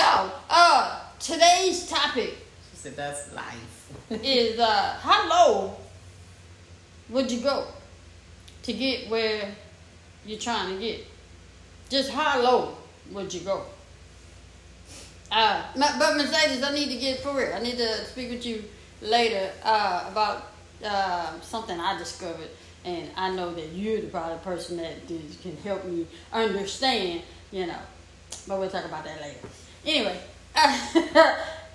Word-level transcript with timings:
y'all, 0.00 0.32
uh, 0.48 1.00
today's 1.18 1.86
topic 1.86 2.34
She 2.70 2.76
said 2.76 2.96
that's 2.96 3.32
life. 3.34 3.92
is 4.10 4.58
uh, 4.58 4.96
how 5.00 5.28
low 5.28 5.76
would 7.10 7.30
you 7.30 7.40
go 7.40 7.66
to 8.62 8.72
get 8.72 9.10
where 9.10 9.54
you're 10.24 10.38
trying 10.38 10.74
to 10.74 10.80
get? 10.80 11.04
Just 11.88 12.10
how 12.10 12.40
low 12.40 12.76
would 13.10 13.32
you 13.32 13.40
go? 13.40 13.64
Uh, 15.30 15.62
but 15.76 16.16
Mercedes, 16.16 16.62
I 16.62 16.72
need 16.72 16.88
to 16.88 16.96
get 16.96 17.20
for 17.20 17.36
real. 17.36 17.52
I 17.54 17.60
need 17.60 17.76
to 17.76 18.04
speak 18.04 18.30
with 18.30 18.44
you 18.46 18.64
later 19.00 19.50
uh, 19.64 20.06
about 20.10 20.52
uh, 20.84 21.40
something 21.40 21.78
I 21.78 21.98
discovered, 21.98 22.48
and 22.84 23.08
I 23.16 23.30
know 23.30 23.52
that 23.54 23.68
you're 23.72 24.00
the 24.00 24.08
probably 24.08 24.38
person 24.38 24.76
that 24.78 25.06
can 25.06 25.56
help 25.58 25.84
me 25.84 26.06
understand. 26.32 27.22
You 27.52 27.66
know, 27.66 27.78
but 28.46 28.58
we'll 28.58 28.70
talk 28.70 28.84
about 28.84 29.04
that 29.04 29.20
later. 29.20 29.38
Anyway, 29.84 30.20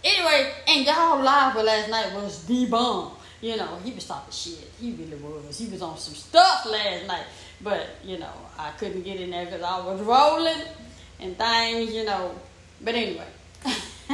anyway, 0.04 0.54
and 0.68 0.86
y'all 0.86 1.22
live 1.22 1.54
for 1.54 1.64
last 1.64 1.90
night 1.90 2.14
was 2.14 2.46
the 2.46 2.66
bomb. 2.68 3.12
You 3.42 3.58
know, 3.58 3.78
he 3.84 3.92
was 3.92 4.08
talking 4.08 4.32
shit. 4.32 4.72
He 4.80 4.92
really 4.94 5.16
was. 5.16 5.58
He 5.58 5.68
was 5.68 5.82
on 5.82 5.98
some 5.98 6.14
stuff 6.16 6.66
last 6.66 7.08
night. 7.08 7.26
But, 7.62 7.88
you 8.04 8.18
know, 8.18 8.32
I 8.58 8.72
couldn't 8.72 9.04
get 9.04 9.20
in 9.20 9.32
there 9.32 9.46
because 9.46 9.62
I 9.62 9.86
was 9.86 10.02
rolling 10.02 10.62
and 11.20 11.38
things, 11.38 11.94
you 11.94 12.06
know. 12.06 12.36
But 12.82 12.96
anyway. 12.96 13.28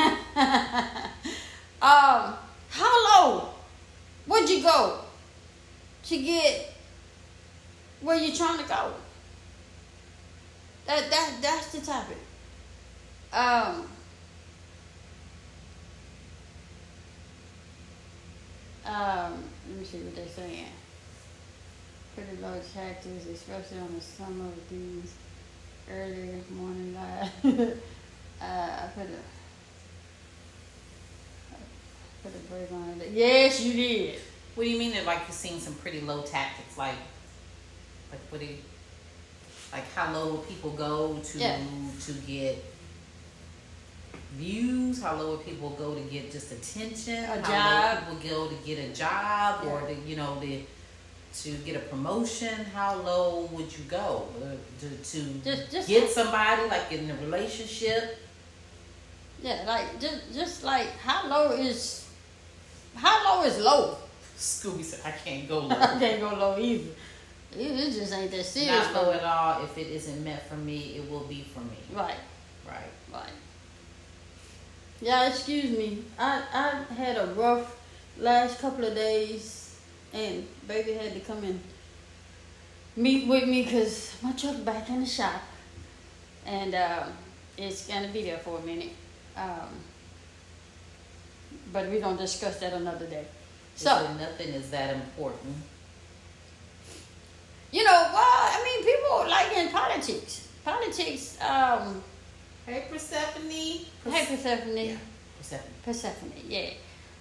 um, 1.82 2.36
how 2.70 3.06
low 3.10 3.50
would 4.28 4.50
you 4.50 4.64
go 4.64 5.00
to 6.04 6.22
get 6.22 6.74
where 8.02 8.18
you're 8.18 8.36
trying 8.36 8.60
to 8.60 8.68
go? 8.68 8.94
That 10.88 11.10
that 11.10 11.38
that's 11.42 11.72
the 11.74 11.82
topic. 11.82 12.18
Um 13.34 13.88
Um, 18.86 19.44
let 19.70 19.78
me 19.78 19.86
see 19.86 20.00
what 20.00 20.16
they're 20.16 20.28
saying. 20.28 20.66
Pretty 22.16 22.42
low 22.42 22.60
tractors, 22.74 23.28
especially 23.28 23.80
on 23.80 23.94
the 23.94 24.02
summer 24.02 24.46
of 24.46 24.70
these 24.70 25.14
early 25.90 26.42
morning 26.50 26.96
light. 26.96 27.30
uh, 28.42 28.44
I 28.44 28.90
put 28.96 29.06
a 29.06 29.22
put 32.24 32.36
a 32.36 32.38
break 32.52 32.72
on 32.72 33.02
it. 33.02 33.12
Yes, 33.12 33.64
you 33.64 33.74
did. 33.74 34.20
What 34.56 34.64
do 34.66 34.70
you 34.70 34.80
mean 34.80 34.92
that 34.94 35.06
like 35.06 35.22
you've 35.28 35.36
seen 35.38 35.60
some 35.60 35.76
pretty 35.76 36.02
low 36.02 36.24
tactics? 36.24 36.78
Like, 36.78 36.96
like 38.12 38.20
what 38.30 38.42
do 38.42 38.48
you, 38.48 38.58
like 39.72 39.90
how 39.94 40.12
low 40.12 40.32
will 40.32 40.38
people 40.40 40.72
go 40.72 41.20
to 41.24 41.38
Yeah. 41.40 41.60
to 42.06 42.14
get 42.14 42.64
views? 44.32 45.02
How 45.02 45.16
low 45.16 45.32
will 45.32 45.38
people 45.38 45.70
go 45.72 45.94
to 45.94 46.02
get 46.02 46.32
just 46.32 46.52
attention? 46.52 47.24
A 47.24 47.28
how 47.28 47.36
job. 47.42 48.04
low 48.10 48.16
people 48.18 48.30
go 48.30 48.48
to 48.50 48.56
get 48.66 48.80
a 48.80 48.94
job 48.94 49.66
or 49.66 49.82
to 49.82 49.94
you 50.06 50.16
know 50.16 50.40
to 50.42 50.62
to 51.44 51.52
get 51.66 51.76
a 51.76 51.80
promotion? 51.80 52.66
How 52.74 52.96
low 53.02 53.50
would 53.52 53.72
you 53.78 53.84
go 53.88 54.28
uh, 54.42 54.56
to 54.82 54.90
to 54.90 55.24
Just- 55.44 55.72
just- 55.72 55.88
get 55.88 56.10
somebody 56.10 56.68
like 56.70 56.92
in 56.92 57.10
a 57.10 57.16
relationship? 57.18 58.18
Yeah, 59.42 59.64
like 59.68 60.00
just 60.00 60.34
just 60.34 60.64
like 60.64 60.88
how 61.00 61.28
low 61.28 61.52
is 61.52 62.08
how 62.96 63.16
low 63.40 63.44
is 63.46 63.58
low? 63.60 63.98
Scooby 64.38 64.84
said, 64.84 65.00
"I 65.06 65.12
can't 65.12 65.48
go 65.48 65.60
low." 65.68 65.76
I 65.76 65.98
can't 66.00 66.20
go 66.22 66.30
low 66.36 66.60
either. 66.60 66.92
It 67.58 67.72
it 67.80 67.92
just 67.94 68.14
ain't 68.14 68.32
that 68.32 68.46
serious 68.46 68.72
Not 68.72 68.88
for 68.94 69.00
low 69.02 69.12
me. 69.12 69.18
at 69.20 69.24
all. 69.24 69.64
If 69.64 69.78
it 69.78 69.88
isn't 69.88 70.24
meant 70.24 70.42
for 70.44 70.56
me, 70.56 70.96
it 70.98 71.10
will 71.10 71.26
be 71.28 71.44
for 71.54 71.60
me. 71.62 71.78
Right. 71.94 72.16
Right. 72.68 72.92
Yeah, 75.02 75.28
excuse 75.30 75.72
me. 75.78 76.04
I 76.20 76.44
I 76.54 76.94
had 76.94 77.18
a 77.18 77.28
rough 77.34 77.76
last 78.18 78.60
couple 78.60 78.86
of 78.86 78.94
days, 78.96 79.76
and 80.14 80.46
baby 80.68 80.94
had 80.94 81.14
to 81.14 81.20
come 81.22 81.44
and 81.44 81.60
meet 82.96 83.28
with 83.28 83.48
me 83.48 83.64
because 83.64 84.16
my 84.22 84.32
truck 84.34 84.64
back 84.64 84.90
in 84.90 85.00
the 85.02 85.06
shop, 85.06 85.42
and 86.46 86.76
um, 86.76 87.10
it's 87.58 87.88
gonna 87.88 88.10
be 88.10 88.24
there 88.24 88.38
for 88.40 88.60
a 88.60 88.62
minute. 88.62 88.94
Um, 89.36 89.70
but 91.74 91.90
we 91.90 92.00
gonna 92.00 92.18
discuss 92.18 92.60
that 92.60 92.74
another 92.74 93.08
day. 93.08 93.26
So 93.76 93.90
So 93.90 94.14
nothing 94.18 94.50
is 94.50 94.70
that 94.72 94.96
important. 94.96 95.56
you 97.72 97.84
know, 97.84 98.10
well, 98.14 98.42
I 98.56 98.62
mean, 98.64 98.86
people 98.86 99.30
like 99.30 99.58
in 99.58 99.70
politics. 99.70 100.48
Politics. 100.66 101.38
Um, 101.42 102.04
Hey 102.72 102.86
Persephone. 102.90 103.50
hey, 103.50 103.86
Persephone. 104.30 104.78
Yeah. 104.78 104.96
Persephone. 105.38 105.74
Persephone, 105.84 106.32
yeah. 106.48 106.70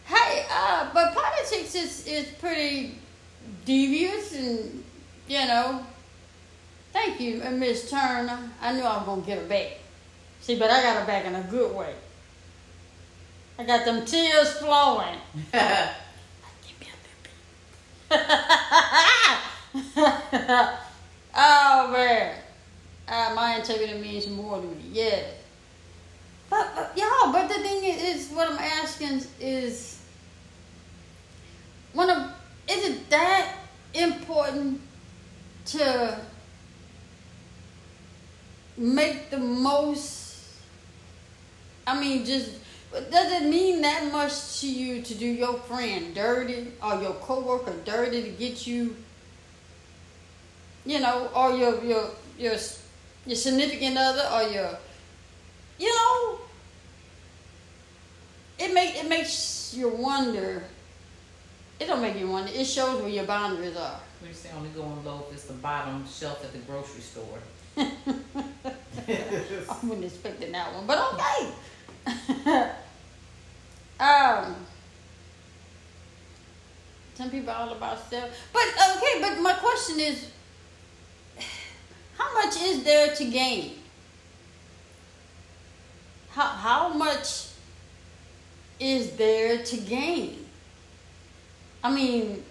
Hey, 0.06 0.46
uh, 0.48 0.88
but 0.94 1.12
politics 1.12 1.74
is, 1.74 2.06
is 2.06 2.26
pretty 2.38 2.94
devious 3.64 4.32
and, 4.32 4.84
you 5.26 5.44
know. 5.48 5.84
Thank 6.92 7.20
you, 7.20 7.42
uh, 7.44 7.50
Miss 7.50 7.90
Turner. 7.90 8.38
I 8.62 8.74
knew 8.74 8.82
I 8.82 8.98
was 8.98 9.06
going 9.06 9.22
to 9.22 9.26
get 9.26 9.38
her 9.38 9.48
back. 9.48 9.78
See, 10.40 10.56
but 10.56 10.70
I 10.70 10.82
got 10.82 11.00
her 11.00 11.04
back 11.04 11.24
in 11.24 11.34
a 11.34 11.42
good 11.42 11.74
way. 11.74 11.96
I 13.58 13.64
got 13.64 13.84
them 13.84 14.06
tears 14.06 14.52
flowing. 14.52 15.18
Give 15.34 15.62
me 16.78 16.86
a 18.12 18.14
little 20.22 20.68
oh, 21.34 21.90
man. 21.92 22.36
Uh, 23.08 23.32
my 23.34 23.56
integrity 23.56 23.98
means 23.98 24.28
more 24.28 24.60
to 24.60 24.66
me, 24.68 24.84
yeah. 24.92 25.22
But, 26.50 26.74
but 26.74 26.98
y'all, 26.98 27.32
but 27.32 27.48
the 27.48 27.54
thing 27.54 27.84
is, 27.84 28.02
is, 28.02 28.32
what 28.32 28.50
I'm 28.50 28.58
asking 28.58 29.22
is, 29.38 30.02
when 31.92 32.10
a, 32.10 32.34
is 32.68 32.88
it 32.88 33.10
that 33.10 33.54
important 33.94 34.80
to 35.66 36.18
make 38.76 39.30
the 39.30 39.38
most? 39.38 40.44
I 41.86 42.00
mean, 42.00 42.24
just 42.24 42.50
does 42.92 43.42
it 43.42 43.48
mean 43.48 43.82
that 43.82 44.10
much 44.10 44.60
to 44.60 44.68
you 44.68 45.02
to 45.02 45.14
do 45.14 45.26
your 45.26 45.54
friend 45.54 46.12
dirty 46.12 46.72
or 46.82 47.00
your 47.00 47.14
coworker 47.14 47.74
dirty 47.84 48.22
to 48.22 48.30
get 48.30 48.66
you? 48.66 48.96
You 50.84 50.98
know, 50.98 51.30
or 51.34 51.52
your 51.52 51.84
your 51.84 52.10
your 52.36 52.56
your 53.26 53.36
significant 53.36 53.96
other 53.96 54.28
or 54.32 54.50
your 54.50 54.78
you 55.80 55.88
know, 55.88 56.39
it 58.60 58.74
make 58.74 58.96
it 58.96 59.08
makes 59.08 59.74
you 59.74 59.88
wonder. 59.88 60.62
It 61.78 61.86
don't 61.86 62.02
make 62.02 62.18
you 62.18 62.28
wonder. 62.28 62.52
It 62.54 62.66
shows 62.66 63.00
where 63.00 63.10
your 63.10 63.24
boundaries 63.24 63.76
are. 63.76 64.00
We 64.22 64.32
say 64.34 64.50
only 64.54 64.68
going 64.70 65.02
low 65.02 65.24
if 65.28 65.34
it's 65.34 65.44
the 65.44 65.54
bottom 65.54 66.04
shelf 66.06 66.44
at 66.44 66.52
the 66.52 66.58
grocery 66.58 67.00
store. 67.00 67.38
I 67.78 67.90
wasn't 69.82 70.04
expecting 70.04 70.52
that 70.52 70.74
one, 70.74 70.86
but 70.86 70.98
okay. 71.14 71.52
um, 74.00 74.56
some 77.14 77.30
people 77.30 77.50
are 77.50 77.66
all 77.66 77.72
about 77.72 78.06
stuff, 78.06 78.28
but 78.52 78.62
okay. 78.96 79.20
But 79.22 79.40
my 79.40 79.54
question 79.54 80.00
is, 80.00 80.30
how 82.18 82.34
much 82.34 82.60
is 82.60 82.84
there 82.84 83.14
to 83.14 83.24
gain? 83.24 83.78
How 86.30 86.46
how 86.46 86.88
much 86.90 87.49
is 88.80 89.12
there 89.12 89.62
to 89.62 89.76
gain? 89.76 90.46
I 91.84 91.94
mean, 91.94 92.42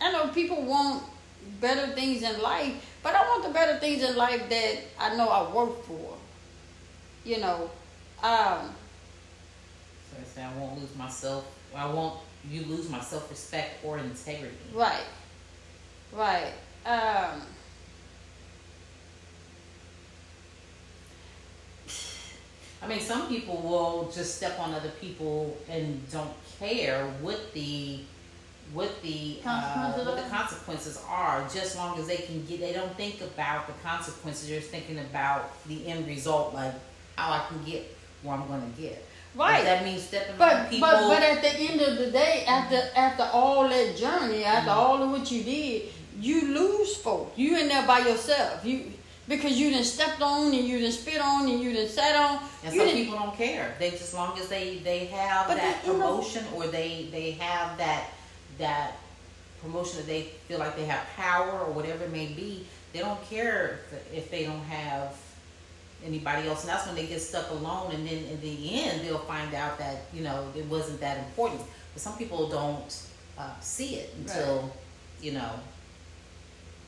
I 0.00 0.12
know 0.12 0.28
people 0.28 0.62
want 0.62 1.02
better 1.60 1.88
things 1.94 2.22
in 2.22 2.40
life, 2.40 2.74
but 3.02 3.14
I 3.14 3.20
want 3.28 3.44
the 3.44 3.50
better 3.50 3.78
things 3.78 4.02
in 4.02 4.16
life 4.16 4.48
that 4.48 4.78
I 4.98 5.16
know 5.16 5.28
I 5.28 5.52
work 5.52 5.82
for. 5.84 6.16
You 7.24 7.38
know, 7.40 7.70
um, 8.22 8.70
So 10.10 10.16
I 10.20 10.24
say 10.24 10.42
I 10.42 10.52
won't 10.58 10.80
lose 10.80 10.94
myself. 10.96 11.46
I 11.74 11.86
won't 11.86 12.20
you 12.50 12.62
lose 12.66 12.90
my 12.90 13.00
self 13.00 13.30
respect 13.30 13.84
or 13.84 13.98
integrity. 13.98 14.54
right, 14.74 15.04
right. 16.12 16.52
Um, 16.84 17.40
I 22.84 22.88
mean, 22.88 23.00
some 23.00 23.28
people 23.28 23.56
will 23.56 24.10
just 24.14 24.36
step 24.36 24.58
on 24.60 24.74
other 24.74 24.90
people 25.00 25.56
and 25.70 26.00
don't 26.10 26.30
care 26.58 27.06
what 27.22 27.52
the 27.54 28.00
what 28.72 28.90
the 29.02 29.38
uh, 29.44 29.50
Consequences 29.50 30.06
what 30.06 30.16
the 30.16 30.22
are. 30.22 30.28
consequences 30.30 31.04
are. 31.08 31.48
Just 31.52 31.76
long 31.76 31.98
as 31.98 32.06
they 32.06 32.16
can 32.16 32.44
get, 32.46 32.60
they 32.60 32.72
don't 32.72 32.94
think 32.96 33.20
about 33.20 33.66
the 33.66 33.74
consequences. 33.84 34.48
They're 34.48 34.58
just 34.60 34.70
thinking 34.70 34.98
about 34.98 35.50
the 35.66 35.86
end 35.86 36.06
result, 36.06 36.54
like 36.54 36.74
how 37.16 37.32
I 37.32 37.44
can 37.48 37.62
get 37.64 37.94
where 38.22 38.34
I'm 38.34 38.46
going 38.48 38.60
to 38.60 38.80
get. 38.80 39.06
Right. 39.34 39.60
If 39.60 39.64
that 39.64 39.84
means 39.84 40.02
stepping 40.02 40.32
on 40.32 40.38
but 40.38 40.70
people. 40.70 40.88
but 40.88 41.08
but 41.08 41.22
at 41.22 41.42
the 41.42 41.50
end 41.50 41.80
of 41.80 41.98
the 41.98 42.10
day, 42.10 42.44
after 42.46 42.80
after 42.96 43.24
all 43.32 43.68
that 43.68 43.96
journey, 43.96 44.44
after 44.44 44.70
all 44.70 45.02
of 45.02 45.10
what 45.10 45.30
you 45.30 45.42
did, 45.42 45.82
you 46.20 46.54
lose 46.54 46.96
folk. 46.96 47.32
You 47.36 47.58
in 47.58 47.68
there 47.68 47.86
by 47.86 48.00
yourself. 48.00 48.64
You 48.64 48.92
because 49.28 49.58
you 49.58 49.70
didn't 49.70 49.84
stepped 49.84 50.20
on 50.20 50.52
and 50.52 50.66
you 50.66 50.78
didn't 50.78 50.92
spit 50.94 51.20
on 51.20 51.48
and 51.48 51.60
you 51.60 51.72
didn't 51.72 51.90
sat 51.90 52.14
on. 52.16 52.40
And 52.64 52.74
some 52.74 52.88
people 52.88 53.14
don't 53.18 53.36
care. 53.36 53.74
They 53.78 53.90
just 53.90 54.02
as 54.02 54.14
long 54.14 54.38
as 54.38 54.48
they 54.48 54.78
they 54.78 55.06
have 55.06 55.48
But 55.48 55.56
that 55.56 55.82
they- 55.82 55.92
you 55.92 55.98
know- 55.98 56.08
promotion 56.18 56.44
or 56.54 56.66
they 56.66 57.08
they 57.10 57.32
have 57.32 57.78
that 57.78 58.10
that 58.58 58.92
promotion 59.62 59.96
that 59.96 60.06
they 60.06 60.22
feel 60.46 60.58
like 60.58 60.76
they 60.76 60.84
have 60.84 61.04
power 61.16 61.50
or 61.60 61.72
whatever 61.72 62.04
it 62.04 62.12
may 62.12 62.26
be. 62.26 62.66
They 62.92 63.00
don't 63.00 63.22
care 63.28 63.80
if, 63.90 64.12
if 64.18 64.30
they 64.30 64.44
don't 64.44 64.62
have 64.64 65.16
anybody 66.04 66.46
else, 66.48 66.60
and 66.60 66.68
that's 66.68 66.86
when 66.86 66.94
they 66.94 67.06
get 67.06 67.20
stuck 67.20 67.50
alone. 67.50 67.92
And 67.92 68.06
then 68.06 68.24
in 68.24 68.40
the 68.40 68.82
end, 68.82 69.00
they'll 69.04 69.18
find 69.20 69.54
out 69.54 69.78
that 69.78 70.02
you 70.12 70.22
know 70.22 70.46
it 70.54 70.66
wasn't 70.66 71.00
that 71.00 71.18
important. 71.18 71.62
But 71.94 72.02
some 72.02 72.16
people 72.18 72.48
don't 72.48 73.02
uh, 73.38 73.50
see 73.60 73.96
it 73.96 74.14
until 74.18 74.70
you 75.22 75.32
know. 75.32 75.50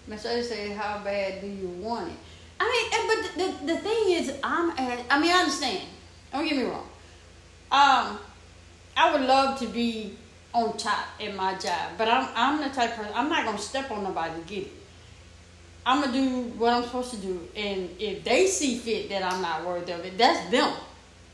Miss 0.07 0.25
A 0.25 0.43
say, 0.43 0.71
"How 0.71 1.01
bad 1.03 1.41
do 1.41 1.47
you 1.47 1.69
want 1.69 2.09
it?" 2.11 2.19
I 2.59 2.65
mean, 2.71 3.07
but 3.09 3.67
the, 3.67 3.75
the 3.75 3.79
thing 3.79 4.13
is, 4.13 4.33
I'm. 4.43 4.71
At, 4.71 5.05
I 5.11 5.21
mean, 5.21 5.31
I 5.31 5.41
understand. 5.41 5.83
Don't 6.33 6.49
get 6.49 6.57
me 6.57 6.65
wrong. 6.65 6.89
Um, 7.71 8.19
I 8.97 9.13
would 9.13 9.23
love 9.23 9.59
to 9.61 9.67
be 9.67 10.17
on 10.55 10.77
top 10.77 11.07
at 11.21 11.35
my 11.35 11.55
job, 11.59 11.93
but 11.99 12.09
I'm 12.09 12.29
I'm 12.35 12.63
the 12.63 12.75
type 12.75 12.97
person. 12.97 13.13
I'm 13.15 13.29
not 13.29 13.45
gonna 13.45 13.59
step 13.59 13.91
on 13.91 14.05
nobody 14.05 14.41
to 14.41 14.49
get 14.49 14.67
it. 14.67 14.73
I'm 15.85 16.01
gonna 16.01 16.13
do 16.13 16.43
what 16.59 16.73
I'm 16.73 16.83
supposed 16.85 17.11
to 17.11 17.17
do, 17.19 17.49
and 17.55 17.91
if 17.99 18.25
they 18.25 18.47
see 18.47 18.79
fit 18.79 19.09
that 19.11 19.23
I'm 19.23 19.43
not 19.43 19.67
worthy 19.67 19.93
of 19.93 20.05
it, 20.05 20.17
that's 20.17 20.51
them. 20.51 20.73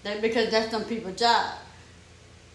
That 0.03 0.21
because 0.21 0.51
that's 0.51 0.71
them 0.71 0.85
people's 0.85 1.19
job. 1.19 1.55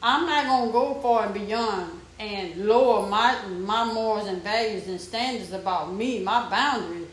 I'm 0.03 0.25
not 0.25 0.45
gonna 0.45 0.71
go 0.71 0.95
far 1.01 1.25
and 1.25 1.33
beyond 1.33 1.96
and 2.19 2.65
lower 2.65 3.07
my 3.07 3.37
my 3.47 3.91
morals 3.93 4.27
and 4.27 4.41
values 4.41 4.87
and 4.87 4.99
standards 4.99 5.51
about 5.51 5.93
me, 5.93 6.23
my 6.23 6.49
boundaries, 6.49 7.07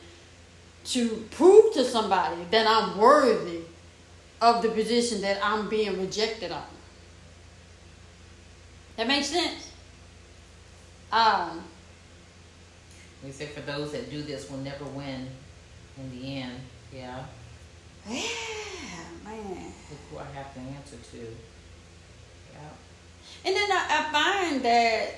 to 0.87 1.27
prove 1.31 1.73
to 1.75 1.85
somebody 1.85 2.43
that 2.51 2.67
I'm 2.67 2.99
worthy 2.99 3.61
of 4.41 4.63
the 4.63 4.69
position 4.71 5.21
that 5.23 5.39
I'm 5.43 5.69
being 5.69 6.01
rejected 6.01 6.53
on. 6.53 6.63
That 8.97 9.09
makes 9.09 9.27
sense. 9.29 9.73
Um, 11.11 11.65
They 13.23 13.31
say 13.31 13.47
for 13.47 13.61
those 13.61 13.93
that 13.93 14.11
do 14.11 14.23
this 14.23 14.51
will 14.51 14.59
never 14.59 14.85
win 14.85 15.29
in 15.99 16.11
the 16.11 16.37
end. 16.39 16.61
Yeah, 16.93 17.25
yeah, 18.09 18.17
man. 19.25 19.73
look 19.91 19.99
who 20.11 20.19
I 20.19 20.25
have 20.35 20.53
to 20.55 20.61
answer 20.61 20.97
to. 20.97 21.37
And 23.45 23.55
then 23.55 23.71
I, 23.71 23.87
I 23.91 24.13
find 24.13 24.63
that 24.65 25.11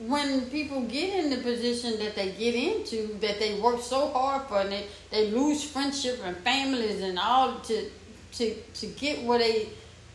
when 0.00 0.48
people 0.50 0.82
get 0.82 1.24
in 1.24 1.30
the 1.30 1.38
position 1.38 1.98
that 1.98 2.14
they 2.14 2.32
get 2.32 2.54
into, 2.54 3.18
that 3.20 3.38
they 3.38 3.58
work 3.60 3.80
so 3.80 4.08
hard 4.08 4.46
for, 4.48 4.60
and 4.60 4.70
they, 4.70 4.86
they 5.10 5.30
lose 5.30 5.64
friendship 5.64 6.20
and 6.24 6.36
families 6.38 7.00
and 7.00 7.18
all 7.18 7.58
to 7.60 7.90
to 8.32 8.54
to 8.54 8.86
get 8.86 9.22
what 9.22 9.38
they 9.38 9.68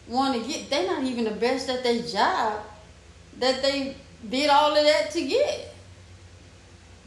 want 0.08 0.42
to 0.42 0.48
get, 0.48 0.70
they're 0.70 0.88
not 0.88 1.04
even 1.04 1.26
the 1.26 1.32
best 1.32 1.70
at 1.70 1.84
their 1.84 2.02
job 2.04 2.62
that 3.40 3.62
they 3.62 3.96
did 4.30 4.50
all 4.50 4.76
of 4.76 4.84
that 4.84 5.12
to 5.12 5.28
get. 5.28 5.74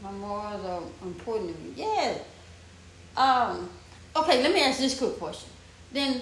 My 0.03 0.11
morals 0.11 0.65
are 0.65 1.07
important 1.07 1.55
to 1.55 1.63
me. 1.63 1.73
Yeah. 1.75 2.17
Um. 3.15 3.69
Okay, 4.15 4.41
let 4.43 4.53
me 4.53 4.61
ask 4.61 4.79
this 4.79 4.97
quick 4.97 5.17
question. 5.17 5.49
Then 5.91 6.21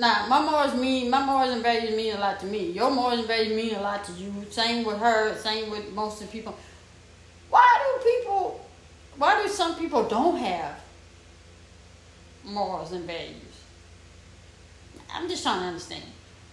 now, 0.00 0.26
my 0.28 0.40
morals 0.42 0.74
mean 0.74 1.10
my 1.10 1.24
morals 1.24 1.52
and 1.52 1.62
values 1.62 1.94
mean 1.94 2.14
a 2.14 2.18
lot 2.18 2.40
to 2.40 2.46
me. 2.46 2.70
Your 2.70 2.90
morals 2.90 3.18
and 3.18 3.28
values 3.28 3.54
mean 3.54 3.74
a 3.74 3.82
lot 3.82 4.02
to 4.06 4.12
you. 4.12 4.32
Same 4.50 4.84
with 4.84 4.98
her. 4.98 5.36
Same 5.36 5.70
with 5.70 5.92
most 5.92 6.22
of 6.22 6.26
the 6.26 6.32
people. 6.32 6.56
Why 7.50 7.68
do 7.84 8.10
people? 8.10 8.66
Why 9.18 9.42
do 9.42 9.48
some 9.48 9.76
people 9.76 10.08
don't 10.08 10.38
have 10.38 10.80
morals 12.44 12.92
and 12.92 13.04
values? 13.04 13.36
I'm 15.12 15.28
just 15.28 15.42
trying 15.42 15.60
to 15.60 15.66
understand. 15.66 16.04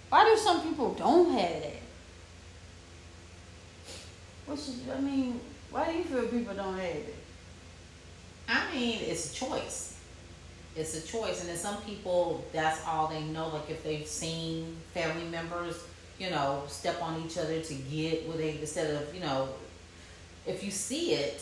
Why 0.09 0.25
do 0.25 0.35
some 0.35 0.61
people 0.61 0.93
don't 0.95 1.31
have 1.31 1.61
that? 1.63 1.81
What's 4.45 4.71
I 4.93 4.99
mean? 4.99 5.39
Why 5.71 5.91
do 5.91 5.97
you 5.97 6.03
feel 6.03 6.27
people 6.27 6.53
don't 6.53 6.77
have 6.77 6.85
it? 6.85 7.15
I 8.49 8.73
mean, 8.73 8.99
it's 9.03 9.31
a 9.31 9.35
choice. 9.35 9.96
It's 10.77 10.95
a 10.95 11.01
choice, 11.01 11.41
and 11.41 11.49
then 11.49 11.57
some 11.57 11.77
people, 11.81 12.45
that's 12.53 12.85
all 12.85 13.07
they 13.07 13.23
know. 13.23 13.49
Like 13.49 13.69
if 13.69 13.83
they've 13.83 14.05
seen 14.05 14.75
family 14.93 15.25
members, 15.25 15.83
you 16.19 16.29
know, 16.29 16.63
step 16.67 17.01
on 17.01 17.21
each 17.25 17.37
other 17.37 17.59
to 17.61 17.73
get 17.73 18.27
what 18.27 18.37
they 18.37 18.57
instead 18.59 18.89
of, 18.95 19.13
you 19.13 19.21
know, 19.21 19.49
if 20.45 20.63
you 20.63 20.71
see 20.71 21.13
it 21.13 21.41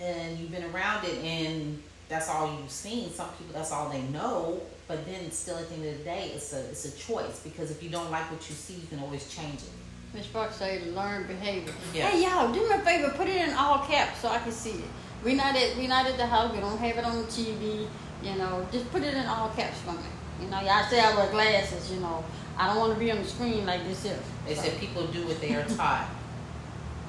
and 0.00 0.38
you've 0.38 0.50
been 0.50 0.64
around 0.64 1.04
it 1.04 1.18
and 1.22 1.80
that's 2.08 2.28
all 2.28 2.58
you've 2.60 2.70
seen, 2.70 3.10
some 3.10 3.28
people 3.30 3.54
that's 3.54 3.72
all 3.72 3.88
they 3.90 4.02
know. 4.02 4.60
But 4.86 5.06
then 5.06 5.30
still 5.30 5.56
at 5.56 5.68
the 5.68 5.74
end 5.76 5.86
of 5.86 5.98
the 5.98 6.04
day, 6.04 6.32
it's 6.34 6.52
a 6.52 6.60
it's 6.68 6.84
a 6.84 6.96
choice 6.96 7.40
because 7.40 7.70
if 7.70 7.82
you 7.82 7.90
don't 7.90 8.10
like 8.10 8.30
what 8.30 8.48
you 8.48 8.54
see, 8.54 8.74
you 8.74 8.86
can 8.86 8.98
always 8.98 9.28
change 9.34 9.60
it. 9.60 9.70
Miss 10.12 10.26
Fox 10.26 10.56
say 10.56 10.84
learn 10.90 11.26
behavior. 11.26 11.72
Yeah. 11.94 12.08
Hey 12.08 12.22
y'all, 12.22 12.52
do 12.52 12.60
me 12.60 12.74
a 12.74 12.78
favor, 12.80 13.10
put 13.10 13.28
it 13.28 13.36
in 13.36 13.54
all 13.54 13.78
caps 13.78 14.20
so 14.20 14.28
I 14.28 14.38
can 14.38 14.52
see 14.52 14.70
it. 14.70 14.84
We 15.24 15.34
not 15.34 15.56
at 15.56 15.76
we 15.76 15.86
not 15.86 16.06
at 16.06 16.18
the 16.18 16.26
house. 16.26 16.52
We 16.52 16.60
don't 16.60 16.78
have 16.78 16.98
it 16.98 17.04
on 17.04 17.24
TV. 17.24 17.86
You 18.22 18.36
know, 18.36 18.66
just 18.70 18.90
put 18.92 19.02
it 19.02 19.14
in 19.14 19.26
all 19.26 19.48
caps 19.50 19.80
for 19.80 19.92
me. 19.92 19.98
You 20.40 20.48
know, 20.48 20.60
y'all 20.60 20.84
say 20.84 21.00
I 21.00 21.16
wear 21.16 21.30
glasses. 21.30 21.90
You 21.90 22.00
know, 22.00 22.22
I 22.58 22.68
don't 22.68 22.78
want 22.78 22.92
to 22.92 22.98
be 22.98 23.10
on 23.10 23.18
the 23.18 23.24
screen 23.24 23.64
like 23.64 23.84
this 23.84 24.02
here. 24.02 24.18
They 24.46 24.54
said 24.54 24.78
people 24.78 25.06
do 25.06 25.26
what 25.26 25.40
they 25.40 25.54
are 25.54 25.64
taught. 25.76 26.08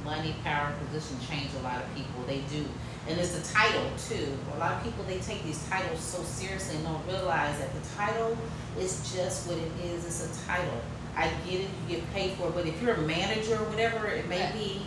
Money, 0.06 0.36
power, 0.44 0.68
and 0.68 0.88
position 0.88 1.18
change 1.28 1.50
a 1.60 1.64
lot 1.64 1.82
of 1.82 1.96
people. 1.96 2.24
They 2.26 2.40
do. 2.50 2.66
And 3.08 3.20
it's 3.20 3.38
the 3.38 3.54
title 3.54 3.86
too. 3.98 4.38
A 4.56 4.60
lot 4.60 4.74
of 4.74 4.84
people 4.84 5.04
they 5.06 5.20
take 5.20 5.44
these 5.44 5.68
titles 5.68 6.00
so 6.00 6.24
seriously 6.24 6.78
and 6.78 6.86
don't 6.86 7.06
realize 7.08 7.60
that 7.60 7.70
the 7.74 7.96
title 7.98 8.38
is 8.80 9.14
just 9.14 9.48
what 9.48 9.58
it 9.58 9.72
is. 9.84 10.06
It's 10.06 10.26
a 10.26 10.48
title. 10.48 10.82
I 11.18 11.30
get 11.48 11.62
it, 11.62 11.70
you 11.88 11.98
get 11.98 12.14
paid 12.14 12.34
for 12.34 12.48
it, 12.48 12.56
but 12.56 12.66
if 12.66 12.82
you're 12.82 12.94
a 12.94 13.02
manager 13.02 13.56
or 13.56 13.64
whatever 13.70 14.08
it 14.08 14.28
may 14.28 14.52
be, 14.54 14.82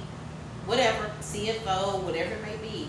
whatever, 0.67 1.11
CFO, 1.23 2.03
whatever 2.03 2.35
it 2.35 2.43
may 2.43 2.57
be, 2.57 2.89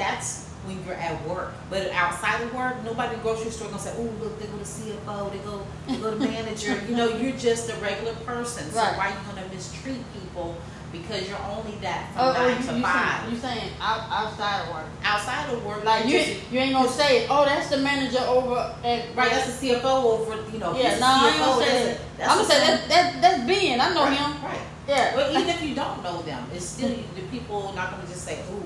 that's 0.00 0.46
when 0.64 0.76
you're 0.84 0.94
at 0.94 1.26
work. 1.26 1.52
But 1.70 1.90
outside 1.92 2.42
of 2.42 2.52
work, 2.54 2.82
nobody 2.84 3.12
in 3.14 3.18
the 3.20 3.22
grocery 3.22 3.50
store 3.50 3.68
gonna 3.68 3.80
say, 3.80 3.92
"Oh, 3.96 4.02
look, 4.22 4.38
they 4.40 4.46
go 4.46 4.58
to 4.58 4.64
CFO, 4.64 5.30
they 5.30 5.38
go, 5.38 5.66
they 5.88 5.96
go 5.96 6.10
to 6.10 6.16
manager." 6.32 6.80
you 6.88 6.96
know, 6.96 7.08
you're 7.08 7.36
just 7.36 7.70
a 7.70 7.74
regular 7.76 8.14
person. 8.26 8.70
So 8.70 8.78
Right. 8.78 8.96
why 8.96 9.06
are 9.06 9.10
you 9.10 9.16
gonna 9.28 9.46
mistreat 9.54 10.02
people 10.12 10.56
because 10.92 11.28
you're 11.28 11.38
only 11.56 11.76
that 11.80 12.12
from 12.12 12.22
Oh, 12.22 12.34
oh, 12.36 12.48
nine 12.48 12.60
you, 12.60 12.66
to 12.68 12.74
you 12.76 12.82
five? 12.82 13.20
saying 13.22 13.32
you 13.34 13.38
saying 13.40 13.70
out, 13.80 14.00
outside 14.10 14.62
of 14.66 14.74
work? 14.74 14.84
outside 15.04 15.48
of 15.54 15.64
work, 15.64 15.84
Like 15.84 16.04
you 16.06 16.18
you, 16.18 16.24
just, 16.24 16.52
you 16.52 16.58
ain't 16.60 16.74
gonna 16.74 16.88
say, 16.90 17.26
oh, 17.30 17.44
that's 17.44 17.68
the 17.70 17.76
manager 17.78 18.18
over 18.26 18.56
at 18.84 19.16
right? 19.16 19.30
That's 19.30 19.56
the 19.60 19.68
CFO 19.70 19.84
over, 20.20 20.36
you 20.52 20.58
know. 20.58 20.76
Yeah, 20.76 20.98
no, 20.98 20.98
the 20.98 21.04
I 21.06 21.28
ain't 21.30 21.36
CFO, 21.36 21.46
gonna 21.46 21.64
say 21.64 21.72
that's 21.72 21.84
that. 21.84 21.96
a- 21.96 22.18
that's 22.18 22.30
I'm 22.30 22.36
gonna 22.36 22.48
say 22.50 22.60
that, 22.60 22.88
that 22.90 23.22
that's 23.22 23.38
Ben. 23.46 23.80
I 23.80 23.94
know 23.94 24.04
right, 24.04 24.18
him. 24.18 24.44
Right. 24.44 24.60
Yeah. 24.88 25.14
Well, 25.16 25.30
even 25.32 25.48
if 25.54 25.62
you 25.62 25.74
don't 25.74 26.02
know 26.02 26.20
them, 26.22 26.44
it's 26.52 26.66
still 26.66 26.88
the 26.90 27.22
people 27.30 27.72
not 27.76 27.92
going 27.92 28.02
to 28.02 28.08
just 28.12 28.24
say, 28.24 28.40
"Ooh, 28.52 28.64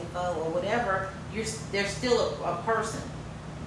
CFO" 0.00 0.36
or 0.36 0.50
whatever. 0.50 1.08
You're 1.32 1.44
they're 1.72 1.86
still 1.88 2.18
a, 2.44 2.52
a 2.52 2.62
person. 2.64 3.00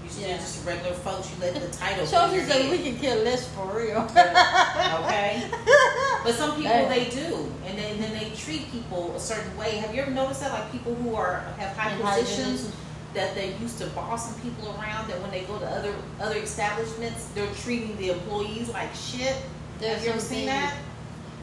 You're 0.04 0.12
still 0.12 0.30
Yeah. 0.30 0.38
just 0.38 0.66
regular 0.66 0.94
folks. 0.96 1.30
You 1.32 1.42
let 1.42 1.54
the 1.56 1.78
title. 1.78 2.06
Shows 2.06 2.32
be 2.32 2.38
you 2.38 2.44
say 2.46 2.70
we 2.70 2.80
can 2.80 2.98
kill 2.98 3.24
less 3.24 3.48
for 3.50 3.66
real. 3.78 4.02
okay. 5.06 5.44
But 6.24 6.36
some 6.36 6.52
people 6.56 6.72
Hey. 6.72 7.06
they 7.06 7.10
do, 7.10 7.50
and 7.66 7.78
then, 7.78 7.94
and 7.94 8.04
then 8.04 8.12
they 8.14 8.30
treat 8.36 8.70
people 8.72 9.16
a 9.16 9.20
certain 9.20 9.56
way. 9.58 9.78
Have 9.78 9.96
you 9.96 10.02
ever 10.02 10.12
noticed 10.12 10.42
that? 10.42 10.52
Like 10.52 10.70
people 10.72 10.94
who 10.96 11.16
are 11.16 11.40
have 11.58 11.76
high 11.78 11.96
positions. 11.96 12.72
That 13.16 13.34
they 13.34 13.56
used 13.56 13.80
to 13.80 13.88
bossing 13.88 14.40
people 14.44 14.70
around. 14.78 15.08
That 15.10 15.20
when 15.22 15.32
they 15.32 15.42
go 15.46 15.58
to 15.58 15.66
other 15.66 15.94
other 16.22 16.38
establishments, 16.38 17.26
they're 17.34 17.52
treating 17.64 17.96
the 17.98 18.10
employees 18.12 18.70
like 18.70 18.94
shit. 18.94 19.36
There's 19.80 19.96
have 19.98 20.04
you 20.06 20.10
ever 20.12 20.20
seen 20.20 20.46
that? 20.46 20.76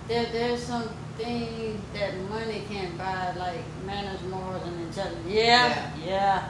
There, 0.06 0.26
there's 0.30 0.62
some 0.62 0.88
things 1.16 1.80
that 1.94 2.16
money 2.30 2.62
can't 2.68 2.96
buy, 2.98 3.32
like 3.36 3.60
manners, 3.86 4.22
morals, 4.30 4.62
and 4.66 4.80
intelligence. 4.80 5.26
Yeah, 5.26 5.90
yeah, 6.04 6.48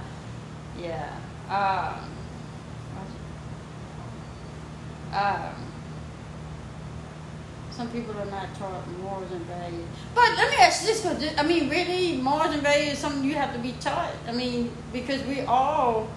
yeah. 0.80 1.18
Um, 1.48 2.10
um, 5.12 5.54
some 7.70 7.88
people 7.90 8.18
are 8.18 8.26
not 8.26 8.54
taught 8.58 8.88
morals 9.02 9.30
and 9.32 9.42
values. 9.42 9.86
But 10.14 10.30
let 10.36 10.50
me 10.50 10.56
ask 10.56 10.82
you 10.82 10.88
this: 10.88 11.02
'cause 11.02 11.22
I 11.38 11.42
mean, 11.42 11.68
really, 11.68 12.16
morals 12.16 12.52
and 12.54 12.62
values 12.62 12.94
is 12.94 12.98
something 12.98 13.22
you 13.24 13.34
have 13.34 13.52
to 13.52 13.58
be 13.60 13.72
taught. 13.80 14.12
I 14.26 14.32
mean, 14.32 14.70
because 14.92 15.22
we 15.24 15.42
all 15.42 16.08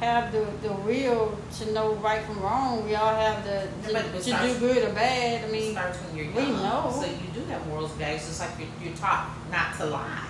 have 0.00 0.30
the, 0.30 0.44
the 0.62 0.72
will 0.74 1.38
to 1.58 1.72
know 1.72 1.94
right 1.94 2.22
from 2.26 2.40
wrong. 2.42 2.84
We 2.84 2.94
all 2.96 3.14
have 3.14 3.42
the 3.44 3.66
to, 3.86 3.92
Yeah, 3.92 4.00
it 4.00 4.12
to 4.12 4.22
starts- 4.22 4.52
do 4.54 4.58
good 4.60 4.84
or 4.88 4.92
bad. 4.92 5.44
I 5.44 5.48
mean, 5.50 5.72
starts 5.72 5.98
when 5.98 6.16
you're 6.16 6.32
we 6.34 6.50
know. 6.50 6.92
So 6.92 7.06
you 7.06 7.28
do 7.32 7.45
and 7.74 7.88
values, 7.98 8.26
just 8.26 8.40
like 8.40 8.50
you're, 8.58 8.68
you're 8.88 8.96
taught 8.96 9.30
not 9.50 9.76
to 9.78 9.86
lie. 9.86 10.26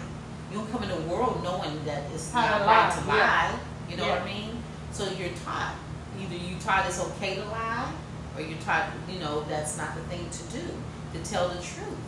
You 0.51 0.59
don't 0.59 0.71
come 0.71 0.83
in 0.85 0.89
the 0.89 1.01
world 1.09 1.43
knowing 1.43 1.85
that 1.85 2.05
it's 2.15 2.33
How 2.33 2.43
not 2.43 2.59
to 2.59 2.65
right 2.65 2.89
lie, 2.89 2.97
to 2.97 3.07
yeah. 3.07 3.53
lie. 3.53 3.61
You 3.91 3.97
know 3.97 4.09
what 4.09 4.23
I 4.23 4.25
mean? 4.25 4.63
So 4.93 5.11
you're 5.11 5.35
taught. 5.45 5.75
Either 6.21 6.37
you 6.37 6.57
taught 6.61 6.87
it's 6.87 7.01
okay 7.01 7.35
to 7.37 7.45
lie, 7.45 7.93
or 8.37 8.43
you're 8.43 8.59
taught, 8.59 8.91
you 9.11 9.19
know, 9.19 9.45
that's 9.49 9.77
not 9.77 9.95
the 9.95 10.03
thing 10.03 10.29
to 10.31 10.43
do. 10.57 10.65
To 11.13 11.31
tell 11.31 11.49
the 11.49 11.57
truth 11.63 11.99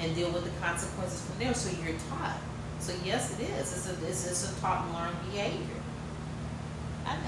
and 0.00 0.14
deal 0.14 0.30
with 0.30 0.44
the 0.44 0.60
consequences 0.60 1.20
from 1.22 1.38
there. 1.38 1.54
So 1.54 1.70
you're 1.82 1.96
taught. 2.10 2.38
So 2.80 2.92
yes, 3.04 3.38
it 3.38 3.44
is. 3.44 3.72
It's 3.76 3.88
a 3.88 4.06
it's, 4.06 4.26
it's 4.26 4.56
a 4.56 4.60
taught 4.60 4.86
and 4.86 4.94
learned 4.94 5.16
behavior. 5.32 5.76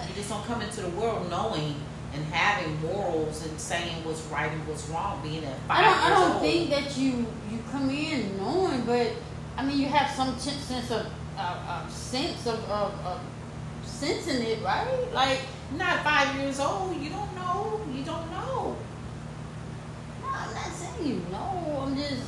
You 0.09 0.15
just 0.15 0.29
don't 0.29 0.45
come 0.45 0.61
into 0.61 0.83
the 0.83 0.91
world 0.91 1.31
knowing 1.31 1.75
and 2.13 2.25
having 2.27 2.81
morals 2.81 3.47
and 3.47 3.59
saying 3.61 4.05
what's 4.05 4.23
right 4.23 4.51
and 4.51 4.67
what's 4.67 4.89
wrong. 4.89 5.21
Being 5.23 5.45
at 5.45 5.59
five 5.69 5.79
I 5.79 5.83
don't. 5.83 5.99
I 5.99 6.09
don't 6.11 6.33
old. 6.33 6.43
think 6.43 6.71
that 6.71 6.97
you 6.97 7.27
you 7.51 7.59
come 7.71 7.91
in 7.91 8.37
knowing, 8.37 8.83
but 8.83 9.13
I 9.57 9.65
mean 9.65 9.79
you 9.79 9.87
have 9.87 10.11
some 10.15 10.37
sense 10.39 10.91
of 10.91 11.07
uh, 11.37 11.41
uh, 11.41 11.89
sense 11.89 12.47
of, 12.47 12.63
of, 12.71 12.93
of 13.05 13.21
sense 13.85 14.27
in 14.29 14.43
it, 14.43 14.63
right? 14.63 15.13
Like 15.13 15.41
not 15.77 16.03
five 16.03 16.37
years 16.37 16.61
old. 16.61 16.97
You 16.97 17.11
don't 17.11 17.35
know. 17.35 17.81
You 17.93 18.05
don't 18.05 18.31
know. 18.31 18.77
no, 20.23 20.29
I'm 20.29 20.55
not 20.55 20.73
saying 20.73 21.07
you 21.07 21.23
know. 21.31 21.83
I'm 21.83 21.97
just. 21.97 22.27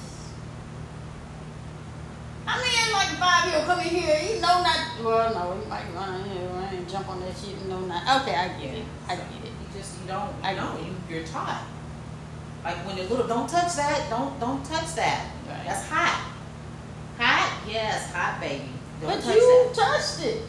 I 2.44 2.58
mean, 2.58 2.92
like 2.92 3.08
five 3.18 3.48
year 3.48 3.58
old 3.58 3.66
come 3.66 3.80
in 3.80 3.86
here, 3.86 4.16
he 4.16 4.40
know 4.40 4.62
not. 4.62 5.04
Well, 5.04 5.34
no, 5.34 5.60
he 5.60 5.68
might 5.68 5.94
run 5.94 6.20
in 6.20 6.30
here 6.30 6.48
and 6.78 6.88
jump 6.88 7.08
on 7.08 7.20
that 7.20 7.36
shit 7.36 7.54
and 7.54 7.68
know 7.68 7.80
not. 7.80 8.22
Okay, 8.22 8.34
I 8.34 8.48
get 8.60 8.74
it. 8.74 8.84
I 9.08 9.16
get 9.16 9.24
it. 9.44 9.51
You 9.82 9.88
just 9.88 10.00
you 10.02 10.08
don't. 10.08 10.30
I 10.42 10.54
know. 10.54 10.78
You, 10.78 10.94
you're 11.16 11.26
taught. 11.26 11.62
Like 12.64 12.76
when 12.86 12.96
you're 12.96 13.06
little, 13.06 13.26
don't 13.26 13.48
touch 13.48 13.74
that. 13.74 14.06
Don't 14.08 14.38
don't 14.38 14.64
touch 14.64 14.94
that. 14.94 15.26
Right. 15.48 15.64
That's 15.66 15.84
hot. 15.88 16.28
Hot? 17.18 17.62
Yes, 17.68 18.12
hot 18.12 18.40
baby. 18.40 18.68
Don't 19.00 19.10
But 19.10 19.22
touch 19.24 19.34
you 19.34 19.64
that. 19.68 19.74
touched 19.74 20.24
it. 20.24 20.42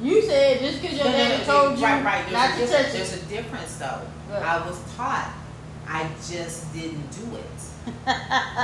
You 0.00 0.22
said 0.22 0.60
just 0.60 0.80
because 0.80 0.96
your 0.96 1.06
No, 1.06 1.12
daddy 1.12 1.38
no, 1.38 1.44
told 1.44 1.78
you 1.78 1.84
right, 1.84 2.04
right. 2.04 2.22
There's 2.28 2.32
not 2.32 2.50
a 2.56 2.60
to 2.66 2.72
touch 2.72 2.92
There's 2.92 3.12
it. 3.14 3.22
a 3.22 3.26
difference 3.26 3.76
though. 3.76 4.00
Right. 4.30 4.42
I 4.42 4.66
was 4.66 4.80
taught. 4.94 5.34
I 5.88 6.08
just 6.30 6.72
didn't 6.72 7.10
do 7.10 7.36
it. 7.36 7.44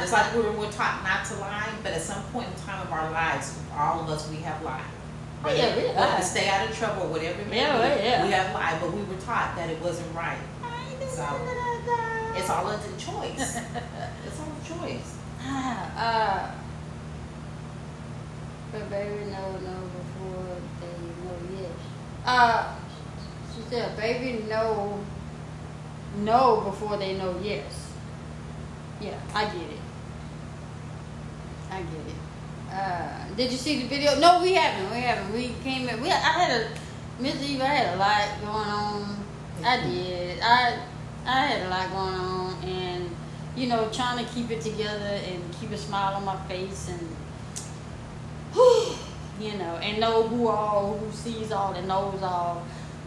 It's 0.03 0.12
like 0.12 0.35
we're, 0.35 0.53
we're 0.53 0.71
taught 0.71 1.03
not 1.03 1.25
to 1.26 1.35
lie, 1.41 1.71
but 1.83 1.93
at 1.93 2.03
some 2.03 2.23
point 2.25 2.47
in 2.47 2.55
time 2.67 2.87
of 2.87 2.93
our 2.93 3.11
lives, 3.11 3.59
all 3.75 4.00
of 4.03 4.09
us 4.11 4.29
we 4.31 4.37
have 4.37 4.62
lied. 4.62 4.83
Oh, 5.47 5.53
yeah, 5.55 5.77
we. 5.77 5.83
To 6.17 6.23
stay 6.23 6.49
out 6.49 6.69
of 6.69 6.77
trouble, 6.77 7.09
whatever 7.09 7.41
it 7.41 7.49
may 7.49 7.57
Yeah, 7.59 7.97
be, 7.97 8.03
yeah. 8.03 8.25
we 8.25 8.31
have 8.33 8.55
lied, 8.55 8.81
but 8.81 8.93
we 8.93 9.03
were 9.03 9.21
taught 9.21 9.55
that 9.57 9.69
it 9.69 9.81
wasn't 9.83 10.15
right. 10.15 10.39
So 11.09 11.27
it's 12.35 12.51
all 12.51 12.69
a 12.69 12.79
choice. 12.99 13.57
it's 14.27 14.41
all 14.41 14.81
a 14.81 14.89
choice. 14.89 15.17
uh, 15.47 16.51
but 18.73 18.91
baby, 18.91 19.25
no, 19.31 19.53
no, 19.59 19.77
before 19.95 20.57
they 20.81 20.97
know 21.25 21.61
yes. 21.61 21.71
Uh, 22.25 22.75
she 23.55 23.63
said, 23.71 23.97
baby, 23.97 24.45
no, 24.49 24.99
no, 26.19 26.63
before 26.63 26.97
they 26.97 27.17
know 27.19 27.39
yes. 27.43 27.93
Yeah, 29.01 29.19
I 29.35 29.45
get 29.45 29.57
it. 29.57 29.81
I 31.71 31.83
get 31.83 32.07
it. 32.09 32.24
Uh, 32.75 33.09
did 33.37 33.52
you 33.52 33.57
see 33.57 33.83
the 33.83 33.88
video? 33.88 34.19
No, 34.19 34.43
we 34.43 34.54
haven't. 34.54 34.90
We 34.90 35.00
haven't. 35.00 35.33
We 35.33 35.54
came 35.62 35.88
in. 35.88 36.02
We 36.02 36.11
I 36.11 36.14
had 36.14 36.61
a 36.61 37.23
Miss 37.23 37.40
Eve. 37.40 37.61
I 37.61 37.66
had 37.66 37.95
a 37.95 37.97
lot 37.97 38.28
going 38.40 38.69
on. 38.69 39.25
I 39.64 39.81
did. 39.81 40.40
I 40.43 40.81
I 41.25 41.47
had 41.47 41.66
a 41.66 41.71
lot 41.71 41.90
going 41.90 42.14
on, 42.14 42.64
and 42.64 43.16
you 43.57 43.69
know, 43.69 43.88
trying 43.93 44.25
to 44.25 44.33
keep 44.33 44.50
it 44.50 44.61
together 44.61 45.21
and 45.25 45.40
keep 45.61 45.71
a 45.71 45.76
smile 45.76 46.16
on 46.16 46.25
my 46.25 46.37
face, 46.49 46.90
and 46.90 47.16
you 49.40 49.57
know, 49.57 49.76
and 49.76 50.00
know 50.00 50.25
who 50.25 50.49
all 50.49 50.99
who 50.99 51.12
sees 51.12 51.52
all 51.52 51.75
and 51.75 51.87
knows 51.87 52.21
all. 52.25 52.66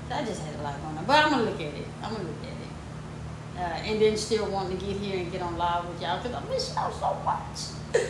I 0.10 0.24
just 0.24 0.42
had 0.44 0.58
a 0.62 0.64
lot 0.64 0.82
going 0.82 0.98
on, 0.98 1.06
but 1.06 1.26
I'm 1.26 1.32
gonna 1.32 1.44
look 1.44 1.60
at 1.60 1.74
it. 1.74 1.88
I'm 2.02 2.14
gonna 2.14 2.24
look 2.24 2.44
at 2.44 2.48
it, 2.48 3.60
uh, 3.60 3.92
and 3.92 4.02
then 4.02 4.16
still 4.16 4.50
wanting 4.50 4.78
to 4.78 4.86
get 4.86 4.96
here 4.96 5.18
and 5.20 5.30
get 5.30 5.42
on 5.42 5.58
live 5.58 5.86
with 5.90 6.02
y'all 6.02 6.24
because 6.24 6.42
I 6.42 6.48
miss 6.48 6.74
y'all 6.74 6.90
so 6.94 7.22
much. 7.26 8.08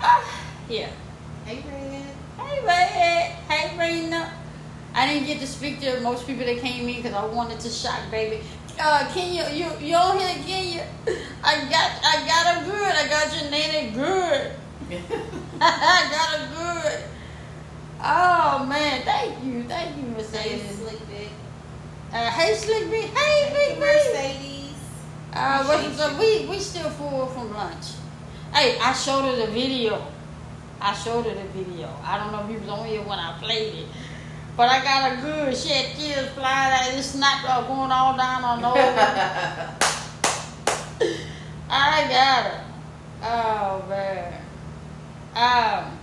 Ah, 0.64 0.72
yeah. 0.72 0.88
Hey, 1.44 1.62
Red. 1.66 2.04
Hey, 2.38 2.66
Red. 2.66 3.30
Hey, 3.48 3.78
Rena. 3.78 4.32
I 4.94 5.06
didn't 5.06 5.26
get 5.26 5.40
to 5.40 5.46
speak 5.46 5.80
to 5.80 6.00
most 6.00 6.26
people 6.26 6.44
that 6.46 6.58
came 6.58 6.88
in 6.88 6.96
because 6.96 7.12
I 7.12 7.24
wanted 7.26 7.60
to 7.60 7.68
shock, 7.68 8.00
baby. 8.10 8.42
Uh, 8.80 9.06
Kenya, 9.12 9.50
you 9.52 9.66
you 9.80 9.94
on 9.94 10.18
here, 10.18 10.42
Kenya? 10.46 10.86
I 11.44 11.68
got 11.68 11.90
I 12.02 12.26
got 12.26 12.56
her 12.56 12.64
good. 12.64 12.94
I 12.94 13.08
got 13.08 13.42
your 13.42 13.50
name 13.50 13.94
good. 13.94 14.52
I 15.60 16.08
got 16.10 16.28
her 16.38 16.90
good. 16.90 17.04
Oh 18.00 18.66
man, 18.66 19.02
thank 19.02 19.44
you, 19.44 19.64
thank 19.64 19.96
you, 19.96 20.02
Hey, 20.02 20.12
Mercedes. 20.12 20.78
Slick 20.78 20.98
Vic. 21.00 21.28
Uh, 22.12 22.30
hey, 22.30 22.54
Slick 22.54 22.90
B. 22.90 22.96
Hey, 23.02 23.52
Big. 23.52 23.78
Mercedes. 23.78 24.74
Uh, 25.32 25.64
what's 25.64 26.00
up? 26.00 26.18
We 26.18 26.46
we 26.46 26.58
still 26.58 26.90
full 26.90 27.26
from 27.26 27.52
lunch. 27.52 27.86
Hey, 28.52 28.78
I 28.80 28.92
showed 28.92 29.22
her 29.22 29.46
the 29.46 29.52
video. 29.52 30.13
I 30.84 30.92
showed 30.92 31.24
her 31.24 31.34
the 31.34 31.48
video. 31.48 31.88
I 32.04 32.18
don't 32.18 32.30
know 32.30 32.44
if 32.44 32.50
you 32.50 32.60
was 32.60 32.68
on 32.68 32.86
here 32.86 33.00
when 33.00 33.18
I 33.18 33.38
played 33.38 33.72
it, 33.72 33.86
but 34.54 34.68
I 34.68 34.84
got 34.84 35.12
a 35.12 35.16
good. 35.22 35.56
She 35.56 35.70
had 35.70 35.96
tears 35.96 36.28
flying 36.32 36.74
out. 36.74 36.90
This 36.94 37.12
snot 37.12 37.42
uh, 37.48 37.62
going 37.66 37.90
all 37.90 38.14
down 38.14 38.44
on 38.44 38.62
her. 38.62 38.68
I 41.70 42.06
got 42.06 42.46
it. 42.46 42.60
Oh 43.22 43.86
man. 43.88 44.42
Um, 45.34 45.98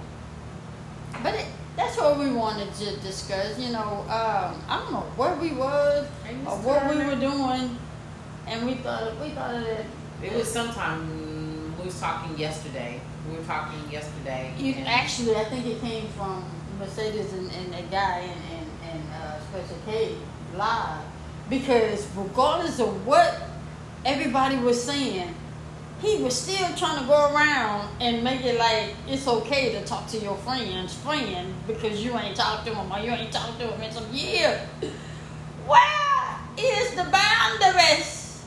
but 1.22 1.36
it, 1.36 1.46
that's 1.78 1.96
what 1.98 2.18
we 2.18 2.32
wanted 2.32 2.74
to 2.74 3.00
discuss. 3.02 3.60
You 3.60 3.74
know, 3.74 4.02
um, 4.10 4.64
I 4.68 4.82
don't 4.82 4.94
know 4.94 5.06
where 5.16 5.36
we 5.36 5.52
was 5.52 6.08
or 6.48 6.58
what 6.58 6.90
we 6.90 6.96
were 7.06 7.18
doing, 7.18 7.78
and 8.48 8.66
we 8.66 8.74
thought 8.78 9.16
we 9.22 9.30
thought 9.30 9.54
of 9.54 9.64
that. 9.64 9.86
It 10.24 10.34
was 10.34 10.52
sometime 10.52 11.51
we 11.82 11.88
was 11.88 12.00
talking 12.00 12.38
yesterday. 12.38 13.02
We 13.28 13.38
were 13.38 13.44
talking 13.44 13.80
yesterday. 13.92 14.54
You, 14.58 14.76
actually, 14.86 15.36
I 15.36 15.46
think 15.46 15.66
it 15.66 15.82
came 15.82 16.08
from 16.10 16.46
Mercedes 16.80 17.34
and, 17.34 17.52
and 17.52 17.74
that 17.74 17.90
guy 17.90 18.20
and, 18.20 18.42
and, 18.54 18.68
and 18.92 19.14
uh, 19.14 19.40
Special 19.42 19.78
K 19.86 20.16
live. 20.56 21.02
Because 21.50 22.08
regardless 22.16 22.80
of 22.80 23.06
what 23.06 23.42
everybody 24.06 24.58
was 24.58 24.82
saying, 24.82 25.34
he 26.02 26.22
was 26.24 26.40
still 26.40 26.68
trying 26.76 27.00
to 27.00 27.08
go 27.08 27.34
around 27.34 27.90
and 28.00 28.24
make 28.24 28.44
it 28.46 28.58
like 28.60 28.96
it's 29.08 29.28
okay 29.28 29.72
to 29.74 29.84
talk 29.84 30.08
to 30.08 30.18
your 30.20 30.36
friend's 30.38 30.94
friend 30.94 31.54
because 31.68 32.04
you 32.04 32.18
ain't 32.18 32.36
talked 32.36 32.66
to 32.68 32.74
him 32.74 32.92
or 32.92 33.00
you 33.00 33.12
ain't 33.12 33.32
talked 33.32 33.60
to 33.60 33.68
him 33.68 33.82
in 33.82 33.92
some 33.92 34.12
years. 34.12 34.60
Where 35.66 36.40
is 36.58 36.92
the 36.92 37.04
boundaries? 37.12 38.44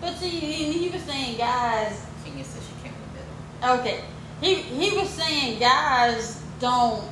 But 0.00 0.16
see, 0.16 0.28
he 0.28 0.88
was 0.88 1.02
saying, 1.02 1.36
guys, 1.36 2.06
Said 2.42 2.62
she 2.62 2.82
came 2.82 2.92
in 2.94 3.00
the 3.12 3.68
middle. 3.70 3.80
Okay. 3.80 4.04
He 4.40 4.54
he 4.54 4.96
was 4.96 5.08
saying 5.08 5.58
guys 5.60 6.40
don't 6.60 7.04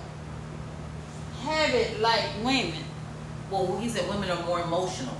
have 1.43 1.71
it 1.75 2.01
like 2.01 2.25
women. 2.45 2.85
Well, 3.51 3.79
he 3.79 3.89
said 3.89 4.09
women 4.09 4.31
are 4.31 4.45
more 4.45 4.61
emotional. 4.61 5.15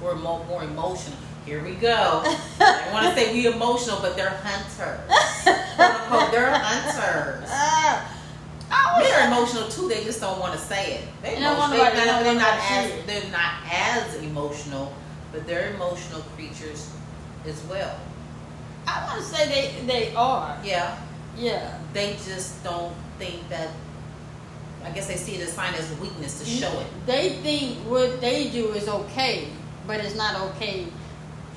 We're 0.00 0.14
more, 0.16 0.44
more 0.46 0.62
emotional. 0.62 1.18
Here 1.44 1.62
we 1.64 1.72
go. 1.74 2.22
I 2.60 2.88
want 2.92 3.06
to 3.06 3.14
say 3.20 3.32
we 3.32 3.46
emotional, 3.46 3.98
but 4.00 4.14
they're 4.16 4.30
hunters. 4.44 5.00
They're 5.44 6.52
hunters. 6.60 7.50
Uh, 7.50 8.08
I 8.70 8.98
Men 9.00 9.12
are 9.22 9.26
emotional 9.32 9.68
too. 9.68 9.88
They 9.88 10.04
just 10.04 10.20
don't 10.20 10.38
want 10.38 10.52
to 10.52 10.58
say 10.58 10.94
it. 10.96 11.04
They 11.22 11.34
They 11.36 11.40
don't 11.40 11.54
emotional. 11.56 11.78
wanna 11.78 11.94
They, 11.94 12.06
let- 12.06 12.24
they're, 12.24 12.34
don't 12.34 12.42
as 12.42 13.06
they're 13.06 13.32
not 13.32 13.54
as 13.72 14.14
emotional, 14.22 14.92
but 15.32 15.46
they're 15.46 15.72
emotional 15.74 16.20
creatures 16.36 16.90
as 17.46 17.62
well. 17.64 17.98
I 18.88 19.06
want 19.06 19.20
to 19.20 19.24
say 19.26 19.48
they 19.48 19.86
they 19.86 20.14
are. 20.14 20.56
Yeah, 20.64 20.96
Yeah. 21.36 21.78
they 21.92 22.12
just 22.24 22.62
don't 22.64 22.94
think 23.18 23.48
that. 23.48 23.68
I 24.84 24.90
guess 24.90 25.06
they 25.08 25.16
see 25.16 25.34
it 25.34 25.42
as 25.42 25.52
sign 25.52 25.74
as 25.74 25.90
a 25.90 25.94
weakness 26.00 26.38
to 26.40 26.46
show 26.46 26.70
it. 26.80 26.86
They 27.04 27.30
think 27.42 27.78
what 27.90 28.20
they 28.20 28.48
do 28.48 28.72
is 28.72 28.88
okay, 28.88 29.48
but 29.86 30.00
it's 30.00 30.14
not 30.14 30.40
okay 30.52 30.86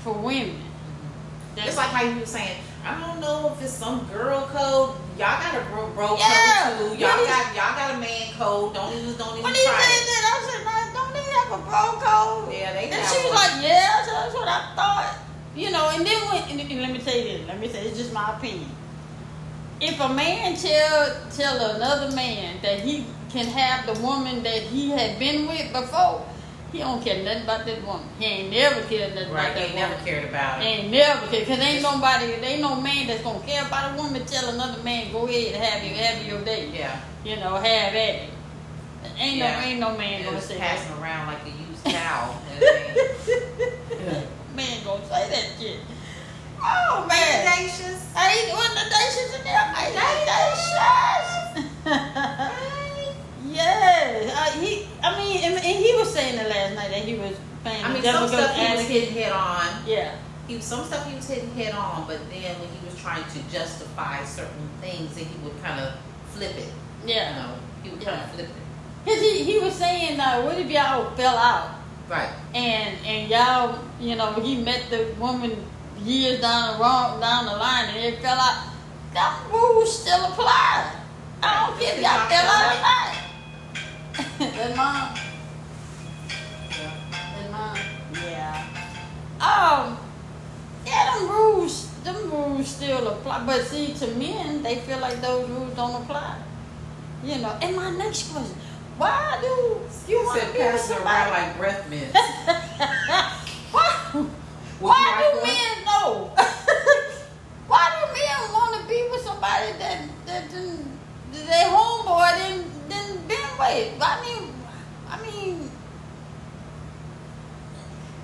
for 0.03 0.11
women. 0.13 0.55
Mm-hmm. 0.57 1.55
That's 1.55 1.67
It's 1.69 1.77
like 1.77 1.89
how 1.89 2.03
you 2.03 2.19
were 2.19 2.25
saying. 2.25 2.57
I 2.83 2.99
don't 2.99 3.21
know 3.21 3.53
if 3.53 3.61
it's 3.61 3.73
some 3.73 4.05
girl 4.11 4.41
code. 4.49 4.97
Y'all 5.19 5.37
got 5.37 5.53
a 5.53 5.61
bro, 5.69 5.87
bro 5.93 6.17
Yeah. 6.17 6.75
code 6.79 6.97
too. 6.97 6.97
Y'all 6.97 7.23
got 7.29 7.45
y'all 7.55 7.75
got 7.77 7.93
a 7.95 7.97
man 7.99 8.33
code. 8.33 8.73
Don't 8.73 8.91
even 8.97 9.13
don't 9.21 9.37
even 9.37 9.43
when 9.43 9.53
he 9.53 9.61
said 9.61 10.03
that, 10.09 10.23
I 10.25 10.35
said, 10.49 10.61
"Nah, 10.65 10.85
don't 10.97 11.13
they 11.13 11.25
have 11.37 11.51
a 11.53 11.61
bro 11.61 11.83
code? 12.01 12.51
Yeah, 12.51 12.73
they 12.73 12.89
And 12.89 13.05
she 13.05 13.17
was 13.21 13.33
like, 13.37 13.61
yeah, 13.61 14.01
so 14.03 14.11
that's 14.17 14.33
what 14.33 14.47
I 14.49 14.59
thought. 14.75 15.13
You 15.55 15.69
know, 15.71 15.89
and 15.93 16.05
then 16.05 16.21
when, 16.29 16.43
and, 16.59 16.71
and 16.71 16.81
let 16.81 16.91
me 16.91 16.99
tell 16.99 17.15
you 17.15 17.23
this, 17.39 17.47
let 17.47 17.59
me 17.59 17.67
say, 17.67 17.85
it's 17.85 17.97
just 17.97 18.13
my 18.13 18.37
opinion. 18.37 18.69
If 19.81 19.99
a 19.99 20.09
man 20.09 20.55
tell 20.55 21.17
tell 21.31 21.75
another 21.75 22.15
man 22.15 22.61
that 22.61 22.79
he 22.81 23.05
can 23.31 23.45
have 23.47 23.85
the 23.93 24.01
woman 24.01 24.43
that 24.43 24.61
he 24.61 24.91
had 24.91 25.17
been 25.19 25.47
with 25.47 25.73
before, 25.73 26.25
he 26.71 26.79
don't 26.79 27.03
care 27.03 27.21
nothing 27.23 27.43
about 27.43 27.65
that 27.65 27.85
woman. 27.85 28.05
He 28.19 28.25
ain't 28.25 28.51
never 28.51 28.81
cared 28.83 29.13
nothing 29.15 29.33
Right, 29.33 29.49
about 29.49 29.55
that 29.55 29.69
they 29.69 29.75
never 29.75 30.05
cared 30.05 30.29
about 30.29 30.61
it. 30.61 30.65
Ain't 30.65 30.91
never 30.91 31.27
care, 31.27 31.45
cause 31.45 31.59
ain't 31.59 31.81
nobody, 31.81 32.27
there 32.27 32.45
ain't 32.51 32.61
no 32.61 32.79
man 32.79 33.07
that's 33.07 33.23
gonna 33.23 33.39
care 33.45 33.65
about 33.65 33.93
a 33.93 34.01
woman. 34.01 34.23
Tell 34.25 34.49
another 34.53 34.81
man, 34.83 35.11
go 35.11 35.27
ahead, 35.27 35.55
and 35.55 35.63
have 35.63 35.83
you, 35.83 35.95
have 35.95 36.25
your 36.27 36.41
day. 36.45 36.69
Yeah, 36.73 36.97
You 37.25 37.35
know, 37.37 37.55
have 37.55 37.65
at 37.65 37.95
it. 37.95 38.29
Ain't 39.17 39.37
Yeah. 39.37 39.59
no, 39.59 39.65
ain't 39.65 39.79
no 39.79 39.97
man 39.97 40.23
gonna 40.23 40.35
was 40.35 40.45
say 40.45 40.57
that. 40.59 40.77
passing 40.77 41.01
around 41.03 41.27
like 41.27 41.43
a 41.43 41.49
used 41.49 41.83
cow. 41.85 42.35
man 44.55 44.83
gonna 44.83 45.05
say 45.05 45.29
that 45.29 45.59
shit. 45.59 45.79
Oh 46.61 47.05
man. 47.07 47.47
Audacious. 47.47 48.11
I 48.15 48.31
ain't 48.33 48.51
one 48.53 48.71
audacious 48.77 49.35
in 49.37 49.43
there. 49.43 49.57
I 49.57 49.87
audacious. 49.97 51.71
yes. 53.51 54.35
Uh, 54.35 54.59
he. 54.59 54.87
I 55.03 55.17
mean, 55.17 55.43
and, 55.43 55.55
and 55.55 55.63
he 55.85 55.95
was 55.95 56.13
saying 56.13 56.37
it 56.39 56.47
last 56.49 56.75
night 56.75 56.89
that 56.91 57.03
he 57.03 57.15
was 57.15 57.35
playing. 57.63 57.83
I 57.83 57.87
the 57.89 57.93
mean, 57.95 58.03
some 58.03 58.27
stuff 58.27 58.55
he 58.55 58.75
was 58.75 58.87
hitting 58.87 59.13
head 59.15 59.31
on. 59.31 59.67
Yeah. 59.87 60.15
He 60.47 60.55
was 60.55 60.65
some 60.65 60.83
stuff 60.85 61.07
he 61.07 61.15
was 61.15 61.27
hitting 61.27 61.51
head 61.53 61.73
on, 61.73 62.05
but 62.07 62.19
then 62.29 62.59
when 62.59 62.69
he 62.69 62.85
was 62.85 62.95
trying 62.99 63.23
to 63.23 63.39
justify 63.51 64.23
certain 64.25 64.69
things, 64.81 65.15
then 65.15 65.25
he 65.25 65.37
would 65.43 65.61
kind 65.63 65.79
of 65.79 65.93
flip 66.33 66.55
it. 66.57 66.69
Yeah. 67.05 67.07
You 67.07 67.13
Yeah. 67.13 67.41
know, 67.41 67.55
he 67.83 67.89
would 67.89 68.01
kind 68.01 68.17
Yeah. 68.17 68.25
of 68.25 68.31
flip 68.31 68.47
it. 68.49 68.55
Cause 69.03 69.19
he, 69.19 69.43
he 69.43 69.57
was 69.59 69.73
saying, 69.73 70.19
uh, 70.19 70.43
what 70.43 70.59
if 70.59 70.69
y'all 70.69 71.09
fell 71.15 71.35
out 71.35 71.80
Right. 72.11 72.27
and 72.53 72.97
and 73.05 73.29
y'all, 73.31 73.79
you 73.97 74.17
know, 74.17 74.33
he 74.33 74.61
met 74.61 74.89
the 74.89 75.15
woman 75.17 75.55
years 76.03 76.41
down 76.41 76.73
the 76.73 76.83
wrong 76.83 77.21
down 77.21 77.45
the 77.45 77.55
line 77.55 77.87
and 77.95 78.03
it 78.03 78.19
fell 78.21 78.37
out. 78.37 78.67
That 79.13 79.47
rules 79.49 80.01
still 80.01 80.25
apply. 80.25 80.91
I 81.41 81.67
don't 81.67 81.79
care 81.79 81.95
if 81.95 82.01
y'all 82.01 82.27
fell 82.27 82.47
out 82.51 82.67
or 82.67 82.81
not. 82.83 83.11
That's 84.57 84.75
mom. 84.75 85.15
Yeah. 86.69 86.91
That's 87.31 87.51
mom. 87.51 87.77
Yeah. 88.27 88.67
Um. 89.39 89.97
Yeah, 90.85 91.15
them 91.15 91.29
rules, 91.29 91.91
them 92.03 92.29
rules 92.29 92.67
still 92.67 93.07
apply. 93.07 93.45
But 93.45 93.61
see, 93.67 93.93
to 93.93 94.07
men, 94.15 94.63
they 94.63 94.79
feel 94.79 94.99
like 94.99 95.21
those 95.21 95.47
rules 95.49 95.73
don't 95.75 96.03
apply. 96.03 96.35
You 97.23 97.37
know. 97.37 97.57
And 97.61 97.73
my 97.73 97.91
next 97.91 98.33
question: 98.33 98.57
Why 99.01 99.39
do 99.41 99.81
you 100.11 100.19
want 100.25 100.41
to 100.41 100.53
be 100.53 100.59
with 100.59 100.79
somebody? 100.81 101.31
like 101.31 101.57
breath 101.57 101.89
mints. 101.89 102.13
why? 103.71 103.87
Why 104.79 105.31
do 105.33 105.41
men 105.41 105.85
know? 105.85 106.33
Why 107.67 107.89
do 107.97 108.01
men 108.13 108.53
want 108.53 108.81
to 108.81 108.87
be 108.87 109.07
with 109.09 109.21
somebody 109.21 109.71
that 109.79 110.07
that 110.27 110.49
didn't, 110.51 110.85
that 111.33 111.45
they 111.49 111.65
homeboy 111.65 112.37
didn't 112.37 112.89
didn't 112.89 113.27
been 113.27 113.51
with? 113.57 113.97
I 114.01 114.21
mean, 114.21 114.53
I 115.09 115.21
mean, 115.23 115.71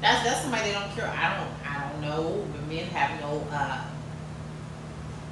That's 0.02 0.24
that's 0.24 0.42
somebody 0.42 0.70
they 0.70 0.74
don't 0.74 0.92
care. 0.96 1.08
I 1.08 1.38
don't 1.40 1.54
I 1.68 1.90
don't 1.90 2.02
know. 2.02 2.46
But 2.52 2.68
men 2.68 2.86
have 2.86 3.20
no 3.20 3.48
uh 3.52 3.82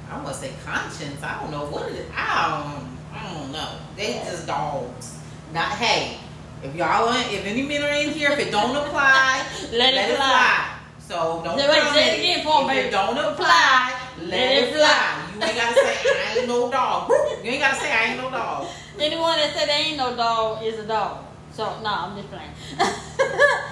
I 0.08 0.14
don't 0.14 0.24
want 0.24 0.34
to 0.34 0.40
say 0.42 0.52
conscience. 0.64 1.22
I 1.22 1.40
don't 1.40 1.52
know 1.52 1.66
what 1.66 1.88
it 1.90 1.94
is. 1.96 2.10
I 2.16 2.48
don't 2.50 2.96
I 3.16 3.32
don't 3.32 3.52
know. 3.52 3.78
They 3.96 4.14
Yeah. 4.16 4.24
just 4.30 4.46
dogs. 4.48 5.15
Not 5.52 5.72
hey. 5.72 6.18
If 6.62 6.74
y'all 6.74 7.08
are, 7.08 7.18
if 7.30 7.44
any 7.44 7.62
men 7.62 7.82
are 7.82 7.88
in 7.92 8.10
here, 8.10 8.30
if 8.32 8.38
it 8.38 8.50
don't 8.50 8.74
apply, 8.74 9.46
let, 9.72 9.94
it 9.94 10.16
fly. 10.16 10.72
So 10.98 11.42
don't 11.44 11.58
Say- 11.58 11.68
wait, 11.68 11.82
say 11.92 12.08
it 12.08 12.14
in. 12.14 12.20
again 12.20 12.44
for 12.44 12.62
if 12.62 12.68
me. 12.68 12.78
it 12.78 12.90
don't 12.90 13.16
apply, 13.18 14.00
let, 14.22 14.64
it 14.64 14.74
fly. 14.74 15.22
You 15.36 15.42
ain't 15.44 15.56
gotta 15.56 15.74
say 15.74 15.96
I 16.02 16.38
ain't 16.38 16.48
no 16.48 16.70
dog. 16.72 17.10
You 17.44 17.50
ain't 17.50 17.60
gotta 17.60 17.76
say 17.76 17.92
I 17.92 18.04
ain't 18.06 18.20
no 18.20 18.30
dog. 18.30 18.66
Anyone 18.98 19.36
that 19.36 19.54
said 19.54 19.68
they 19.68 19.72
ain't 19.90 19.98
no 19.98 20.16
dog 20.16 20.64
is 20.64 20.78
a 20.80 20.86
dog. 20.86 21.24
So 21.52 21.64
no, 21.82 21.90
I'm 21.90 22.16
just 22.16 22.28
playing. 22.30 22.50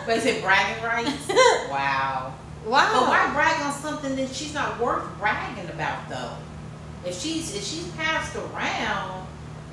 But 0.07 0.19
is 0.19 0.27
it 0.27 0.43
bragging 0.43 0.85
rights? 0.85 1.29
wow. 1.71 2.35
wow. 2.67 2.91
But 2.93 3.09
why 3.09 3.31
brag 3.33 3.63
on 3.63 3.73
something 3.73 4.15
that 4.17 4.29
she's 4.35 4.53
not 4.53 4.79
worth 4.79 5.03
bragging 5.19 5.69
about 5.71 6.09
though? 6.11 6.37
If 7.07 7.19
she's 7.19 7.55
if 7.57 7.65
she's 7.65 7.89
passed 7.93 8.37
around, 8.37 9.27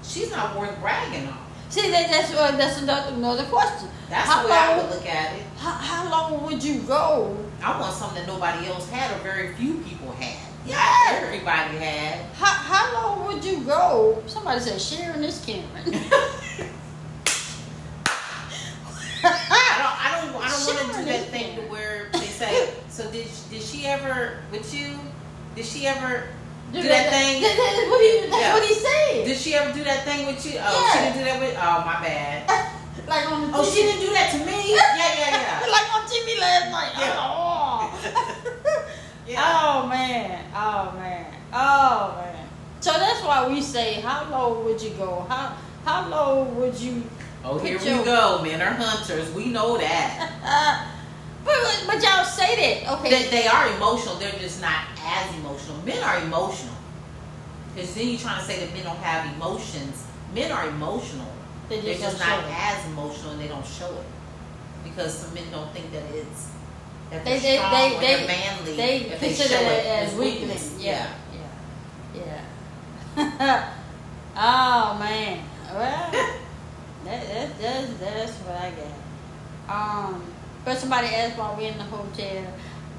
she's 0.03 0.31
not 0.31 0.57
worth 0.57 0.79
bragging 0.79 1.27
on. 1.27 1.37
See, 1.71 1.89
that, 1.89 2.09
that's 2.11 2.33
uh, 2.33 2.51
that's 2.57 2.81
another, 2.81 3.15
another 3.15 3.45
question. 3.45 3.87
That's 4.09 4.29
how 4.29 4.43
the 4.43 4.49
way 4.49 4.57
I 4.57 4.77
would 4.77 4.89
look 4.91 5.05
at 5.05 5.37
it. 5.37 5.43
how, 5.57 5.71
how 5.71 6.11
long 6.11 6.43
would 6.45 6.61
you 6.61 6.81
go? 6.81 7.37
I 7.63 7.79
want 7.79 7.95
something 7.95 8.19
that 8.19 8.27
nobody 8.27 8.67
else 8.67 8.89
had 8.89 9.09
or 9.15 9.23
very 9.23 9.53
few 9.55 9.75
people 9.75 10.11
had. 10.11 10.37
Yeah. 10.65 11.23
Everybody 11.23 11.77
had. 11.77 12.25
How, 12.33 12.45
how 12.45 12.93
long 12.93 13.27
would 13.27 13.45
you 13.45 13.61
go? 13.61 14.21
Somebody 14.27 14.59
said 14.59 14.81
sharing 14.81 15.21
this 15.21 15.45
Cameron. 15.45 15.85
I 19.23 19.77
don't 19.77 19.95
I 19.97 20.19
don't 20.19 20.35
I 20.43 20.49
don't 20.49 20.75
want 20.75 20.91
to 20.91 20.99
do 20.99 21.05
that 21.05 21.29
thing 21.29 21.55
to 21.55 21.61
where 21.69 22.09
they 22.11 22.19
say 22.19 22.73
so 22.89 23.09
did 23.11 23.27
did 23.49 23.61
she 23.61 23.85
ever 23.85 24.39
with 24.51 24.73
you? 24.73 24.97
Did 25.55 25.65
she 25.65 25.87
ever 25.87 26.27
Do 26.71 26.81
Do 26.81 26.87
that 26.87 27.09
thing. 27.11 27.41
That, 27.41 27.55
that's 27.59 27.89
what 27.91 27.99
he, 28.01 28.29
that's 28.29 28.41
Yeah. 28.41 28.53
what 28.53 28.63
he 28.63 28.73
said. 28.73 29.25
did 29.27 29.37
she 29.37 29.55
ever 29.55 29.73
do 29.73 29.83
that 29.83 30.05
thing 30.05 30.25
with 30.27 30.39
you? 30.45 30.55
Oh, 30.63 30.89
she 30.93 30.99
didn't 31.03 31.17
do 31.19 31.23
that 31.25 31.39
with 31.39 31.55
oh 31.59 31.83
my 31.85 31.99
bad. 31.99 32.47
like 33.07 33.31
on 33.31 33.51
the 33.51 33.57
Oh, 33.57 33.63
she 33.63 33.81
didn't 33.83 34.01
do 34.01 34.11
that 34.13 34.31
to 34.31 34.39
me? 34.45 34.71
Yeah, 34.75 34.95
yeah, 34.95 35.35
yeah. 35.35 35.71
like 35.71 35.87
on 35.93 36.01
TV 36.07 36.39
last 36.39 36.71
night. 36.71 36.91
Yeah. 36.97 37.15
Oh. 37.19 37.91
Yeah. 39.27 39.41
oh 39.43 39.87
man. 39.87 40.45
Oh 40.55 40.93
man. 40.97 41.25
Oh 41.53 42.15
man. 42.21 42.47
So 42.79 42.91
that's 42.91 43.21
why 43.23 43.47
we 43.47 43.61
say, 43.61 44.01
how 44.01 44.27
low 44.31 44.61
would 44.63 44.81
you 44.81 44.91
go? 44.91 45.25
How 45.29 45.55
how 45.85 46.07
low 46.09 46.43
would 46.55 46.79
you? 46.79 47.03
Oh, 47.43 47.57
here 47.59 47.77
Put 47.79 47.87
we 47.87 48.03
go. 48.05 48.41
Men 48.43 48.61
are 48.61 48.73
hunters. 48.73 49.31
We 49.33 49.47
know 49.47 49.77
that. 49.77 50.87
But 51.43 51.83
but- 51.87 52.01
y'all 52.03 52.23
say 52.25 52.81
that, 52.83 52.93
okay? 52.99 53.09
They, 53.09 53.29
they 53.29 53.47
are 53.47 53.73
emotional. 53.75 54.15
They're 54.15 54.31
just 54.39 54.61
not 54.61 54.85
as 55.03 55.33
emotional. 55.35 55.77
Men 55.85 56.01
are 56.03 56.19
emotional. 56.23 56.75
Because 57.73 57.93
then 57.95 58.07
you're 58.09 58.19
trying 58.19 58.39
to 58.39 58.45
say 58.45 58.59
that 58.65 58.73
men 58.73 58.83
don't 58.83 58.97
have 58.97 59.33
emotions. 59.35 60.03
Men 60.35 60.51
are 60.51 60.67
emotional. 60.67 61.27
They 61.69 61.79
They're 61.81 61.95
just 61.95 62.17
just 62.19 62.21
it. 62.21 62.45
as 62.49 62.85
emotional 62.87 63.31
and 63.31 63.41
they 63.41 63.47
don't 63.47 63.65
show 63.65 63.89
it. 63.91 64.05
Because 64.83 65.17
some 65.17 65.33
men 65.33 65.43
don't 65.51 65.71
think 65.73 65.91
that 65.93 66.03
it's 66.13 66.49
that 67.11 67.23
They- 67.25 67.39
they- 67.39 67.57
they- 67.57 67.97
they- 67.99 68.27
manly. 68.27 68.75
they 68.75 68.95
if 69.01 69.19
consider 69.19 69.49
show 69.49 69.61
it 69.61 69.85
as 69.85 70.13
weakness. 70.15 70.73
Yeah, 70.79 71.07
yeah, 72.15 72.31
yeah. 73.17 73.69
oh 74.37 74.97
man, 74.99 75.43
well, 75.73 76.11
that, 77.05 77.27
that, 77.27 77.59
that's 77.59 77.93
that's 77.99 78.31
what 78.39 78.55
I 78.55 78.71
got. 78.71 80.07
Um, 80.07 80.23
but 80.63 80.77
somebody 80.77 81.07
asked 81.07 81.37
while 81.37 81.55
we 81.55 81.65
in 81.65 81.77
the 81.77 81.83
hotel. 81.83 82.45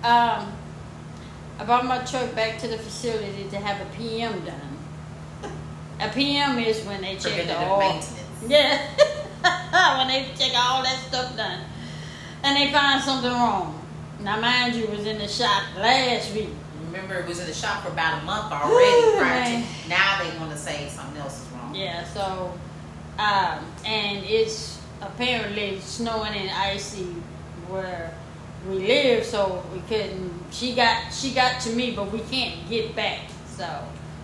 Um, 0.02 0.52
I 1.58 1.64
brought 1.64 1.84
my 1.86 1.98
truck 1.98 2.34
back 2.34 2.58
to 2.58 2.68
the 2.68 2.78
facility 2.78 3.48
to 3.50 3.56
have 3.56 3.80
a 3.80 3.96
PM 3.96 4.44
done. 4.44 5.52
A 6.00 6.08
PM 6.08 6.58
is 6.58 6.84
when 6.84 7.00
they 7.02 7.16
check 7.16 7.46
the 7.46 7.56
oil. 7.56 7.78
maintenance. 7.78 8.18
Yeah. 8.48 8.88
when 9.98 10.08
they 10.08 10.28
check 10.36 10.52
all 10.56 10.82
that 10.82 10.98
stuff 11.06 11.36
done. 11.36 11.60
And 12.42 12.56
they 12.56 12.72
find 12.72 13.00
something 13.02 13.30
wrong. 13.30 13.78
Now 14.20 14.40
mind 14.40 14.74
you, 14.74 14.84
it 14.84 14.90
was 14.90 15.06
in 15.06 15.18
the 15.18 15.28
shop 15.28 15.62
last 15.76 16.34
week. 16.34 16.48
Remember, 16.86 17.14
it 17.14 17.28
was 17.28 17.38
in 17.38 17.46
the 17.46 17.54
shop 17.54 17.84
for 17.84 17.90
about 17.90 18.20
a 18.22 18.24
month 18.24 18.52
already. 18.52 19.16
prior 19.16 19.44
to, 19.62 19.88
now 19.88 20.22
they 20.22 20.36
want 20.38 20.50
to 20.50 20.58
say 20.58 20.88
something 20.88 21.20
else 21.22 21.42
is 21.46 21.52
wrong. 21.52 21.74
Yeah, 21.74 22.04
so 22.04 22.52
um 23.18 23.64
and 23.84 24.24
it's 24.24 24.80
apparently 25.00 25.78
snowing 25.80 26.32
and 26.32 26.50
icy 26.50 27.14
where 27.72 28.14
we 28.68 28.86
live 28.86 29.24
so 29.24 29.64
we 29.72 29.80
couldn't 29.80 30.32
she 30.52 30.74
got 30.74 31.12
she 31.12 31.32
got 31.32 31.60
to 31.62 31.70
me 31.70 31.92
but 31.96 32.12
we 32.12 32.20
can't 32.20 32.68
get 32.68 32.94
back. 32.94 33.20
So 33.56 33.66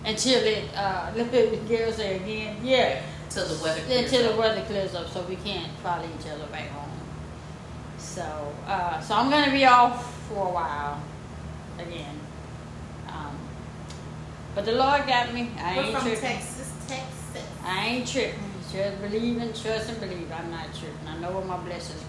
until 0.05 0.41
it 0.43 0.65
uh 0.75 1.11
let 1.15 1.31
me 1.31 1.57
girl 1.67 1.91
say 1.91 2.15
again, 2.17 2.57
yeah. 2.63 3.01
Until 3.25 3.45
the 3.45 3.63
weather 3.63 3.81
clears 3.81 4.03
until 4.05 4.31
the 4.31 4.39
weather 4.39 4.61
clears 4.61 4.95
up, 4.95 5.07
so 5.09 5.21
we 5.23 5.35
can't 5.35 5.71
follow 5.83 6.05
each 6.19 6.27
other 6.27 6.47
back 6.47 6.69
home. 6.69 6.89
So, 7.99 8.53
uh, 8.65 8.99
so 9.01 9.13
I'm 9.13 9.29
gonna 9.29 9.51
be 9.51 9.65
off 9.65 10.27
for 10.27 10.47
a 10.47 10.51
while 10.51 11.01
again. 11.77 12.19
Um, 13.07 13.37
but 14.55 14.65
the 14.65 14.71
Lord 14.71 15.05
got 15.05 15.33
me. 15.33 15.51
I 15.59 15.75
We're 15.75 15.83
ain't 15.83 15.93
from 15.93 16.01
tripping. 16.01 16.21
Texas, 16.21 16.73
Texas. 16.87 17.47
I 17.63 17.85
ain't 17.85 18.07
tripping. 18.07 18.39
Just 18.71 19.01
believe 19.01 19.37
and 19.37 19.55
trust 19.55 19.89
and 19.89 19.99
believe. 19.99 20.31
I'm 20.31 20.49
not 20.49 20.65
tripping. 20.73 21.07
I 21.07 21.17
know 21.19 21.31
where 21.31 21.45
my 21.45 21.57
blessings 21.57 22.01
come 22.01 22.08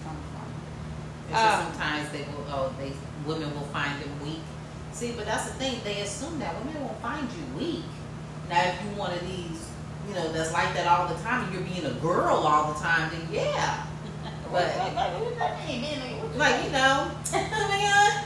It's 1.31 1.39
Um, 1.39 1.71
sometimes 1.71 2.09
they 2.11 2.23
will, 2.23 2.45
oh, 2.49 2.73
they 2.77 2.91
women 3.25 3.53
will 3.55 3.67
find 3.71 4.01
them 4.01 4.11
weak. 4.21 4.41
See, 4.91 5.13
but 5.13 5.25
that's 5.25 5.45
the 5.47 5.53
thing. 5.53 5.79
They 5.85 6.01
assume 6.01 6.39
that 6.39 6.53
women 6.59 6.83
won't 6.83 7.01
find 7.01 7.27
you 7.31 7.57
weak. 7.57 7.85
Now, 8.49 8.61
if 8.63 8.75
you 8.83 8.89
one 8.99 9.13
of 9.13 9.21
these, 9.21 9.69
you 10.09 10.13
know, 10.15 10.29
that's 10.33 10.51
like 10.51 10.73
that 10.73 10.87
all 10.87 11.07
the 11.07 11.15
time, 11.23 11.45
and 11.45 11.53
you're 11.53 11.63
being 11.63 11.85
a 11.85 11.95
girl 12.01 12.35
all 12.35 12.73
the 12.73 12.79
time, 12.79 13.09
then 13.11 13.27
yeah. 13.31 13.85
But 14.51 14.67
like 16.35 16.65
you 16.65 16.71
know, 16.71 17.07
oh 17.33 17.67
my 17.71 17.79
God, 17.79 18.25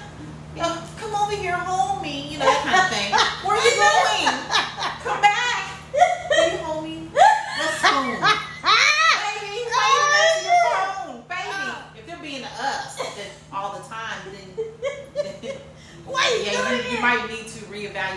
you 0.56 0.62
know, 0.64 0.82
come 0.98 1.14
over 1.14 1.36
here, 1.36 1.54
hold 1.54 2.02
me, 2.02 2.28
you 2.30 2.40
know 2.40 2.46
that 2.46 2.64
kind 2.64 2.82
of 2.82 2.90
thing. 2.90 2.95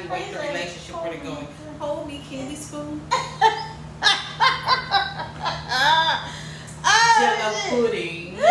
evaluate 0.04 0.32
the 0.32 0.38
relationship 0.38 0.94
where 1.02 1.12
they're. 1.12 1.48
Hold 1.78 2.08
me, 2.08 2.20
candy 2.28 2.56
spoon. 2.56 3.00
oh, 3.12 3.68
Jello 7.20 7.52
pudding. 7.68 8.36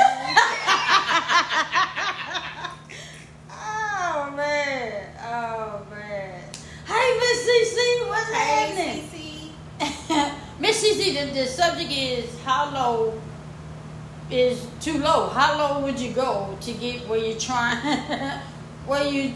oh 3.52 4.34
man, 4.36 5.10
oh 5.24 5.86
man. 5.92 6.42
Hey, 6.86 7.18
Miss 7.20 7.46
CC, 7.46 7.78
what's 8.08 8.32
happening? 8.32 9.04
Miss 10.60 10.82
CC, 10.84 11.14
the, 11.14 11.26
the 11.34 11.46
subject 11.46 11.92
is 11.92 12.26
how 12.46 12.72
low 12.74 13.20
is 14.32 14.66
too 14.80 14.98
low. 15.00 15.28
How 15.30 15.58
low 15.58 15.82
would 15.84 16.00
you 16.00 16.12
go 16.14 16.58
to 16.62 16.72
get 16.74 17.06
where 17.10 17.20
you're 17.20 17.38
trying, 17.38 17.78
where 18.86 19.04
you 19.06 19.34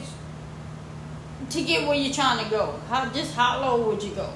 to 1.52 1.62
get 1.64 1.88
where 1.88 1.96
you're 1.98 2.14
trying 2.14 2.44
to 2.44 2.50
go? 2.50 2.80
How 2.90 3.06
just 3.10 3.34
how 3.34 3.62
low 3.62 3.88
would 3.90 4.02
you 4.04 4.12
go? 4.12 4.30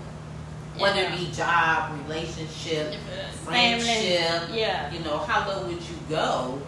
Whether 0.77 1.01
Yeah. 1.03 1.13
it 1.13 1.17
be 1.19 1.31
job, 1.31 1.91
relationship, 2.07 2.93
Family, 3.45 3.79
friendship, 3.81 4.49
yeah. 4.53 4.91
you 4.91 4.99
know, 4.99 5.19
how 5.19 5.47
low 5.47 5.63
would 5.67 5.81
you 5.81 5.95
go 6.09 6.61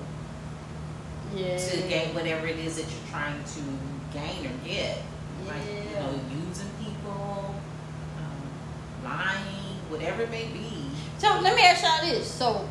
Yeah. 1.36 1.58
to 1.58 1.78
gain 1.90 2.16
whatever 2.16 2.48
it 2.48 2.58
is 2.60 2.78
that 2.78 2.84
you're 2.84 3.10
trying 3.12 3.44
to 3.44 4.18
gain 4.18 4.46
or 4.46 4.66
get? 4.68 5.02
Like, 5.46 5.58
you 5.66 5.96
know, 6.00 6.10
using 6.48 6.70
people, 6.82 7.56
um, 8.18 9.04
lying, 9.10 9.76
whatever 9.90 10.24
it 10.24 10.32
may 10.32 10.46
be. 10.46 10.90
So 11.18 11.40
let 11.42 11.56
me 11.56 11.64
ask 11.64 11.84
y'all 11.84 12.10
this. 12.10 12.30
So 12.32 12.68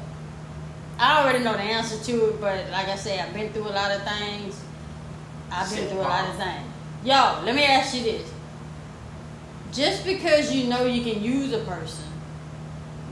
I 0.98 1.22
already 1.22 1.44
know 1.44 1.52
the 1.52 1.60
answer 1.60 2.02
to 2.02 2.28
it, 2.30 2.40
but 2.40 2.70
like 2.70 2.88
I 2.88 2.96
said, 2.96 3.20
I've 3.20 3.34
been 3.34 3.52
through 3.52 3.68
a 3.68 3.74
lot 3.76 3.90
of 3.90 4.02
things. 4.04 4.58
I've 5.50 5.68
been 5.68 5.78
Shit, 5.80 5.90
through 5.90 6.00
a 6.00 6.02
lot 6.02 6.28
of 6.28 6.36
things. 6.36 6.72
Yo, 7.04 7.42
let 7.44 7.54
me 7.54 7.64
ask 7.64 7.94
you 7.94 8.02
this. 8.02 8.32
Just 9.72 10.04
because 10.04 10.52
you 10.52 10.68
know 10.68 10.86
you 10.86 11.02
can 11.02 11.22
use 11.22 11.52
a 11.52 11.62
person 11.64 12.04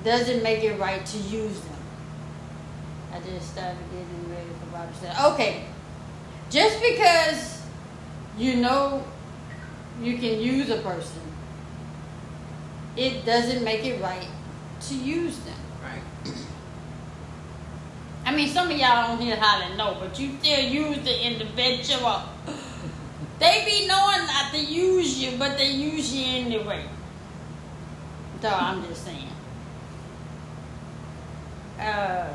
doesn't 0.02 0.42
make 0.42 0.62
it 0.62 0.78
right 0.78 1.04
to 1.04 1.18
use 1.18 1.60
them. 1.60 1.76
I 3.12 3.20
just 3.20 3.52
started 3.52 3.78
getting 3.90 4.30
ready 4.30 4.48
for 4.60 4.66
Bible 4.72 4.92
study. 4.94 5.34
Okay. 5.34 5.64
Just 6.50 6.80
because 6.80 7.62
you 8.36 8.56
know 8.56 9.04
you 10.00 10.18
can 10.18 10.40
use 10.40 10.70
a 10.70 10.78
person, 10.78 11.20
it 12.96 13.24
doesn't 13.24 13.64
make 13.64 13.84
it 13.84 14.00
right 14.00 14.28
to 14.88 14.94
use 14.94 15.38
them. 15.40 15.54
Right. 15.82 16.34
I 18.24 18.34
mean, 18.34 18.48
some 18.48 18.70
of 18.70 18.76
y'all 18.76 19.12
on 19.12 19.20
here 19.20 19.36
hollering 19.36 19.76
no, 19.76 19.96
but 20.00 20.18
you 20.18 20.32
still 20.40 20.60
use 20.60 20.98
the 21.04 21.26
individual. 21.26 22.22
They 23.38 23.64
be 23.64 23.86
knowing 23.86 24.26
not 24.26 24.52
to 24.52 24.58
use 24.58 25.20
you, 25.22 25.36
but 25.38 25.58
they 25.58 25.70
use 25.70 26.14
you 26.14 26.24
anyway. 26.24 26.86
So 28.40 28.48
I'm 28.48 28.84
just 28.84 29.04
saying. 29.04 29.28
Uh, 31.80 32.34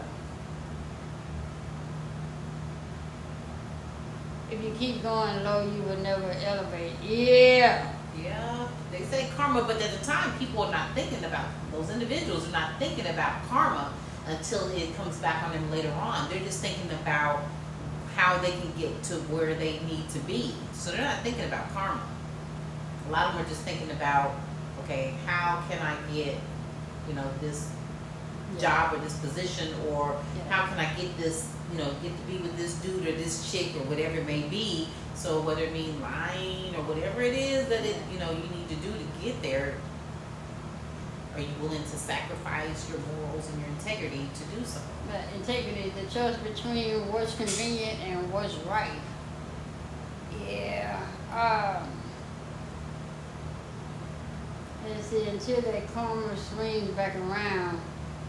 if 4.52 4.64
you 4.64 4.74
keep 4.78 5.02
going 5.04 5.44
low, 5.44 5.64
you 5.64 5.82
will 5.84 5.98
never 5.98 6.32
elevate. 6.44 6.94
Yeah. 7.04 7.94
Yeah, 8.22 8.68
they 8.92 9.04
say 9.04 9.30
karma, 9.38 9.64
but 9.64 9.82
at 9.82 9.98
the 9.98 10.06
time, 10.06 10.38
people 10.38 10.64
are 10.64 10.72
not 10.72 10.94
thinking 10.94 11.24
about 11.24 11.46
those 11.72 11.90
individuals 11.90 12.48
are 12.50 12.52
not 12.52 12.80
thinking 12.80 13.08
about 13.08 13.48
karma 13.48 13.94
until 14.28 14.68
it 14.76 14.96
comes 14.96 15.18
back 15.18 15.44
on 15.44 15.54
them 15.54 15.72
later 15.72 15.92
on. 15.92 16.30
They're 16.30 16.44
just 16.44 16.62
thinking 16.62 16.92
about 17.02 17.44
how 18.20 18.38
they 18.40 18.52
can 18.52 18.70
get 18.78 19.02
to 19.02 19.14
where 19.32 19.56
they 19.56 19.80
need 19.88 20.10
to 20.10 20.20
be. 20.20 20.54
So 20.74 20.92
they're 20.92 21.02
not 21.02 21.24
thinking 21.24 21.46
about 21.46 21.74
karma. 21.74 22.02
A 23.08 23.12
lot 23.12 23.28
of 23.28 23.34
them 23.36 23.46
are 23.46 23.50
just 23.50 23.62
thinking 23.62 23.90
about, 23.92 24.36
okay, 24.84 25.14
how 25.26 25.64
can 25.70 25.80
I 25.80 25.96
get, 26.14 26.36
you 27.08 27.14
know, 27.14 27.24
this 27.40 27.72
job 28.60 28.94
or 28.94 28.98
this 28.98 29.16
position, 29.20 29.74
or 29.88 30.18
Yeah. 30.36 30.52
how 30.54 30.68
can 30.68 30.80
I 30.80 30.94
get 30.96 31.18
this, 31.18 31.48
you 31.72 31.78
know, 31.78 31.90
get 32.04 32.12
to 32.12 32.24
be 32.28 32.38
with 32.40 32.58
this 32.58 32.74
dude 32.76 33.08
or 33.08 33.14
this 33.14 33.50
chick 33.50 33.68
or 33.78 33.84
whatever 33.86 34.18
it 34.18 34.28
may 34.28 34.42
be. 34.42 34.90
So 35.16 35.40
whether 35.40 35.64
it 35.64 35.72
mean 35.72 36.02
lying 36.02 36.76
or 36.76 36.84
whatever 36.84 37.22
it 37.22 37.36
is 37.36 37.70
that 37.70 37.86
it, 37.86 37.96
you 38.12 38.20
know, 38.20 38.32
you 38.32 38.44
need 38.54 38.68
to 38.68 38.76
do 38.76 38.92
to 38.92 39.24
get 39.24 39.42
there, 39.42 39.76
are 41.40 41.42
you 41.42 41.56
willing 41.62 41.82
to 41.82 41.98
sacrifice 41.98 42.90
your 42.90 43.00
morals 43.00 43.50
and 43.50 43.62
your 43.62 43.70
integrity 43.70 44.28
to 44.36 44.58
do 44.58 44.66
so? 44.66 44.82
But 45.08 45.22
integrity, 45.38 45.94
the 45.96 46.12
choice 46.12 46.36
between 46.38 47.12
what's 47.14 47.34
convenient 47.36 47.98
and 48.02 48.32
what's 48.34 48.56
right. 48.56 49.00
Yeah. 50.46 51.00
Um, 51.32 51.88
and 54.86 55.02
see, 55.04 55.28
until 55.30 55.62
that 55.62 55.94
karma 55.94 56.36
swings 56.36 56.90
back 56.90 57.16
around 57.16 57.80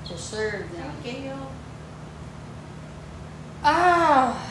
to 0.07 0.17
serve 0.17 0.71
them. 0.73 0.93
Gail. 1.03 1.51
Ah, 3.65 4.51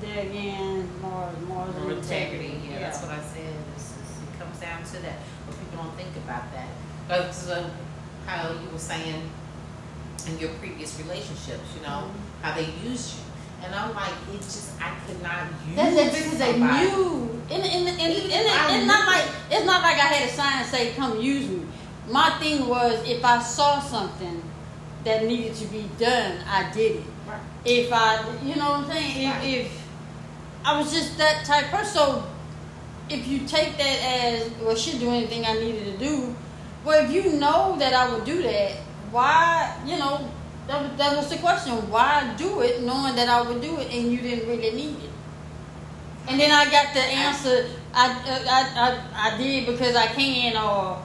there 0.00 0.24
again, 0.26 0.88
more, 1.00 1.30
more 1.46 1.66
than 1.68 1.90
integrity, 1.92 2.46
integrity. 2.46 2.68
yeah, 2.70 2.80
that's 2.80 3.02
what 3.02 3.12
I 3.12 3.20
said. 3.22 3.54
It's, 3.76 3.94
it's, 3.96 4.18
it 4.18 4.38
comes 4.38 4.58
down 4.58 4.82
to 4.82 5.02
that, 5.02 5.18
but 5.46 5.58
people 5.58 5.84
don't 5.84 5.96
think 5.96 6.14
about 6.16 6.52
that. 6.52 6.68
But 7.08 7.32
so, 7.32 7.70
how 8.26 8.50
you 8.50 8.68
were 8.72 8.78
saying 8.78 9.22
in 10.26 10.38
your 10.38 10.50
previous 10.60 10.98
relationships, 11.00 11.68
you 11.76 11.82
know, 11.82 12.08
Mhm. 12.08 12.42
how 12.42 12.54
they 12.54 12.68
used 12.82 13.14
you, 13.16 13.22
and 13.64 13.74
I'm 13.74 13.94
like, 13.94 14.12
it 14.32 14.40
just 14.40 14.70
I 14.80 14.90
could 15.06 15.22
not 15.22 15.44
use 15.68 15.76
That's 15.76 15.94
just 15.96 16.24
because 16.24 16.38
they 16.38 16.52
somebody. 16.52 16.86
knew. 16.88 17.42
And, 17.50 17.62
and, 17.62 17.88
and, 17.88 17.88
and, 17.88 18.12
Even 18.12 18.30
and 18.30 18.46
if 18.46 18.76
it's 18.78 18.86
not 18.86 19.06
like 19.06 19.24
it's 19.50 19.66
not 19.66 19.82
like 19.82 19.96
I 19.96 20.06
had 20.14 20.28
a 20.28 20.32
sign 20.32 20.64
say 20.64 20.92
come 20.94 21.20
use 21.20 21.46
me. 21.48 21.66
My 22.08 22.30
thing 22.38 22.66
was 22.68 23.06
if 23.06 23.24
I 23.24 23.42
saw 23.42 23.80
something 23.80 24.42
that 25.04 25.24
needed 25.26 25.54
to 25.56 25.66
be 25.66 25.88
done, 25.98 26.38
I 26.48 26.70
did 26.72 26.96
it. 26.96 27.02
Right. 27.28 27.38
If 27.64 27.92
I, 27.92 28.20
you 28.42 28.54
know 28.56 28.70
what 28.70 28.80
I'm 28.80 28.86
saying? 28.90 29.28
If, 29.28 29.34
Right. 29.34 29.44
if 29.44 29.72
I 30.64 30.78
was 30.78 30.90
just 30.92 31.18
that 31.18 31.44
type 31.44 31.66
person, 31.70 31.92
so 31.94 32.24
if 33.10 33.26
you 33.26 33.40
take 33.40 33.76
that 33.76 33.98
as 34.02 34.50
well, 34.62 34.74
she'll 34.74 34.98
do 34.98 35.10
anything 35.10 35.44
I 35.44 35.52
needed 35.54 35.84
to 35.98 36.04
do. 36.04 36.34
Well, 36.84 37.04
if 37.04 37.10
you 37.10 37.32
know 37.38 37.76
that 37.78 37.94
I 37.94 38.12
would 38.12 38.24
do 38.24 38.42
that, 38.42 38.72
why? 39.10 39.74
You 39.86 39.98
know, 39.98 40.28
that, 40.66 40.82
was- 40.82 40.98
that 40.98 41.16
was 41.16 41.30
the 41.30 41.36
question. 41.38 41.72
Why 41.90 42.34
do 42.36 42.60
it 42.60 42.82
knowing 42.82 43.14
that 43.16 43.28
I 43.28 43.40
would 43.42 43.60
do 43.60 43.78
it 43.80 43.92
and 43.92 44.12
you 44.12 44.20
didn't 44.20 44.48
really 44.48 44.70
need 44.72 44.96
it? 45.02 45.10
And 46.28 46.40
then 46.40 46.50
I 46.50 46.64
got 46.70 46.94
the 46.94 47.00
answer. 47.00 47.66
I 47.94 48.06
I 48.48 48.60
I, 48.80 49.34
I 49.34 49.36
did 49.38 49.66
because 49.66 49.94
I 49.94 50.06
can, 50.06 50.56
or 50.56 51.02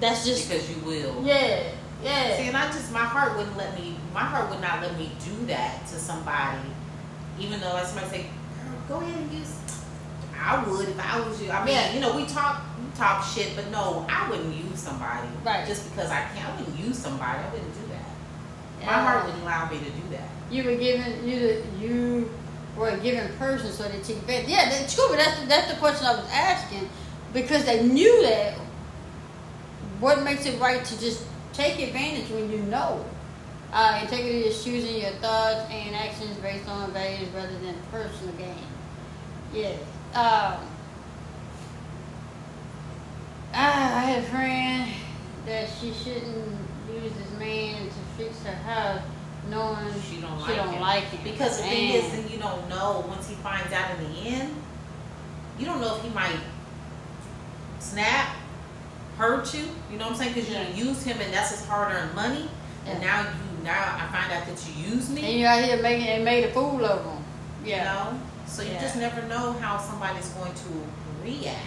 that's 0.00 0.24
just 0.24 0.48
because 0.48 0.68
you 0.70 0.82
will. 0.82 1.22
yeah, 1.22 1.64
Yeah. 2.02 2.36
See, 2.36 2.48
and 2.48 2.56
I 2.56 2.66
just 2.72 2.90
my 2.90 3.04
heart 3.04 3.36
wouldn't 3.36 3.56
let 3.56 3.78
me. 3.78 3.96
My 4.14 4.20
heart 4.24 4.48
would 4.50 4.60
not 4.62 4.80
let 4.80 4.96
me 4.98 5.12
do 5.22 5.46
that 5.46 5.86
to 5.88 5.98
somebody, 5.98 6.58
even 7.38 7.60
though 7.60 7.74
like 7.74 7.84
somebody 7.84 8.08
say, 8.08 8.22
"Girl, 8.88 8.98
go 8.98 9.04
ahead 9.04 9.14
and 9.20 9.32
use." 9.32 9.52
I 10.44 10.64
would 10.64 10.88
if 10.88 10.98
I 10.98 11.20
was 11.20 11.40
you. 11.42 11.50
I 11.52 11.64
mean, 11.66 11.74
Yeah. 11.74 11.92
you 11.92 12.00
know, 12.00 12.16
we 12.16 12.24
talk 12.24 12.62
we 12.71 12.71
talk 12.94 13.24
shit, 13.24 13.54
but 13.56 13.70
no, 13.70 14.06
I 14.08 14.28
wouldn't 14.30 14.54
use 14.54 14.78
somebody 14.80 15.28
Right. 15.44 15.66
just 15.66 15.88
because 15.90 16.10
I 16.10 16.22
can't, 16.34 16.48
I 16.48 16.56
wouldn't 16.60 16.78
use 16.78 16.98
somebody. 16.98 17.38
I 17.38 17.50
wouldn't 17.52 17.74
do 17.74 17.80
that. 17.92 18.86
My 18.86 18.92
heart 19.02 19.24
wouldn't 19.26 19.42
allow 19.42 19.68
me 19.70 19.78
to 19.78 19.84
do 19.84 20.02
that. 20.10 20.28
You 20.50 20.64
were 20.64 20.76
given 20.76 21.26
you 21.26 21.40
the 21.40 21.62
you 21.80 22.30
were 22.76 22.88
a 22.90 22.98
given 22.98 23.32
person, 23.36 23.70
so 23.72 23.84
they 23.84 24.00
took 24.00 24.16
advantage. 24.18 24.48
Yeah, 24.50 24.68
that's 24.68 24.94
true. 24.94 25.06
But 25.08 25.18
that's 25.18 25.40
the, 25.40 25.46
that's 25.46 25.72
the 25.72 25.78
question 25.78 26.06
I 26.06 26.14
was 26.16 26.28
asking 26.32 26.88
because 27.32 27.64
they 27.64 27.82
knew 27.82 28.22
that. 28.22 28.54
What 30.00 30.22
makes 30.24 30.46
it 30.46 30.60
right 30.60 30.84
to 30.84 31.00
just 31.00 31.22
take 31.52 31.78
advantage 31.80 32.28
when 32.30 32.50
you 32.50 32.58
know? 32.58 33.04
Uh, 33.72 34.00
integrity 34.02 34.40
is 34.40 34.62
choosing 34.62 35.00
your 35.00 35.12
thoughts 35.12 35.60
and 35.70 35.94
actions 35.94 36.36
based 36.38 36.68
on 36.68 36.92
values 36.92 37.28
rather 37.34 37.56
than 37.60 37.74
personal 37.90 38.34
gain. 38.34 38.56
Yeah. 39.54 39.72
Um, 40.14 40.60
ah, 43.54 43.98
I 43.98 44.00
had 44.02 44.18
a 44.24 44.26
friend 44.28 44.90
that 45.46 45.68
she 45.80 45.92
shouldn't 45.92 46.56
use 46.92 47.12
this 47.12 47.38
man 47.38 47.86
to 47.86 47.94
fix 48.16 48.42
her 48.44 48.54
house, 48.54 49.00
knowing 49.50 49.92
She 50.08 50.20
don't 50.20 50.38
she 50.40 50.46
like 50.52 50.56
don't 50.56 50.74
him. 50.74 50.80
like 50.80 51.04
him. 51.04 51.20
Because 51.24 51.56
the 51.58 51.64
thing 51.64 51.90
is, 51.94 52.10
then 52.12 52.28
you 52.28 52.38
don't 52.38 52.68
know 52.68 53.04
once 53.08 53.28
he 53.28 53.34
finds 53.36 53.72
out 53.72 53.90
in 53.98 54.12
the 54.12 54.18
end. 54.28 54.54
You 55.58 55.66
don't 55.66 55.80
know 55.80 55.96
if 55.96 56.02
he 56.02 56.10
might 56.10 56.36
snap, 57.78 58.34
hurt 59.18 59.52
you. 59.54 59.64
You 59.90 59.98
know 59.98 60.04
what 60.06 60.12
I'm 60.12 60.18
saying? 60.18 60.34
Because 60.34 60.48
you 60.48 60.54
Yeah. 60.56 60.68
you 60.74 60.84
use 60.86 61.02
him 61.02 61.20
and 61.20 61.32
that's 61.32 61.50
his 61.50 61.66
hard-earned 61.66 62.14
money. 62.14 62.48
And 62.86 63.00
now 63.00 63.20
you 63.22 63.64
now 63.64 63.96
I 63.96 64.06
find 64.12 64.32
out 64.32 64.46
that 64.46 64.66
you 64.68 64.90
use 64.94 65.08
me. 65.08 65.24
and 65.24 65.38
you're 65.40 65.48
out 65.48 65.62
here 65.62 65.80
making 65.80 66.08
and 66.08 66.24
made 66.24 66.44
a 66.44 66.52
fool 66.52 66.84
of 66.84 67.04
him. 67.04 67.24
You 67.64 67.76
know, 67.76 68.18
so 68.46 68.62
you 68.62 68.72
just 68.80 68.96
never 68.96 69.22
know 69.28 69.52
how 69.52 69.78
somebody's 69.78 70.28
going 70.30 70.52
to 70.52 70.82
react. 71.22 71.58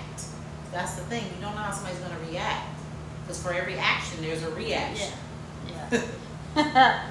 That's 0.76 0.96
the 0.96 1.04
thing. 1.04 1.24
You 1.24 1.42
don't 1.42 1.56
know 1.56 1.62
how 1.62 1.72
somebody's 1.72 2.00
going 2.00 2.12
to 2.12 2.32
react. 2.32 2.68
Because 3.22 3.42
for 3.42 3.54
every 3.54 3.76
action, 3.76 4.22
there's 4.22 4.44
a 4.44 4.50
reaction. 4.50 5.14
Yeah. 5.70 6.04
Yeah. 6.54 7.02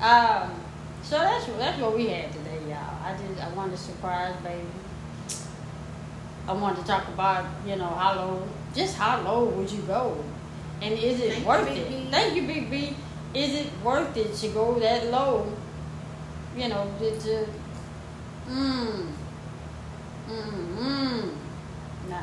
um, 0.00 0.60
so 1.02 1.18
that's 1.18 1.44
that's 1.44 1.78
what 1.78 1.94
we 1.94 2.06
had 2.06 2.32
today, 2.32 2.58
y'all. 2.66 3.04
I 3.04 3.14
just 3.18 3.44
I 3.44 3.52
wanted 3.54 3.72
to 3.72 3.76
surprise 3.76 4.34
baby. 4.42 4.66
I 6.48 6.54
wanted 6.54 6.80
to 6.80 6.86
talk 6.86 7.06
about, 7.08 7.44
you 7.66 7.76
know, 7.76 7.84
how 7.84 8.14
low 8.14 8.48
just 8.74 8.96
how 8.96 9.20
low 9.20 9.44
would 9.44 9.70
you 9.70 9.82
go? 9.82 10.16
And 10.80 10.94
is 10.94 11.20
it 11.20 11.32
Thank 11.32 11.42
you, 11.42 11.48
worth 11.48 11.68
Big 11.68 11.78
it? 11.78 11.88
B. 11.90 12.08
Thank 12.10 12.34
you, 12.34 12.46
Big 12.46 12.70
B. 12.70 12.96
Is 13.34 13.54
it 13.54 13.66
worth 13.84 14.16
it 14.16 14.34
to 14.36 14.48
go 14.48 14.80
that 14.80 15.10
low? 15.10 15.52
You 16.56 16.70
know, 16.70 16.90
to, 16.98 17.20
to 17.20 17.46
mm, 18.48 19.06
mm, 20.30 20.76
mm, 20.78 21.30
nah. 22.08 22.22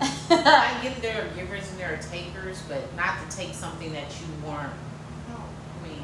I 0.00 0.78
get 0.82 1.00
there 1.02 1.22
are 1.24 1.28
givers 1.34 1.68
and 1.70 1.78
there 1.78 1.92
are 1.94 1.96
takers, 1.96 2.62
but 2.68 2.94
not 2.96 3.16
to 3.28 3.36
take 3.36 3.54
something 3.54 3.92
that 3.92 4.06
you 4.20 4.26
weren't. 4.48 4.72
No, 5.28 5.36
I 5.36 5.88
mean, 5.88 6.02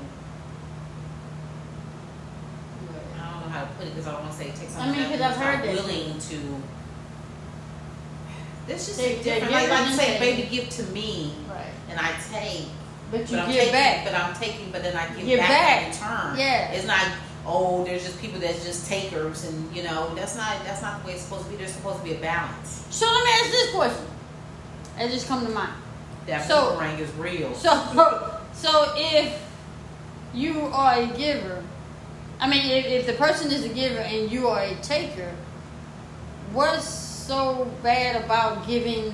I 3.15 3.31
don't 3.31 3.41
know 3.43 3.49
how 3.49 3.61
to 3.63 3.71
put 3.79 3.87
it 3.87 3.91
because 3.91 4.07
I 4.07 4.13
don't 4.13 4.23
want 4.23 4.33
to 4.33 4.39
say 4.39 4.47
take 4.47 4.69
something. 4.71 4.81
I 4.81 4.93
mean, 4.97 5.11
because 5.11 5.21
I've 5.21 5.37
heard 5.37 5.63
that 5.65 5.75
willing 5.75 6.19
to. 6.19 6.63
This 8.67 8.87
just 8.87 8.99
They- 8.99 9.23
different. 9.23 9.53
Like, 9.53 9.69
like 9.69 9.81
givers 9.81 9.93
say, 9.93 10.19
baby, 10.19 10.49
give 10.49 10.69
to 10.71 10.83
me, 10.85 11.35
Right. 11.49 11.67
and 11.91 12.01
I 12.01 12.13
take. 12.33 12.67
But 13.11 13.31
you 13.31 13.37
but 13.37 13.47
give 13.47 13.57
taking, 13.57 13.73
back. 13.73 14.05
But 14.05 14.15
I'm 14.15 14.35
taking, 14.35 14.71
but 14.71 14.83
then 14.83 14.97
I 14.97 15.07
give, 15.15 15.27
Give 15.27 15.39
back, 15.39 15.49
back. 15.51 15.83
in 15.85 15.91
return. 15.93 16.39
Yeah. 16.39 16.73
It's 16.73 16.87
not. 16.87 17.05
Oh, 17.47 17.85
there's 17.85 18.05
just 18.05 18.21
people 18.21 18.41
that's 18.41 18.65
just 18.65 18.89
takers, 18.89 19.45
and 19.45 19.77
you 19.77 19.83
know 19.83 20.15
that's 20.15 20.35
not 20.37 20.65
that's 20.65 20.81
not 20.83 21.01
the 21.03 21.09
way 21.09 21.13
it's 21.15 21.23
supposed 21.23 21.45
to 21.45 21.51
be. 21.51 21.57
There's 21.57 21.73
supposed 21.73 21.99
to 21.99 22.05
be 22.05 22.15
a 22.15 22.19
balance. 22.21 22.87
So 22.91 23.07
let 23.07 23.25
me 23.25 23.31
ask 23.33 23.51
this 23.51 23.71
question. 23.75 24.07
It 24.99 25.11
just 25.11 25.29
come 25.29 25.45
to 25.47 25.53
mind. 25.53 25.73
That 26.27 26.47
So- 26.49 26.71
boomerang 26.71 26.99
is 26.99 27.11
real. 27.15 27.53
So, 27.59 28.41
so 28.55 28.93
if 28.97 29.41
you 30.33 30.61
are 30.73 30.95
a 31.03 31.07
giver, 31.09 31.63
I 32.41 32.49
mean, 32.49 32.65
if, 32.71 32.87
if 32.87 33.07
the 33.07 33.13
person 33.13 33.51
is 33.53 33.65
a 33.65 33.69
giver 33.69 33.99
and 33.99 34.31
you 34.31 34.49
are 34.49 34.63
a 34.63 34.75
taker, 34.77 35.31
what's 36.53 36.85
so 36.89 37.71
bad 37.83 38.25
about 38.25 38.67
giving 38.67 39.13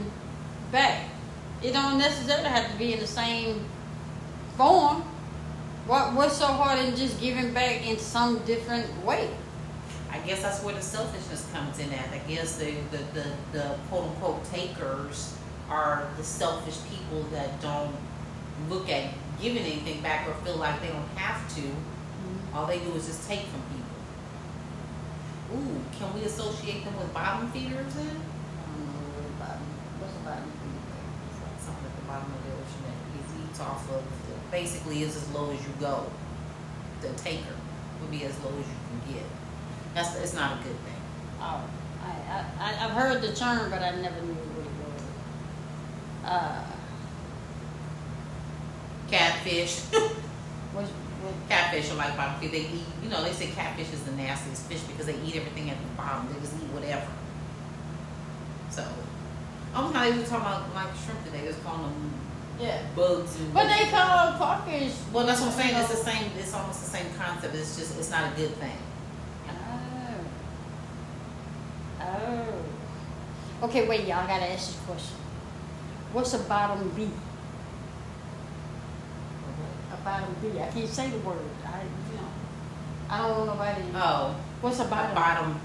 back? 0.70 1.08
It 1.62 1.72
don't 1.72 1.98
necessarily 1.98 2.48
have 2.48 2.70
to 2.70 2.78
be 2.78 2.92
in 2.94 3.00
the 3.00 3.06
same 3.06 3.64
form. 4.56 5.02
What 5.90 6.14
What's 6.14 6.36
so 6.36 6.46
hard 6.46 6.78
in 6.78 6.94
just 6.94 7.20
giving 7.20 7.52
back 7.52 7.84
in 7.84 7.98
some 7.98 8.38
different 8.46 8.86
way? 9.04 9.28
I 10.08 10.20
guess 10.20 10.40
that's 10.40 10.62
where 10.62 10.72
the 10.72 10.80
selfishness 10.80 11.50
comes 11.52 11.80
in 11.80 11.92
at. 11.92 12.08
I 12.12 12.18
guess 12.28 12.54
the, 12.54 12.76
the, 12.92 12.98
the, 13.12 13.26
the 13.50 13.74
quote 13.88 14.04
unquote 14.04 14.44
takers 14.52 15.36
are 15.68 16.06
the 16.16 16.22
selfish 16.22 16.78
people 16.88 17.24
that 17.32 17.60
don't 17.60 17.92
look 18.68 18.88
at 18.88 19.12
giving 19.42 19.64
anything 19.64 20.00
back 20.00 20.28
or 20.28 20.34
feel 20.44 20.58
like 20.58 20.80
they 20.80 20.94
don't 20.94 21.10
have 21.16 21.42
to. 21.56 21.62
Mm-hmm. 21.62 22.56
All 22.56 22.66
they 22.66 22.78
do 22.78 22.94
is 22.94 23.06
just 23.06 23.28
take 23.28 23.46
from 23.50 23.60
people. 23.74 23.98
Ooh, 25.58 25.82
can 25.98 26.14
we 26.14 26.22
associate 26.22 26.84
them 26.84 26.96
with 26.98 27.12
bottom 27.12 27.50
feeders 27.50 27.92
then? 27.94 28.06
I 28.06 28.62
don't 28.78 28.94
what 29.18 29.26
about 29.42 29.58
what's 29.98 30.14
about 30.22 30.38
It's 30.38 31.42
like 31.42 31.58
something 31.58 31.82
at 31.84 31.96
the 31.98 32.06
bottom 32.06 32.30
of 32.30 32.38
the 32.46 32.52
ocean 32.54 32.78
that 32.86 32.94
he 33.10 33.42
eats 33.42 33.58
off 33.58 33.90
of. 33.90 34.19
Basically, 34.50 35.02
is 35.02 35.16
as 35.16 35.30
low 35.32 35.50
as 35.50 35.60
you 35.62 35.72
go. 35.78 36.06
The 37.02 37.12
taker 37.14 37.54
would 38.00 38.10
be 38.10 38.24
as 38.24 38.38
low 38.40 38.50
as 38.50 38.56
you 38.66 38.74
can 39.04 39.14
get. 39.14 39.24
That's 39.94 40.16
it's 40.16 40.34
not 40.34 40.52
a 40.54 40.56
good 40.56 40.76
thing. 40.84 41.00
Oh, 41.40 41.62
I, 42.02 42.08
I, 42.08 42.44
I- 42.60 42.84
I've 42.84 42.90
heard 42.92 43.22
the 43.22 43.34
term, 43.34 43.70
but 43.70 43.80
I 43.82 43.90
never 43.96 44.20
knew 44.22 44.34
what 44.34 44.66
it 44.66 44.72
was. 44.84 46.30
Uh, 46.30 46.64
Catfish. 49.10 49.80
what's, 50.72 50.90
what, 50.90 51.34
catfish 51.48 51.90
are 51.90 51.94
like 51.96 52.16
bottom 52.16 52.40
feed. 52.40 52.52
They 52.52 52.60
eat, 52.60 52.84
you 53.02 53.08
know, 53.10 53.22
they 53.24 53.32
say 53.32 53.48
catfish 53.48 53.92
is 53.92 54.02
the 54.04 54.12
nastiest 54.12 54.66
fish 54.66 54.80
because 54.82 55.06
they 55.06 55.16
eat 55.26 55.36
everything 55.36 55.70
at 55.70 55.76
the 55.80 55.88
bottom. 55.96 56.32
They 56.32 56.40
just 56.40 56.54
eat 56.54 56.68
whatever. 56.70 57.06
So, 58.70 58.86
I'm 59.74 59.92
not 59.92 60.06
even 60.06 60.20
talking 60.24 60.36
about 60.46 60.72
like 60.74 60.94
shrimp 61.04 61.24
today. 61.24 61.42
They're 61.44 61.52
calling 61.64 61.82
them 61.82 62.12
yeah. 62.60 62.82
bugs. 62.94 63.36
And 63.36 63.54
But 63.54 63.68
they 63.68 63.90
call 63.90 64.32
crawfish. 64.34 64.92
well, 65.12 65.26
that's 65.26 65.40
what 65.40 65.52
I'm 65.52 65.58
saying. 65.58 65.76
It's 65.76 65.90
the 65.90 65.96
same. 65.96 66.30
It's 66.38 66.54
almost 66.54 66.80
the 66.84 66.90
same 66.90 67.06
concept. 67.16 67.54
It's 67.54 67.76
just 67.76 67.98
it's 67.98 68.10
not 68.10 68.32
a 68.32 68.36
good 68.36 68.50
thing. 68.56 68.76
Oh. 69.48 69.54
Oh. 72.02 73.66
Okay, 73.66 73.88
wait, 73.88 74.06
y'all. 74.06 74.18
I 74.18 74.26
gotta 74.26 74.50
ask 74.50 74.72
this 74.72 74.80
question. 74.86 75.16
What's 76.12 76.34
a 76.34 76.38
bottom 76.40 76.88
B? 76.90 77.08
A 79.92 79.96
bottom 80.04 80.34
B. 80.42 80.58
I 80.60 80.68
can't 80.68 80.88
say 80.88 81.10
the 81.10 81.18
word. 81.18 81.38
I, 81.64 81.82
you 81.82 82.16
know, 82.16 82.28
I 83.08 83.18
don't 83.18 83.46
know 83.46 83.52
nobody. 83.52 83.82
Oh, 83.94 84.36
What's 84.60 84.80
a 84.80 84.84
a 84.84 84.88
bottom, 84.88 85.14
bottom 85.14 85.60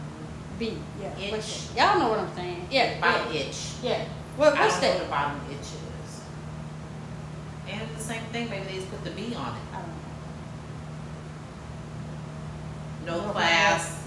B? 0.60 0.78
Yeah. 1.02 1.18
itch. 1.18 1.68
Y'all 1.76 2.00
know 2.00 2.10
what 2.10 2.20
I'm 2.20 2.36
saying? 2.36 2.68
Yeah. 2.70 3.00
bottom 3.00 3.34
yeah. 3.34 3.40
itch. 3.42 3.72
Yeah. 3.82 4.06
What, 4.38 4.54
I 4.56 4.66
what's 4.66 4.80
that? 4.80 5.10
bottom 5.10 5.40
itch 5.50 5.60
is. 5.60 5.85
And 7.70 7.82
it's 7.82 7.94
the 7.98 8.04
same 8.14 8.24
thing. 8.32 8.50
Maybe 8.50 8.66
they 8.66 8.76
just 8.76 8.90
put 8.92 9.04
the 9.04 9.12
B 9.12 9.34
on 9.36 9.56
it. 9.56 9.62
I 9.74 9.82
don't 9.82 9.88
know. 13.06 13.22
No 13.22 13.28
No 13.28 13.32
class. 13.32 14.04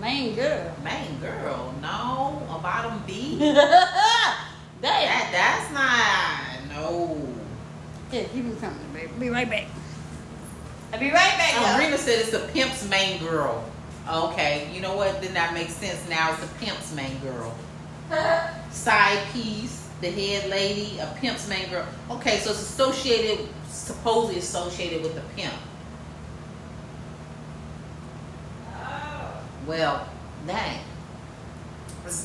Main 0.00 0.34
girl. 0.34 0.72
Main 0.84 1.18
girl, 1.20 1.74
no, 1.80 2.42
a 2.50 2.58
bottom 2.60 3.02
B. 3.06 3.38
That 4.82 5.28
that's 5.32 5.72
not 5.72 6.68
no. 6.76 7.16
Yeah, 8.12 8.24
keep 8.24 8.44
me 8.44 8.54
coming, 8.60 8.78
baby. 8.92 9.10
Be 9.18 9.30
right 9.30 9.48
back. 9.48 9.66
I'll 10.92 11.00
be 11.00 11.06
right 11.06 11.36
back, 11.38 11.54
Oh. 11.56 11.78
Rena 11.78 11.96
said 11.96 12.20
it's 12.20 12.34
a 12.34 12.40
pimp's 12.48 12.86
main 12.88 13.18
girl. 13.20 13.64
Okay, 14.08 14.70
you 14.72 14.80
know 14.82 14.94
what? 14.94 15.20
Then 15.22 15.32
that 15.34 15.54
makes 15.54 15.72
sense. 15.72 16.06
Now 16.10 16.34
it's 16.34 16.44
a 16.44 16.54
pimp's 16.64 16.94
main 16.94 17.18
girl. 17.20 17.54
Side 18.70 19.26
piece, 19.32 19.85
the 20.00 20.10
head 20.10 20.50
lady, 20.50 20.98
a 20.98 21.06
pimp's 21.18 21.48
main 21.48 21.68
girl. 21.70 21.86
Okay, 22.10 22.38
so 22.38 22.50
it's 22.50 22.60
associated, 22.60 23.48
supposedly 23.68 24.38
associated 24.38 25.02
with 25.02 25.14
the 25.14 25.22
pimp. 25.34 25.54
Well, 29.66 30.08
dang. 30.46 30.80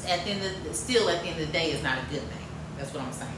At 0.08 0.24
the 0.26 0.32
end 0.32 0.46
of 0.46 0.64
the, 0.64 0.74
still 0.74 1.10
at 1.10 1.24
the 1.24 1.30
end 1.30 1.42
of 1.42 1.48
the 1.48 1.54
day, 1.54 1.72
it's 1.72 1.82
not 1.82 1.98
a 1.98 2.02
good 2.12 2.22
thing. 2.22 2.48
That's 2.78 2.94
what 2.94 3.04
I'm 3.04 3.12
saying. 3.12 3.32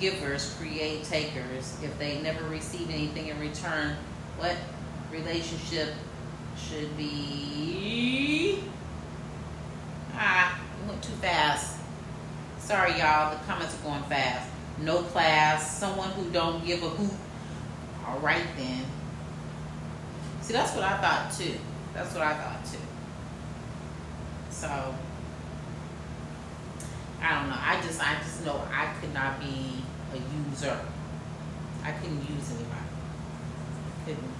Givers 0.00 0.54
create 0.58 1.04
takers. 1.04 1.76
If 1.82 1.98
they 1.98 2.22
never 2.22 2.44
receive 2.44 2.88
anything 2.88 3.28
in 3.28 3.38
return, 3.38 3.96
what 4.38 4.56
relationship 5.12 5.90
should 6.56 6.96
be? 6.96 8.64
Ah, 10.14 10.58
went 10.88 11.02
too 11.02 11.12
fast. 11.20 11.81
Sorry, 12.72 12.92
y'all. 12.92 13.36
The 13.36 13.44
comments 13.44 13.74
are 13.74 13.82
going 13.86 14.02
fast. 14.04 14.48
No 14.80 15.02
class. 15.02 15.76
Someone 15.76 16.08
who 16.12 16.30
don't 16.30 16.64
give 16.64 16.82
a 16.82 16.88
hoot. 16.88 17.12
All 18.06 18.18
right 18.20 18.46
then. 18.56 18.86
See, 20.40 20.54
that's 20.54 20.74
what 20.74 20.82
I 20.82 20.96
thought 20.96 21.30
too. 21.34 21.52
That's 21.92 22.14
what 22.14 22.22
I 22.22 22.32
thought 22.32 22.64
too. 22.64 22.78
So 24.48 24.68
I 27.20 27.34
don't 27.34 27.50
know. 27.50 27.58
I 27.60 27.78
just 27.82 28.00
I 28.00 28.14
just 28.22 28.42
know 28.42 28.66
I 28.72 28.90
could 29.02 29.12
not 29.12 29.38
be 29.38 29.82
a 30.14 30.48
user. 30.48 30.78
I 31.84 31.92
couldn't 31.92 32.26
use 32.26 32.52
anybody. 32.52 32.88
Couldn't. 34.06 34.32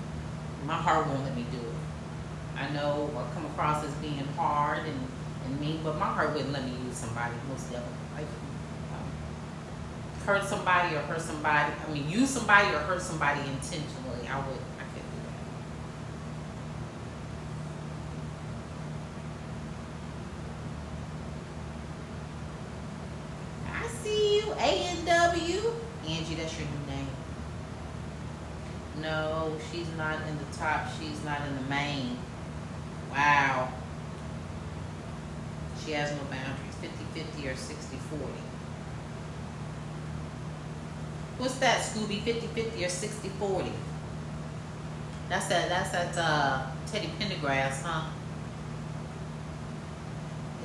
My 0.65 0.77
heart 0.77 1.07
won't 1.07 1.23
let 1.25 1.37
me 1.37 1.45
do 1.53 1.59
it. 1.59 2.57
I 2.57 2.71
know 2.71 3.11
I 3.15 3.35
come 3.35 3.45
across 3.45 3.85
as 3.85 3.93
being 3.97 4.27
hard 4.39 4.87
and, 4.87 5.07
and 5.45 5.61
mean, 5.61 5.81
but 5.85 5.99
my 5.99 6.07
heart 6.07 6.33
wouldn't 6.33 6.55
let 6.55 6.65
me 6.65 6.73
use 6.87 6.97
somebody 6.97 7.35
most 7.51 7.71
definitely. 7.71 8.02
Hurt 10.25 10.45
somebody 10.45 10.95
or 10.95 11.01
hurt 11.01 11.21
somebody. 11.21 11.73
I 11.73 11.93
mean, 11.93 12.09
use 12.09 12.31
somebody 12.31 12.69
or 12.69 12.79
hurt 12.79 13.03
somebody 13.03 13.41
intentionally. 13.41 14.29
I 14.31 14.39
would. 14.39 14.61
I 14.79 14.85
couldn't 14.95 15.11
do 15.11 15.19
that. 23.67 23.83
I 23.83 23.89
see 23.89 24.37
you, 24.37 24.53
A 24.53 24.87
and 24.91 25.07
W. 25.07 25.73
Angie, 26.09 26.35
that's 26.37 26.57
your 26.57 26.69
new 26.69 26.87
name. 26.95 27.09
No, 29.01 29.57
she's 29.71 29.89
not 29.97 30.21
in 30.29 30.39
the 30.39 30.57
top. 30.57 30.87
She's 31.01 31.25
not 31.25 31.41
in 31.49 31.55
the 31.57 31.63
main. 31.63 32.17
Wow. 33.11 33.73
She 35.85 35.93
has 35.93 36.13
no 36.13 36.23
boundaries. 36.31 36.77
50-50 37.17 37.47
or 37.47 37.55
60-40. 37.55 38.52
What's 41.43 41.57
that, 41.57 41.81
Scooby? 41.81 42.21
50-50 42.23 42.85
or 42.85 43.59
60-40? 43.59 43.73
That's 45.29 45.47
that 45.49 45.69
that's 45.69 45.91
that 45.91 46.17
uh 46.17 46.67
Teddy 46.87 47.11
Pendergrass, 47.19 47.83
huh? 47.83 48.09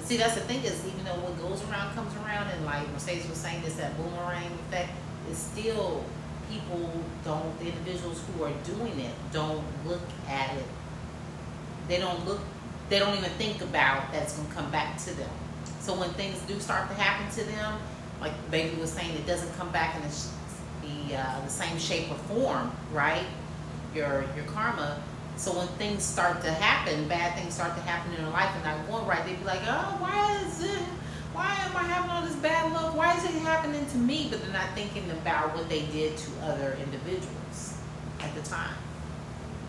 See 0.03 0.17
that's 0.17 0.35
the 0.35 0.41
thing 0.41 0.63
is 0.63 0.85
even 0.85 1.03
though 1.03 1.15
what 1.15 1.35
goes 1.41 1.67
around 1.67 1.95
comes 1.95 2.15
around 2.17 2.51
and 2.51 2.63
like 2.63 2.87
Mercedes 2.91 3.27
was 3.27 3.39
saying 3.39 3.63
this 3.63 3.73
that 3.77 3.97
boomerang 3.97 4.51
effect, 4.67 4.91
it's 5.31 5.39
still 5.39 6.03
people 6.47 6.91
don't 7.25 7.57
the 7.57 7.69
individuals 7.69 8.21
who 8.27 8.43
are 8.43 8.53
doing 8.63 8.99
it 8.99 9.15
don't 9.31 9.63
look 9.83 10.07
at 10.29 10.55
it. 10.57 10.65
They 11.87 11.97
don't 11.97 12.23
look 12.27 12.41
they 12.89 12.99
don't 12.99 13.17
even 13.17 13.31
think 13.31 13.63
about 13.63 14.11
that's 14.11 14.37
gonna 14.37 14.53
come 14.53 14.69
back 14.69 14.99
to 15.05 15.13
them. 15.15 15.31
So 15.79 15.99
when 15.99 16.11
things 16.11 16.39
do 16.41 16.59
start 16.59 16.87
to 16.89 16.93
happen 16.93 17.31
to 17.35 17.43
them, 17.49 17.79
like 18.21 18.33
Baby 18.51 18.79
was 18.79 18.91
saying, 18.91 19.15
it 19.15 19.25
doesn't 19.25 19.51
come 19.57 19.71
back 19.71 19.95
in 19.95 20.07
sh- 20.11 20.29
the, 20.87 21.17
uh, 21.17 21.41
the 21.41 21.49
same 21.49 21.77
shape 21.77 22.11
or 22.11 22.15
form, 22.15 22.71
right? 22.91 23.25
Your 23.93 24.25
your 24.35 24.45
karma, 24.45 24.99
So 25.37 25.57
when 25.57 25.67
things 25.79 26.03
start 26.03 26.41
to 26.41 26.51
happen, 26.51 27.07
bad 27.07 27.37
things 27.37 27.53
start 27.53 27.75
to 27.75 27.81
happen 27.81 28.13
in 28.13 28.23
their 28.23 28.31
life 28.31 28.49
and 28.55 28.63
not 28.63 28.87
going 28.87 29.05
right, 29.07 29.23
they'd 29.25 29.39
be 29.39 29.45
like, 29.45 29.61
oh, 29.67 29.97
why 29.99 30.41
is 30.45 30.63
it? 30.63 30.83
Why 31.33 31.55
am 31.65 31.77
I 31.77 31.83
having 31.83 32.09
all 32.09 32.23
this 32.23 32.35
bad 32.35 32.73
luck? 32.73 32.95
Why 32.95 33.15
is 33.15 33.23
it 33.23 33.31
happening 33.41 33.85
to 33.85 33.97
me? 33.97 34.27
But 34.29 34.41
they're 34.41 34.53
not 34.53 34.73
thinking 34.73 35.09
about 35.11 35.55
what 35.55 35.69
they 35.69 35.81
did 35.87 36.17
to 36.17 36.31
other 36.43 36.77
individuals 36.81 37.77
at 38.21 38.33
the 38.33 38.41
time. 38.41 38.75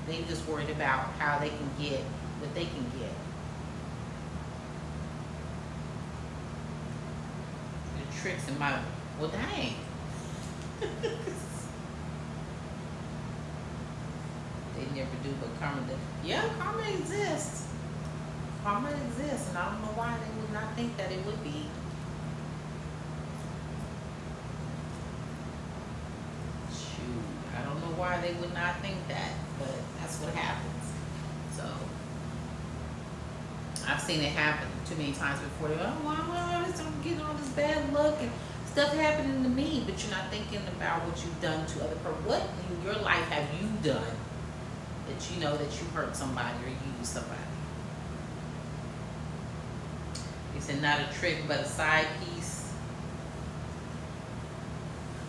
They 0.06 0.22
just 0.22 0.46
worried 0.48 0.70
about 0.70 1.00
how 1.18 1.38
they 1.38 1.50
can 1.50 1.70
get 1.78 2.00
what 2.40 2.54
they 2.54 2.64
can 2.64 2.84
get. 2.98 3.12
The 7.98 8.20
tricks 8.20 8.48
in 8.48 8.58
my 8.58 8.78
well, 9.20 9.28
dang. 9.28 9.74
they 14.76 14.86
never 14.94 15.16
do, 15.22 15.34
but 15.40 15.58
karma. 15.58 15.80
Does. 15.82 15.96
Yeah, 16.24 16.48
karma 16.58 16.88
exists. 16.90 17.66
Karma 18.62 18.90
exists, 18.90 19.48
and 19.48 19.58
I 19.58 19.64
don't 19.70 19.80
know 19.82 19.92
why 19.96 20.16
they 20.18 20.30
would 20.40 20.52
not 20.52 20.74
think 20.76 20.96
that 20.96 21.10
it 21.10 21.24
would 21.24 21.42
be. 21.42 21.66
Shoot, 26.70 27.24
I 27.56 27.62
don't 27.64 27.80
know 27.80 27.96
why 27.96 28.20
they 28.20 28.34
would 28.34 28.54
not 28.54 28.80
think 28.80 29.08
that, 29.08 29.32
but 29.58 29.74
that's 30.00 30.20
what 30.20 30.34
happens. 30.34 30.92
So 31.56 31.64
I've 33.88 34.00
seen 34.00 34.20
it 34.20 34.32
happen 34.32 34.68
too 34.86 34.94
many 34.96 35.12
times 35.12 35.40
before. 35.40 35.68
They're 35.68 35.78
like, 35.78 35.88
oh, 35.88 36.04
why 36.04 36.20
am 36.20 36.30
I 36.30 36.56
always 36.56 36.80
getting 37.02 37.20
all 37.20 37.34
this 37.34 37.48
bad 37.50 37.92
luck 37.92 38.16
and 38.20 38.30
stuff 38.78 38.94
happening 38.94 39.42
to 39.42 39.48
me, 39.48 39.82
but 39.84 40.00
you're 40.00 40.12
not 40.12 40.30
thinking 40.30 40.60
about 40.76 41.04
what 41.04 41.16
you've 41.24 41.42
done 41.42 41.66
to 41.66 41.82
other 41.82 41.96
people. 41.96 42.12
What 42.24 42.42
in 42.70 42.84
your 42.84 42.94
life 43.02 43.26
have 43.26 43.48
you 43.60 43.66
done 43.82 44.14
that 45.08 45.30
you 45.32 45.40
know 45.40 45.56
that 45.56 45.80
you 45.80 45.88
hurt 45.88 46.14
somebody 46.14 46.54
or 46.62 46.68
used 46.68 47.10
somebody? 47.10 47.40
He 50.54 50.60
said, 50.60 50.80
not 50.80 51.00
a 51.00 51.12
trick, 51.18 51.38
but 51.48 51.58
a 51.58 51.64
side 51.64 52.06
piece. 52.22 52.72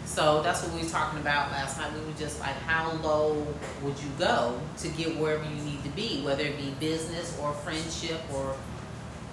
So 0.06 0.44
that's 0.44 0.62
what 0.62 0.76
we 0.76 0.84
were 0.84 0.90
talking 0.90 1.20
about 1.20 1.50
last 1.50 1.80
night. 1.80 1.92
We 1.94 2.06
were 2.06 2.20
just 2.20 2.40
like, 2.40 2.56
how 2.68 2.92
low 3.02 3.48
would 3.82 3.98
you 3.98 4.12
go 4.20 4.62
to 4.78 4.88
get 4.90 5.18
wherever 5.18 5.44
you 5.44 5.64
need 5.64 5.84
to 5.86 5.90
be, 5.90 6.22
whether 6.22 6.44
it 6.44 6.56
be 6.56 6.76
business 6.80 7.36
or 7.42 7.54
friendship 7.54 8.22
or. 8.32 8.56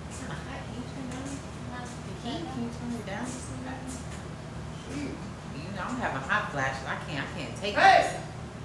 Can 0.09 0.31
you 0.75 0.83
turn 0.95 1.11
down 1.11 1.23
the 1.23 2.31
heat? 2.31 2.47
Can 2.55 2.63
you 2.63 2.71
turn 2.81 2.99
it 2.99 3.07
down? 3.07 3.56
You 4.97 5.77
know, 5.77 5.83
I'm 5.89 5.97
having 5.97 6.21
hot 6.29 6.51
flashes. 6.53 6.85
I 6.87 6.97
can't. 7.11 7.25
I 7.27 7.39
can't 7.39 7.57
take 7.61 7.75
Hey. 7.75 8.03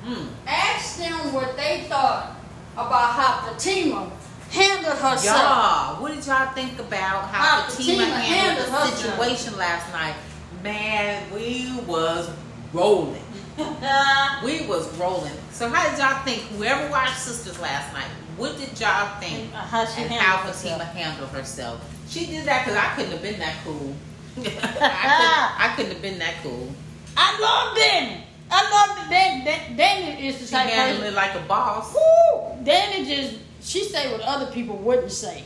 this. 0.05 0.17
Mm. 0.17 0.27
Ask 0.47 0.97
them 0.97 1.33
what 1.33 1.55
they 1.57 1.85
thought 1.89 2.35
about 2.73 3.11
how 3.13 3.47
Fatima 3.47 4.09
handled 4.49 4.97
herself. 4.97 5.23
Y'all, 5.23 6.01
what 6.01 6.13
did 6.15 6.25
y'all 6.25 6.51
think 6.53 6.79
about 6.79 7.29
how 7.29 7.61
How 7.61 7.61
Fatima 7.69 7.97
Fatima 8.05 8.19
handled 8.19 8.67
the 8.67 8.71
handled 8.71 8.89
herself. 8.91 9.19
situation 9.19 9.57
last 9.57 9.91
night? 9.91 10.15
Man, 10.63 11.31
we 11.33 11.71
was 11.87 12.29
rolling. 12.73 13.23
We 14.43 14.65
was 14.65 14.87
rolling. 14.97 15.33
So 15.51 15.69
how 15.69 15.89
did 15.89 15.99
y'all 15.99 16.23
think? 16.23 16.41
Whoever 16.57 16.89
watched 16.89 17.13
Sistas 17.17 17.61
last 17.61 17.93
night, 17.93 18.07
what 18.37 18.57
did 18.57 18.79
y'all 18.79 19.19
think? 19.19 19.39
And 19.39 19.53
how 19.53 19.85
she 19.85 20.01
and 20.01 20.11
handled 20.11 20.19
how 20.21 20.37
herself. 20.47 20.79
Fatima 20.81 20.99
handled 20.99 21.29
herself? 21.29 21.95
She 22.09 22.25
did 22.25 22.45
that 22.45 22.65
because 22.65 22.77
I 22.79 22.95
couldn't 22.95 23.11
have 23.11 23.21
been 23.21 23.39
that 23.39 23.55
cool. 23.63 23.93
I, 24.37 24.41
couldn't, 24.41 24.81
I 24.81 25.73
couldn't 25.75 25.91
have 25.93 26.01
been 26.01 26.19
that 26.19 26.35
cool. 26.43 26.69
I 27.17 27.39
love 27.39 27.75
Danny. 27.77 28.23
I 28.49 28.69
love 28.97 29.09
Danny. 29.09 29.43
Dan- 29.45 29.75
Danny 29.77 30.27
is 30.27 30.39
the 30.39 30.45
She 30.45 30.51
type 30.51 30.69
handled 30.69 31.01
person. 31.01 31.13
it 31.13 31.15
like 31.15 31.35
a 31.35 31.39
boss. 31.47 31.93
Woo! 31.93 32.63
Danny 32.63 33.05
just 33.05 33.37
she 33.61 33.83
say 33.83 34.11
what 34.11 34.21
other 34.21 34.51
people 34.51 34.75
wouldn't 34.77 35.11
say. 35.11 35.43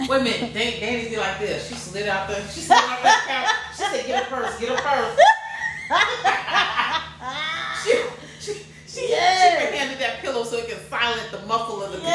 Wait 0.00 0.10
a 0.10 0.24
minute, 0.24 0.40
Danny, 0.54 0.80
Danny 0.80 1.08
did 1.10 1.18
like 1.18 1.38
this. 1.38 1.68
She 1.68 1.74
slid 1.74 2.08
out 2.08 2.28
the. 2.28 2.40
She 2.48 2.60
slid 2.60 2.78
out 2.78 3.02
the 3.02 3.08
couch. 3.26 3.48
She 3.76 3.82
said, 3.82 4.06
"Get 4.06 4.22
a 4.24 4.26
purse, 4.26 4.58
get 4.60 4.70
a 4.78 4.82
purse." 4.82 5.18
She, 7.82 7.92
she, 8.40 8.52
she, 8.86 9.10
Yeah. 9.10 9.70
she 9.70 9.76
handed 9.76 9.98
that 9.98 10.20
pillow 10.20 10.44
so 10.44 10.58
it 10.58 10.68
can 10.68 10.78
silence 10.88 11.30
the 11.32 11.40
muffle 11.46 11.82
of 11.82 11.90
the. 11.92 11.98
Man. 11.98 12.06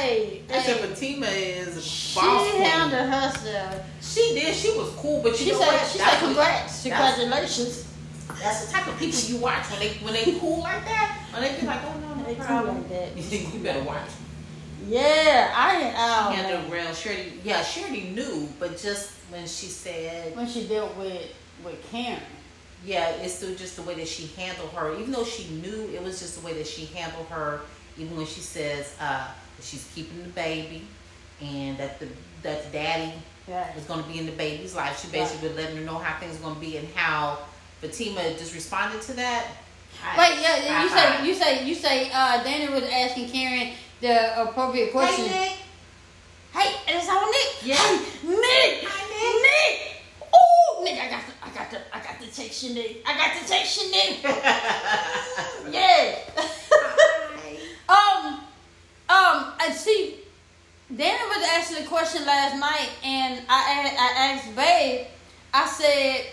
Hey, 0.00 0.42
hey. 0.48 0.62
Fatima 0.62 1.26
is 1.26 1.84
She 1.84 2.18
handled 2.18 3.10
herself. 3.10 3.84
She 4.00 4.34
did. 4.34 4.54
She 4.54 4.70
was 4.70 4.90
cool, 4.96 5.22
but 5.22 5.32
you 5.32 5.36
She 5.38 5.52
know 5.52 5.58
said, 5.60 5.66
what? 5.66 5.86
she 5.88 5.98
That's 5.98 6.10
said, 6.12 6.20
congrats, 6.20 6.82
congratulations. 6.82 7.86
That's 8.40 8.66
the 8.66 8.72
type 8.72 8.86
of 8.86 8.98
people 8.98 9.18
you 9.20 9.36
watch 9.36 9.70
when 9.70 9.80
they 9.80 9.88
when 9.98 10.14
they 10.14 10.38
cool 10.38 10.60
like 10.60 10.84
that. 10.86 11.18
When 11.32 11.42
they 11.42 11.60
be 11.60 11.66
like, 11.66 11.80
"Oh 11.84 11.98
no, 12.00 12.14
no 12.14 12.24
They 12.24 12.34
cool 12.36 12.44
problem." 12.46 12.76
like 12.78 12.88
that. 12.88 13.16
You 13.16 13.22
think 13.22 13.52
you 13.52 13.60
better 13.60 13.82
watch. 13.84 14.08
Yeah, 14.86 15.52
I 15.54 15.82
ain't 15.82 15.96
out. 15.96 16.70
Real. 16.72 16.94
She 16.94 17.08
already, 17.10 17.32
yeah, 17.44 17.62
she 17.62 17.82
already 17.82 18.08
knew, 18.10 18.48
but 18.58 18.78
just 18.78 19.10
when 19.30 19.46
she 19.46 19.66
said 19.66 20.34
when 20.34 20.48
she 20.48 20.66
dealt 20.66 20.96
with 20.96 21.30
with 21.62 21.82
Karen. 21.90 22.22
Yeah, 22.86 23.10
it's 23.10 23.34
still 23.34 23.54
just 23.54 23.76
the 23.76 23.82
way 23.82 23.94
that 23.96 24.08
she 24.08 24.28
handled 24.40 24.70
her. 24.70 24.94
Even 24.98 25.12
though 25.12 25.24
she 25.24 25.46
knew, 25.56 25.90
it 25.92 26.02
was 26.02 26.18
just 26.18 26.40
the 26.40 26.46
way 26.46 26.54
that 26.54 26.66
she 26.66 26.86
handled 26.86 27.26
her. 27.26 27.60
Even 27.98 28.16
when 28.16 28.24
she 28.24 28.40
says 28.40 28.94
uh, 28.98 29.28
she's 29.62 29.90
keeping 29.94 30.22
the 30.22 30.28
baby, 30.30 30.86
and 31.40 31.76
that 31.78 31.98
the 32.00 32.08
that 32.42 32.64
the 32.64 32.70
daddy 32.70 33.12
Yeah. 33.48 33.76
is 33.76 33.84
going 33.84 34.02
to 34.02 34.08
be 34.08 34.18
in 34.18 34.26
the 34.26 34.32
baby's 34.32 34.74
life, 34.74 35.00
she 35.00 35.08
basically 35.10 35.50
letting 35.50 35.76
her 35.76 35.82
know 35.84 35.98
how 35.98 36.18
things 36.20 36.36
are 36.38 36.42
going 36.42 36.54
to 36.54 36.60
be 36.60 36.76
and 36.78 36.88
how 36.94 37.38
Fatima 37.80 38.22
just 38.38 38.54
responded 38.54 39.02
to 39.02 39.12
that. 39.14 39.46
I- 40.04 40.16
Wait, 40.18 40.40
yeah, 40.40 40.82
you 40.82 40.88
say 40.88 41.26
you 41.26 41.34
say 41.34 41.64
you 41.68 41.74
say 41.74 42.10
uh 42.12 42.42
Danny 42.44 42.68
was 42.72 42.84
asking 42.84 43.28
Karen 43.30 43.74
the 44.00 44.42
appropriate 44.42 44.92
question. 44.92 45.26
Hey, 45.26 45.48
Nick. 45.48 45.56
Hey, 46.52 46.74
it's 46.88 47.08
on 47.08 47.30
Nick. 47.30 47.50
Yeah. 47.62 47.76
Hey, 47.76 47.98
Nick. 48.28 48.88
Hi, 48.88 49.02
Nick. 49.46 50.02
Oh, 50.32 50.80
Nick, 50.84 50.98
I 51.00 51.08
got 51.10 51.22
the, 51.26 51.32
I 51.44 51.50
got 51.54 51.70
the, 51.70 51.78
I 51.96 51.98
got 52.00 52.18
the 52.20 52.26
text 52.26 52.62
you, 52.64 52.74
Nick. 52.74 53.02
I 53.06 53.12
got 53.16 53.30
the 53.40 53.46
text 53.48 53.70
you, 53.82 53.90
Nick. 53.90 54.22
yeah. 55.74 56.18
um, 57.88 58.19
um, 59.10 59.52
I 59.58 59.70
see. 59.74 60.16
Danny 60.94 61.22
was 61.28 61.44
asking 61.54 61.84
a 61.84 61.88
question 61.88 62.24
last 62.26 62.58
night, 62.58 62.90
and 63.04 63.42
I 63.48 63.94
I 63.98 64.10
asked 64.32 64.54
Babe. 64.56 65.06
I 65.52 65.66
said, 65.66 66.26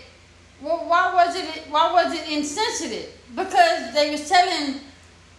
"Well, 0.60 0.86
why 0.86 1.14
was 1.14 1.34
it? 1.36 1.66
Why 1.70 1.92
was 1.92 2.12
it 2.14 2.28
insensitive? 2.30 3.10
Because 3.34 3.94
they 3.94 4.10
was 4.10 4.28
telling, 4.28 4.80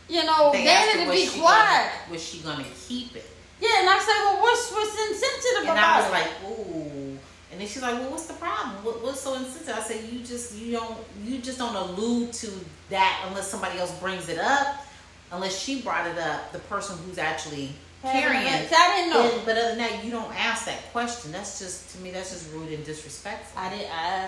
you 0.07 0.23
know, 0.23 0.51
They 0.51 0.63
Danny 0.63 1.05
to 1.05 1.11
be 1.11 1.27
quiet." 1.39 1.91
Gonna, 1.91 2.11
was 2.11 2.23
she 2.23 2.39
going 2.39 2.57
to 2.63 2.69
keep 2.87 3.15
it? 3.15 3.25
Yeah, 3.61 3.81
and 3.81 3.89
I 3.89 3.99
said, 3.99 4.23
well, 4.23 4.41
what's 4.41 4.71
what's 4.71 4.95
insensitive 5.09 5.69
And 5.69 5.79
about 5.79 5.83
I 5.83 5.99
was 5.99 6.07
it? 6.07 6.11
like, 6.11 6.31
ooh. 6.47 7.19
And 7.51 7.59
then 7.59 7.67
she's 7.67 7.81
like, 7.81 7.93
well, 7.99 8.11
what's 8.11 8.27
the 8.27 8.33
problem? 8.35 8.85
What, 8.85 9.03
what's 9.03 9.19
so 9.19 9.33
insensitive? 9.35 9.75
I 9.75 9.81
said, 9.81 10.03
you 10.09 10.19
just 10.19 10.55
you 10.57 10.71
don't 10.77 10.97
you 11.25 11.39
just 11.39 11.57
don't 11.57 11.75
allude 11.75 12.31
to 12.33 12.51
that 12.89 13.25
unless 13.27 13.49
somebody 13.49 13.77
else 13.79 13.91
brings 13.99 14.29
it 14.29 14.39
up. 14.39 14.85
Unless 15.31 15.59
she 15.59 15.81
brought 15.81 16.07
it 16.07 16.17
up, 16.17 16.51
the 16.51 16.59
person 16.59 16.97
who's 17.05 17.17
actually 17.19 17.71
carrying. 18.01 18.43
See, 18.67 18.75
I 18.75 18.95
didn't 18.95 19.09
know. 19.13 19.29
Then- 19.29 19.45
but 19.45 19.57
other 19.57 19.69
than 19.69 19.77
that, 19.79 20.03
you 20.03 20.09
don't 20.09 20.33
ask 20.35 20.65
that 20.65 20.91
question. 20.91 21.31
That's 21.31 21.59
just 21.59 21.91
to 21.95 22.01
me. 22.01 22.11
That's 22.11 22.31
just 22.31 22.51
rude 22.53 22.71
and 22.71 22.83
disrespectful. 22.85 23.61
I 23.61 23.69
did. 23.69 23.87
I, 23.91 24.23
I 24.23 24.27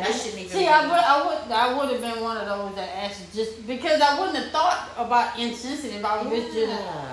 That 0.00 0.06
didn't. 0.06 0.20
shouldn't 0.22 0.38
even 0.42 0.52
See, 0.56 0.66
I 0.66 0.82
would, 0.86 0.92
I 0.92 1.26
would, 1.26 1.52
I 1.52 1.76
would 1.76 1.92
have 1.92 2.00
been 2.00 2.22
one 2.22 2.36
of 2.38 2.46
those 2.46 2.74
that 2.76 2.88
asked 2.96 3.34
just 3.34 3.66
because 3.66 4.00
I 4.00 4.18
wouldn't 4.18 4.38
have 4.38 4.50
thought 4.52 4.88
about 4.96 5.38
insensitive. 5.38 6.04
I 6.04 6.22
was 6.22 6.32
just 6.32 6.54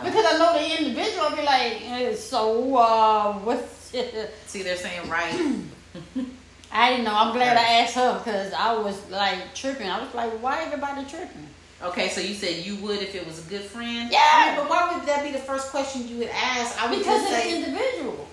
because 0.04 0.26
I 0.26 0.38
know 0.38 0.54
the 0.54 0.80
individual. 0.80 1.26
I'd 1.28 1.36
be 1.36 1.44
like, 1.44 1.82
eh, 1.92 2.16
so 2.16 2.78
uh, 2.78 3.34
what's? 3.40 3.74
See, 4.48 4.62
they're 4.64 4.78
saying 4.78 5.10
right. 5.10 5.34
I 6.72 6.90
didn't 6.90 7.06
know. 7.06 7.16
I'm 7.16 7.34
glad 7.34 7.56
I 7.58 7.82
asked 7.84 7.96
her 7.96 8.18
because 8.18 8.52
I 8.54 8.78
was 8.78 9.10
like 9.10 9.54
tripping. 9.56 9.90
I 9.90 10.02
was 10.04 10.14
like, 10.14 10.32
why 10.42 10.64
everybody 10.64 11.06
tripping? 11.06 11.48
Okay, 11.84 12.10
so 12.10 12.22
you 12.22 12.34
said 12.34 12.66
you 12.66 12.78
would 12.78 13.00
if 13.02 13.14
it 13.16 13.26
was 13.28 13.46
a 13.46 13.50
good 13.50 13.62
friend. 13.64 14.10
Yeah. 14.12 14.20
I 14.24 14.48
mean, 14.48 14.56
but 14.62 14.70
why 14.70 14.94
would 14.98 15.06
that 15.08 15.24
be 15.24 15.32
the 15.32 15.40
first 15.40 15.70
question 15.72 16.08
you 16.08 16.18
would 16.20 16.30
ask? 16.30 16.82
I 16.82 16.90
would 16.90 17.00
Because 17.00 17.22
just 17.22 17.34
of 17.34 17.40
say. 17.40 17.62
the 17.62 17.68
individual. 17.68 18.28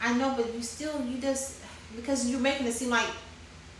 I 0.00 0.14
know, 0.16 0.34
but 0.36 0.54
you 0.54 0.62
still 0.62 1.04
you 1.04 1.18
just 1.18 1.56
because 1.96 2.30
you're 2.30 2.40
making 2.40 2.66
it 2.66 2.72
seem 2.72 2.90
like 2.90 3.06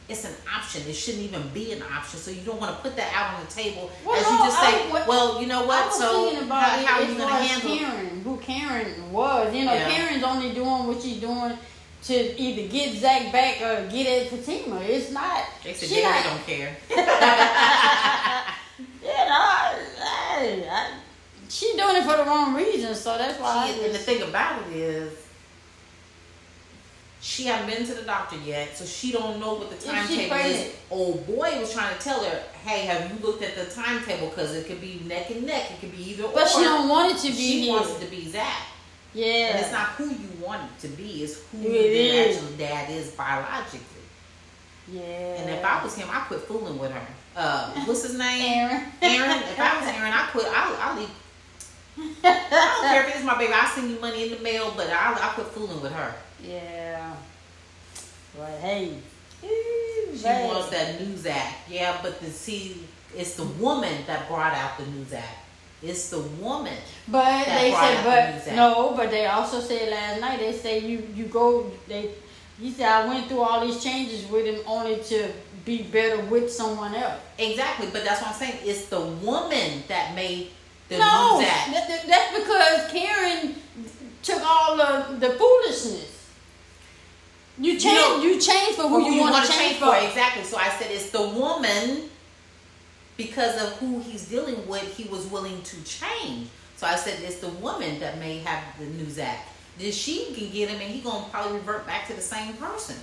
it's 0.08 0.24
an 0.24 0.34
option. 0.54 0.82
It 0.88 0.94
shouldn't 0.94 1.22
even 1.22 1.48
be 1.54 1.72
an 1.72 1.82
option. 1.82 2.18
So 2.18 2.30
you 2.32 2.40
don't 2.42 2.60
want 2.60 2.76
to 2.76 2.82
put 2.82 2.96
that 2.96 3.12
out 3.14 3.38
on 3.38 3.46
the 3.46 3.50
table 3.52 3.90
Well, 4.04 4.16
as 4.16 4.24
no, 4.26 4.32
you 4.32 4.38
just 4.38 4.60
say, 4.60 4.90
what- 4.90 5.06
well, 5.06 5.40
you 5.40 5.46
know 5.46 5.62
I 5.62 5.66
what? 5.66 5.86
was 5.86 5.98
So 5.98 6.24
thinking 6.28 6.44
about 6.46 6.62
how, 6.62 6.78
it 6.80 6.84
how 6.86 6.98
are 7.00 7.04
you 7.04 7.14
far 7.14 7.28
gonna 7.30 7.40
as 7.44 7.50
handle? 7.50 7.78
Karen, 7.78 8.20
who 8.22 8.36
Karen 8.38 9.12
was. 9.12 9.54
You 9.54 9.64
know, 9.66 9.72
Yeah. 9.74 9.88
Karen's 9.88 10.24
only 10.24 10.52
doing 10.52 10.86
what 10.88 11.00
she's 11.00 11.20
doing 11.20 11.56
to 12.02 12.40
either 12.42 12.66
get 12.68 12.96
Zach 12.96 13.30
back 13.32 13.60
or 13.62 13.86
get 13.88 14.06
at 14.26 14.30
Fatima. 14.30 14.80
It's 14.82 15.10
not. 15.12 15.44
They 15.62 15.74
said 15.74 15.88
she 15.88 16.02
not- 16.02 16.24
don't 16.24 16.44
care. 16.44 16.76
Yeah, 19.02 19.24
no, 19.28 19.34
I, 19.34 20.64
I, 20.70 20.90
she 21.48 21.72
doing 21.76 21.96
it 21.96 22.04
for 22.04 22.16
the 22.16 22.24
wrong 22.24 22.54
reason, 22.54 22.94
so 22.94 23.16
that's 23.18 23.40
why. 23.40 23.72
She, 23.72 23.80
I 23.80 23.84
and 23.86 23.94
the 23.94 23.98
thing 23.98 24.22
about 24.22 24.62
it 24.68 24.76
is, 24.76 25.12
she 27.22 27.44
hadn't 27.46 27.66
been 27.68 27.86
to 27.86 27.94
the 27.94 28.02
doctor 28.02 28.36
yet, 28.44 28.76
so 28.76 28.84
she 28.84 29.12
don't 29.12 29.40
know 29.40 29.54
what 29.54 29.70
the 29.70 29.76
timetable 29.76 30.36
is. 30.36 30.74
Old 30.90 31.26
boy 31.26 31.58
was 31.60 31.72
trying 31.72 31.94
to 31.96 32.02
tell 32.02 32.22
her, 32.24 32.42
"Hey, 32.64 32.86
have 32.86 33.10
you 33.10 33.26
looked 33.26 33.42
at 33.42 33.54
the 33.56 33.66
timetable? 33.66 34.28
Because 34.28 34.54
it 34.54 34.66
could 34.66 34.80
be 34.80 35.02
neck 35.06 35.30
and 35.30 35.44
neck. 35.44 35.70
It 35.70 35.80
could 35.80 35.92
be 35.96 36.10
either 36.10 36.24
But 36.28 36.44
or." 36.44 36.48
she 36.48 36.62
don't 36.62 36.88
want 36.88 37.12
it 37.14 37.18
to 37.28 37.28
be 37.28 37.64
She 37.64 37.68
wants 37.70 37.90
it 37.96 38.04
to 38.04 38.10
be 38.10 38.28
Zach. 38.28 38.62
yeah. 39.12 39.48
And 39.48 39.60
it's 39.60 39.72
not 39.72 39.88
who 39.90 40.08
you 40.08 40.28
want 40.40 40.62
it 40.62 40.80
to 40.86 40.88
be; 40.88 41.22
it's 41.24 41.40
who 41.52 41.58
is. 41.62 42.36
actual 42.36 42.56
dad 42.56 42.90
is 42.90 43.10
biologically. 43.10 43.80
yeah. 44.92 45.02
And 45.02 45.50
if 45.50 45.64
I 45.64 45.82
was 45.84 45.94
him, 45.96 46.08
I 46.10 46.20
quit 46.20 46.40
fooling 46.40 46.78
with 46.78 46.90
her. 46.92 47.06
Uh, 47.36 47.72
what's 47.84 48.02
his 48.02 48.18
name? 48.18 48.42
Aaron. 48.52 48.84
Aaron. 49.02 49.38
If 49.42 49.58
I 49.58 49.80
was 49.80 49.88
Aaron, 49.88 50.12
I 50.12 50.28
quit. 50.32 50.46
I 50.48 50.76
I 50.80 50.98
leave. 50.98 51.10
I 52.24 52.80
don't 52.82 52.90
care 52.90 53.08
if 53.08 53.16
it's 53.16 53.24
my 53.24 53.38
baby. 53.38 53.52
I'll 53.52 53.68
send 53.68 53.90
you 53.90 54.00
money 54.00 54.24
in 54.24 54.30
the 54.36 54.42
mail, 54.42 54.72
but 54.76 54.88
I 54.88 55.12
I 55.12 55.32
quit 55.34 55.46
fooling 55.48 55.80
with 55.80 55.92
her. 55.92 56.14
Yeah. 56.42 57.14
But 58.36 58.50
hey. 58.60 58.94
She 59.42 60.24
wants 60.24 60.70
that 60.70 61.00
new 61.00 61.16
Zach. 61.16 61.58
Yeah, 61.68 61.98
but 62.02 62.20
the 62.20 62.30
see, 62.30 62.84
it's 63.16 63.36
the 63.36 63.44
woman 63.44 64.04
that 64.06 64.28
brought 64.28 64.52
out 64.54 64.76
the 64.76 64.86
new 64.86 65.04
Zach. 65.04 65.38
It's 65.82 66.10
the 66.10 66.20
woman. 66.20 66.76
But 67.08 67.46
they 67.46 67.70
said, 67.72 67.98
the 67.98 68.02
but 68.04 68.18
act. 68.18 68.52
no, 68.54 68.92
but 68.94 69.10
they 69.10 69.26
also 69.26 69.60
said 69.60 69.88
last 69.90 70.20
night. 70.20 70.38
They 70.40 70.52
say 70.52 70.80
you 70.80 71.06
you 71.14 71.24
go. 71.24 71.70
They 71.88 72.10
he 72.60 72.70
said 72.72 72.86
I 72.88 73.06
went 73.06 73.28
through 73.28 73.40
all 73.40 73.66
these 73.66 73.82
changes 73.82 74.26
with 74.30 74.46
him 74.46 74.60
only 74.66 74.96
to 75.04 75.28
be 75.64 75.82
better 75.82 76.22
with 76.24 76.50
someone 76.52 76.94
else. 76.94 77.20
Exactly, 77.38 77.88
but 77.92 78.04
that's 78.04 78.20
what 78.20 78.30
I'm 78.32 78.36
saying. 78.36 78.58
It's 78.64 78.86
the 78.86 79.00
woman 79.00 79.82
that 79.88 80.14
made 80.14 80.50
the 80.88 80.98
no, 80.98 81.38
that- 81.40 81.86
that- 81.88 82.06
that's 82.06 82.38
because 82.38 82.90
Karen 82.92 83.54
took 84.22 84.42
all 84.44 84.80
of 84.80 85.20
the 85.20 85.30
foolishness. 85.30 86.06
You 87.58 87.78
change. 87.78 87.94
know, 87.94 88.22
you 88.22 88.40
change 88.40 88.76
for 88.76 88.82
who, 88.88 89.04
who 89.04 89.12
you, 89.12 89.20
want 89.20 89.32
wanna 89.32 89.46
to 89.46 89.52
change 89.52 89.76
for. 89.76 89.94
Exactly. 89.94 90.44
So 90.44 90.56
I 90.56 90.70
said 90.70 90.90
it's 90.90 91.10
the 91.10 91.28
woman 91.28 92.08
because 93.16 93.62
of 93.62 93.76
who 93.78 94.00
he's 94.00 94.28
dealing 94.28 94.66
with. 94.66 94.96
He 94.96 95.04
was 95.08 95.26
willing 95.26 95.60
to 95.62 95.76
change. 95.84 96.48
So 96.76 96.86
I 96.86 96.96
said 96.96 97.20
it's 97.22 97.36
the 97.36 97.50
woman 97.50 98.00
that 98.00 98.18
may 98.18 98.38
have 98.38 98.62
the 98.78 98.86
new 98.86 99.10
Zach. 99.10 99.46
Then 99.80 99.92
she 99.92 100.34
can 100.34 100.50
get 100.50 100.68
him, 100.68 100.80
and 100.80 100.90
he 100.90 101.00
gonna 101.00 101.26
probably 101.30 101.58
revert 101.58 101.86
back 101.86 102.06
to 102.08 102.14
the 102.14 102.20
same 102.20 102.52
person 102.54 102.96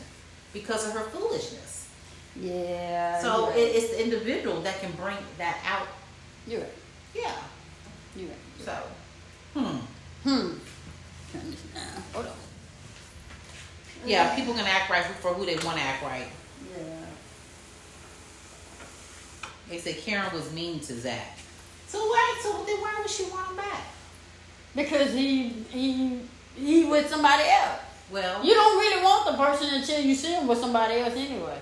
because 0.54 0.88
of 0.88 0.94
her 0.94 1.10
foolishness. 1.10 1.90
Yeah. 2.40 3.20
So 3.20 3.50
you're 3.50 3.58
it, 3.58 3.76
it's 3.76 3.90
the 3.92 4.04
individual 4.04 4.62
that 4.62 4.80
can 4.80 4.92
bring 4.92 5.18
that 5.40 5.58
out. 5.66 5.88
you're 6.46 6.62
right. 6.62 6.70
Yeah. 7.16 7.34
You're 8.16 8.30
right. 8.30 8.38
So, 8.60 8.78
hmm. 9.54 9.78
Hmm. 10.24 10.58
Turn 11.32 11.52
this 11.52 11.62
down. 11.74 12.04
Hold 12.14 12.28
on. 12.28 12.34
Yeah, 14.06 14.36
people 14.36 14.54
can 14.54 14.66
act 14.68 14.90
right 14.92 15.04
for 15.04 15.34
who 15.34 15.46
they 15.46 15.56
want 15.66 15.78
to 15.78 15.84
act 15.84 16.04
right. 16.04 16.28
Yeah. 16.78 17.06
They 19.70 19.80
said 19.80 19.98
Karen 19.98 20.32
was 20.32 20.54
mean 20.54 20.80
to 20.82 20.94
Zach. 20.94 21.40
So 21.88 21.98
why? 21.98 22.40
So 22.44 22.52
then 22.66 22.78
why 22.82 22.96
would 23.00 23.10
she 23.10 23.24
want 23.24 23.50
him 23.50 23.58
back? 23.58 23.82
Because 24.76 25.14
he 25.14 25.50
he 25.72 26.22
he 26.58 26.86
with 26.86 27.10
somebody 27.10 27.44
else. 27.44 27.80
Well, 28.10 28.44
You 28.44 28.54
don't 28.54 28.78
really 28.80 29.04
want 29.04 29.26
the 29.32 29.44
person 29.44 29.74
until 29.74 30.02
you 30.02 30.16
see 30.16 30.34
him 30.34 30.48
with 30.48 30.60
somebody 30.60 30.96
else 30.96 31.14
anyway. 31.14 31.58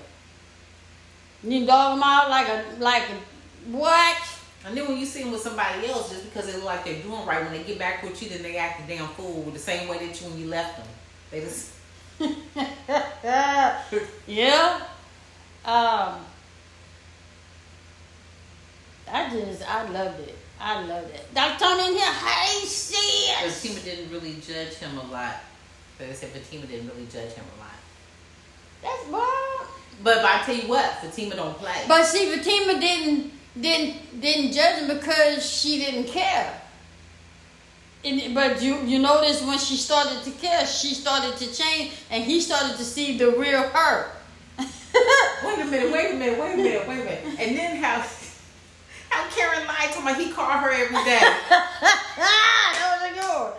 You 1.43 1.66
dog 1.66 1.98
him 1.98 2.04
out 2.04 2.30
like 2.30 2.48
a 2.48 2.64
like 2.80 3.04
a 3.04 3.72
what? 3.72 4.18
And 4.66 4.76
then 4.76 4.88
when 4.88 4.98
you 4.98 5.06
see 5.06 5.22
them 5.24 5.32
with 5.32 5.41
somebody 5.41 5.88
else, 5.88 6.10
just 6.10 6.26
because 6.26 6.48
they 6.48 6.54
look 6.54 6.66
like 6.66 6.86
they're 6.86 7.02
doing 7.02 7.26
right, 7.26 7.43
when 7.43 7.52
they 7.52 7.64
get 7.64 7.78
back 7.78 8.02
with 8.02 8.22
you, 8.22 8.30
then 8.30 8.41
they 8.41 8.58
act 8.58 8.82
a 8.84 8.88
damn 8.88 9.08
fool 9.10 9.43
the 9.52 9.60
same 9.60 9.88
way 9.88 10.00
that 10.00 10.20
you 10.22 10.28
when 10.28 10.39
you 10.39 10.48
left 10.48 10.78
them. 10.78 10.88
They 11.32 11.41
just 11.41 11.72
yeah. 14.28 14.82
Um. 15.66 16.26
I 19.12 19.30
just 19.30 19.70
I 19.70 19.89
loved 19.89 20.20
it. 20.22 20.38
I 20.60 20.82
loved 20.86 21.14
it. 21.14 21.34
Dr. 21.34 21.66
In 21.66 21.93
here, 21.93 22.14
hey 22.14 22.66
shit. 22.66 23.51
Fatima 23.51 23.80
didn't 23.82 24.12
really 24.12 24.36
judge 24.36 24.76
him 24.76 24.97
a 24.97 25.03
lot. 25.03 25.36
They 25.97 26.12
said 26.14 26.30
Fatima 26.30 26.66
didn't 26.66 26.88
really 26.89 27.06
judge 27.06 27.34
him 27.34 27.45
a 27.56 27.60
lot. 27.60 27.76
That's 28.82 29.08
wild. 29.10 29.68
But, 30.03 30.22
but 30.22 30.26
I 30.26 30.43
tell 30.43 30.56
you 30.56 30.68
what, 30.68 30.86
Fatima 31.01 31.36
don't 31.36 31.58
play. 31.58 31.84
But 31.88 32.06
see, 32.06 32.36
Fatima 32.36 32.80
didn't 32.80 33.32
didn't 33.60 34.22
didn't 34.22 34.51
judge 34.51 34.80
him 34.80 34.97
because 34.97 35.49
she 35.49 35.78
didn't 35.80 36.08
care. 36.08 36.62
And, 38.03 38.36
but 38.36 38.62
you 38.62 38.82
you 38.82 38.99
notice 38.99 39.41
when 39.41 39.58
she 39.58 39.78
started 39.78 40.24
to 40.24 40.32
care, 40.32 40.66
she 40.66 40.93
started 40.93 41.38
to 41.38 41.53
change, 41.53 41.93
and 42.12 42.24
he 42.24 42.39
started 42.39 42.78
to 42.78 42.84
see 42.84 43.18
the 43.18 43.32
real 43.32 43.64
her. 43.64 44.12
wait 44.60 45.60
a 45.60 45.66
minute, 45.66 45.91
wait 45.91 46.12
a 46.12 46.16
minute, 46.16 46.39
wait 46.39 46.53
a 46.53 46.58
minute, 46.58 46.88
wait 46.88 47.01
a 47.01 47.03
minute. 47.03 47.39
And 47.39 47.58
then 47.58 47.78
how 47.82 48.01
how 49.16 49.30
Karen 49.32 49.63
lied 49.68 49.91
to 49.95 50.01
me, 50.03 50.13
he 50.26 50.32
called 50.32 50.59
her 50.59 50.70
every 50.72 50.99
day. 51.07 51.20
that 52.20 52.86
was 52.91 53.01
a 53.09 53.13
good 53.13 53.24
one. 53.24 53.53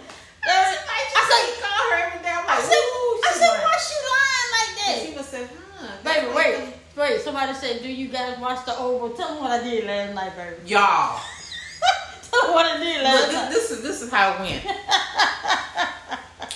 I 0.44 0.76
I 1.16 1.22
said, 1.26 1.42
he 1.48 1.54
called 1.60 1.86
her 1.90 1.98
every 2.06 2.20
day. 2.22 2.30
I'm 2.30 2.44
I 2.46 2.54
like, 2.54 2.64
said, 2.64 2.76
"Ooh, 2.76 3.20
I 3.24 3.30
said, 3.34 3.48
lying." 3.48 3.64
why 3.66 3.76
she 3.82 3.96
lying 4.14 4.50
like 4.54 4.72
that? 4.78 4.94
Fatima 5.00 5.22
said, 5.24 5.48
huh. 5.76 5.96
Baby, 6.04 6.26
wait, 6.34 6.74
they- 6.94 7.00
wait. 7.02 7.20
Somebody 7.20 7.54
said, 7.54 7.82
do 7.82 7.88
you 7.90 8.08
guys 8.08 8.38
watch 8.38 8.64
the 8.64 8.76
Oval? 8.78 9.10
Tell 9.10 9.34
me 9.34 9.40
what 9.40 9.50
I 9.50 9.62
did 9.64 9.84
last 9.84 10.14
night, 10.14 10.36
baby. 10.36 10.56
Y'all. 10.70 11.18
Tell 12.30 12.48
me 12.48 12.54
what 12.54 12.66
I 12.66 12.78
did 12.78 13.02
last 13.02 13.22
Look, 13.26 13.32
night. 13.32 13.48
this, 13.50 13.68
this 13.68 13.78
is 13.78 13.82
this 13.82 14.02
is 14.02 14.10
how 14.10 14.34
it 14.34 14.40
went. 14.40 14.62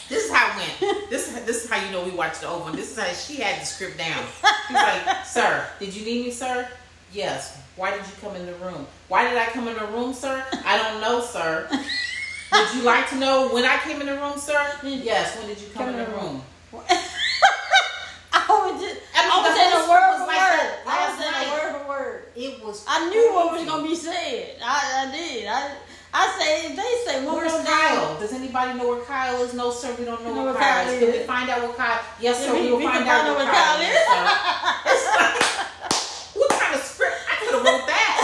this 0.09 0.25
is 0.27 0.31
how 0.33 0.49
it 0.51 0.57
went. 0.81 1.11
This 1.11 1.29
is 1.29 1.45
this 1.45 1.65
is 1.65 1.71
how 1.71 1.85
you 1.85 1.91
know 1.93 2.05
we 2.05 2.11
watched 2.11 2.41
the 2.43 2.49
Oval. 2.49 2.73
This 2.73 2.91
is 2.93 2.99
how 2.99 3.13
she 3.13 3.37
had 3.43 3.61
the 3.61 3.65
script 3.67 3.99
down. 3.99 4.25
She's 4.69 4.75
like, 4.77 5.25
"Sir, 5.25 5.67
did 5.79 5.95
you 5.95 6.05
need 6.05 6.25
me, 6.27 6.31
sir? 6.31 6.69
Yes. 7.13 7.59
Why 7.81 7.93
did 7.97 8.01
you 8.05 8.13
come 8.21 8.37
in 8.37 8.45
the 8.45 8.53
room? 8.57 8.87
Why 9.09 9.27
did 9.27 9.39
I 9.39 9.47
come 9.47 9.67
in 9.67 9.75
the 9.75 9.87
room, 9.87 10.13
sir? 10.13 10.45
I 10.67 10.77
don't 10.77 11.01
know, 11.01 11.23
sir. 11.25 11.67
Would 11.71 12.75
you 12.75 12.83
like 12.83 13.09
to 13.09 13.17
know 13.17 13.49
when 13.49 13.65
I 13.65 13.79
came 13.79 14.03
in 14.03 14.07
the 14.07 14.17
room, 14.17 14.37
sir? 14.37 14.61
Yes. 14.85 15.35
When 15.39 15.49
did 15.49 15.59
you 15.59 15.69
come, 15.73 15.89
in 15.89 15.97
the 15.97 16.05
room? 16.13 16.43
I 16.77 18.45
was 18.45 18.83
just, 18.83 19.01
I 19.17 19.25
mean, 19.25 19.33
I 19.33 19.41
was 19.41 19.57
saying 19.57 19.73
a 19.73 19.89
word 19.89 20.13
for 20.21 20.27
like 20.29 20.45
word. 20.45 20.71
I 20.85 21.09
was 21.09 21.17
saying 21.17 21.33
a 21.41 21.53
word 21.57 21.81
for 21.81 21.89
word. 21.89 22.25
It 22.37 22.63
was. 22.63 22.85
I 22.87 23.09
knew 23.09 23.33
what 23.33 23.53
was 23.57 23.65
gonna 23.65 23.83
be 23.89 23.95
said. 23.95 24.57
I, 24.63 25.09
I 25.09 25.11
did. 25.17 25.47
I 25.49 25.73
I 26.13 26.37
say 26.39 26.77
they 26.77 26.93
say 27.11 27.25
one 27.25 27.37
Where's 27.37 27.65
Kyle? 27.67 28.21
Does 28.21 28.35
anybody 28.35 28.79
know 28.79 28.89
where 28.91 29.01
Kyle 29.05 29.41
is? 29.41 29.55
No, 29.55 29.71
sir. 29.71 29.97
We 29.99 30.05
don't 30.05 30.23
know 30.23 30.35
know 30.35 30.45
where 30.45 30.53
where 30.53 30.63
Kyle, 30.63 30.85
Kyle 30.85 30.93
is. 30.93 31.01
Can 31.01 31.13
we 31.13 31.19
find 31.21 31.49
out 31.49 31.63
where 31.63 31.73
Kyle? 31.73 32.03
Yes, 32.21 32.45
sir. 32.45 32.53
we- 32.53 32.61
We 32.67 32.73
will 32.73 32.81
find 32.83 33.09
out 33.09 33.25
find 33.25 33.29
out 33.29 33.37
where 33.39 33.47
where 33.47 33.55
Kyle 33.55 33.81
Kyle 33.81 34.93
is. 34.93 35.97
What 36.35 36.51
kind 36.51 36.75
of 36.75 36.81
script? 36.83 37.17
I 37.31 37.37
could 37.45 37.55
have 37.55 37.65
wrote 37.65 37.87
that. 37.87 38.17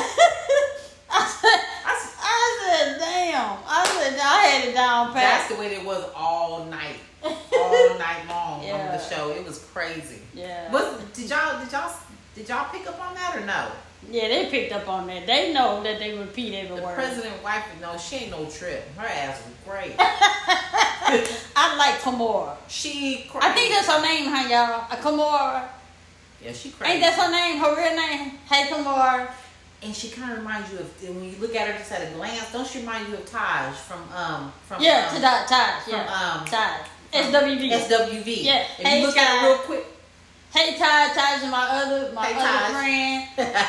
I 1.10 1.26
said, 1.26 1.60
I 1.84 1.92
s- 1.94 2.16
I 2.20 2.60
said, 2.62 2.98
damn. 2.98 3.58
I 3.66 3.86
said, 3.86 4.18
I 4.20 4.38
had 4.46 4.68
it 4.68 4.72
down 4.74 5.12
pat. 5.12 5.14
That's 5.22 5.48
the 5.48 5.56
way 5.60 5.74
it 5.74 5.84
was 5.84 6.04
all 6.14 6.64
night, 6.66 6.96
all 7.22 7.98
night 7.98 8.26
long 8.28 8.60
on 8.70 8.86
the 8.92 8.98
show. 8.98 9.30
It 9.30 9.44
was 9.44 9.58
crazy. 9.72 10.20
Yeah. 10.34 10.70
What 10.72 11.12
did 11.14 11.28
y'all 11.30 11.58
did 11.62 11.72
y'all 11.72 11.92
did 12.34 12.48
y'all 12.48 12.68
pick 12.72 12.86
up 12.88 13.00
on 13.00 13.14
that 13.14 13.36
or 13.36 13.44
no? 13.46 13.68
Yeah, 14.08 14.28
they 14.28 14.48
picked 14.50 14.72
up 14.72 14.88
on 14.88 15.06
that. 15.08 15.26
They 15.26 15.52
know 15.52 15.82
that 15.82 15.98
they 15.98 16.16
repeat 16.16 16.54
every 16.54 16.76
The 16.76 16.82
word. 16.82 16.94
president 16.94 17.42
wife, 17.42 17.64
no, 17.80 17.96
she 17.98 18.16
ain't 18.16 18.30
no 18.30 18.44
trip. 18.46 18.86
Her 18.96 19.06
ass 19.06 19.42
was 19.44 19.54
great. 19.66 19.94
I 19.98 21.74
like 21.76 22.00
Kamora. 22.00 22.56
she. 22.68 23.26
Crazy. 23.28 23.46
I 23.46 23.52
think 23.52 23.72
that's 23.74 23.88
her 23.88 24.00
name, 24.02 24.26
huh, 24.28 24.48
y'all? 24.48 24.86
Uh, 24.90 24.96
Kamora. 24.96 25.68
Yeah, 26.42 26.52
she 26.52 26.70
crazy. 26.70 26.92
Ain't 26.92 27.02
that 27.02 27.14
her 27.14 27.30
name? 27.30 27.58
Her 27.58 27.76
real 27.76 27.96
name? 27.96 28.38
Hey, 28.48 28.68
Kamora. 28.70 29.28
And 29.82 29.94
she 29.94 30.08
kind 30.10 30.32
of 30.32 30.38
reminds 30.38 30.72
you 30.72 30.78
of 30.78 31.02
when 31.14 31.24
you 31.24 31.36
look 31.38 31.54
at 31.54 31.68
her 31.68 31.78
just 31.78 31.92
at 31.92 32.10
a 32.10 32.14
glance. 32.14 32.50
Don't 32.52 32.66
she 32.66 32.80
remind 32.80 33.08
you 33.08 33.14
of 33.14 33.26
Taj 33.26 33.74
from 33.76 34.00
um 34.14 34.52
from 34.66 34.82
Yeah, 34.82 35.06
um, 35.08 35.14
to 35.14 35.20
that 35.20 35.46
Taj. 35.48 35.84
from, 35.84 35.92
Yeah, 35.92 36.40
um, 36.40 36.44
Taj. 36.46 36.86
SWV. 37.12 37.70
SWV. 37.70 38.42
Yeah. 38.44 38.60
If 38.78 38.86
Hey, 38.86 39.00
you 39.00 39.06
look 39.06 39.16
at 39.16 39.26
Taj. 39.26 39.40
her 39.40 39.46
real 39.48 39.58
quick, 39.58 39.84
hey, 40.54 40.76
Taj. 40.78 41.14
Taj 41.14 41.42
is 41.44 41.50
my 41.50 41.68
other 41.70 42.12
my 42.12 42.26
Hey, 42.26 42.34
other 42.34 42.72
Taj. 42.72 42.72
friend. 42.72 43.68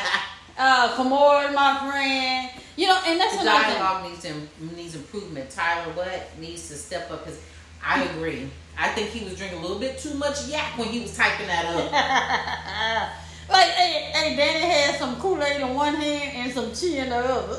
Uh, 0.60 0.88
Kamora 0.96 1.48
is 1.50 1.54
my 1.54 1.88
friend. 1.88 2.50
You 2.74 2.88
know, 2.88 3.00
and 3.06 3.20
that's 3.20 3.38
the 3.38 3.44
dialogue 3.44 4.10
needs 4.10 4.26
needs 4.74 4.96
improvement. 4.96 5.50
Tyler 5.50 5.92
what 5.92 6.36
needs 6.40 6.66
to 6.68 6.74
step 6.74 7.08
up 7.12 7.24
Because 7.24 7.38
I 7.84 8.02
agree. 8.04 8.48
I 8.78 8.88
think 8.90 9.10
he 9.10 9.24
was 9.24 9.36
drinking 9.36 9.58
a 9.58 9.62
little 9.62 9.78
bit 9.78 9.98
too 9.98 10.14
much 10.14 10.46
yak 10.46 10.78
when 10.78 10.88
he 10.88 11.00
was 11.00 11.16
typing 11.16 11.46
that 11.48 11.66
up. 11.66 11.90
like, 13.52 13.66
hey, 13.70 14.10
hey, 14.14 14.36
Danny 14.36 14.60
had 14.66 14.94
some 14.98 15.16
Kool 15.16 15.42
Aid 15.42 15.60
in 15.60 15.74
one 15.74 15.94
hand 15.96 16.32
and 16.36 16.52
some 16.52 16.70
tea 16.72 16.98
in 16.98 17.08
the 17.10 17.16
other. 17.16 17.58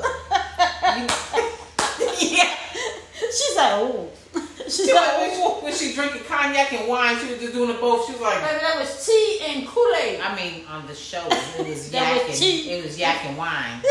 yeah. 2.20 2.54
She's 3.14 3.56
like, 3.56 3.72
oh. 3.72 4.08
She's 4.64 4.86
She 4.86 4.94
like, 4.94 5.18
was, 5.18 5.30
oh. 5.42 5.60
when, 5.64 5.74
she 5.74 5.92
drinking 5.94 6.22
cognac 6.24 6.72
and 6.72 6.88
wine, 6.88 7.18
she 7.18 7.30
was 7.32 7.40
just 7.40 7.52
doing 7.52 7.70
it 7.70 7.80
both. 7.80 8.06
She 8.06 8.12
was 8.12 8.20
like, 8.22 8.40
Baby, 8.40 8.60
that 8.62 8.76
was 8.78 9.04
tea 9.06 9.40
and 9.48 9.66
Kool 9.66 9.92
Aid. 10.00 10.20
I 10.20 10.34
mean, 10.36 10.64
on 10.66 10.86
the 10.86 10.94
show, 10.94 11.26
it 11.28 11.66
was 11.68 11.92
yak 11.92 12.14
was 12.14 12.24
and 12.28 12.34
tea. 12.34 12.70
it 12.70 12.84
was 12.84 12.98
yak 12.98 13.24
and 13.26 13.36
wine. 13.36 13.82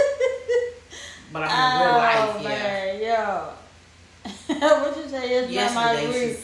But 1.31 1.43
I 1.43 1.47
mean, 1.47 1.81
real 1.85 1.93
Oh, 1.93 1.97
life, 1.97 2.43
yeah. 2.43 2.49
man, 2.49 3.01
yeah. 3.01 4.81
what 4.81 4.97
you 4.97 5.07
say? 5.09 5.29
It's 5.35 5.51
Yes, 5.51 5.75
ma'am, 5.75 6.35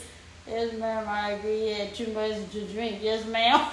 I 0.48 0.52
Yesterday, 0.52 0.52
agree. 0.52 0.54
she's, 0.54 0.56
Yes, 0.72 0.80
ma'am, 0.80 1.06
I 1.08 1.32
agree. 1.32 1.60
He 1.60 1.70
had 1.72 1.96
too 1.96 2.08
much 2.14 2.52
to 2.52 2.62
drink. 2.68 3.00
Yes, 3.02 3.26
ma'am. 3.26 3.62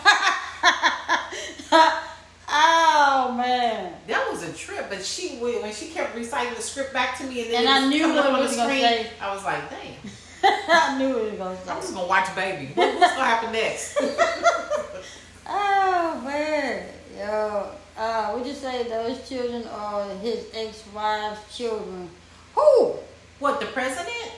oh, 2.49 3.35
man. 3.37 3.93
That 4.07 4.29
was 4.31 4.43
a 4.43 4.53
trip, 4.53 4.87
but 4.89 5.05
she 5.05 5.37
when 5.39 5.73
she 5.73 5.87
kept 5.89 6.14
reciting 6.16 6.55
the 6.55 6.62
script 6.62 6.93
back 6.93 7.18
to 7.18 7.25
me, 7.25 7.43
and 7.43 7.51
then 7.53 7.66
And 7.66 7.68
it 7.68 7.70
I 7.70 7.89
knew 7.89 8.14
what 8.14 8.27
it 8.27 8.33
was 8.33 8.51
the 8.53 8.57
gonna 8.59 8.70
say. 8.73 9.07
I 9.20 9.35
was 9.35 9.45
like, 9.45 9.70
"Damn, 9.70 10.53
I 10.68 10.99
knew 10.99 11.18
it 11.18 11.31
was 11.31 11.39
going 11.39 11.57
to 11.57 11.64
say. 11.64 11.70
I'm 11.73 11.81
just 11.81 11.95
gonna 11.95 12.07
watch 12.09 12.35
baby. 12.35 12.73
What, 12.75 12.95
what's 12.99 13.12
gonna 13.14 13.25
happen 13.25 13.53
next?" 13.53 13.99
Oh, 15.55 16.20
man. 16.25 16.87
Yo, 17.18 17.68
uh, 17.99 18.33
would 18.35 18.47
you 18.47 18.55
say 18.55 18.85
those 18.85 19.29
children 19.29 19.64
are 19.68 20.09
his 20.16 20.47
ex-wife's 20.55 21.57
children? 21.57 22.09
Who? 22.55 22.95
what 23.39 23.61
the 23.61 23.66
president? 23.66 24.33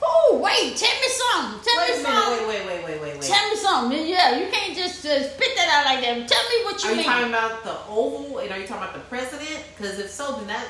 Who? 0.00 0.38
Wait, 0.38 0.76
tell 0.76 0.96
me 1.00 1.08
something. 1.08 1.60
Tell 1.64 1.78
Wait 1.78 1.96
me 1.96 2.02
something. 2.02 2.48
Wait, 2.48 2.66
wait, 2.66 2.66
wait, 2.66 2.84
wait, 2.84 3.02
wait, 3.02 3.14
wait. 3.14 3.22
Tell 3.22 3.50
me 3.50 3.56
something. 3.56 4.06
Yeah, 4.06 4.38
you 4.38 4.50
can't 4.50 4.76
just 4.76 5.04
uh, 5.04 5.22
spit 5.22 5.56
that 5.56 5.68
out 5.72 5.84
like 5.84 6.04
that. 6.04 6.28
Tell 6.28 6.48
me 6.48 6.64
what 6.64 6.82
you 6.82 6.90
Are 6.90 6.94
you 6.94 7.04
talking 7.04 7.28
about 7.28 7.64
the 7.64 7.76
Oval 7.88 8.38
and 8.38 8.50
are 8.50 8.58
you 8.58 8.66
talking 8.66 8.82
about 8.82 8.94
the 8.94 9.00
president? 9.00 9.64
Because 9.76 9.98
if 9.98 10.10
so, 10.10 10.36
then 10.36 10.46
that 10.48 10.66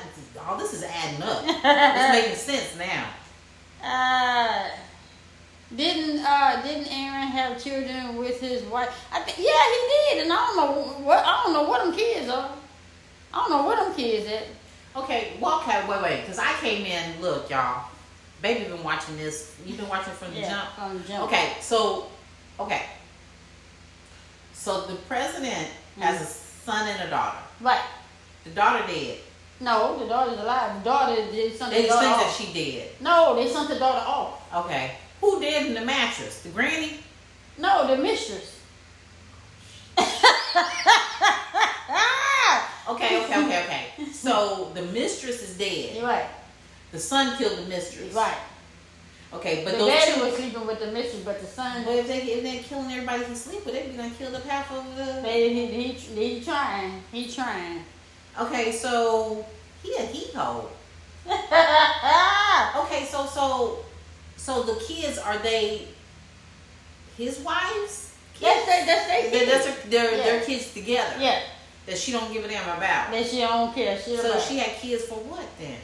all 0.47 0.57
this 0.57 0.73
is 0.73 0.83
adding 0.83 1.21
up. 1.23 1.43
it's 1.45 2.13
making 2.13 2.35
sense 2.35 2.77
now. 2.77 3.07
Uh, 3.83 4.69
didn't 5.75 6.19
uh 6.19 6.61
didn't 6.61 6.87
Aaron 6.91 7.27
have 7.27 7.61
children 7.63 8.17
with 8.17 8.39
his 8.41 8.63
wife? 8.63 8.89
I 9.11 9.21
think 9.21 9.37
yeah 9.37 9.63
he 9.71 10.15
did, 10.15 10.23
and 10.23 10.33
I 10.33 10.47
don't 10.47 10.57
know 10.57 11.05
what 11.05 11.25
I 11.25 11.41
don't 11.43 11.53
know 11.53 11.63
what 11.63 11.83
them 11.83 11.93
kids 11.93 12.29
are. 12.29 12.51
I 13.33 13.37
don't 13.37 13.49
know 13.49 13.63
what 13.63 13.79
them 13.79 13.95
kids 13.95 14.27
at. 14.27 14.43
Okay, 14.93 15.37
well, 15.39 15.61
okay, 15.61 15.87
wait, 15.87 16.01
wait, 16.01 16.21
because 16.21 16.37
I 16.37 16.51
came 16.59 16.85
in. 16.85 17.21
Look, 17.21 17.49
y'all, 17.49 17.85
baby, 18.41 18.69
been 18.69 18.83
watching 18.83 19.17
this. 19.17 19.55
You've 19.65 19.77
been 19.77 19.89
watching 19.89 20.13
from 20.13 20.33
the 20.33 20.41
Yeah, 20.41 20.49
jump. 20.49 20.69
from 20.75 20.97
the 20.97 21.07
jump. 21.07 21.23
Okay, 21.25 21.53
so, 21.59 22.07
okay, 22.59 22.83
so 24.53 24.81
the 24.87 24.95
president 25.07 25.67
has 25.99 26.21
a 26.21 26.25
son 26.25 26.87
and 26.87 27.07
a 27.07 27.09
daughter. 27.09 27.37
Right. 27.59 27.81
The 28.43 28.51
daughter 28.51 28.85
dead. 28.87 29.17
No, 29.59 29.99
the 29.99 30.07
daughter's 30.07 30.39
alive. 30.39 30.83
The 30.83 30.89
daughter 30.89 31.15
did 31.31 31.55
something. 31.55 31.79
They 31.79 31.87
the 31.87 31.93
think 31.93 32.17
that 32.17 32.35
she 32.35 32.51
dead. 32.53 32.89
No, 32.99 33.35
they 33.35 33.47
sent 33.47 33.69
the 33.69 33.77
daughter 33.77 34.03
off. 34.07 34.65
Okay, 34.65 34.95
who 35.19 35.39
dead 35.39 35.67
in 35.67 35.73
the 35.75 35.81
mattress? 35.81 36.41
The 36.41 36.49
granny. 36.49 36.97
No, 37.57 37.87
the 37.87 38.01
mistress. 38.01 38.59
Okay, 42.89 43.23
okay, 43.23 43.45
okay, 43.45 43.63
okay. 43.65 44.11
So 44.11 44.71
the 44.73 44.81
mistress 44.81 45.41
is 45.41 45.57
dead. 45.57 45.95
You're 45.95 46.05
right. 46.05 46.25
The 46.91 46.99
son 46.99 47.37
killed 47.37 47.57
the 47.57 47.69
mistress. 47.69 48.13
Right. 48.13 48.37
Okay, 49.33 49.63
but 49.63 49.71
the 49.73 49.77
those 49.79 49.87
daddy 49.89 50.11
children. 50.11 50.29
was 50.31 50.39
sleeping 50.39 50.67
with 50.67 50.79
the 50.79 50.91
mistress, 50.91 51.23
but 51.23 51.39
the 51.39 51.47
son, 51.47 51.85
But 51.85 51.95
if 51.95 52.07
they 52.07 52.17
if 52.21 52.43
they're 52.43 52.63
killing 52.63 52.91
everybody 52.91 53.23
who 53.23 53.33
sleep 53.33 53.65
with, 53.65 53.73
they'd 53.73 53.89
be 53.89 53.95
done 53.97 54.11
killed 54.11 54.35
up 54.35 54.43
half 54.43 54.69
of 54.73 54.83
the. 54.97 55.21
he, 55.29 55.67
he, 55.67 55.67
he, 55.93 56.35
he 56.37 56.41
trying. 56.43 57.01
He 57.13 57.31
trying. 57.31 57.83
Okay, 58.39 58.71
so 58.73 59.45
he 59.81 59.95
a 59.95 60.01
he 60.01 60.31
hole. 60.37 60.69
Okay, 62.83 63.05
so 63.05 63.25
so 63.25 63.79
so 64.37 64.63
the 64.63 64.75
kids 64.85 65.17
are 65.17 65.37
they 65.39 65.87
his 67.17 67.39
wives? 67.39 68.13
That's 68.39 68.65
they, 68.65 68.85
that's 68.85 69.07
they 69.07 69.29
They're, 69.29 69.45
kids. 69.45 69.65
that's 69.65 69.83
their, 69.85 70.11
Yeah. 70.17 70.23
their 70.23 70.41
kids 70.41 70.73
together. 70.73 71.15
Yeah, 71.19 71.41
That 71.85 71.97
she 71.97 72.11
don't 72.11 72.31
give 72.33 72.43
a 72.43 72.47
damn 72.47 72.63
about. 72.63 73.11
that 73.11 73.25
she 73.27 73.39
don't 73.39 73.73
care. 73.73 73.97
She 73.99 74.17
So 74.17 74.29
about. 74.31 74.41
she 74.41 74.57
had 74.57 74.75
kids 74.81 75.03
for 75.05 75.15
what 75.19 75.45
then? 75.59 75.77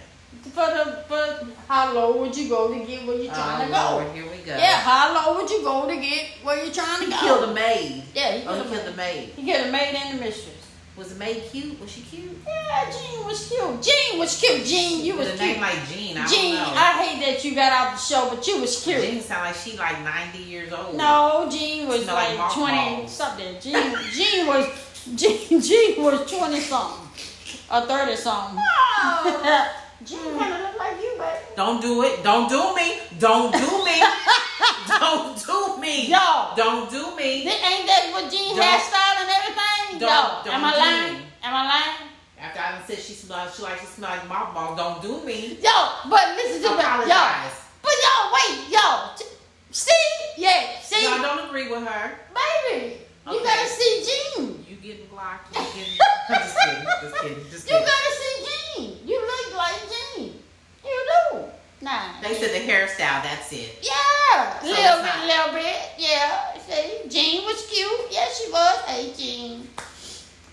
For 0.43 0.65
the 0.67 1.03
for 1.07 1.47
how 1.67 1.93
low 1.93 2.17
would 2.21 2.35
you 2.35 2.49
go 2.49 2.73
to 2.73 2.85
get 2.85 3.05
where 3.05 3.17
you're 3.17 3.33
trying 3.33 3.61
oh, 3.61 3.65
to 3.65 3.71
go? 3.71 4.03
Lord, 4.03 4.15
here 4.15 4.23
we 4.31 4.38
go. 4.45 4.55
Yeah, 4.57 4.77
how 4.77 5.13
low 5.13 5.39
would 5.41 5.49
you 5.49 5.61
go 5.63 5.88
to 5.88 5.95
get 5.97 6.25
where 6.43 6.63
you're 6.63 6.73
trying 6.73 6.99
to 6.99 7.05
He 7.05 7.11
go? 7.11 7.17
killed 7.19 7.49
the 7.49 7.53
maid. 7.53 8.03
Yeah, 8.15 8.38
he 8.38 8.47
Oh, 8.47 8.53
killed, 8.53 8.67
he 8.67 8.69
the 8.75 8.75
killed 8.81 8.93
the 8.93 8.97
maid. 8.97 9.29
He 9.35 9.43
killed 9.45 9.67
the 9.67 9.71
maid 9.71 9.95
and 9.95 10.19
the 10.19 10.23
mistress. 10.25 10.53
Was 10.95 11.09
the 11.13 11.19
maid 11.19 11.43
cute? 11.51 11.79
Was 11.79 11.91
she 11.91 12.01
cute? 12.01 12.35
Yeah, 12.47 12.89
Jean 12.89 13.23
was 13.23 13.47
cute. 13.47 13.81
Jean 13.83 14.17
was 14.17 14.39
cute. 14.39 14.65
Jean, 14.65 15.05
you 15.05 15.15
was 15.15 15.27
a 15.27 15.38
cute. 15.38 15.41
name 15.41 15.61
like 15.61 15.88
Jean, 15.88 16.17
I 16.17 16.25
Jean, 16.25 16.55
don't 16.55 16.73
know. 16.73 16.73
I 16.75 17.03
hate 17.03 17.23
that 17.35 17.45
you 17.45 17.53
got 17.53 17.71
out 17.71 17.91
the 17.93 17.99
show, 18.01 18.27
but 18.33 18.47
you 18.47 18.59
was 18.59 18.83
cute. 18.83 19.01
Jean 19.01 19.21
sound 19.21 19.45
like 19.45 19.53
she 19.55 19.77
like 19.77 20.01
90 20.01 20.39
years 20.39 20.73
old. 20.73 20.95
No, 20.97 21.47
Jean 21.51 21.88
was 21.88 22.07
like 22.07 22.35
like 22.39 22.51
twenty 22.51 23.07
something. 23.07 23.59
Jean, 23.61 23.95
Jean 24.11 24.47
was 24.47 24.65
Jean, 25.15 25.61
Jean 25.61 26.01
was 26.03 26.31
twenty 26.31 26.61
something 26.61 27.07
or 27.71 27.81
thirty 27.81 28.15
something. 28.15 28.57
Oh. 28.59 29.73
Jean 30.06 30.38
kind 30.38 30.54
of 30.54 30.62
look 30.62 30.78
like 30.80 31.02
you, 31.02 31.16
baby. 31.18 31.45
Don't 31.56 31.82
do 31.82 32.04
it. 32.04 32.24
Don't 32.24 32.50
do 32.50 32.76
me. 32.76 33.00
Don't 33.20 33.52
do 33.52 33.84
me. 33.84 33.98
don't 34.88 35.36
do 35.45 35.78
me. 35.82 36.08
Yo. 36.08 36.54
Don't 36.56 36.89
do 36.89 37.16
me. 37.16 37.43
This, 37.43 37.56
ain't 37.64 37.88
that 37.88 38.10
what 38.14 38.32
Jean 38.32 38.56
Don't- 38.56 38.66
hairstyle 38.66 39.22
and 39.22 39.30
everything? 39.30 40.00
don't- 40.00 40.10
Yo, 40.10 40.41
don't 40.45 40.54
am 40.54 40.64
I 40.66 40.78
lying? 40.78 41.14
me. 41.18 41.26
Am 41.43 41.54
I 41.54 41.64
lying? 41.66 42.10
After 42.39 42.60
I 42.60 42.80
said 42.88 43.00
she 43.00 43.14
smell, 43.14 43.50
she 43.50 43.64
like 43.64 43.80
she 43.80 43.88
smell 43.88 44.12
like 44.12 44.22
mothball. 44.30 44.78
Don't 44.78 45.02
do 45.02 45.26
me. 45.26 45.58
Yo, 45.62 45.89
but 46.10 46.36
listen 46.38 46.62
to 46.62 46.70
me. 46.78 46.84
Yo, 47.10 47.24
but 47.82 47.95
yo, 48.06 48.14
wait, 48.34 48.70
yo. 48.70 49.10
See? 49.72 49.91
Yeah, 50.38 50.80
see? 50.82 51.04
Y'all 51.04 51.22
don't 51.22 51.48
agree 51.48 51.68
with 51.70 51.84
her. 51.84 52.12
Baby, 52.70 52.98
you 53.34 53.43
gotta 53.43 53.67
see 53.67 54.05
Jean. 54.36 54.65
You 54.69 54.75
getting 54.78 55.05
blocked. 55.07 55.55
You 55.55 55.61
getting. 55.63 55.97
I'm 56.30 56.41
just 56.41 56.57
kidding. 56.59 56.84
Just 57.01 57.15
kidding. 57.21 57.45
Just 57.51 57.69
You 57.69 57.78
gotta 57.80 58.11
see 58.19 58.45
Jean. 58.78 59.07
You 59.07 59.19
look 59.21 59.57
like 59.57 59.80
Jean. 60.15 60.34
You 60.86 61.05
do. 61.32 61.39
Nah. 61.82 62.21
They 62.23 62.34
said 62.34 62.51
the 62.51 62.71
hairstyle. 62.71 63.21
That's 63.23 63.51
it. 63.53 63.78
Yeah, 63.84 64.59
So 64.59 64.65
little 64.67 64.97
bit, 64.97 65.03
not- 65.05 65.28
little 65.28 65.53
bit. 65.53 65.78
Yeah, 65.99 66.57
see, 66.59 67.07
Jean 67.07 67.43
was 67.45 67.65
cute. 67.71 68.11
Yes, 68.11 68.41
she 68.43 68.51
was. 68.51 68.78
Hey, 68.86 69.13
Jean. 69.15 69.67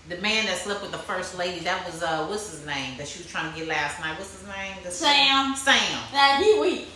The 0.07 0.17
man 0.17 0.45
that 0.45 0.57
slept 0.57 0.83
with 0.83 0.91
the 0.91 0.99
first 0.99 1.35
lady. 1.35 1.61
That 1.61 1.83
was 1.83 2.03
uh, 2.03 2.27
what's 2.27 2.51
his 2.51 2.63
name? 2.65 2.95
That 2.97 3.07
she 3.07 3.19
was 3.23 3.27
trying 3.31 3.51
to 3.51 3.57
get 3.59 3.67
last 3.67 3.99
night. 3.99 4.17
What's 4.19 4.37
his 4.39 4.47
name? 4.47 4.75
The 4.83 4.91
Sam. 4.91 5.55
Sam. 5.55 5.99
Now 6.13 6.37
he 6.37 6.59
weak. 6.59 6.87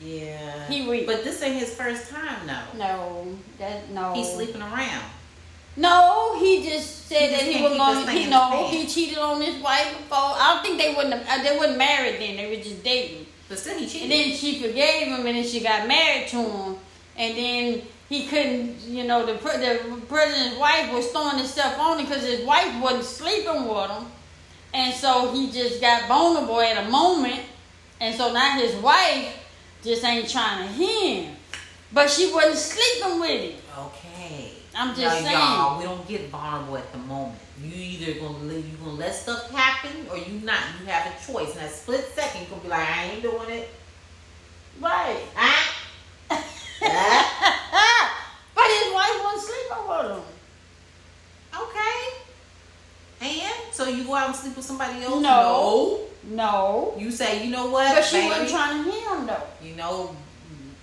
Yeah. 0.00 0.66
He 0.66 0.88
weak. 0.88 1.06
But 1.06 1.24
this 1.24 1.42
ain't 1.42 1.58
his 1.58 1.74
first 1.74 2.10
time 2.10 2.46
though. 2.46 2.78
No, 2.78 3.38
that 3.58 3.90
no. 3.90 4.14
He's 4.14 4.32
sleeping 4.32 4.62
around. 4.62 5.04
No, 5.76 6.38
he 6.38 6.62
just 6.62 7.08
said 7.08 7.30
He 7.30 7.36
that 7.36 7.40
just 7.40 7.52
he 7.52 7.62
was 7.62 7.76
going. 7.76 8.16
He 8.16 8.30
know 8.30 8.68
he 8.68 8.86
cheated 8.86 9.18
on 9.18 9.40
his 9.40 9.60
wife 9.62 9.96
before. 9.98 10.18
I 10.18 10.54
don't 10.54 10.62
think 10.62 10.80
they 10.80 10.94
wouldn't. 10.94 11.14
Have, 11.14 11.40
uh, 11.40 11.42
they 11.42 11.56
wasn't 11.56 11.78
married 11.78 12.20
then. 12.20 12.36
They 12.36 12.48
were 12.56 12.62
just 12.62 12.82
dating. 12.84 13.26
But 13.48 13.58
still, 13.58 13.78
he 13.78 13.86
cheated. 13.86 14.02
And 14.02 14.12
then 14.12 14.36
she 14.36 14.60
forgave 14.60 15.08
him, 15.08 15.26
and 15.26 15.36
then 15.36 15.44
she 15.44 15.60
got 15.60 15.88
married 15.88 16.28
to 16.28 16.36
him. 16.36 16.76
And 17.16 17.36
then 17.36 17.82
he 18.08 18.26
couldn't, 18.26 18.80
you 18.82 19.04
know, 19.04 19.26
the 19.26 19.32
the 19.32 20.00
president's 20.08 20.58
wife 20.58 20.92
was 20.92 21.08
throwing 21.08 21.38
himself 21.38 21.78
on 21.78 21.98
him 21.98 22.06
because 22.06 22.22
his 22.22 22.44
wife 22.44 22.80
wasn't 22.80 23.04
sleeping 23.04 23.66
with 23.66 23.90
him, 23.90 24.04
and 24.72 24.94
so 24.94 25.32
he 25.32 25.50
just 25.50 25.80
got 25.80 26.06
vulnerable 26.06 26.60
at 26.60 26.86
a 26.86 26.88
moment, 26.88 27.40
and 28.00 28.14
so 28.14 28.32
now 28.32 28.58
his 28.58 28.74
wife 28.76 29.43
just 29.84 30.02
ain't 30.02 30.28
trying 30.28 30.66
to 30.66 30.72
hear 30.72 31.24
him, 31.24 31.36
but 31.92 32.08
she 32.08 32.32
wasn't 32.32 32.56
sleeping 32.56 33.20
with 33.20 33.40
him. 33.40 33.60
Okay. 33.78 34.52
I'm 34.74 34.88
just 34.94 35.22
now, 35.22 35.28
saying. 35.28 35.32
y'all, 35.32 35.78
we 35.78 35.84
don't 35.84 36.08
get 36.08 36.30
vulnerable 36.30 36.78
at 36.78 36.90
the 36.90 36.98
moment. 36.98 37.38
You 37.62 37.72
either 37.72 38.18
gonna 38.18 38.38
let, 38.38 38.56
you 38.56 38.76
gonna 38.78 38.92
let 38.92 39.14
stuff 39.14 39.50
happen 39.50 40.06
or 40.10 40.16
you 40.16 40.40
not. 40.40 40.58
You 40.80 40.86
have 40.86 41.12
a 41.12 41.32
choice. 41.32 41.52
In 41.52 41.58
that 41.58 41.70
split 41.70 42.04
second, 42.14 42.42
you 42.42 42.46
gonna 42.48 42.62
be 42.62 42.68
like, 42.68 42.88
I 42.88 43.04
ain't 43.04 43.22
doing 43.22 43.50
it. 43.50 43.68
Right. 44.80 45.20
Ah. 45.36 45.74
ah. 46.30 46.40
but 48.54 48.64
his 48.64 48.92
wife 48.92 49.20
wasn't 49.22 49.42
sleeping 49.42 49.88
with 49.88 50.10
him. 50.10 50.22
Okay. 51.62 52.23
And 53.24 53.72
so 53.72 53.86
you 53.88 54.04
go 54.04 54.14
out 54.14 54.26
and 54.28 54.36
sleep 54.36 54.54
with 54.56 54.64
somebody 54.64 55.02
else? 55.02 55.20
No. 55.22 56.00
No. 56.24 56.94
You 56.98 57.10
say, 57.10 57.44
you 57.44 57.50
know 57.50 57.66
what, 57.70 57.94
But 57.94 58.04
she 58.04 58.16
baby? 58.16 58.28
wasn't 58.28 58.50
trying 58.50 58.84
to 58.84 58.90
hear 58.90 59.14
him 59.16 59.26
though. 59.26 59.42
you 59.62 59.74
know, 59.76 60.14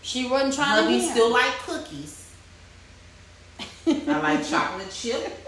She 0.02 0.28
wasn't 0.28 0.54
trying 0.56 0.84
to 0.84 0.90
hear 0.90 1.00
him. 1.02 1.10
still 1.12 1.32
like 1.32 1.54
cookies. 1.60 2.18
I 3.88 4.20
like 4.20 4.48
chocolate 4.48 4.92
chip. 4.92 5.48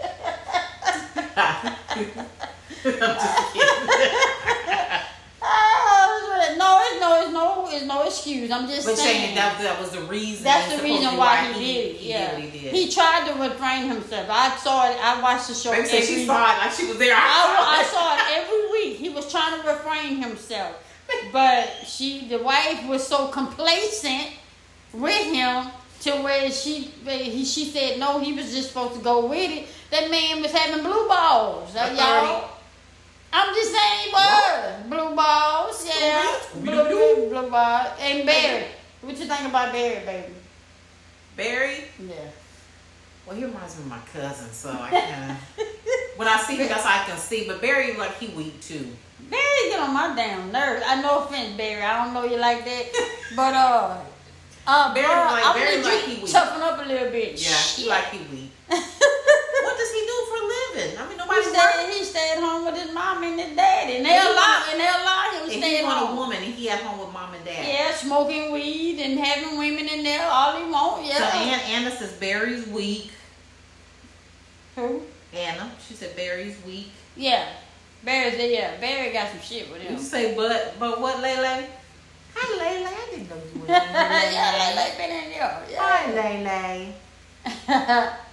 I'm 1.36 1.74
just 2.84 3.52
kidding. 3.52 3.88
No, 6.58 6.80
it's 6.82 7.00
no, 7.00 7.20
it's 7.22 7.32
no, 7.32 7.68
it's 7.70 7.84
no 7.84 8.02
excuse. 8.04 8.50
I'm 8.50 8.68
just 8.68 8.86
But 8.86 8.96
saying. 8.96 9.20
saying 9.20 9.34
that 9.36 9.58
that 9.62 9.80
was 9.80 9.90
the 9.90 10.00
reason. 10.02 10.44
that's 10.44 10.76
the 10.76 10.82
reason 10.82 11.16
why 11.16 11.52
he 11.52 11.64
did 11.64 11.86
it. 11.86 11.96
He 11.96 12.08
Yeah, 12.10 12.36
did 12.36 12.50
he 12.50 12.60
did. 12.60 12.74
he 12.74 12.90
tried 12.90 13.26
to 13.32 13.40
refrain 13.40 13.88
himself. 13.88 14.26
I 14.30 14.54
saw 14.56 14.90
it. 14.90 14.96
I 15.02 15.20
watched 15.22 15.48
the 15.48 15.54
show. 15.54 15.70
Baby 15.72 15.86
said 15.88 16.02
every, 16.02 16.14
she 16.14 16.26
saw 16.26 16.54
it 16.54 16.58
like 16.58 16.72
she 16.72 16.86
was 16.86 16.98
there. 16.98 17.14
I, 17.14 17.20
I 17.20 17.80
I 17.80 17.84
saw 17.84 18.16
it 18.16 18.22
every 18.38 18.70
week. 18.72 18.96
He 18.98 19.08
was 19.08 19.30
trying 19.30 19.60
to 19.60 19.68
refrain 19.68 20.16
himself, 20.22 20.76
but 21.32 21.68
she, 21.86 22.28
the 22.28 22.38
wife, 22.38 22.86
was 22.88 23.06
so 23.06 23.28
complacent 23.28 24.28
with 24.92 25.24
him 25.32 25.66
to 26.02 26.10
where 26.22 26.50
she, 26.50 26.90
he, 27.06 27.44
she 27.44 27.64
said 27.66 27.98
no. 27.98 28.18
He 28.20 28.32
was 28.34 28.52
just 28.54 28.68
supposed 28.68 28.94
to 28.94 29.00
go 29.00 29.26
with 29.26 29.50
it. 29.50 29.66
That 29.90 30.10
man 30.10 30.42
was 30.42 30.52
having 30.52 30.82
blue 30.84 31.06
balls, 31.08 31.74
uh, 31.76 31.94
y'all. 31.96 32.50
I'm 33.36 33.52
just 33.52 33.72
saying, 33.74 34.04
he 34.04 34.88
blue 34.88 35.16
balls, 35.16 35.84
yeah, 35.88 36.36
blue, 36.54 36.84
blue, 36.84 37.28
blue 37.30 37.50
balls, 37.50 37.88
and 38.00 38.24
Barry. 38.24 38.66
What 39.00 39.18
you 39.18 39.26
think 39.26 39.48
about 39.48 39.72
Barry, 39.72 40.06
baby? 40.06 40.34
Barry. 41.36 41.84
Yeah. 41.98 42.14
Well, 43.26 43.34
he 43.34 43.44
reminds 43.44 43.76
me 43.76 43.82
of 43.82 43.88
my 43.88 43.98
cousin, 44.12 44.50
so 44.52 44.70
I 44.70 44.88
kind 44.88 45.32
of 45.32 45.66
when 46.16 46.28
I 46.28 46.36
see 46.46 46.56
him, 46.56 46.68
that's 46.68 46.86
I 46.86 47.02
can 47.06 47.18
see. 47.18 47.48
But 47.48 47.60
Barry, 47.60 47.96
like 47.96 48.14
he 48.18 48.28
weak 48.36 48.60
too. 48.60 48.86
Barry 49.28 49.68
get 49.68 49.80
on 49.80 49.92
my 49.92 50.14
damn 50.14 50.52
nerves. 50.52 50.84
I 50.86 51.02
no 51.02 51.24
offense, 51.24 51.56
Barry. 51.56 51.82
I 51.82 52.04
don't 52.04 52.14
know 52.14 52.24
you 52.24 52.36
like 52.38 52.64
that, 52.64 52.84
but 53.36 53.52
uh, 53.52 53.96
uh, 54.68 54.94
Barry 54.94 55.06
bro, 55.08 55.16
like- 55.34 55.44
I 55.44 55.52
Barry 55.54 55.82
like 55.82 56.04
he 56.04 56.22
weak. 56.22 56.30
toughen 56.30 56.62
up 56.62 56.78
a 56.84 56.86
little 56.88 57.10
bit. 57.10 57.42
Yeah, 57.42 57.56
he 57.56 57.88
like 57.88 58.10
he 58.10 58.18
weak. 58.32 58.52
what 58.68 59.76
does 59.76 59.92
he 59.92 60.00
do 60.06 60.24
living? 60.84 60.98
I 60.98 61.02
mean, 61.02 61.10
He 61.12 61.16
nobody 61.16 61.42
stay, 61.42 61.58
works. 61.84 61.96
he 61.98 62.04
stay 62.04 62.32
at 62.36 62.38
home 62.40 62.64
with 62.66 62.76
his 62.82 62.92
mom 62.92 63.22
and 63.22 63.40
his 63.40 63.56
daddy, 63.56 63.96
and 63.96 64.06
they 64.06 64.10
And 64.10 64.22
he 64.22 64.28
allow 64.28 64.36
want- 64.36 64.70
and 64.72 64.80
they 64.80 64.88
allow 64.88 65.30
him 65.32 65.44
to 65.44 65.50
stay 65.50 65.70
he 65.70 65.76
at 65.78 65.84
want 65.84 66.10
a 66.10 66.14
woman 66.14 66.36
and 66.42 66.54
he 66.54 66.70
at 66.70 66.80
home 66.80 66.98
with 67.00 67.12
mom 67.12 67.34
and 67.34 67.44
dad. 67.44 67.66
Yeah, 67.66 67.94
smoking 67.94 68.52
weed 68.52 69.00
and 69.00 69.18
having 69.18 69.58
women 69.58 69.88
in 69.88 70.02
there 70.04 70.26
all 70.30 70.56
he 70.56 70.70
want. 70.70 71.04
Yeah. 71.06 71.18
So 71.18 71.24
Ann, 71.38 71.60
Anna 71.82 71.90
says 71.96 72.12
Barry's 72.14 72.66
weak. 72.68 73.10
Who? 74.76 75.02
Anna, 75.32 75.70
she 75.86 75.94
said 75.94 76.14
Barry's 76.16 76.56
weak. 76.64 76.90
Yeah. 77.16 77.46
Barry's 78.04 78.36
yeah. 78.38 78.76
Barry 78.80 79.12
got 79.12 79.30
some 79.30 79.40
shit 79.40 79.70
with 79.72 79.80
him. 79.82 79.94
You 79.94 79.98
say 80.00 80.34
but 80.36 80.74
but 80.78 81.00
what 81.00 81.20
Lele? 81.20 81.64
Hi 82.36 82.56
Lele, 82.58 82.86
I 82.88 83.10
didn't 83.10 83.30
know 83.30 83.36
you 83.54 83.60
were 83.60 83.66
here. 83.68 83.76
yeah, 83.86 84.74
Lele. 84.74 84.96
been 84.98 85.10
in 85.24 85.30
there. 85.30 85.62
Hi 85.78 86.12
Yeah. 86.12 86.92
Lele. 87.76 88.14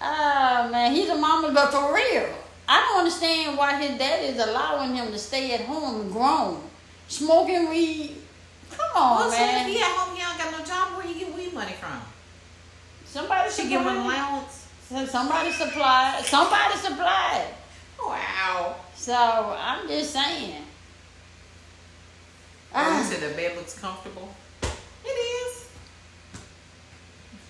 oh 0.00 0.68
man, 0.70 0.92
he's 0.94 1.08
a 1.08 1.16
mama, 1.16 1.52
but 1.52 1.70
for 1.72 1.94
real, 1.94 2.28
I 2.68 2.80
don't 2.80 2.98
understand 3.00 3.56
why 3.56 3.80
his 3.80 3.98
dad 3.98 4.24
is 4.24 4.38
allowing 4.38 4.94
him 4.94 5.10
to 5.12 5.18
stay 5.18 5.52
at 5.54 5.62
home 5.62 6.10
grown, 6.10 6.62
smoking 7.08 7.68
weed. 7.70 8.16
Come 8.70 8.90
on, 8.96 9.16
Well, 9.20 9.30
so 9.30 9.36
if 9.36 9.40
man. 9.52 9.68
he 9.68 9.78
at 9.80 9.84
home, 9.92 10.14
he 10.16 10.22
don't 10.22 10.36
got 10.38 10.50
no 10.58 10.64
job. 10.64 10.96
Where 10.98 11.06
he 11.06 11.18
get 11.20 11.34
weed 11.34 11.52
money 11.54 11.72
from? 11.80 12.00
Somebody 13.04 13.50
should 13.50 13.68
give 13.68 13.80
him 13.80 13.86
an 13.88 13.96
supply. 13.96 14.16
allowance. 14.16 14.66
Somebody 15.10 15.52
supply. 15.52 16.20
Somebody 16.24 16.74
supplied. 16.78 17.48
Wow. 18.00 18.76
So 18.94 19.14
I'm 19.58 19.86
just 19.88 20.12
saying. 20.12 20.62
Oh, 22.74 22.80
you 22.80 23.00
Ah. 23.00 23.02
said 23.08 23.20
the 23.30 23.34
bed 23.34 23.56
looks 23.56 23.78
comfortable. 23.78 24.28
It 25.04 25.08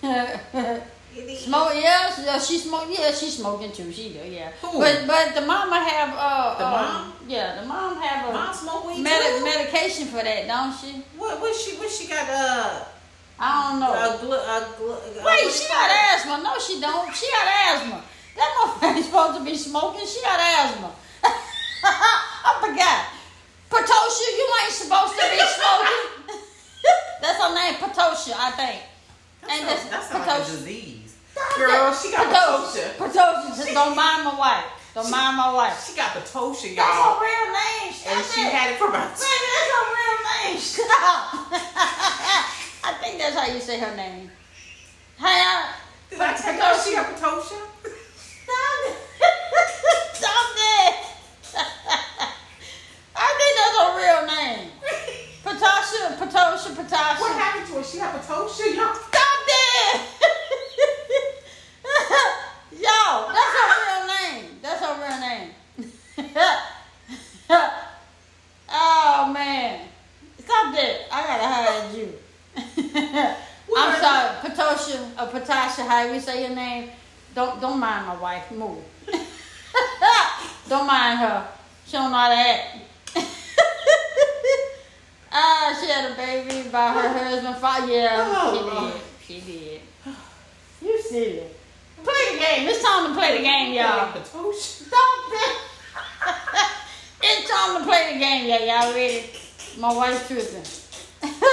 is. 0.03 0.83
Smoke, 1.37 1.71
yeah, 1.75 2.13
she, 2.13 2.27
uh, 2.27 2.39
she 2.39 2.57
smoke, 2.59 2.85
yeah, 2.89 3.11
she 3.11 3.29
smoking 3.29 3.71
too. 3.71 3.91
She 3.91 4.09
do, 4.13 4.19
yeah. 4.29 4.51
Who? 4.61 4.79
But 4.79 5.07
but 5.07 5.33
the 5.33 5.41
mama 5.41 5.79
have 5.79 6.13
uh, 6.13 6.57
The 6.57 6.65
uh, 6.65 6.71
mom? 6.71 7.13
yeah, 7.27 7.61
the 7.61 7.65
mom 7.67 7.97
have 8.01 8.29
a 8.29 8.33
Mom 8.33 8.53
smoke 8.53 8.85
weed 8.87 9.01
medi- 9.01 9.39
too? 9.39 9.43
medication 9.45 10.05
for 10.07 10.21
that, 10.21 10.45
don't 10.47 10.73
she? 10.77 11.01
What? 11.17 11.39
What 11.41 11.55
she? 11.55 11.75
What 11.77 11.89
she 11.89 12.07
got? 12.07 12.27
Uh, 12.29 12.83
I 13.39 13.69
don't 13.71 13.79
know. 13.79 13.93
a 13.93 14.17
glu- 14.19 14.33
a 14.33 14.57
glu- 14.77 14.93
uh, 14.93 15.23
Wait, 15.25 15.49
she 15.51 15.67
got 15.67 15.89
asthma. 16.13 16.41
No, 16.43 16.59
she 16.59 16.79
don't. 16.81 17.13
She 17.15 17.25
got 17.31 17.47
asthma. 17.73 18.03
That 18.35 18.49
motherfucker 18.61 19.01
supposed 19.07 19.37
to 19.39 19.43
be 19.45 19.55
smoking. 19.57 20.05
She 20.05 20.21
got 20.21 20.39
asthma. 20.39 20.91
I 21.23 22.51
forgot. 22.61 23.05
Patosha, 23.69 24.27
you 24.37 24.45
ain't 24.63 24.73
supposed 24.73 25.13
to 25.13 25.25
be 25.31 25.39
smoking. 25.39 26.03
That's 27.21 27.41
her 27.41 27.53
name, 27.55 27.73
Patosha, 27.75 28.33
I 28.37 28.51
think. 28.51 28.81
That 29.41 29.51
Ain't 29.51 29.67
sounds, 29.67 29.81
this 29.83 29.89
that 29.91 30.03
sounds 30.03 30.27
like 30.27 30.41
a 30.41 30.45
disease. 30.51 30.96
Girl, 31.57 31.93
she 31.93 32.11
got 32.11 32.27
Patosha. 32.31 32.93
Patosha. 32.97 33.13
Patosha, 33.13 33.57
just 33.57 33.73
don't 33.73 33.95
mind 33.95 34.23
my 34.25 34.37
wife. 34.37 34.65
Don't 34.93 35.11
mind 35.11 35.37
my 35.37 35.53
wife. 35.53 35.85
She 35.85 35.95
got 35.95 36.11
Patosha, 36.11 36.73
y'all. 36.73 36.85
That's 36.85 36.97
her 36.97 37.21
real 37.21 37.47
name. 37.53 37.93
And 37.93 38.25
Stop 38.25 38.33
she 38.33 38.41
had 38.41 38.71
it 38.71 38.77
for 38.77 38.89
about 38.89 39.13
Baby, 39.13 39.49
that's 39.53 39.69
her 39.77 39.85
real 39.93 40.17
name. 40.25 40.57
Stop. 40.57 41.53
I 42.83 42.93
think 43.01 43.19
that's 43.19 43.35
how 43.35 43.45
you 43.45 43.59
say 43.59 43.79
her 43.79 43.95
name. 43.95 44.31
Hey, 45.17 45.41
uh, 45.45 45.73
Did 46.09 46.19
I 46.19 46.33
tell 46.33 46.53
you 46.53 46.83
she 46.83 46.95
got 46.95 47.13
Patosha? 47.13 47.61
Stop 47.85 48.79
it. 48.85 48.97
Stop 50.13 50.57
it. 50.57 50.95
I 53.15 53.27
think 53.37 53.51
that's 53.57 53.77
her 53.77 53.91
real 53.97 54.23
name. 54.25 54.71
Patasha, 55.43 56.17
Patasha, 56.17 56.69
Patasha. 56.75 57.21
What 57.21 57.33
happened 57.33 57.67
to 57.67 57.73
her? 57.73 57.83
She 57.83 57.97
got 57.97 58.13
Patosha, 58.19 58.75
y'all. 58.75 58.93
Stop 58.93 59.39
that! 59.47 60.33
Yo, 62.71 63.31
that's 63.33 63.53
her 63.57 63.67
real 63.83 64.03
name. 64.07 64.45
That's 64.61 64.81
her 64.81 64.95
real 65.01 65.19
name. 65.19 65.49
oh 68.69 69.31
man. 69.33 69.87
Stop 70.39 70.73
that. 70.75 70.95
I 71.11 71.27
gotta 71.27 71.47
hide 71.47 71.95
you. 71.95 72.13
I'm 73.77 73.99
sorry, 74.01 74.29
Patosha 74.41 74.97
or 75.19 75.27
Patasha, 75.27 75.87
how 75.87 76.11
we 76.11 76.19
say 76.19 76.47
your 76.47 76.55
name. 76.55 76.89
Don't 77.35 77.59
don't 77.61 77.79
mind 77.79 78.07
my 78.07 78.15
wife. 78.15 78.51
Move. 78.51 78.83
don't 80.69 80.87
mind 80.87 81.19
her. 81.19 81.47
She 81.85 81.93
don't 81.93 82.11
know 82.11 82.17
how 82.17 82.29
to 82.29 82.35
act. 82.35 82.77
ah, 85.31 85.77
she 85.79 85.87
had 85.89 86.11
a 86.11 86.15
baby 86.15 86.69
by 86.69 86.91
her 86.93 87.09
husband. 87.09 87.57
Five, 87.57 87.89
yeah, 87.89 88.33
Oh, 88.35 89.01
she 89.25 89.33
did. 89.39 89.41
She 89.45 89.51
did. 89.51 89.81
You 90.81 91.01
silly. 91.01 91.56
Play 92.07 92.23
the 92.31 92.39
game. 92.39 92.67
It's 92.69 92.81
time 92.81 93.07
to 93.09 93.13
play 93.13 93.37
the 93.37 93.43
game, 93.43 93.73
y'all. 93.73 94.13
Oh, 94.33 94.53
Stop 94.53 95.33
it. 95.43 95.57
it's 97.21 97.49
time 97.51 97.79
to 97.79 97.83
play 97.83 98.13
the 98.13 98.19
game, 98.19 98.47
y'all. 98.47 98.65
Y'all 98.65 98.93
ready? 98.93 99.29
My 99.77 99.93
wife's 99.93 100.27
tripping. 100.27 100.63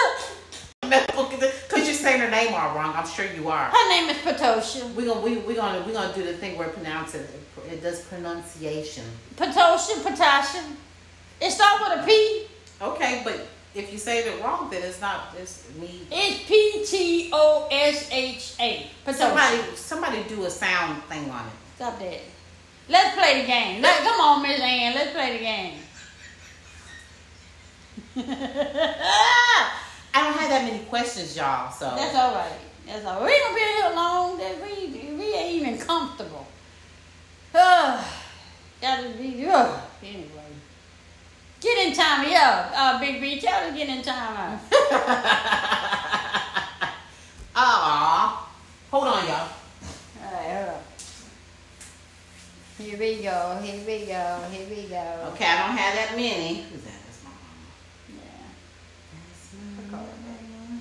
Because 1.74 1.88
you're 1.88 1.96
saying 1.96 2.20
her 2.20 2.30
name 2.30 2.54
all 2.54 2.76
wrong. 2.76 2.94
I'm 2.94 3.06
sure 3.06 3.24
you 3.34 3.48
are. 3.48 3.66
Her 3.66 3.88
name 3.90 4.10
is 4.10 4.18
Patosha. 4.18 4.94
We're 4.94 5.06
gonna 5.06 5.20
we 5.20 5.38
we 5.38 5.54
gonna 5.54 5.84
we 5.84 5.92
gonna 5.92 6.14
do 6.14 6.22
the 6.22 6.34
thing 6.34 6.56
where 6.56 6.68
it 6.68 6.74
pronounce 6.74 7.14
it. 7.14 7.28
It 7.70 7.82
does 7.82 8.02
pronunciation. 8.02 9.04
Patosha, 9.36 9.94
Patasha. 10.02 10.62
It 11.40 11.50
starts 11.50 11.80
with 11.80 12.00
a 12.00 12.06
P. 12.06 12.46
Okay, 12.80 13.22
but 13.24 13.46
if 13.74 13.92
you 13.92 13.98
say 13.98 14.20
it 14.20 14.42
wrong, 14.42 14.70
then 14.70 14.82
it's 14.82 15.00
not. 15.00 15.34
It's 15.38 15.68
me. 15.80 16.02
It's 16.10 16.44
P 16.46 16.84
T 16.86 17.30
O 17.32 17.68
S 17.70 18.08
H 18.12 18.54
A. 18.60 18.86
Somebody 19.12 19.62
somebody 19.74 20.22
do 20.28 20.44
a 20.44 20.50
sound 20.50 21.02
thing 21.04 21.30
on 21.30 21.46
it. 21.46 21.52
Stop 21.76 21.98
that. 21.98 22.20
Let's 22.88 23.16
play 23.16 23.40
the 23.40 23.46
game. 23.46 23.80
Let, 23.82 24.02
come 24.02 24.20
on, 24.20 24.42
Miss 24.42 24.60
Ann. 24.60 24.94
Let's 24.94 25.12
play 25.12 25.32
the 25.32 25.38
game. 25.42 25.78
I 28.16 28.20
don't 30.22 30.36
have 30.38 30.50
that 30.50 30.64
many 30.70 30.84
questions, 30.84 31.36
y'all. 31.36 31.72
So 31.72 31.86
That's 31.96 32.14
all 32.14 32.32
right. 32.34 32.52
That's 32.86 33.04
all 33.04 33.20
right. 33.20 33.26
We 33.26 33.32
ain't 33.32 33.42
gonna 33.44 33.56
be 33.56 33.60
here 33.60 33.90
long. 33.96 34.38
That 34.38 34.62
we 34.62 34.86
we 35.16 35.34
ain't 35.34 35.62
even 35.62 35.78
comfortable. 35.78 36.46
Uh, 37.52 38.04
gotta 38.80 39.08
be 39.10 39.44
uh, 39.46 39.80
anyway. 40.02 40.43
Get 41.64 41.78
in 41.86 41.94
time, 41.94 42.28
yeah. 42.28 42.70
Uh, 42.76 43.00
Big 43.00 43.22
B, 43.22 43.40
tell 43.40 43.58
her 43.64 43.74
get 43.74 43.88
in 43.88 44.02
time. 44.02 44.60
Aw. 47.56 48.50
Hold 48.90 49.04
on, 49.08 49.26
y'all. 49.26 49.48
All 50.22 50.32
right, 50.32 50.56
hold 50.56 50.68
on. 50.68 50.82
Here 52.76 52.98
we 52.98 53.22
go. 53.22 53.58
Here 53.62 53.80
we 53.86 54.04
go. 54.04 54.44
Here 54.50 54.66
we 54.68 54.88
go. 54.88 55.30
Okay, 55.32 55.46
I 55.46 55.66
don't 55.66 55.76
have 55.78 55.94
that 55.94 56.12
many. 56.14 56.64
Who's 56.64 56.82
that? 56.82 57.00
That's 57.06 57.24
my 57.24 57.30
mama. 57.30 57.64
Yeah. 58.10 58.52
That's 59.32 59.54
my 59.54 59.96
mama. 59.96 60.80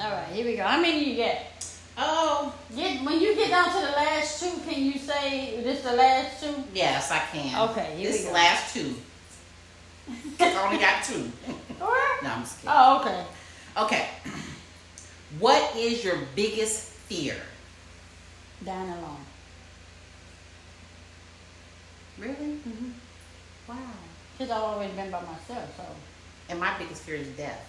All 0.00 0.10
right, 0.10 0.32
here 0.34 0.44
we 0.46 0.56
go. 0.56 0.64
How 0.64 0.80
many 0.80 1.10
you 1.10 1.14
get? 1.14 1.49
Oh, 2.02 2.54
Get 2.74 3.04
when 3.04 3.20
you 3.20 3.34
get 3.34 3.50
down 3.50 3.66
to 3.66 3.74
the 3.86 3.92
last 3.92 4.40
two. 4.42 4.50
Can 4.66 4.82
you 4.82 4.98
say 4.98 5.60
this 5.62 5.82
the 5.82 5.92
last 5.92 6.42
two? 6.42 6.54
yes, 6.72 7.10
I 7.10 7.18
can. 7.18 7.68
Okay, 7.70 7.94
here 7.96 8.10
this 8.10 8.22
we 8.22 8.26
go. 8.28 8.32
last 8.32 8.72
two. 8.74 8.94
I 10.40 10.64
only 10.64 10.78
got 10.78 11.04
two. 11.04 11.30
No, 11.78 12.28
I'm 12.30 12.42
just 12.42 12.56
kidding. 12.60 12.72
Oh, 12.74 13.00
okay. 13.00 13.24
Okay. 13.76 14.08
What 15.38 15.76
is 15.76 16.02
your 16.02 16.16
biggest 16.34 16.88
fear? 16.90 17.36
Dying 18.64 18.88
alone. 18.90 19.24
Really? 22.18 22.34
Mm-hmm. 22.34 22.90
Wow. 23.68 23.76
Cause 24.38 24.50
I've 24.50 24.62
always 24.62 24.90
been 24.92 25.10
by 25.10 25.20
myself, 25.20 25.76
so 25.76 25.84
And 26.48 26.58
my 26.58 26.76
biggest 26.78 27.02
fear 27.02 27.16
is 27.16 27.28
death. 27.28 27.66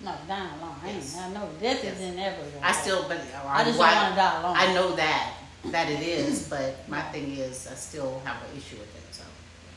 No 0.00 0.12
dying 0.28 0.50
alone. 0.60 0.76
Yes. 0.86 1.16
I 1.18 1.28
know 1.32 1.48
death 1.60 1.82
Yes. 1.84 1.94
is 1.96 2.00
inevitable. 2.12 2.60
I 2.62 2.72
still, 2.72 3.04
but 3.08 3.20
I 3.46 3.64
just 3.64 3.78
want 3.78 3.90
to 3.92 4.16
die 4.16 4.40
alone. 4.40 4.56
I 4.56 4.72
know 4.74 4.96
that 4.96 5.32
that 5.66 5.90
it 5.90 6.00
is, 6.00 6.48
but 6.48 6.88
my 6.88 7.02
thing 7.10 7.36
is, 7.36 7.66
I 7.70 7.74
still 7.74 8.20
have 8.24 8.36
an 8.36 8.56
issue 8.56 8.76
with 8.76 8.94
it. 8.96 9.14
So, 9.14 9.22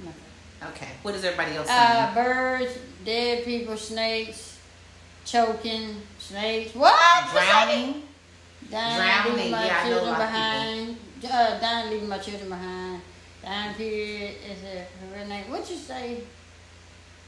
Okay. 0.03 0.69
okay. 0.85 0.91
What 1.01 1.15
is 1.15 1.23
everybody 1.23 1.55
else 1.55 1.67
Uh, 1.69 2.13
birds, 2.13 2.73
dead 3.03 3.43
people, 3.43 3.75
snakes, 3.77 4.57
choking, 5.25 6.01
snakes. 6.19 6.75
What? 6.75 6.93
Drowning. 7.31 8.03
Dying, 8.69 8.95
Drowning, 8.97 9.33
leaving 9.35 9.51
my 9.51 9.65
yeah, 9.65 9.77
I 9.83 9.89
know 9.89 9.95
a 9.95 9.99
children 9.99 10.15
behind. 10.17 10.97
Uh, 11.23 11.59
dying, 11.59 11.89
leaving 11.91 12.09
my 12.09 12.17
children 12.19 12.49
behind. 12.49 13.01
Dying 13.41 13.73
period 13.75 14.35
is 14.45 14.63
a 14.63 15.15
her 15.17 15.25
name. 15.25 15.49
What 15.49 15.67
you 15.71 15.77
say? 15.77 16.21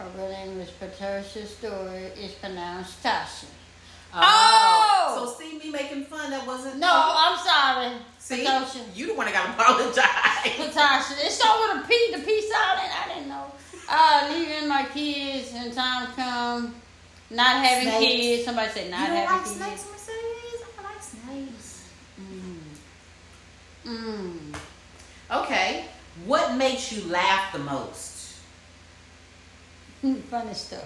Her 0.01 0.09
real 0.17 0.29
name 0.29 0.59
is 0.59 0.71
Patricia 0.71 1.45
Stewart. 1.45 2.13
It's 2.17 2.33
pronounced 2.33 3.03
Tasha. 3.03 3.45
Oh! 4.11 4.19
Oh! 4.19 5.25
So 5.27 5.39
see 5.39 5.59
me 5.59 5.69
making 5.69 6.05
fun, 6.05 6.31
that 6.31 6.45
wasn't 6.47 6.79
No, 6.79 6.89
I'm 6.91 7.37
sorry. 7.37 7.97
See? 8.17 8.43
Patricia. 8.43 8.79
You 8.95 9.07
the 9.07 9.13
one 9.13 9.27
that 9.27 9.33
gotta 9.35 9.51
apologize. 9.51 10.03
Patasha. 10.57 11.23
It 11.23 11.31
started 11.31 11.77
with 11.77 11.85
a 11.85 11.87
P, 11.87 12.13
the 12.15 12.23
P 12.25 12.41
silent. 12.49 12.91
I 12.99 13.13
didn't 13.13 13.29
know. 13.29 13.45
Uh, 13.87 14.29
leaving 14.33 14.67
my 14.67 14.85
kids 14.91 15.51
and 15.55 15.71
time 15.71 16.07
come. 16.15 16.73
Not 17.29 17.63
having 17.63 17.89
Snakes. 17.89 18.03
kids. 18.05 18.45
Somebody 18.45 18.71
said 18.71 18.89
not 18.89 19.01
you 19.01 19.07
don't 19.07 19.15
having 19.17 19.29
like 19.29 19.43
kids. 19.43 19.55
snakes, 19.55 19.85
Mercedes? 19.91 20.61
I 20.79 20.83
like 20.83 21.01
snakes. 21.03 21.89
Mm. 23.85 24.55
Okay. 25.43 25.85
What 26.25 26.55
makes 26.55 26.91
you 26.91 27.07
laugh 27.11 27.53
the 27.53 27.59
most? 27.59 28.10
Funny 30.29 30.53
stuff. 30.53 30.85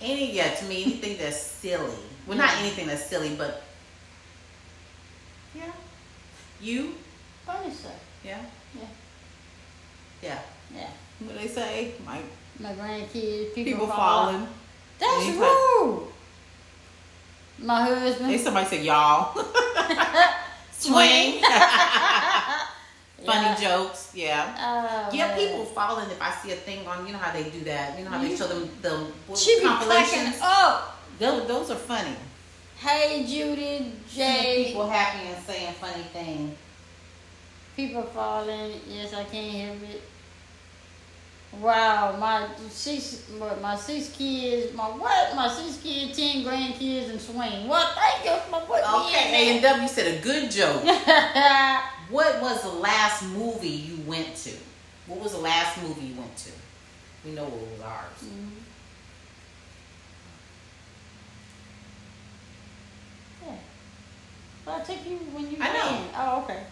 Any 0.00 0.32
yeah, 0.32 0.54
to 0.54 0.64
me, 0.66 0.84
anything 0.84 1.16
that's 1.18 1.40
silly. 1.40 1.96
Well 2.26 2.38
not 2.38 2.54
anything 2.60 2.86
that's 2.86 3.04
silly, 3.06 3.34
but 3.36 3.62
Yeah. 5.54 5.72
You? 6.60 6.94
Funny 7.44 7.72
stuff. 7.72 7.92
Yeah. 8.24 8.40
Yeah. 8.74 8.88
Yeah. 10.22 10.38
Yeah. 10.74 10.90
What 11.20 11.32
do 11.34 11.38
they 11.40 11.48
say? 11.48 11.94
My 12.06 12.20
My 12.60 12.72
grandkids, 12.74 13.54
people, 13.54 13.72
people 13.72 13.86
falling. 13.88 14.46
That's 14.98 15.26
rude. 15.36 16.08
My 17.58 17.82
husband. 17.82 18.30
Hey, 18.30 18.38
somebody 18.38 18.66
said 18.66 18.84
y'all. 18.84 19.34
Swing. 20.72 21.42
Funny 23.26 23.46
Yeah. 23.46 23.54
jokes, 23.60 24.10
yeah. 24.14 24.54
Oh, 25.10 25.14
Yeah, 25.14 25.28
man. 25.28 25.38
people 25.38 25.64
falling 25.64 26.08
if 26.10 26.22
I 26.22 26.30
see 26.40 26.52
a 26.52 26.56
thing 26.56 26.86
on, 26.86 27.04
you 27.06 27.12
know 27.12 27.18
how 27.18 27.32
they 27.32 27.50
do 27.50 27.60
that. 27.64 27.98
You 27.98 28.04
know 28.04 28.10
how 28.12 28.18
they 28.22 28.36
show 28.36 28.46
them 28.46 28.70
the 28.80 29.06
She 29.36 29.60
compilations. 29.60 30.36
up. 30.40 30.96
Those, 31.18 31.48
those 31.48 31.70
are 31.72 31.74
funny. 31.76 32.14
Hey, 32.78 33.24
Judy, 33.26 33.92
J. 34.08 34.66
People 34.66 34.88
happy 34.88 35.26
and 35.28 35.44
saying 35.44 35.72
funny 35.80 36.04
things. 36.12 36.56
People 37.74 38.02
falling. 38.04 38.80
Yes, 38.88 39.12
I 39.14 39.24
can't 39.24 39.52
help 39.80 39.90
it. 39.90 40.02
Wow, 41.60 42.14
my 42.20 42.46
six, 42.70 43.22
my 43.60 43.74
six 43.74 44.10
kids, 44.10 44.74
my 44.74 44.84
what? 44.84 45.34
My 45.34 45.48
six 45.48 45.78
kids, 45.82 46.16
ten 46.16 46.44
grandkids, 46.44 47.10
and 47.10 47.20
swing. 47.20 47.66
What? 47.66 47.96
Thank 47.96 48.24
you 48.26 48.36
for 48.50 48.60
putting 48.60 48.84
Okay, 48.84 49.48
A 49.48 49.54
and 49.54 49.62
W 49.62 49.88
said 49.88 50.18
a 50.18 50.22
good 50.22 50.50
joke. 50.50 50.84
in 52.08 52.14
what 52.14 52.40
was 52.40 52.62
the 52.62 52.68
last 52.68 53.22
movie 53.24 53.68
you 53.68 53.98
went 54.06 54.34
to? 54.36 54.50
What 55.06 55.20
was 55.20 55.32
the 55.32 55.38
last 55.38 55.80
movie 55.82 56.06
you 56.06 56.14
went 56.20 56.36
to? 56.38 56.50
We 57.24 57.32
know 57.32 57.44
what 57.44 57.70
was 57.72 57.80
ours. 57.80 58.22
Mhm. 58.24 58.50
Yeah. 63.46 63.54
But 64.64 64.80
I 64.80 64.84
take 64.84 65.08
you 65.08 65.16
when 65.16 65.50
you 65.50 65.56
I 65.60 65.72
know. 65.72 65.88
can. 65.88 66.04
Oh, 66.16 66.42
okay. 66.44 66.62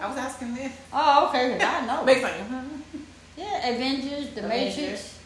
I 0.00 0.08
was 0.08 0.16
asking 0.16 0.54
this. 0.54 0.72
Oh, 0.92 1.28
okay. 1.28 1.58
I 1.60 1.86
know. 1.86 2.04
Make 2.04 2.18
fun. 2.22 2.84
Yeah, 3.36 3.70
Avengers, 3.70 4.34
The 4.34 4.44
Avengers. 4.44 4.76
Matrix, 4.76 5.18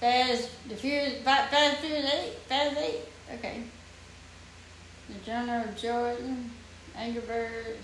Fast, 0.00 0.48
The 0.68 0.76
Furious, 0.76 1.14
Fa- 1.22 1.46
Fast 1.50 1.78
Furious 1.78 2.12
Eight, 2.12 2.32
Fast 2.46 2.76
Eight. 2.78 3.00
Okay. 3.34 3.62
The 5.08 5.14
Journal 5.24 5.62
of 5.64 5.76
Jordan, 5.78 6.50
Angry 6.94 7.22
Birds, 7.22 7.78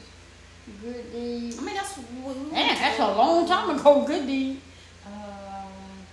Good 0.82 1.12
Deed. 1.12 1.54
I 1.58 1.62
mean, 1.62 1.74
that's 1.74 1.94
what 1.96 2.52
Man, 2.52 2.74
that's 2.74 2.98
a 2.98 3.06
long 3.06 3.46
time 3.46 3.70
ago. 3.78 4.04
Good 4.04 4.26
Deed. 4.26 4.60
Um, 5.06 5.12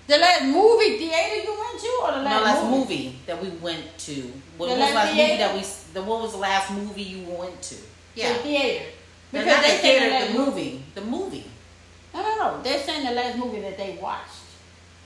The 0.08 0.18
last 0.18 0.44
movie 0.44 0.98
theater 0.98 1.36
you 1.44 1.58
went 1.60 1.80
to, 1.82 2.00
or 2.04 2.12
the 2.12 2.18
no, 2.18 2.24
last, 2.24 2.44
last 2.44 2.64
movie? 2.70 2.80
movie 2.80 3.20
that 3.26 3.42
we 3.42 3.50
went 3.50 3.98
to. 4.00 4.32
What 4.58 4.68
The 4.68 4.76
was 4.76 4.76
the 4.76 4.80
last 4.80 4.94
last 4.96 5.16
movie 5.16 5.38
that 5.38 5.56
we? 5.56 5.62
The 5.94 6.02
what 6.04 6.22
was 6.22 6.32
the 6.34 6.38
last 6.38 6.72
movie 6.72 7.02
you 7.04 7.26
went 7.30 7.62
to? 7.64 7.76
Yeah, 8.16 8.34
The 8.34 8.40
theater. 8.40 8.86
Because 9.32 9.48
not 9.48 9.64
they 9.64 9.72
the 9.76 9.82
theater, 9.82 10.06
the 10.06 10.12
last 10.12 10.32
the 10.34 10.40
movie, 10.40 10.84
the 10.94 11.02
movie. 11.02 11.46
No, 12.14 12.22
no, 12.22 12.36
no. 12.58 12.62
They're 12.62 12.80
saying 12.80 13.06
the 13.08 13.12
last 13.14 13.38
movie 13.40 13.62
that 13.62 13.76
they 13.78 13.98
watched. 14.00 14.30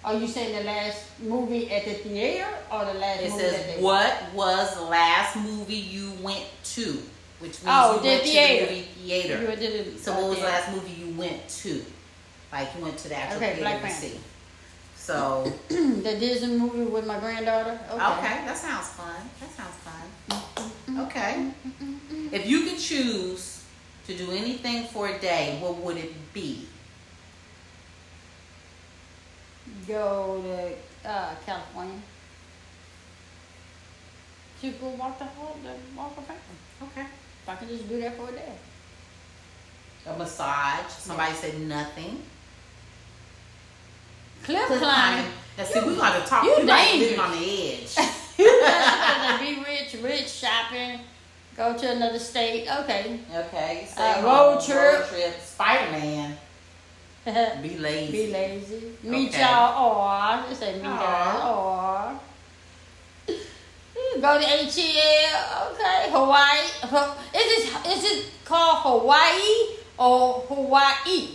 Are 0.04 0.14
you 0.16 0.28
saying 0.28 0.56
the 0.58 0.64
last 0.64 1.06
movie 1.22 1.72
at 1.72 1.86
the 1.86 1.94
theater 1.94 2.48
or 2.72 2.86
the 2.86 2.94
last 2.96 3.22
It 3.22 3.30
movie 3.32 3.44
that 3.44 3.52
says 3.54 3.76
they 3.78 3.82
what 3.82 4.14
was 4.34 4.76
the 4.76 4.82
last 4.84 5.36
movie 5.38 5.76
you 5.76 6.12
went 6.22 6.46
to, 6.76 7.02
which 7.40 7.52
means 7.64 7.64
Oh, 7.68 7.96
you 8.02 8.10
went 8.10 8.24
theater. 8.24 8.66
to 8.66 8.66
the 8.66 8.76
movie 8.76 8.88
theater. 9.06 9.42
You 9.42 9.56
did 9.56 9.88
it. 9.88 10.00
So 10.00 10.14
what 10.14 10.30
was 10.30 10.40
the 10.40 10.46
last 10.46 10.72
movie 10.72 10.92
you 10.92 11.12
went 11.18 11.48
to? 11.50 11.86
Like 12.52 12.70
you 12.76 12.82
went 12.84 12.98
to 13.00 13.10
the 13.10 13.16
actual 13.16 13.38
Okay, 13.38 13.56
theater 13.56 13.80
to 13.88 13.90
see. 13.94 14.20
So 14.96 15.52
the 15.70 16.18
Disney 16.20 16.58
movie 16.58 16.84
with 16.84 17.06
my 17.06 17.20
granddaughter. 17.20 17.80
Okay. 17.92 18.04
okay, 18.04 18.46
that 18.46 18.58
sounds 18.58 18.88
fun. 18.90 19.16
That 19.40 19.52
sounds 19.52 19.76
fun. 19.86 21.06
Okay. 21.08 21.52
If 22.32 22.48
you 22.48 22.62
could 22.64 22.78
choose 22.80 23.64
to 24.08 24.18
do 24.18 24.32
anything 24.32 24.86
for 24.86 25.08
a 25.10 25.20
day, 25.20 25.58
what 25.62 25.76
would 25.78 25.98
it 25.98 26.14
be? 26.34 26.68
Go 29.88 30.42
to 31.04 31.10
uh, 31.10 31.36
California. 31.46 32.00
To 34.62 34.72
go 34.72 34.88
walk 34.90 35.20
the 35.20 35.26
hall, 35.26 35.56
the 35.64 35.74
walk 35.96 36.18
of 36.18 36.26
fame. 36.26 36.38
Okay. 36.84 37.06
I 37.48 37.56
could 37.56 37.70
just 37.70 37.88
do 37.88 38.00
that 38.02 38.18
for 38.18 38.30
a 38.30 38.32
day. 38.32 38.54
A 40.08 40.18
massage. 40.18 40.90
Somebody 40.92 41.34
said 41.34 41.60
nothing. 41.62 42.22
Cliff 44.44 44.66
Cliff 44.68 44.80
climbing. 44.80 45.24
climbing. 45.26 45.32
Now 45.58 45.64
see, 45.64 45.82
we 45.82 45.96
gotta 45.96 46.26
talk. 46.26 46.44
you 46.44 46.66
dangerous. 46.66 47.20
on 47.20 47.32
the 47.32 47.74
edge. 47.74 47.98
you 48.38 49.56
be 49.56 49.64
rich, 49.64 49.98
rich 50.02 50.30
shopping. 50.30 51.02
Go 51.58 51.76
to 51.78 51.92
another 51.92 52.20
state. 52.20 52.68
Okay. 52.82 53.20
Okay. 53.36 53.88
Uh, 53.98 54.14
stay 54.14 54.24
road 54.24 54.62
trip. 54.64 55.00
Road 55.00 55.10
trip. 55.10 55.42
Spider 55.42 55.92
Man. 55.92 56.38
Be 57.62 57.78
lazy. 57.78 58.12
Be 58.12 58.32
lazy. 58.32 58.74
lazy. 58.76 58.92
Meet 59.04 59.30
Okay. 59.30 59.42
y'all. 59.42 59.96
Or 59.98 60.08
I 60.08 60.46
just 60.48 60.62
say 60.62 60.76
meet 60.76 60.84
y'all. 60.84 62.12
Or 62.14 62.20
go 64.22 64.40
to 64.40 64.46
ATL. 64.46 65.72
Okay, 65.72 66.10
Hawaii. 66.12 66.66
Is 67.36 67.66
this 67.66 67.88
is 67.88 68.12
it 68.12 68.26
called 68.46 68.80
Hawaii 68.80 69.78
or 69.98 70.42
Hawaii? 70.48 71.30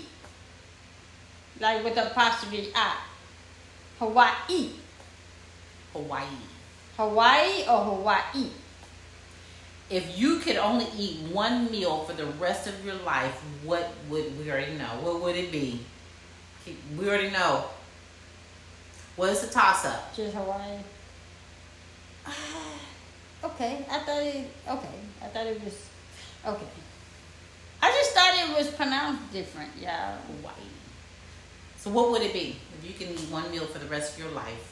Like 1.60 1.84
with 1.84 1.94
the 1.94 2.10
apostrophe 2.10 2.72
I. 2.74 2.96
Hawaii. 3.98 4.70
Hawaii. 5.92 6.26
Hawaii 6.96 7.62
or 7.68 7.84
Hawaii? 7.84 8.50
If 9.90 10.18
you 10.18 10.38
could 10.38 10.56
only 10.56 10.86
eat 10.96 11.18
one 11.30 11.70
meal 11.70 12.04
for 12.04 12.14
the 12.14 12.24
rest 12.24 12.66
of 12.66 12.84
your 12.84 12.94
life, 12.96 13.34
what 13.62 13.92
would 14.08 14.38
we 14.38 14.50
already 14.50 14.72
know? 14.72 14.88
What 15.02 15.20
would 15.20 15.36
it 15.36 15.52
be? 15.52 15.80
We 16.96 17.08
already 17.08 17.30
know. 17.30 17.64
What 19.16 19.30
is 19.30 19.40
the 19.42 19.52
toss 19.52 19.84
up? 19.84 20.16
Just 20.16 20.34
Hawaii. 20.34 20.78
okay, 23.44 23.84
I 23.90 23.98
thought 24.00 24.22
it. 24.22 24.50
Okay, 24.68 24.94
I 25.22 25.26
thought 25.26 25.46
it 25.46 25.62
was. 25.64 25.88
Okay. 26.46 26.66
I 27.84 27.90
just 27.90 28.12
thought 28.12 28.32
it 28.34 28.56
was 28.56 28.68
pronounced 28.74 29.32
different, 29.32 29.70
y'all. 29.80 30.16
Hawaii. 30.40 30.54
So 31.78 31.90
what 31.90 32.10
would 32.12 32.22
it 32.22 32.32
be 32.32 32.56
if 32.78 32.86
you 32.88 32.94
can 32.94 33.12
eat 33.14 33.28
one 33.30 33.50
meal 33.50 33.66
for 33.66 33.78
the 33.80 33.86
rest 33.86 34.14
of 34.16 34.22
your 34.24 34.32
life? 34.32 34.68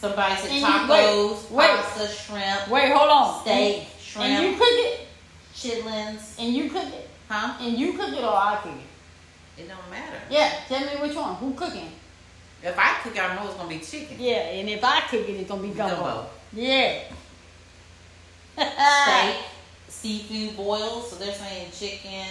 Somebody 0.00 0.34
said 0.36 0.50
And 0.50 0.64
tacos, 0.64 1.50
wait, 1.50 1.56
wait. 1.56 1.68
pasta, 1.80 2.08
shrimp, 2.08 2.68
Wait, 2.70 2.92
hold 2.92 3.10
on. 3.10 3.40
steak, 3.42 3.86
And 4.18 4.44
you 4.44 4.52
cook 4.58 4.68
it, 4.70 5.00
chitlins. 5.54 6.38
and 6.38 6.54
you 6.54 6.70
cook 6.70 6.86
it, 6.86 7.08
Huh? 7.28 7.54
and 7.60 7.76
you 7.78 7.92
cook 7.94 8.12
it, 8.12 8.22
or 8.22 8.34
I 8.36 8.58
cook 8.62 8.72
it. 8.72 9.62
It 9.62 9.68
don't 9.68 9.90
matter. 9.90 10.20
Yeah, 10.30 10.52
tell 10.68 10.80
me 10.80 11.00
which 11.00 11.16
one. 11.16 11.34
Who 11.36 11.52
cooking? 11.54 11.90
If 12.62 12.76
I 12.78 12.94
cook, 13.02 13.14
it, 13.16 13.22
I 13.22 13.34
know 13.36 13.46
it's 13.46 13.54
gonna 13.56 13.68
be 13.68 13.78
chicken. 13.80 14.16
Yeah, 14.20 14.36
and 14.58 14.68
if 14.68 14.82
I 14.84 15.00
cook 15.02 15.28
it, 15.28 15.32
it's 15.32 15.48
gonna 15.48 15.62
be 15.62 15.70
gumbo. 15.70 15.96
Gumbo. 15.96 16.26
Yeah. 16.52 17.00
Steak, 18.58 19.36
seafood 19.88 20.56
boils. 20.56 21.10
So 21.10 21.16
they're 21.16 21.34
saying 21.34 21.70
chicken, 21.72 22.26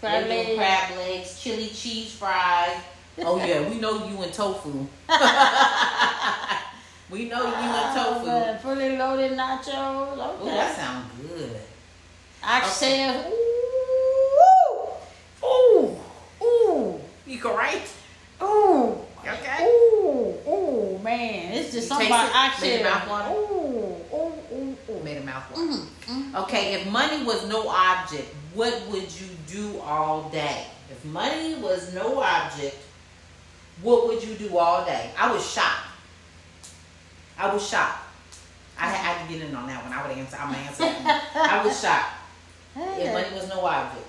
Crab 0.00 0.26
legs. 0.28 0.56
crab 0.56 0.96
legs, 0.96 1.40
chili 1.42 1.68
cheese 1.68 2.12
fries. 2.14 2.76
Oh 3.20 3.36
yeah, 3.44 3.68
we 3.68 3.78
know 3.78 4.06
you 4.06 4.22
in 4.22 4.30
tofu. 4.30 4.70
we 7.10 7.28
know 7.28 7.42
you 7.44 7.54
in 7.54 7.72
Oh, 7.74 8.20
tofu. 8.22 8.58
fully 8.62 8.96
loaded 8.96 9.32
nachos. 9.32 9.68
Oh, 9.74 10.38
Okay. 10.40 10.54
that 10.54 10.76
sounds 10.76 11.06
good. 11.20 11.56
Oxtails. 12.42 13.32
Ooh, 15.42 15.46
ooh, 15.46 15.96
ooh, 16.44 17.00
You 17.26 17.38
can 17.38 17.56
right? 17.56 17.88
ooh. 18.42 18.98
Okay. 19.26 19.64
Ooh, 19.66 19.97
ooh, 20.58 20.98
man. 21.02 21.52
It's 21.52 21.72
just 21.72 21.74
You 21.74 21.80
something 21.82 22.06
about? 22.08 22.60
Make 22.60 22.80
your 22.80 22.90
mouth 22.90 23.08
water? 23.08 23.34
Ooh, 23.34 23.96
ooh, 24.14 24.32
ooh, 24.52 24.76
ooh. 24.90 25.02
Made 25.04 25.18
a 25.18 25.24
mouth 25.24 25.50
water. 25.50 25.62
Mm, 25.62 25.86
mm. 26.06 26.42
Okay, 26.42 26.74
if 26.74 26.86
money 26.90 27.24
was 27.24 27.46
no 27.48 27.68
object, 27.68 28.34
what 28.54 28.80
would 28.88 29.10
you 29.20 29.28
do 29.46 29.78
all 29.80 30.28
day? 30.30 30.66
If 30.90 31.04
money 31.04 31.54
was 31.56 31.94
no 31.94 32.20
object, 32.20 32.76
What 33.82 34.08
would 34.08 34.22
you 34.24 34.34
do 34.34 34.58
all 34.58 34.84
day? 34.84 35.10
I 35.16 35.30
would 35.30 35.40
shop. 35.40 35.78
I 37.38 37.52
would 37.52 37.62
shop. 37.62 38.02
I 38.76 38.88
had 38.90 39.16
I 39.16 39.20
could 39.20 39.28
get 39.38 39.48
in 39.48 39.54
on 39.54 39.68
that 39.68 39.84
one. 39.84 39.92
I 39.92 40.02
would 40.06 40.16
answer. 40.18 40.36
I'm 40.36 40.50
gonna 40.52 40.64
answer. 40.66 40.84
I 41.34 41.62
would 41.64 41.72
shop. 41.74 42.06
If 42.76 43.12
money 43.12 43.34
was 43.34 43.48
no 43.48 43.64
object. 43.64 44.04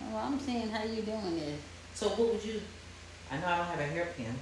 Well, 0.00 0.18
I'm 0.24 0.38
seeing 0.38 0.68
how 0.70 0.84
you 0.84 1.02
doing 1.02 1.36
this. 1.38 1.60
So 1.94 2.08
what 2.10 2.32
would 2.32 2.44
you? 2.44 2.60
I 3.30 3.38
know 3.38 3.46
I 3.48 3.56
don't 3.58 3.66
have 3.66 3.80
a 3.80 3.86
hairpin. 3.86 4.34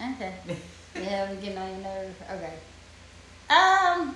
Okay. 0.00 0.34
yeah, 0.94 1.30
we 1.30 1.36
getting 1.36 1.58
on 1.58 1.68
your 1.70 1.78
nerves. 1.80 2.16
Okay. 2.30 2.54
Um, 3.50 4.14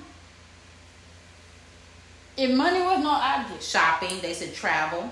if 2.37 2.51
money 2.55 2.80
was 2.80 3.03
no 3.03 3.11
object, 3.11 3.62
Shopping. 3.62 4.20
They 4.20 4.32
said 4.32 4.55
travel. 4.55 5.11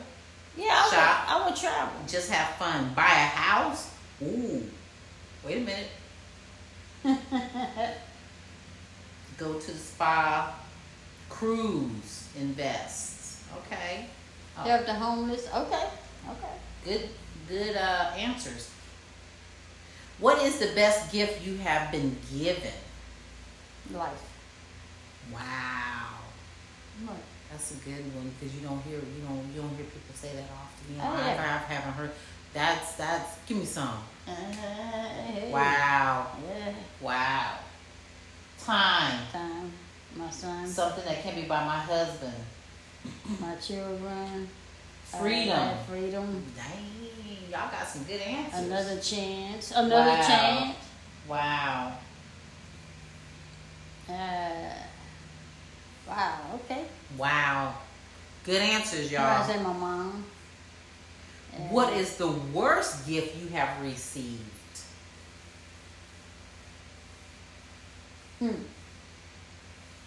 yeah, 0.56 0.66
I 0.70 0.84
would, 0.84 0.92
Shop. 0.92 1.24
I 1.28 1.46
would 1.46 1.56
travel. 1.56 2.00
Just 2.06 2.30
have 2.30 2.54
fun. 2.56 2.92
Buy 2.94 3.02
a 3.02 3.26
house. 3.26 3.90
Ooh. 4.22 4.62
Wait 5.44 5.58
a 5.58 5.60
minute. 5.60 5.90
Go 9.38 9.58
to 9.58 9.70
the 9.72 9.78
spa. 9.78 10.54
Cruise. 11.28 12.28
Invest. 12.38 13.40
Okay. 13.58 14.06
Oh, 14.58 14.62
Help 14.62 14.86
the 14.86 14.94
homeless. 14.94 15.48
Okay. 15.52 15.88
Okay. 16.30 16.54
Good. 16.84 17.08
Good 17.48 17.76
uh, 17.76 18.12
answers. 18.16 18.70
What 20.22 20.40
is 20.42 20.58
the 20.60 20.68
best 20.76 21.10
gift 21.12 21.44
you 21.44 21.56
have 21.56 21.90
been 21.90 22.16
given? 22.32 22.70
Life. 23.92 24.22
Wow. 25.32 26.14
Right. 27.08 27.16
That's 27.50 27.72
a 27.72 27.74
good 27.84 28.04
one 28.14 28.30
because 28.38 28.54
you 28.54 28.60
don't 28.62 28.80
hear 28.84 28.98
you 28.98 29.22
don't 29.26 29.44
you 29.52 29.60
don't 29.60 29.70
hear 29.74 29.84
people 29.84 30.14
say 30.14 30.30
that 30.36 30.44
often. 30.54 30.92
You 30.94 30.98
know, 30.98 31.08
Oh, 31.08 31.14
I, 31.16 31.34
yeah. 31.34 31.60
I 31.68 31.72
haven't 31.72 31.92
heard. 31.94 32.12
That's 32.54 32.92
that's. 32.94 33.38
Give 33.46 33.56
me 33.58 33.64
some. 33.64 33.98
Uh, 34.28 34.32
hey. 34.32 35.50
Wow. 35.50 36.28
Yeah. 36.48 36.72
Wow. 37.00 37.58
Time. 38.64 39.18
Time. 39.32 39.72
My 40.16 40.30
son. 40.30 40.68
Something 40.68 41.04
that 41.04 41.20
can 41.24 41.34
be 41.34 41.42
by 41.48 41.64
my 41.64 41.78
husband. 41.78 42.34
my 43.40 43.56
children. 43.56 44.48
Freedom. 45.04 45.58
uh, 45.58 45.74
freedom. 45.88 46.42
Dang, 46.56 46.91
y'all 47.52 47.70
got 47.70 47.86
some 47.86 48.02
good 48.04 48.20
answers. 48.20 48.60
Another 48.66 48.98
chance. 49.00 49.70
Another 49.72 50.10
Wow. 50.10 50.26
chance. 50.26 50.76
Wow. 51.28 51.92
Uh, 54.08 54.74
wow. 56.08 56.38
Okay. 56.54 56.84
Wow. 57.18 57.74
Good 58.44 58.62
answers, 58.62 59.12
y'all. 59.12 59.46
say 59.46 59.58
my 59.62 59.72
mom. 59.72 60.24
Uh, 61.54 61.58
What 61.68 61.92
is 61.92 62.16
the 62.16 62.28
worst 62.28 63.06
gift 63.06 63.36
you 63.36 63.48
have 63.48 63.80
received? 63.82 64.40
Hmm. 68.38 68.48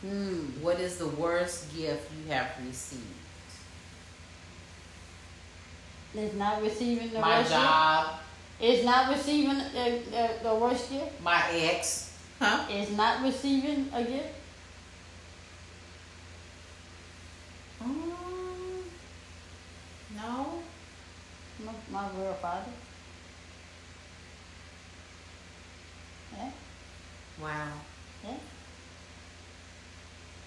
Hmm. 0.01 0.39
What 0.61 0.79
is 0.79 0.97
the 0.97 1.07
worst 1.07 1.73
gift 1.75 2.11
you 2.11 2.31
have 2.33 2.49
received? 2.67 3.03
It's 6.17 6.35
not 6.35 6.61
receiving 6.61 7.11
the 7.11 7.19
My 7.19 7.39
worst 7.39 7.51
job, 7.51 8.05
gift. 8.07 8.21
It's 8.61 8.85
not 8.85 9.09
receiving 9.09 9.57
the, 9.57 9.99
the, 10.11 10.29
the 10.43 10.55
worst 10.55 10.89
gift. 10.89 11.21
my 11.21 11.43
ex, 11.51 12.13
huh? 12.39 12.65
It's 12.69 12.91
not 12.91 13.21
receiving 13.21 13.89
a 13.93 14.03
gift. 14.03 14.29
Mm, 17.83 18.11
no. 20.15 20.45
My, 21.65 21.73
my 21.91 22.07
real 22.17 22.33
father. 22.41 22.71
Yeah. 26.37 26.49
Wow. 27.41 27.67
Yeah. 28.23 28.33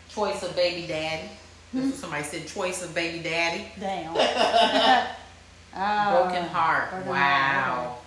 Choice 0.08 0.42
of 0.42 0.56
baby 0.56 0.86
daddy. 0.86 1.28
That's 1.74 1.86
what 1.90 1.94
somebody 1.96 2.24
said. 2.24 2.46
Choice 2.46 2.82
of 2.82 2.94
baby 2.94 3.18
daddy. 3.22 3.66
Damn. 3.78 4.14
Ah, 5.74 6.22
Broken 6.28 6.48
heart. 6.48 6.90
broken 6.90 7.08
wow. 7.08 7.16
heart, 7.16 7.98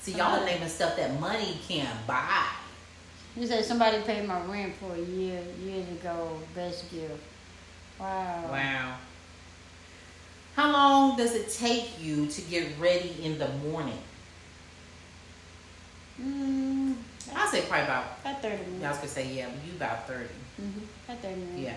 See, 0.00 0.12
y'all 0.12 0.40
are 0.40 0.44
naming 0.44 0.68
stuff 0.68 0.96
that 0.96 1.18
money 1.20 1.58
can't 1.68 2.06
buy. 2.06 2.46
You 3.36 3.46
said 3.46 3.64
somebody 3.64 4.00
paid 4.02 4.26
my 4.26 4.40
rent 4.46 4.74
for 4.76 4.94
a 4.94 4.98
year 5.00 5.42
years 5.62 5.88
ago. 5.88 6.38
Best 6.54 6.90
gift. 6.90 7.22
Wow. 7.98 8.44
Wow. 8.50 8.94
How 10.56 10.72
long 10.72 11.16
does 11.16 11.34
it 11.34 11.48
take 11.50 12.00
you 12.02 12.26
to 12.26 12.40
get 12.42 12.66
ready 12.78 13.14
in 13.22 13.38
the 13.38 13.48
morning? 13.70 13.98
Mm, 16.20 16.94
I'll 17.34 17.48
say 17.48 17.62
probably 17.62 17.84
about. 17.84 18.04
about 18.22 18.42
thirty 18.42 18.56
I 18.56 18.58
was 18.60 18.68
minutes. 18.68 18.96
gonna 18.98 19.08
say 19.08 19.26
yeah, 19.32 19.46
but 19.48 19.64
you 19.66 19.76
about 19.76 20.06
thirty. 20.08 20.28
Mm-hmm. 20.60 20.80
About 21.08 21.22
thirty 21.22 21.40
minutes. 21.40 21.60
Yeah. 21.60 21.76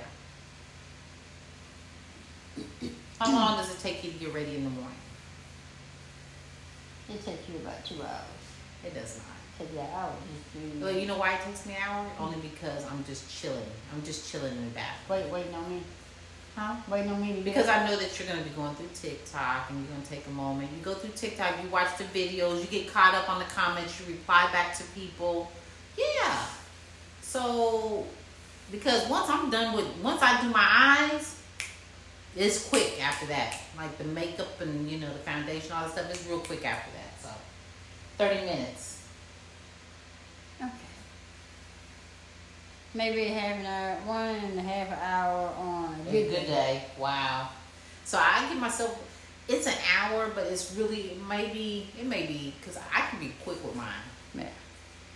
How 3.20 3.32
long 3.32 3.58
does 3.58 3.72
it 3.74 3.80
take 3.80 4.04
you 4.04 4.12
to 4.12 4.18
get 4.18 4.34
ready 4.34 4.56
in 4.56 4.64
the 4.64 4.70
morning? 4.70 4.98
It 7.14 7.24
takes 7.24 7.48
you 7.48 7.58
about 7.58 7.86
two 7.86 8.02
hours. 8.02 8.42
It 8.84 8.94
does 8.96 9.18
not. 9.18 9.38
Take 9.60 9.72
you 9.74 9.80
an 9.80 9.88
hour 9.94 10.12
just 10.34 10.80
to 10.80 10.84
Well, 10.84 10.92
you 10.92 11.06
know 11.06 11.18
why 11.18 11.36
it 11.36 11.42
takes 11.42 11.66
me 11.68 11.76
an 11.76 11.82
hour? 11.88 12.06
Only 12.20 12.40
because 12.40 12.86
I'm 12.90 13.04
just 13.06 13.30
chilling. 13.30 13.72
I'm 13.94 14.04
just 14.04 14.32
chilling 14.32 14.52
in 14.52 14.66
the 14.66 14.72
bathroom. 14.72 15.22
wait, 15.22 15.32
waiting 15.32 15.54
on 15.54 15.70
me. 15.70 15.82
Huh? 16.56 16.76
Waiting 16.88 17.12
on 17.12 17.22
me 17.22 17.42
Because 17.44 17.68
I 17.68 17.88
know 17.88 17.96
that 17.98 18.20
you're 18.20 18.28
gonna 18.28 18.44
be 18.44 18.50
going 18.52 18.76
through 18.76 18.90
TikTok 18.94 19.70
and 19.70 19.80
you're 19.80 19.96
gonna 19.96 20.06
take 20.08 20.26
a 20.26 20.32
moment. 20.32 20.70
You 20.76 20.84
go 20.84 20.96
through 20.96 21.12
TikTok, 21.16 21.62
you 21.64 21.70
watch 21.70 21.98
the 21.98 22.06
videos, 22.06 22.62
you 22.62 22.68
get 22.68 22.92
caught 22.92 23.14
up 23.14 23.30
on 23.30 23.40
the 23.40 23.46
comments, 23.46 24.00
you 24.00 24.14
reply 24.14 24.52
back 24.52 24.76
to 24.78 24.84
people. 24.96 25.52
Yeah. 25.98 26.46
So 27.22 28.06
because 28.72 29.08
once 29.08 29.30
I'm 29.30 29.52
done 29.52 29.76
with 29.76 29.88
once 30.02 30.22
I 30.24 30.42
do 30.42 30.50
my 30.50 30.66
it's 32.36 32.70
quick 32.70 33.02
after 33.04 33.26
that. 33.28 33.62
Like 33.78 33.98
the 33.98 34.06
makeup 34.06 34.60
and 34.62 34.90
you 34.90 35.00
know 35.00 35.12
the 35.12 35.20
foundation, 35.20 35.72
all 35.72 35.84
that 35.84 35.92
stuff 35.92 36.12
is 36.12 36.28
real 36.28 36.40
quick 36.40 36.66
after 36.66 36.92
that. 36.92 37.22
So 37.22 37.30
thirty 38.18 38.42
minutes. 38.46 39.06
Okay. 40.62 40.72
Maybe 42.94 43.26
half 43.26 43.58
an 43.58 43.66
hour, 43.66 43.96
one 44.06 44.36
and 44.36 44.60
a 44.60 44.62
half 44.62 45.00
hour 45.02 45.54
on 45.58 45.96
a 46.06 46.10
A 46.10 46.12
good, 46.12 46.30
good 46.30 46.48
day. 46.48 46.84
Wow. 46.98 47.50
So 48.06 48.18
I 48.20 48.48
give 48.50 48.60
myself. 48.60 49.10
It's 49.46 49.68
an 49.68 49.74
hour, 50.00 50.32
but 50.34 50.48
it's 50.48 50.74
really 50.76 51.12
it 51.12 51.22
may 51.28 51.86
it 52.00 52.06
may 52.06 52.26
be 52.26 52.54
because 52.60 52.78
I 52.78 53.02
can 53.10 53.20
be 53.20 53.34
quick 53.44 53.64
with 53.66 53.76
mine. 53.76 53.88
Yeah. 54.34 54.48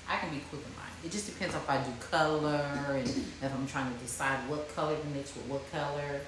I 0.09 0.18
can 0.18 0.30
be 0.30 0.39
quick 0.49 0.63
with 0.65 0.76
mine. 0.76 0.86
It 1.05 1.11
just 1.11 1.28
depends 1.28 1.55
if 1.55 1.70
I 1.70 1.78
do 1.82 1.91
color 2.11 2.61
and 2.89 3.07
if 3.07 3.43
I'm 3.53 3.68
trying 3.68 3.93
to 3.93 3.99
decide 3.99 4.38
what 4.49 4.74
color 4.76 4.97
to 4.97 5.07
mix 5.07 5.34
with 5.36 5.45
what 5.45 5.72
color. 5.72 6.22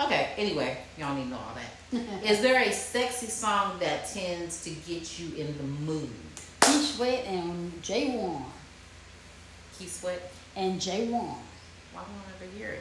Okay. 0.00 0.30
Anyway, 0.36 0.78
y'all 0.98 1.14
need 1.14 1.24
to 1.24 1.28
know 1.30 1.36
all 1.36 1.54
that. 1.54 2.24
Is 2.30 2.40
there 2.40 2.62
a 2.62 2.72
sexy 2.72 3.26
song 3.26 3.78
that 3.80 4.08
tends 4.08 4.64
to 4.64 4.70
get 4.70 5.18
you 5.18 5.34
in 5.36 5.56
the 5.58 5.64
mood? 5.64 6.08
Keith 6.60 6.94
Sweat 6.96 7.24
and 7.26 7.82
Jay 7.82 8.10
Warren. 8.16 8.44
Keith 9.78 10.00
Sweat. 10.00 10.32
And 10.56 10.80
Jay 10.80 11.08
Warren. 11.08 11.34
Why 11.92 12.02
don't 12.02 12.10
I 12.26 12.44
ever 12.44 12.56
hear 12.56 12.68
it? 12.70 12.80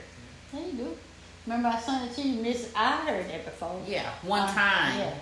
Yeah, 0.54 0.60
you 0.66 0.72
do. 0.74 0.98
Remember 1.46 1.70
I 1.70 1.80
sent 1.80 2.10
it 2.12 2.16
to 2.16 2.22
you, 2.22 2.42
Miss? 2.42 2.72
I 2.76 2.98
heard 2.98 3.28
that 3.30 3.46
before. 3.46 3.82
Yeah, 3.88 4.10
one 4.24 4.42
Uh, 4.44 4.54
time. 4.54 5.00
Yeah. 5.00 5.14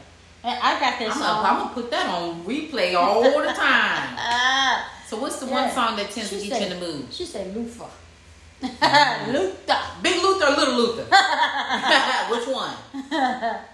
And 0.44 0.60
I 0.62 0.80
got 0.80 1.00
that 1.00 1.02
I'm 1.08 1.12
song. 1.12 1.22
gonna, 1.22 1.48
I'm 1.48 1.58
gonna 1.64 1.74
put 1.74 1.92
that 1.92 2.06
on 2.08 2.44
replay 2.46 2.96
all 2.96 3.22
the 3.24 3.30
time. 3.48 4.16
Ah, 4.18 4.90
So 5.08 5.18
what's 5.18 5.40
the 5.40 5.48
Yeah. 5.48 5.66
one 5.66 5.72
song 5.72 5.96
that 5.98 6.12
tends 6.12 6.30
to 6.30 6.36
get 6.38 6.60
you 6.62 6.68
in 6.68 6.80
the 6.80 6.86
mood? 6.86 7.08
she 7.12 7.26
said 7.26 7.56
Luther. 7.56 7.86
Mm-hmm. 8.62 9.32
Luther. 9.34 9.78
Big 10.02 10.22
Luther 10.22 10.48
or 10.48 10.56
Little 10.58 10.76
Luther? 10.76 11.04
Which 12.30 12.48
one? 12.48 12.76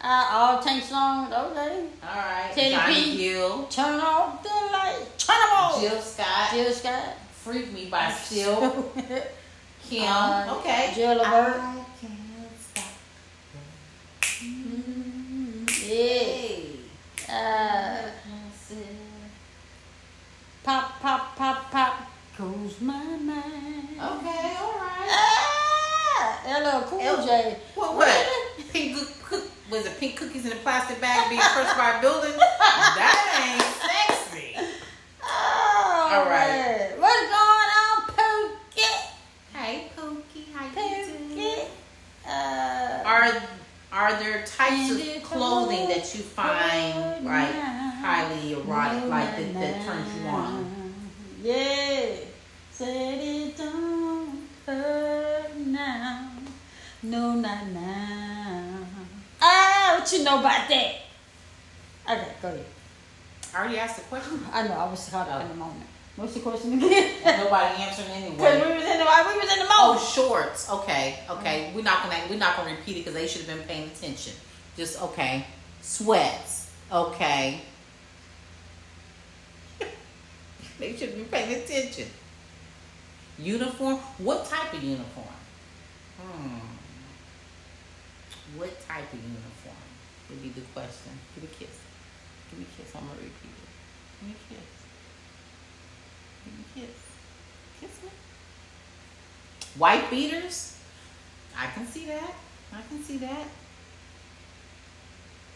Uh, 0.00 0.28
all 0.30 0.62
tank 0.62 0.84
songs, 0.84 1.32
okay. 1.32 1.88
All 2.04 2.16
right. 2.16 2.52
Teddy 2.54 2.70
Johnny 2.70 2.94
P. 2.94 3.16
Gill, 3.16 3.64
Turn 3.64 3.98
off 3.98 4.40
the 4.44 4.48
light. 4.48 5.04
Turn 5.18 5.36
them 5.40 5.48
off. 5.52 5.80
Jill 5.80 6.00
Scott, 6.00 6.50
Jill 6.52 6.72
Scott. 6.72 7.16
Freak 7.32 7.72
Me 7.72 7.86
by 7.86 8.12
Still, 8.12 8.92
Kim. 9.82 10.04
Uh, 10.06 10.54
okay. 10.58 10.92
Jill 10.94 11.16
LeVert. 11.16 11.60
I 11.60 11.84
can't 12.00 12.60
stop. 12.60 12.84
Mm, 14.20 15.68
yeah. 15.88 15.96
Hey. 15.96 16.66
Uh, 17.28 18.08
pop, 20.62 21.00
pop, 21.00 21.36
pop, 21.36 21.70
pop. 21.72 22.10
Goes 22.38 22.80
my 22.80 23.02
mind. 23.16 23.77
Okay, 23.98 24.56
all 24.60 24.72
right. 24.78 25.10
Ah, 25.10 26.40
LL 26.46 26.82
Cool 26.88 27.00
L- 27.00 27.26
J. 27.26 27.56
What? 27.74 27.94
What? 27.96 28.28
Pink 28.72 28.96
cook, 28.96 29.08
cook, 29.24 29.44
was 29.70 29.86
it 29.86 29.98
pink 29.98 30.16
cookies 30.16 30.46
in 30.46 30.52
a 30.52 30.56
plastic 30.56 31.00
bag 31.00 31.28
being 31.28 31.40
crushed 31.40 31.76
by 31.76 31.98
a 31.98 32.00
building? 32.00 32.32
That 32.98 33.58
ain't 33.58 34.30
sexy. 34.30 34.56
Oh, 35.22 36.10
All 36.12 36.24
right. 36.30 36.48
man. 36.48 37.00
What's 37.00 37.26
going 37.28 37.70
on, 37.78 37.96
Pookie? 38.14 38.96
Hey, 39.52 39.88
Pookie, 39.96 40.52
how 40.54 40.66
you 40.66 40.72
doing? 41.06 41.30
Pookie. 41.30 41.66
Uh, 42.26 43.02
Are 43.04 43.42
Are 43.92 44.18
there 44.20 44.44
types 44.44 44.90
of 44.90 45.22
clothing 45.24 45.86
I 45.86 45.94
that 45.94 46.14
you 46.14 46.20
find 46.22 46.94
would 46.96 47.24
like 47.24 47.50
highly 47.54 48.52
erotic, 48.52 49.08
like 49.08 49.36
that, 49.36 49.52
na, 49.54 49.60
that 49.60 49.84
turns 49.84 50.14
you 50.14 50.28
on? 50.28 50.94
Yeah. 51.42 52.06
Said 52.78 53.18
it 53.18 53.56
don't 53.56 54.46
hurt 54.64 55.56
now. 55.56 56.30
No, 57.02 57.34
not 57.34 57.66
now. 57.66 58.78
Ah, 59.42 59.96
what 59.98 60.12
you 60.12 60.22
know 60.22 60.38
about 60.38 60.68
that? 60.68 60.94
Okay, 62.08 62.32
go 62.40 62.48
ahead. 62.48 62.64
I 63.52 63.58
already 63.58 63.78
asked 63.78 63.96
the 63.96 64.02
question. 64.02 64.40
I 64.52 64.68
know, 64.68 64.74
I 64.74 64.88
was 64.88 65.08
caught 65.08 65.28
up 65.28 65.38
Oh. 65.40 65.42
in 65.42 65.48
the 65.48 65.54
moment. 65.54 65.86
What's 66.14 66.34
the 66.34 66.40
question 66.40 66.74
again? 66.74 67.14
Nobody 67.24 67.82
answered 67.82 68.06
Because 68.06 68.22
anyway. 68.22 68.66
we 68.68 68.74
was 68.74 68.84
in 68.84 68.98
the 68.98 69.04
we 69.04 69.38
was 69.40 69.52
in 69.52 69.58
the 69.58 69.66
Oh, 69.70 70.12
shorts. 70.14 70.70
Okay, 70.70 71.18
okay. 71.30 71.72
We're 71.74 71.82
not 71.82 72.04
gonna 72.04 72.20
we're 72.30 72.38
not 72.38 72.56
gonna 72.56 72.70
repeat 72.70 72.98
it 72.98 73.00
because 73.00 73.14
they 73.14 73.26
should 73.26 73.42
have 73.42 73.58
been 73.58 73.66
paying 73.66 73.88
attention. 73.88 74.34
Just 74.76 75.02
okay. 75.02 75.44
Sweats. 75.82 76.70
Okay. 76.92 77.60
they 80.78 80.96
should 80.96 81.16
be 81.16 81.24
paying 81.24 81.60
attention. 81.60 82.06
Uniform. 83.38 83.96
What 84.18 84.44
type 84.46 84.72
of 84.74 84.82
uniform? 84.82 85.26
Hmm. 86.20 86.58
What 88.56 88.80
type 88.88 89.12
of 89.12 89.20
uniform 89.20 89.76
would 90.30 90.42
be 90.42 90.48
the 90.48 90.62
question? 90.72 91.12
Give 91.34 91.44
me 91.44 91.50
a 91.52 91.58
kiss. 91.58 91.78
Give 92.50 92.58
me 92.58 92.66
a 92.66 92.82
kiss. 92.82 92.94
I'm 92.94 93.02
gonna 93.02 93.14
repeat 93.14 93.30
it. 93.30 93.70
Give 94.20 94.28
me 94.28 94.34
a 94.34 94.54
kiss. 94.54 94.70
Give 96.44 96.54
me 96.54 96.64
a 96.64 96.80
kiss. 96.80 96.98
Kiss 97.80 98.02
me. 98.02 98.10
White 99.76 100.10
beaters? 100.10 100.78
I 101.56 101.66
can 101.66 101.86
see 101.86 102.06
that. 102.06 102.34
I 102.72 102.82
can 102.88 103.02
see 103.02 103.18
that. 103.18 103.46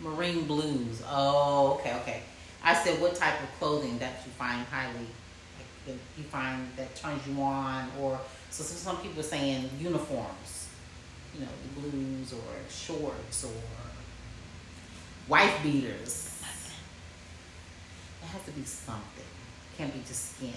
Marine 0.00 0.46
blues. 0.46 1.02
Oh, 1.08 1.78
okay, 1.78 1.94
okay. 2.00 2.22
I 2.62 2.74
said 2.74 3.00
what 3.00 3.14
type 3.16 3.42
of 3.42 3.48
clothing 3.58 3.98
that 3.98 4.20
you 4.24 4.32
find 4.32 4.64
highly, 4.66 5.06
that 5.86 5.96
you 6.16 6.24
find 6.24 6.68
that 6.76 6.94
turns 6.94 7.26
you 7.26 7.40
on, 7.42 7.88
or 8.00 8.18
so 8.50 8.62
some, 8.62 8.94
some 8.94 9.02
people 9.02 9.20
are 9.20 9.24
saying 9.24 9.68
uniforms, 9.78 10.68
you 11.34 11.40
know, 11.40 11.48
the 11.74 11.80
blues 11.80 12.32
or 12.32 12.38
shorts 12.70 13.44
or 13.44 13.52
wife 15.28 15.62
beaters. 15.62 16.28
It 18.22 18.26
has 18.28 18.42
to 18.44 18.50
be 18.52 18.64
something. 18.64 19.02
It 19.24 19.78
Can't 19.78 19.92
be 19.92 20.00
just 20.00 20.36
skin. 20.36 20.52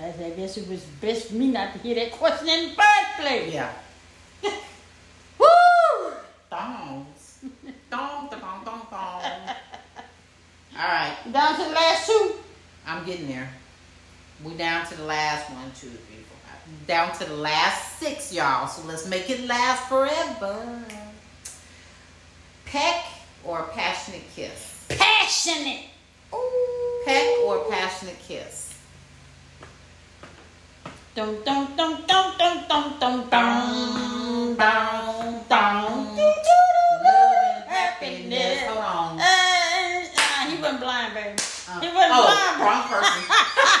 I 0.00 0.30
guess 0.30 0.56
it 0.56 0.68
was 0.68 0.80
best 1.00 1.28
for 1.28 1.34
me 1.34 1.48
not 1.48 1.72
to 1.74 1.78
hear 1.78 1.94
that 1.94 2.12
question 2.12 2.48
in 2.48 2.70
the 2.70 2.74
first 2.74 3.20
place. 3.20 3.52
Yeah. 3.52 3.70
Woo! 5.38 6.12
Thongs. 6.50 7.38
Thong, 7.90 8.28
thong, 8.28 8.40
thong, 8.40 8.64
thong, 8.64 8.86
thong. 8.90 9.22
All 10.76 10.88
right, 10.88 11.16
Down 11.32 11.56
to 11.56 11.64
the 11.64 11.70
last 11.70 12.06
two. 12.06 12.34
I'm 13.04 13.10
getting 13.10 13.28
there. 13.28 13.50
We 14.42 14.54
down 14.54 14.86
to 14.86 14.96
the 14.96 15.04
last 15.04 15.50
one, 15.50 15.66
two, 15.78 15.88
three, 15.88 16.24
four, 16.24 16.38
five. 16.46 16.86
Down 16.86 17.12
to 17.18 17.26
the 17.26 17.34
last 17.36 17.98
six, 17.98 18.32
y'all. 18.32 18.66
So 18.66 18.82
let's 18.86 19.06
make 19.06 19.28
it 19.28 19.46
last 19.46 19.86
forever. 19.90 20.82
Peck 22.64 23.04
or 23.44 23.64
passionate 23.74 24.22
kiss? 24.34 24.86
Passionate. 24.88 25.82
Ooh. 26.32 27.02
Peck 27.04 27.26
or 27.44 27.66
passionate 27.70 28.18
kiss? 28.20 28.74
Dum 31.14 31.36
dum 31.44 31.76
dum 31.76 32.04
dum 32.06 32.32
dum 32.38 32.64
dum 32.66 33.28
dum 33.28 33.28
dum 33.28 34.56
dum 34.56 35.44
dum. 35.46 36.33
Different 41.84 42.08
oh, 42.12 42.56
wrong 42.64 42.88
person. 42.88 43.80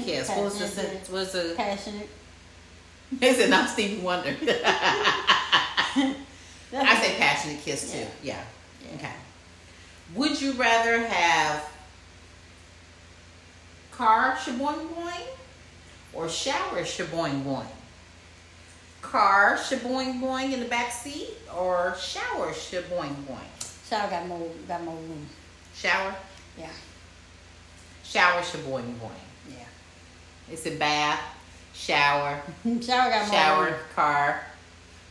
passionate 0.00 0.16
kiss? 0.18 0.28
What 0.28 0.44
was 0.44 0.58
the 0.58 0.66
sentence? 0.66 1.08
What 1.08 1.18
was 1.18 1.32
the? 1.32 1.54
passionate. 1.56 2.08
They 3.12 3.34
said 3.34 3.50
not 3.50 3.68
Stevie 3.68 4.00
Wonder. 4.00 4.36
I 4.42 6.14
say 7.02 7.16
passionate 7.18 7.60
kiss 7.62 7.92
too. 7.92 7.98
Yeah. 8.22 8.40
Yeah. 8.88 8.94
Okay. 8.96 9.12
Would 10.14 10.40
you 10.40 10.52
rather 10.52 10.98
have 11.06 11.68
car 13.90 14.36
shaboing 14.36 14.86
boing 14.88 15.26
or 16.12 16.28
shower 16.28 16.82
shaboing 16.82 17.42
boing? 17.44 17.66
Car 19.02 19.56
shaboing 19.56 20.20
boing 20.20 20.52
in 20.52 20.60
the 20.60 20.66
back 20.68 20.92
seat 20.92 21.30
or 21.56 21.96
shower 21.98 22.50
shaboing 22.52 23.14
boing? 23.24 23.88
Shower 23.88 24.08
got 24.08 24.26
more 24.28 24.48
got 24.68 24.84
more 24.84 24.94
room. 24.94 25.26
Shower, 25.74 26.14
Yeah. 26.58 26.68
shower 28.04 28.40
shaboing 28.42 28.94
boing. 28.98 29.29
It's 30.50 30.66
a 30.66 30.76
bath, 30.76 31.20
shower, 31.74 32.40
Shower 32.64 33.10
got 33.10 33.30
shower, 33.30 33.64
room. 33.66 33.74
car. 33.94 34.42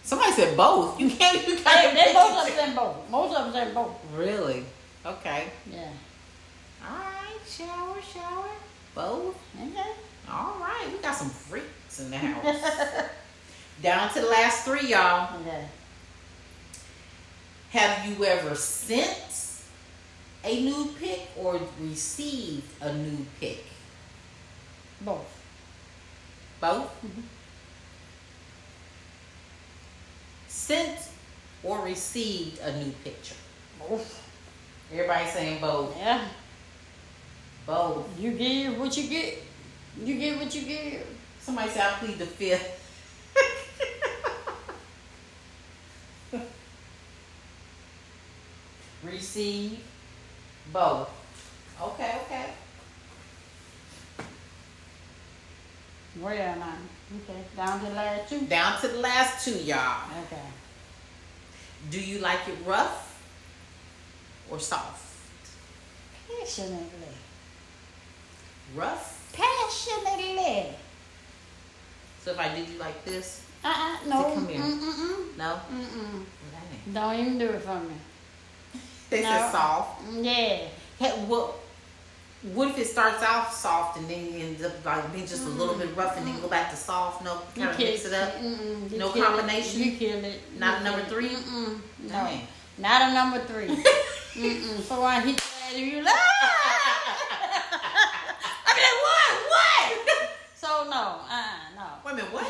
Somebody 0.03 0.31
said 0.33 0.57
both. 0.57 0.99
You 0.99 1.09
can't. 1.09 1.47
You 1.47 1.55
They, 1.55 1.61
can't. 1.63 1.95
they 1.95 2.13
both 2.13 2.49
of 2.49 2.55
them 2.55 2.75
both. 2.75 3.09
Most 3.09 3.35
of 3.37 3.53
them 3.53 3.67
say 3.67 3.73
both. 3.73 3.91
Really? 4.15 4.63
Okay. 5.05 5.45
Yeah. 5.71 5.87
All 6.83 6.97
right. 6.97 7.39
Shower, 7.47 7.95
shower, 8.01 8.49
both. 8.95 9.37
Okay. 9.61 9.91
All 10.31 10.57
right. 10.59 10.87
We 10.91 10.97
got 10.99 11.15
some 11.15 11.29
freaks 11.29 11.99
in 11.99 12.09
the 12.11 12.17
house. 12.17 13.05
Down 13.83 14.11
to 14.13 14.21
the 14.21 14.27
last 14.27 14.65
three, 14.65 14.87
y'all. 14.87 15.39
Okay. 15.41 15.65
Have 17.71 18.07
you 18.07 18.25
ever 18.25 18.55
sent 18.55 19.53
a 20.43 20.63
nude 20.63 20.97
pic 20.97 21.27
or 21.37 21.59
received 21.79 22.63
a 22.81 22.91
nude 22.93 23.25
pic? 23.39 23.63
Both. 25.01 25.41
Both? 26.59 27.05
Mm-hmm. 27.05 27.21
Sent 30.47 31.09
or 31.63 31.79
received 31.83 32.59
a 32.59 32.77
new 32.83 32.91
picture? 33.03 33.35
Both. 33.79 34.25
Everybody 34.91 35.29
saying 35.29 35.61
both. 35.61 35.95
Yeah. 35.97 36.27
Both. 37.65 38.19
You 38.19 38.31
give 38.31 38.79
what 38.79 38.97
you 38.97 39.07
get. 39.09 39.43
You 40.03 40.17
get 40.17 40.37
what 40.39 40.53
you 40.53 40.63
give. 40.63 41.05
Somebody 41.39 41.69
said 41.69 41.83
I 41.83 41.91
plead 41.97 42.17
the 42.17 42.25
fifth. 42.25 42.75
Receive 49.03 49.79
both. 50.73 51.09
Okay, 51.81 52.19
okay. 52.25 52.45
Where 56.19 56.33
am 56.33 56.61
I? 56.63 56.73
Okay. 57.17 57.39
Down 57.55 57.79
to 57.79 57.85
the 57.87 57.91
last 57.95 58.29
two. 58.29 58.39
Down 58.47 58.81
to 58.81 58.87
the 58.87 58.97
last 58.99 59.45
two, 59.45 59.57
y'all. 59.59 60.03
Okay. 60.25 60.41
Do 61.91 61.99
you 62.01 62.19
like 62.19 62.39
it 62.47 62.55
rough 62.65 63.21
or 64.49 64.59
soft? 64.59 65.05
Passionately. 66.27 67.13
Rough. 68.75 69.31
Passionately. 69.33 70.67
So 72.23 72.31
if 72.31 72.39
I 72.39 72.53
did 72.55 72.67
you 72.67 72.77
like 72.79 73.03
this, 73.05 73.43
Uh-uh. 73.63 73.97
No. 74.07 74.23
come 74.33 74.47
here. 74.47 74.59
Mm-mm. 74.61 75.37
no. 75.37 75.59
Mm-mm. 75.73 76.23
Dang. 76.51 76.93
Don't 76.93 77.15
even 77.19 77.37
do 77.37 77.49
it 77.49 77.61
for 77.61 77.79
me. 77.79 77.93
They 79.09 79.21
No. 79.23 79.29
said 79.29 79.51
soft. 79.51 80.01
Yeah. 80.13 80.67
Hey, 80.99 81.11
what? 81.27 81.55
What 82.41 82.69
if 82.69 82.77
it 82.79 82.87
starts 82.87 83.21
off 83.21 83.53
soft 83.53 83.97
and 83.97 84.09
then 84.09 84.27
it 84.33 84.39
ends 84.41 84.63
up 84.63 84.85
like 84.85 85.11
being 85.11 85.27
just 85.27 85.45
a 85.45 85.49
little 85.49 85.75
bit 85.75 85.93
rough 85.95 86.15
and 86.17 86.25
then 86.25 86.39
go 86.39 86.47
back 86.47 86.71
to 86.71 86.77
soft? 86.77 87.21
No, 87.23 87.33
You 87.55 87.63
kind 87.65 87.71
of 87.73 87.77
mix 87.79 88.05
it 88.05 88.13
up. 88.13 88.33
Mm-mm. 88.35 88.89
You 88.91 88.97
No 88.97 89.11
kill 89.11 89.23
it. 89.23 89.27
combination? 89.27 89.81
You 89.83 89.91
kill 89.97 90.23
it. 90.23 90.39
Not 90.57 90.75
You 90.75 90.79
a 90.79 90.83
number 90.89 91.05
kill 91.05 91.13
three? 91.15 91.27
it. 91.27 91.37
Mm-mm. 91.37 91.79
No. 92.03 92.09
Dang. 92.09 92.47
Not 92.77 93.01
a 93.09 93.13
number 93.13 93.39
three. 93.39 93.67
Mm-mm. 94.35 94.81
So 94.83 95.03
I 95.03 95.19
hit 95.19 95.35
that 95.35 95.73
and 95.75 95.85
you 95.85 95.97
like, 96.01 96.13
ah! 96.15 97.19
I 98.67 98.71
like, 98.73 98.99
what? 99.05 99.31
What? 99.51 100.29
So 100.59 100.83
no, 100.89 101.21
uh, 101.29 101.55
no. 101.75 101.83
Wait 102.05 102.11
a 102.11 102.15
minute, 102.15 102.33
what? 102.33 102.45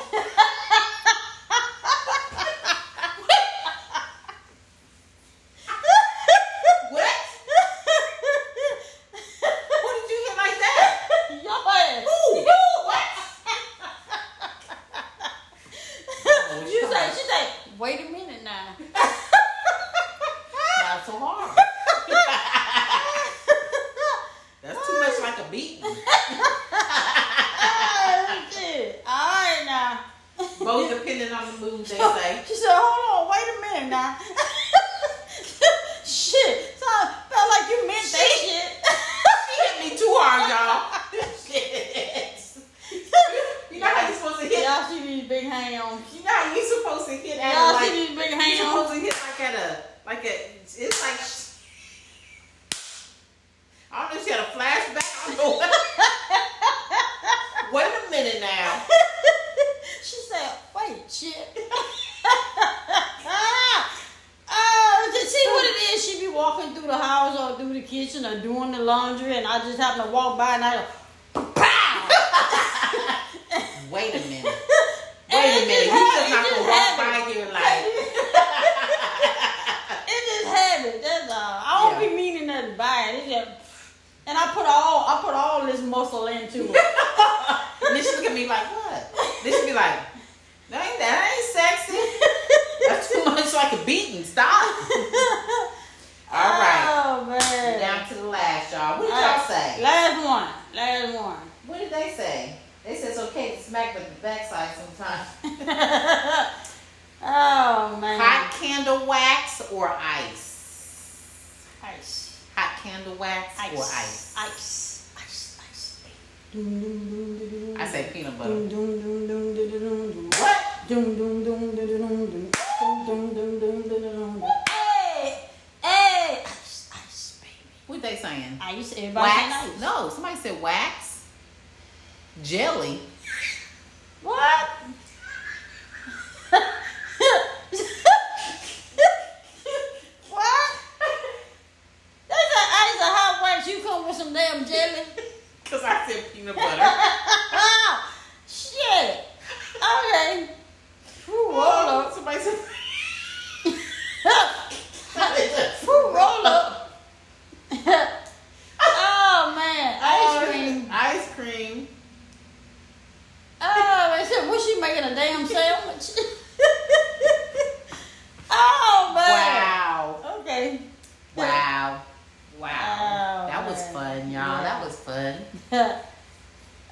Was 173.80 173.92
fun, 173.92 174.32
y'all. 174.32 174.32
Yeah. 174.32 174.64
That 174.64 174.86
was 174.86 174.96
fun. 175.00 175.36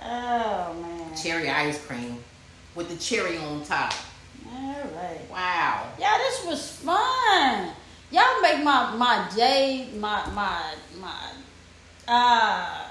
oh 0.04 0.74
man. 0.82 1.16
Cherry 1.16 1.50
ice 1.50 1.84
cream 1.86 2.18
with 2.76 2.90
the 2.90 2.98
cherry 2.98 3.38
on 3.38 3.64
top. 3.64 3.94
All 4.50 4.84
right. 4.96 5.20
Wow. 5.30 5.92
Yeah, 6.00 6.18
this 6.18 6.46
was 6.46 6.72
fun. 6.78 7.72
Y'all 8.12 8.42
make 8.42 8.64
my 8.64 8.96
my 8.96 9.30
day 9.36 9.90
my 9.98 10.26
my 10.34 10.74
my 11.00 11.32
uh 12.08 12.86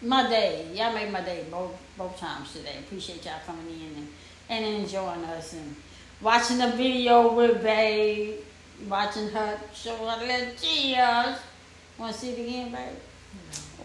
my 0.00 0.28
day. 0.28 0.68
Y'all 0.74 0.94
made 0.94 1.10
my 1.10 1.20
day 1.22 1.44
both 1.50 1.72
both 1.98 2.16
times 2.18 2.52
today. 2.52 2.76
Appreciate 2.78 3.24
y'all 3.24 3.40
coming 3.44 3.68
in 3.68 3.96
and, 3.96 4.08
and 4.48 4.64
enjoying 4.82 5.24
us 5.24 5.54
and 5.54 5.74
watching 6.20 6.58
the 6.58 6.70
video 6.70 7.34
with 7.34 7.62
Babe, 7.62 8.38
watching 8.88 9.28
her 9.30 9.58
show 9.74 9.96
her 9.96 10.24
little 10.24 10.54
tears. 10.56 11.38
Want 11.98 12.14
to 12.14 12.18
see 12.18 12.30
it 12.30 12.46
again, 12.46 12.72
babe? 12.72 12.96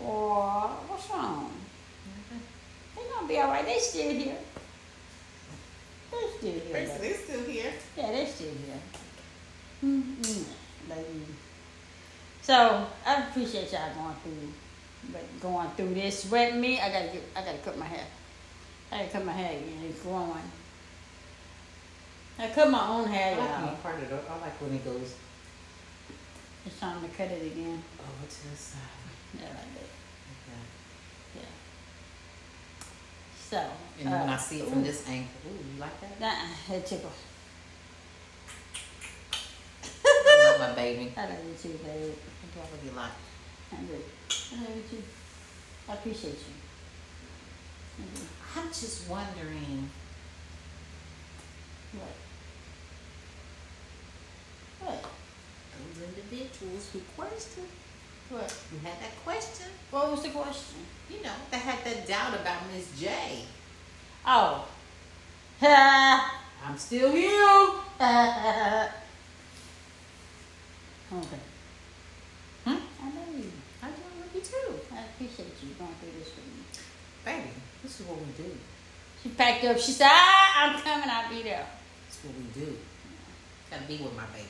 Or 0.03 0.69
what's 0.87 1.09
wrong? 1.09 1.51
They're 2.95 3.05
gonna 3.13 3.27
be 3.27 3.37
all 3.39 3.49
right. 3.49 3.65
They 3.65 3.79
still 3.79 4.11
here. 4.13 4.37
They're 6.11 6.29
still 6.37 6.51
here. 6.51 6.73
babe. 6.73 6.89
They 7.01 7.13
still 7.13 7.43
here. 7.43 7.73
Yeah, 7.97 8.11
they're 8.11 8.27
still 8.27 8.47
here. 8.65 8.79
Mm-hmm. 9.85 10.89
Baby. 10.89 11.25
So 12.41 12.85
I 13.05 13.23
appreciate 13.23 13.71
y'all 13.71 13.93
going 13.93 14.15
through, 14.23 14.49
but 15.11 15.41
going 15.41 15.69
through 15.71 15.93
this 15.95 16.29
with 16.31 16.55
me. 16.55 16.79
I 16.79 16.89
gotta 16.91 17.07
get, 17.07 17.23
I 17.35 17.41
gotta 17.43 17.57
cut 17.59 17.77
my 17.77 17.85
hair. 17.85 18.05
I 18.91 18.99
gotta 18.99 19.09
cut 19.09 19.25
my 19.25 19.33
hair 19.33 19.51
again. 19.51 19.83
It's 19.89 20.01
growing. 20.01 20.31
I 22.39 22.47
cut 22.49 22.69
my 22.69 22.87
own 22.87 23.07
hair, 23.09 23.33
I 23.35 23.39
like 23.39 23.49
y'all. 23.49 23.75
part 23.77 23.95
of 23.95 24.03
it. 24.11 24.23
I 24.29 24.39
like 24.39 24.61
when 24.61 24.73
it 24.75 24.85
goes 24.85 25.15
It's 26.65 26.79
time 26.79 27.01
to 27.01 27.07
cut 27.09 27.31
it 27.31 27.41
again. 27.51 27.81
over 27.99 28.29
to 28.29 28.49
the 28.49 28.55
side. 28.55 28.79
Yeah, 29.33 29.43
like 29.43 29.53
that. 29.53 29.89
Yeah. 30.47 31.41
Yeah. 31.41 31.41
So. 33.37 33.69
And 33.99 34.11
when 34.11 34.29
uh, 34.29 34.33
I 34.33 34.37
see 34.37 34.59
it 34.59 34.67
from 34.67 34.79
ooh, 34.79 34.83
this 34.83 35.07
angle, 35.07 35.29
ooh, 35.47 35.73
you 35.73 35.79
like 35.79 36.01
that? 36.01 36.19
Nah, 36.19 36.75
it 36.75 36.85
tickles. 36.85 37.13
I 40.05 40.51
love 40.51 40.59
my 40.69 40.75
baby. 40.75 41.13
I 41.17 41.21
love 41.25 41.39
you 41.45 41.55
too, 41.61 41.77
babe. 41.83 42.13
I 42.55 42.59
love 42.59 42.85
you 42.85 42.91
a 42.91 42.95
lot. 42.95 43.11
I. 43.71 43.75
I 43.75 44.61
love 44.61 44.75
you 44.75 44.83
too. 44.89 45.03
I 45.89 45.93
appreciate 45.93 46.33
you. 46.33 46.55
I 47.99 48.01
do. 48.15 48.23
I'm 48.55 48.67
just 48.67 49.09
wondering. 49.09 49.89
What? 51.93 52.15
What? 54.79 55.03
Those 55.95 56.09
individuals 56.09 56.89
who 56.91 56.99
questioned, 57.15 57.67
What? 58.29 58.51
who 58.71 58.77
had 58.85 58.99
that 58.99 59.15
question, 59.23 59.67
What 59.91 60.11
was 60.11 60.23
the 60.23 60.29
question? 60.29 60.79
you 61.09 61.21
know, 61.23 61.31
that 61.51 61.61
had 61.61 61.83
that 61.85 62.05
doubt 62.07 62.33
about 62.33 62.61
Miss 62.73 62.99
J. 62.99 63.45
Oh. 64.25 64.67
I'm 65.61 66.77
still 66.77 67.11
here. 67.11 67.31
okay. 68.01 68.89
Hmm? 72.65 72.67
I 72.67 72.71
love 73.05 73.33
you. 73.33 73.51
I 73.81 73.87
do 73.87 74.01
love 74.19 74.35
you 74.35 74.41
too. 74.41 74.73
I 74.93 74.99
appreciate 75.05 75.53
you 75.63 75.69
going 75.79 75.95
through 76.01 76.11
this 76.19 76.31
with 76.35 76.45
me. 76.45 76.63
Baby, 77.23 77.49
this 77.81 77.99
is 78.01 78.05
what 78.05 78.17
we 78.19 78.25
do. 78.35 78.51
She 79.23 79.29
packed 79.29 79.63
up. 79.63 79.77
She 79.79 79.93
said, 79.93 80.09
ah, 80.11 80.65
I'm 80.65 80.81
coming. 80.81 81.09
I'll 81.09 81.29
be 81.29 81.43
there. 81.43 81.65
This 82.07 82.17
is 82.19 82.25
what 82.25 82.35
we 82.35 82.43
do. 82.65 82.77
Gotta 83.71 83.83
be 83.83 83.97
with 84.03 84.15
my 84.15 84.25
baby. 84.27 84.47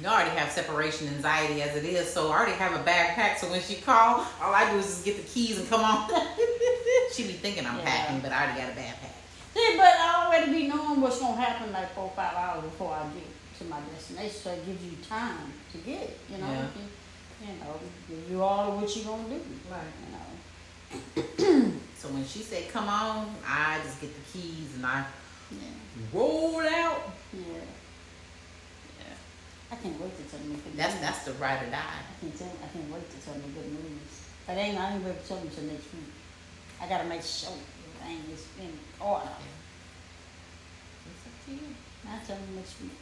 You 0.00 0.06
already 0.06 0.30
have 0.30 0.50
separation 0.50 1.08
anxiety 1.08 1.60
as 1.62 1.74
it 1.76 1.84
is, 1.84 2.12
so 2.12 2.30
I 2.30 2.36
already 2.36 2.52
have 2.52 2.78
a 2.78 2.82
bag 2.84 3.14
packed. 3.16 3.40
So 3.40 3.50
when 3.50 3.60
she 3.60 3.76
call, 3.76 4.24
all 4.40 4.54
I 4.54 4.70
do 4.70 4.78
is 4.78 4.86
just 4.86 5.04
get 5.04 5.16
the 5.16 5.22
keys 5.24 5.58
and 5.58 5.68
come 5.68 5.80
on. 5.80 6.08
she 7.12 7.24
be 7.24 7.32
thinking 7.32 7.66
I'm 7.66 7.78
Yeah. 7.78 7.84
packing, 7.84 8.20
but 8.20 8.30
I 8.30 8.44
already 8.44 8.60
got 8.60 8.72
a 8.72 8.76
bag 8.76 8.94
packed. 9.00 9.14
See, 9.54 9.74
but 9.76 9.86
I 9.98 10.26
already 10.26 10.52
be 10.52 10.68
knowing 10.68 11.00
what's 11.00 11.18
gonna 11.18 11.40
happen 11.40 11.72
like 11.72 11.92
four, 11.94 12.12
five 12.14 12.34
hours 12.34 12.62
before 12.62 12.92
I 12.94 13.02
get 13.14 13.24
to 13.58 13.64
my 13.64 13.80
destination, 13.92 14.36
so 14.40 14.52
it 14.52 14.64
gives 14.66 14.84
you 14.84 14.92
time 15.08 15.52
to 15.72 15.78
get 15.78 16.02
it. 16.02 16.18
You 16.30 16.38
know, 16.38 16.46
Yeah. 16.46 16.66
you, 16.76 17.48
you 17.48 17.54
know, 17.58 17.80
give 18.08 18.30
you 18.30 18.42
all 18.42 18.72
of 18.72 18.80
what 18.80 18.94
you 18.96 19.02
gonna 19.02 19.24
do. 19.24 19.42
Right. 19.68 19.80
You 20.04 20.12
know. 20.14 21.72
So 21.96 22.08
when 22.10 22.24
she 22.24 22.38
said 22.40 22.68
come 22.70 22.88
on, 22.88 23.34
I 23.44 23.80
just 23.84 24.00
get 24.00 24.10
the 24.14 24.38
keys 24.38 24.74
and 24.76 24.86
I 24.86 25.04
Yeah. 25.50 25.58
roll 26.12 26.60
out. 26.60 27.10
Yeah. 27.32 27.40
Yeah. 27.42 27.60
I 29.70 29.76
can't 29.76 30.00
wait 30.00 30.16
to 30.16 30.22
tell 30.24 30.40
them 30.40 30.50
the 30.52 30.56
good 30.64 30.76
That's 30.76 30.94
news. 30.94 31.02
that's 31.02 31.24
the 31.24 31.32
ride 31.34 31.62
or 31.62 31.70
die. 31.70 31.76
I 31.78 32.20
can't 32.20 32.36
tell. 32.38 32.48
I 32.64 32.68
can't 32.72 32.90
wait 32.92 33.04
to 33.10 33.16
tell 33.24 33.34
them 33.34 33.42
the 33.42 33.60
good 33.60 33.68
news. 33.72 34.12
But 34.46 34.54
they 34.54 34.62
ain't. 34.72 34.78
I 34.80 34.94
ain't 34.94 35.04
ready 35.04 35.18
to 35.18 35.28
tell 35.28 35.36
them 35.36 35.50
till 35.50 35.64
next 35.64 35.92
week. 35.92 36.08
I 36.80 36.88
gotta 36.88 37.04
make 37.04 37.22
sure 37.22 37.52
everything 37.52 38.32
is 38.32 38.46
in 38.60 38.72
order. 39.00 39.28
It's 41.04 41.26
up 41.26 41.36
to 41.46 41.50
you. 41.52 41.74
I'll 42.08 42.20
tell 42.26 42.36
them 42.36 42.56
next 42.56 42.80
week. 42.80 42.96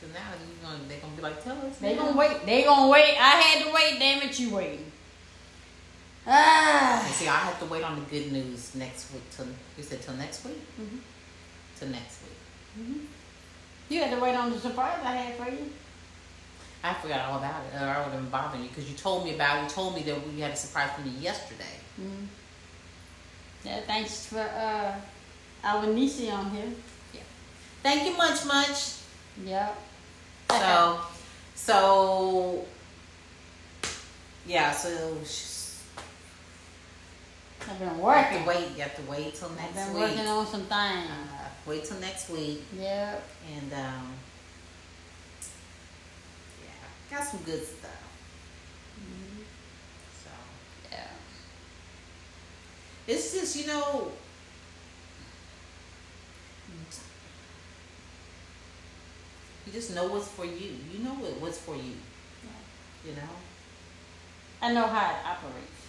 So 0.00 0.06
now 0.12 0.28
you 0.36 0.52
gonna 0.60 0.84
they 0.88 0.98
gonna 0.98 1.16
be 1.16 1.22
like, 1.22 1.42
tell 1.42 1.56
us. 1.64 1.78
They 1.78 1.94
now." 1.96 2.04
gonna 2.04 2.16
wait. 2.18 2.44
They're 2.44 2.64
gonna 2.66 2.90
wait. 2.90 3.16
I 3.18 3.40
had 3.40 3.64
to 3.66 3.72
wait. 3.72 3.98
Damn 3.98 4.22
it, 4.28 4.38
you 4.38 4.50
waiting. 4.54 4.92
Ah. 6.26 7.04
And 7.04 7.14
see, 7.14 7.28
I 7.28 7.36
have 7.36 7.58
to 7.60 7.66
wait 7.66 7.82
on 7.84 7.96
the 7.96 8.06
good 8.06 8.32
news 8.32 8.74
next 8.74 9.12
week. 9.12 9.22
Till 9.30 9.46
you 9.76 9.82
said 9.84 10.02
till 10.02 10.14
next 10.14 10.44
week. 10.44 10.60
Mhm. 10.80 10.98
Till 11.78 11.88
next 11.88 12.18
week. 12.22 12.38
Mhm. 12.86 13.06
You 13.88 14.00
had 14.00 14.10
to 14.10 14.20
wait 14.20 14.34
on 14.34 14.50
the 14.50 14.58
surprise 14.58 14.98
I 15.04 15.12
had 15.16 15.36
for 15.36 15.50
you. 15.50 15.70
I 16.84 16.92
forgot 16.94 17.20
all 17.30 17.38
about 17.38 17.62
it. 17.64 17.76
Or 17.80 17.86
I 17.86 17.96
would 18.04 18.12
have 18.12 18.20
been 18.20 18.28
bothering 18.30 18.62
you 18.62 18.68
because 18.68 18.88
you 18.90 18.94
told 18.96 19.24
me 19.24 19.34
about. 19.34 19.62
You 19.62 19.68
told 19.70 19.94
me 19.94 20.02
that 20.02 20.16
we 20.28 20.40
had 20.40 20.52
a 20.52 20.56
surprise 20.56 20.90
for 20.94 21.00
me 21.00 21.10
yesterday. 21.18 21.76
Mm. 21.98 22.26
Yeah, 23.64 23.80
thanks 23.86 24.26
for 24.26 24.40
uh, 24.40 24.92
our 25.64 25.86
niece 25.86 26.28
on 26.30 26.50
here. 26.50 26.68
Yeah. 27.14 27.20
Thank 27.82 28.04
you 28.06 28.14
much, 28.18 28.44
much. 28.44 28.96
Yep. 29.44 29.76
So, 30.50 31.00
so 31.54 32.66
yeah. 34.46 34.70
So 34.72 34.90
I've 37.66 37.78
been 37.78 37.88
you 37.88 37.94
have 37.94 37.98
working. 37.98 38.42
to 38.42 38.48
wait. 38.48 38.68
You 38.76 38.82
have 38.82 38.96
to 38.96 39.10
wait 39.10 39.34
till 39.34 39.48
I've 39.48 39.56
next 39.56 39.74
been 39.86 39.94
week. 39.94 40.02
working 40.02 40.26
on 40.28 40.46
some 40.46 40.60
things. 40.60 41.08
Uh, 41.10 41.48
wait 41.66 41.84
till 41.86 41.98
next 42.00 42.28
week, 42.28 42.62
Yep. 42.78 43.22
and 43.56 43.72
um, 43.72 43.78
yeah, 43.78 44.33
got 47.14 47.24
some 47.24 47.40
good 47.44 47.64
stuff. 47.64 48.02
Mm-hmm. 48.98 49.42
So 50.22 50.30
Yeah. 50.90 51.06
it's 53.06 53.32
just 53.32 53.56
you 53.56 53.66
know. 53.66 54.10
You 59.66 59.72
just 59.72 59.94
know 59.94 60.08
what's 60.08 60.28
for 60.28 60.44
you. 60.44 60.76
You 60.92 60.98
know 61.02 61.14
what, 61.14 61.40
what's 61.40 61.58
for 61.58 61.74
you. 61.74 61.96
You 63.04 63.12
know? 63.12 63.34
I 64.60 64.72
know 64.74 64.86
how 64.86 65.10
it 65.10 65.16
operates. 65.24 65.80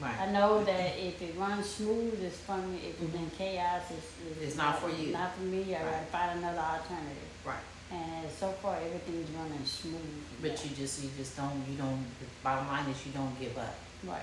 Right. 0.00 0.18
I 0.20 0.32
know 0.32 0.64
that 0.64 0.98
if 0.98 1.20
it 1.20 1.36
runs 1.36 1.66
smooth, 1.66 2.18
it's 2.22 2.38
for 2.38 2.56
me. 2.56 2.78
If 2.78 3.02
it's 3.02 3.12
mm-hmm. 3.12 3.24
in 3.24 3.30
chaos, 3.30 3.82
it's, 3.90 4.06
it's, 4.30 4.42
It's 4.42 4.56
not 4.56 4.78
for 4.78 4.88
you. 4.88 5.12
Not 5.12 5.34
for 5.34 5.42
me. 5.42 5.74
I 5.74 5.82
gotta 5.82 6.06
find 6.06 6.38
another 6.38 6.60
alternative. 6.60 7.28
Right. 7.44 7.56
And 7.92 8.30
so 8.30 8.52
far, 8.62 8.76
everything's 8.76 9.28
running 9.30 9.64
smooth. 9.64 10.22
But 10.40 10.64
you 10.64 10.76
just 10.76 11.02
you 11.02 11.10
just 11.16 11.36
don't 11.36 11.64
you 11.68 11.76
don't 11.76 12.04
the 12.20 12.26
bottom 12.44 12.68
line 12.68 12.88
is 12.88 13.04
you 13.06 13.12
don't 13.12 13.38
give 13.40 13.56
up. 13.58 13.74
right. 14.04 14.22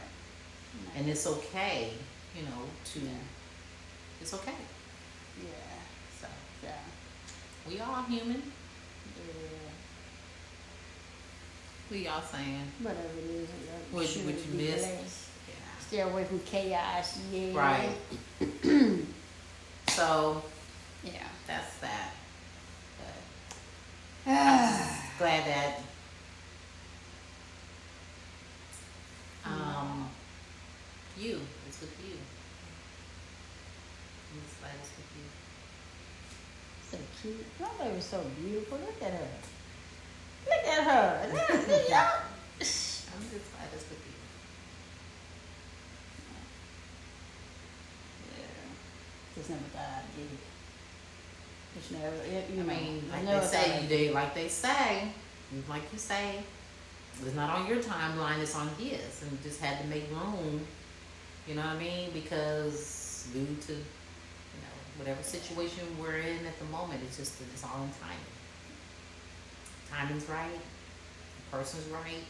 And 0.96 1.10
it's 1.10 1.26
okay, 1.28 1.92
you 2.36 2.44
know, 2.44 2.62
to 2.94 3.00
Yeah. 3.00 3.12
it's 4.22 4.34
okay. 4.36 4.54
Yeah. 5.42 5.50
So 6.22 6.28
Yeah. 6.64 6.72
we 7.68 7.80
all 7.82 8.04
human. 8.04 8.42
Yeah. 9.18 9.72
We 11.92 12.08
all 12.08 12.22
saying 12.22 12.72
Whatever 12.82 13.08
it 13.18 13.30
is. 13.32 13.50
What 13.92 14.16
you- 14.16 14.24
what 14.26 14.36
you 14.36 14.52
blessed. 14.54 14.88
yeah. 15.48 15.80
Stay 15.88 16.00
away 16.02 16.24
from 16.26 16.40
chaos. 16.42 17.18
Yeah. 17.32 17.54
Right. 17.54 17.98
so 19.90 20.44
Yeah. 21.04 21.28
that's 21.48 21.78
that. 21.78 22.14
I'm 24.30 24.60
just 24.60 25.18
glad 25.18 25.46
that 25.46 25.82
um 29.46 30.10
you, 31.18 31.40
it's 31.68 31.80
with 31.80 31.96
you. 32.06 32.18
I'm 34.34 34.42
just 34.44 34.60
glad 34.60 34.74
it's 34.82 34.92
with 34.98 35.12
you. 35.16 35.24
So 36.92 36.98
cute. 37.22 37.46
My 37.60 37.86
baby's 37.86 38.04
so 38.04 38.22
beautiful. 38.42 38.78
Look 38.80 39.02
at 39.02 39.14
her. 39.14 39.28
Look 40.46 40.66
at 40.68 40.84
her. 40.84 41.28
Look, 41.34 41.50
look, 41.50 41.68
y'all. 41.90 42.22
I'm 42.60 43.24
just 43.32 43.48
glad 43.56 43.70
it's 43.74 43.90
with 43.90 44.04
you. 44.06 44.18
Yeah. 48.38 49.36
Just 49.36 49.50
never 49.50 49.62
thought 49.74 50.04
I'd 50.04 50.57
get 51.78 51.84
it. 51.84 51.84
Just 51.84 51.92
never, 51.92 52.16
it, 52.24 52.50
you 52.56 52.64
I 52.64 52.66
know, 52.66 52.82
mean, 52.82 53.04
I 53.12 53.22
like 53.22 53.30
they 53.30 53.42
say, 53.42 53.82
you 53.82 53.88
do 53.88 54.14
like 54.14 54.34
they 54.34 54.48
say, 54.48 55.12
like 55.70 55.84
you 55.92 56.00
say, 56.00 56.44
it's 57.26 57.36
not 57.36 57.50
on 57.50 57.68
your 57.68 57.78
timeline, 57.82 58.40
it's 58.40 58.56
on 58.56 58.70
his, 58.78 59.22
and 59.22 59.32
you 59.32 59.38
just 59.44 59.62
had 59.62 59.80
to 59.82 59.88
make 59.88 60.10
room. 60.12 60.68
You 61.48 61.56
know 61.56 61.62
what 61.62 61.76
I 61.76 61.80
mean? 61.80 62.12
Because 62.14 63.30
due 63.34 63.56
to, 63.68 63.74
you 63.74 64.60
know, 64.62 64.76
whatever 64.98 65.24
situation 65.24 65.84
we're 66.00 66.18
in 66.18 66.46
at 66.46 66.58
the 66.60 66.66
moment, 66.66 67.02
it's 67.04 67.18
just 67.18 67.42
it's 67.42 67.64
all 67.64 67.84
in 67.84 67.92
timing. 67.92 68.34
Timing's 69.90 70.28
right, 70.30 70.62
the 71.36 71.58
person's 71.58 71.88
right, 71.88 72.26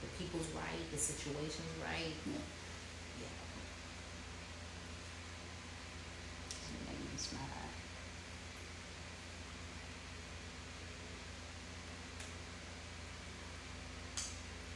the 0.00 0.08
people's 0.18 0.48
right, 0.54 0.90
the 0.90 0.98
situation's 0.98 1.76
right. 1.82 2.14
Yeah. 2.26 2.40
It 6.70 6.86
made 6.86 7.00
me 7.10 7.16
smile. 7.16 7.70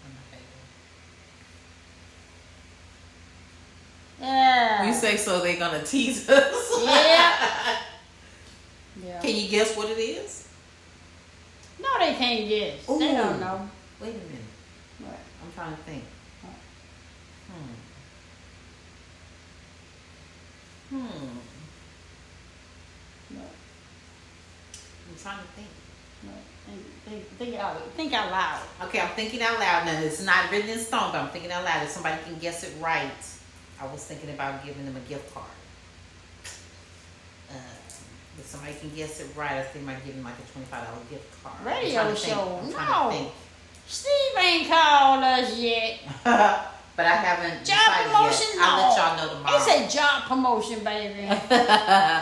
I'm 0.05 0.15
not 0.15 0.24
favorite. 0.27 0.69
Yeah. 4.83 4.89
You 4.89 4.95
say 4.95 5.17
so, 5.17 5.41
they're 5.41 5.59
gonna 5.59 5.85
tease 5.85 6.29
us. 6.29 6.83
Yeah. 6.85 7.77
Yeah. 9.03 9.21
Can 9.21 9.35
you 9.35 9.49
guess 9.49 9.75
what 9.75 9.89
it 9.89 9.99
is? 9.99 10.47
No, 11.81 11.89
they 11.99 12.15
can't 12.15 12.47
guess. 12.47 12.87
They 12.87 13.13
don't 13.13 13.41
know. 13.41 13.69
Wait 14.01 14.11
a 14.11 14.13
minute. 14.13 14.29
What? 14.99 15.19
I'm 15.43 15.53
trying 15.55 15.75
to 15.75 15.83
think. 15.83 16.05
Hmm. 20.91 20.97
Hmm. 20.97 21.37
What? 23.39 23.51
I'm 25.09 25.17
trying 25.21 25.39
to? 25.39 25.45
Think, 25.55 25.67
think, 27.05 27.25
think 27.39 27.57
out, 27.57 27.83
think 27.97 28.13
out 28.13 28.31
loud. 28.31 28.61
Okay, 28.85 29.01
I'm 29.01 29.09
thinking 29.11 29.43
out 29.43 29.59
loud 29.59 29.87
now. 29.87 30.01
It's 30.01 30.23
not 30.23 30.51
written 30.51 30.71
in 30.71 30.79
stone, 30.79 31.11
but 31.13 31.21
I'm 31.21 31.29
thinking 31.31 31.51
out 31.51 31.65
loud. 31.65 31.83
If 31.83 31.91
somebody 31.91 32.23
can 32.25 32.39
guess 32.39 32.63
it 32.63 32.73
right, 32.81 33.11
I 33.83 33.87
was 33.93 34.05
thinking 34.05 34.31
about 34.31 34.65
giving 34.65 34.85
them 34.85 34.97
a 34.97 35.01
gift 35.09 35.35
card. 35.35 35.47
Uh, 37.51 37.55
if 38.39 38.47
somebody 38.47 38.75
can 38.81 38.91
guess 38.95 39.21
it 39.21 39.27
right, 39.37 39.53
I 39.59 39.63
think 39.63 39.85
I 39.85 39.93
might 39.95 40.05
give 40.07 40.15
them 40.15 40.25
like 40.25 40.35
a 40.39 40.53
twenty-five 40.53 40.87
dollar 40.87 41.01
gift 41.11 41.43
card. 41.43 41.57
Radio 41.67 42.05
think. 42.15 42.19
show. 42.19 42.61
I'm 42.63 42.71
No. 42.71 43.11
think. 43.11 43.33
Steve 43.89 44.39
ain't 44.39 44.69
called 44.69 45.25
us 45.25 45.59
yet. 45.59 45.99
but 46.25 47.07
I 47.07 47.17
haven't 47.17 47.65
Job 47.67 47.77
promotion? 48.07 48.47
yet. 48.55 48.63
I'll 48.63 48.77
let 48.79 48.97
No. 48.97 49.03
y'all 49.05 49.17
know 49.17 49.35
tomorrow. 49.35 49.57
It's 49.57 49.95
a 49.95 49.99
job 49.99 50.23
promotion, 50.29 50.85
baby. 50.85 51.27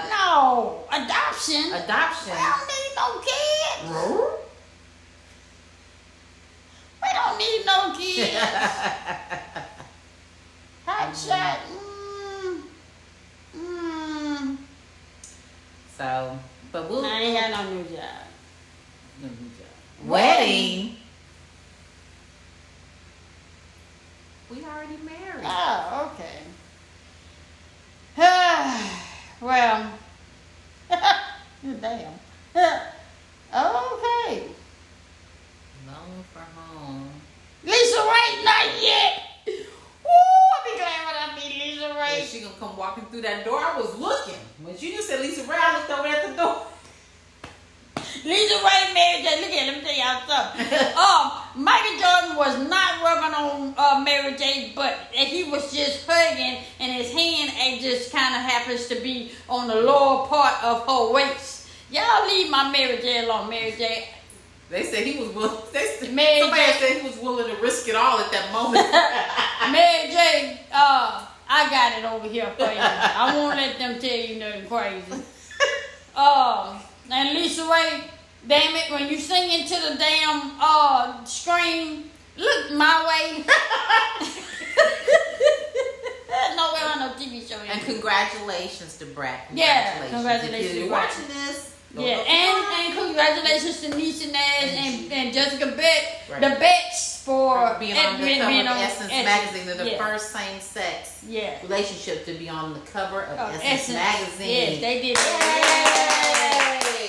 no, 0.08 0.84
adoption. 0.90 1.72
Adoption. 1.74 2.32
We 2.32 2.40
don't 2.40 2.66
need 2.72 2.92
no 2.96 3.20
kids. 3.20 3.90
We 7.02 7.08
don't 7.12 7.38
need 7.38 7.62
no 7.66 7.78
kids. 7.98 8.36
Hot 11.10 11.16
shot. 11.16 11.58
Mm. 12.46 12.62
Mm. 13.56 14.56
so, 15.98 16.38
but 16.70 16.88
we'll. 16.88 17.04
I 17.04 17.18
ain't 17.18 17.50
got 17.50 17.64
no 17.64 17.74
new 17.74 17.82
job. 17.82 18.26
No 19.20 19.28
new 19.28 19.50
job. 19.58 20.06
Wedding. 20.06 20.96
We 24.52 24.64
already 24.64 24.98
married. 25.04 25.44
Oh, 25.44 26.12
okay. 26.14 26.42
well, 29.40 29.92
damn. 31.80 32.12
okay. 32.54 34.44
Loan 35.88 36.24
for 36.32 36.46
home. 36.54 37.10
LisaRaye, 37.66 38.44
not 38.44 38.66
yet. 38.80 39.22
Woo, 40.04 40.10
I'll 40.10 40.64
be 40.64 40.78
glad 40.78 41.06
when 41.06 41.16
Lisa 41.94 42.26
she 42.26 42.40
gonna 42.42 42.54
come 42.58 42.76
walking 42.76 43.04
through 43.06 43.22
that 43.22 43.44
door, 43.44 43.58
I 43.58 43.78
was 43.78 43.96
looking. 43.98 44.40
When 44.62 44.74
you 44.78 44.92
just 44.96 45.08
said 45.08 45.20
LisaRaye, 45.20 45.58
I 45.58 45.78
looked 45.78 45.90
over 45.90 46.08
at 46.08 46.28
the 46.28 46.36
door. 46.36 46.66
Lisa 48.24 48.54
Ray, 48.54 48.94
Mary 48.94 49.22
J. 49.22 49.40
Look 49.40 49.50
at, 49.50 49.66
let 49.66 49.76
me 49.76 49.82
tell 49.82 49.96
y'all 49.96 50.20
something. 50.26 50.78
um, 50.96 51.64
Michael 51.64 51.98
Jordan 51.98 52.36
was 52.36 52.68
not 52.68 53.02
working 53.02 53.34
on 53.34 53.74
uh, 53.78 54.00
Mary 54.04 54.36
J. 54.36 54.72
But 54.74 54.94
he 55.12 55.44
was 55.44 55.72
just 55.72 56.06
hugging, 56.06 56.62
and 56.80 56.92
his 56.92 57.12
hand 57.12 57.50
it 57.54 57.80
just 57.80 58.12
kind 58.12 58.34
of 58.34 58.42
happens 58.42 58.88
to 58.88 58.96
be 58.96 59.32
on 59.48 59.68
the 59.68 59.76
lower 59.76 60.26
part 60.26 60.62
of 60.62 60.86
her 60.86 61.12
waist. 61.12 61.68
Y'all 61.90 62.26
leave 62.26 62.50
my 62.50 62.70
Mary 62.70 62.98
J. 63.00 63.24
alone, 63.24 63.48
Mary 63.48 63.72
J. 63.76 64.08
They 64.68 64.84
said 64.84 65.04
he 65.04 65.18
was 65.18 65.30
willing. 65.30 65.62
They 65.72 65.86
said, 65.98 66.12
Mary 66.12 66.40
somebody 66.40 66.62
J. 66.62 66.78
said 66.78 67.02
he 67.02 67.08
was 67.08 67.18
willing 67.18 67.54
to 67.54 67.60
risk 67.60 67.88
it 67.88 67.96
all 67.96 68.20
at 68.20 68.30
that 68.30 68.52
moment. 68.52 68.86
Mary 69.72 70.10
J. 70.12 70.60
Uh, 70.72 71.26
I 71.52 71.68
got 71.68 71.98
it 71.98 72.04
over 72.04 72.28
here 72.28 72.46
for 72.56 72.62
you. 72.64 72.78
I 72.78 73.34
won't 73.34 73.56
let 73.56 73.76
them 73.78 73.98
tell 73.98 74.16
you 74.16 74.38
nothing 74.38 74.66
crazy. 74.68 75.22
Um, 76.16 76.78
and 77.10 77.36
LisaRaye, 77.36 78.02
Damn 78.46 78.74
it, 78.74 78.90
when 78.90 79.06
you 79.10 79.18
sing 79.18 79.50
into 79.50 79.74
the 79.74 79.96
damn 79.98 80.52
uh 80.58 81.22
screen, 81.24 82.08
look 82.38 82.72
my 82.72 83.04
way. 83.06 83.44
Nowhere 86.56 86.84
on 86.92 86.98
no 87.00 87.12
TV 87.18 87.46
show. 87.46 87.56
And 87.70 87.82
congratulations 87.82 88.96
to 88.98 89.04
Brat. 89.06 89.48
Yeah, 89.52 89.90
Congratulations. 90.00 90.12
congratulations 90.14 90.66
If 90.66 90.72
to 90.72 90.78
you're 90.80 90.90
watching 90.90 91.26
this, 91.28 91.76
go 91.94 92.04
Yeah, 92.04 92.16
look 92.18 92.28
and, 92.28 92.64
and 92.96 93.06
congratulations 93.06 93.80
to 93.82 93.90
Niecy 93.90 94.32
Nash 94.32 94.62
and, 94.74 95.12
and 95.12 95.32
Jessica 95.34 95.66
Betts, 95.66 96.30
Right. 96.30 96.40
the 96.40 96.50
Betts 96.60 97.22
for 97.24 97.76
being 97.78 97.96
on 97.96 98.12
the 98.14 98.18
cover 98.18 98.24
being 98.26 98.40
of 98.66 98.72
on 98.72 98.76
Essence 98.78 99.10
Essence. 99.12 99.24
magazine. 99.24 99.66
They're 99.66 99.76
the 99.84 99.90
yeah. 99.92 99.98
first 99.98 100.30
same-sex 100.32 101.22
Yeah. 101.28 101.60
relationship 101.62 102.24
to 102.26 102.34
be 102.34 102.48
on 102.48 102.72
the 102.74 102.80
cover 102.80 103.22
of 103.24 103.38
Of 103.38 103.60
Essence, 103.62 103.94
magazine. 103.96 104.48
Yes, 104.48 104.80
they 104.80 105.02
did. 105.02 105.16
Yay! 105.16 107.08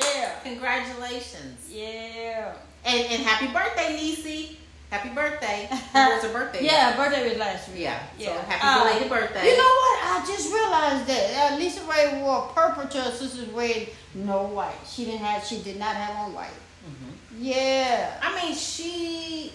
Yeah. 0.00 0.38
Congratulations. 0.42 1.68
Yeah. 1.70 2.52
And 2.84 3.00
and 3.06 3.22
happy 3.22 3.46
birthday, 3.52 3.96
Niecy. 3.96 4.56
Happy 4.92 5.08
birthday. 5.08 5.68
It 5.72 6.14
was 6.14 6.22
her 6.24 6.32
birthday. 6.38 6.64
Yeah, 6.64 6.94
birthday 6.96 7.26
was 7.30 7.38
last 7.38 7.68
week. 7.70 7.80
Yeah. 7.80 7.98
So 8.18 8.24
Yeah. 8.24 8.42
happy 8.44 8.60
Uh, 8.62 8.84
belated 8.84 9.08
birthday. 9.08 9.44
You 9.50 9.56
know 9.56 9.72
what? 9.82 9.96
I 10.04 10.24
just 10.26 10.52
realized 10.52 11.06
that 11.06 11.52
uh, 11.52 11.56
LisaRaye 11.58 12.20
wore 12.20 12.42
purple 12.54 12.86
to 12.88 13.00
her 13.00 13.10
sister's 13.10 13.48
wedding, 13.48 13.86
no 14.14 14.42
white. 14.42 14.74
She 14.86 15.06
didn't 15.06 15.20
have. 15.24 15.42
She 15.44 15.62
did 15.62 15.78
not 15.78 15.96
have 15.96 16.14
on 16.16 16.34
white. 16.34 16.58
Mhm. 16.86 17.12
Yeah. 17.38 18.20
I 18.20 18.28
mean, 18.44 18.54
she, 18.54 19.52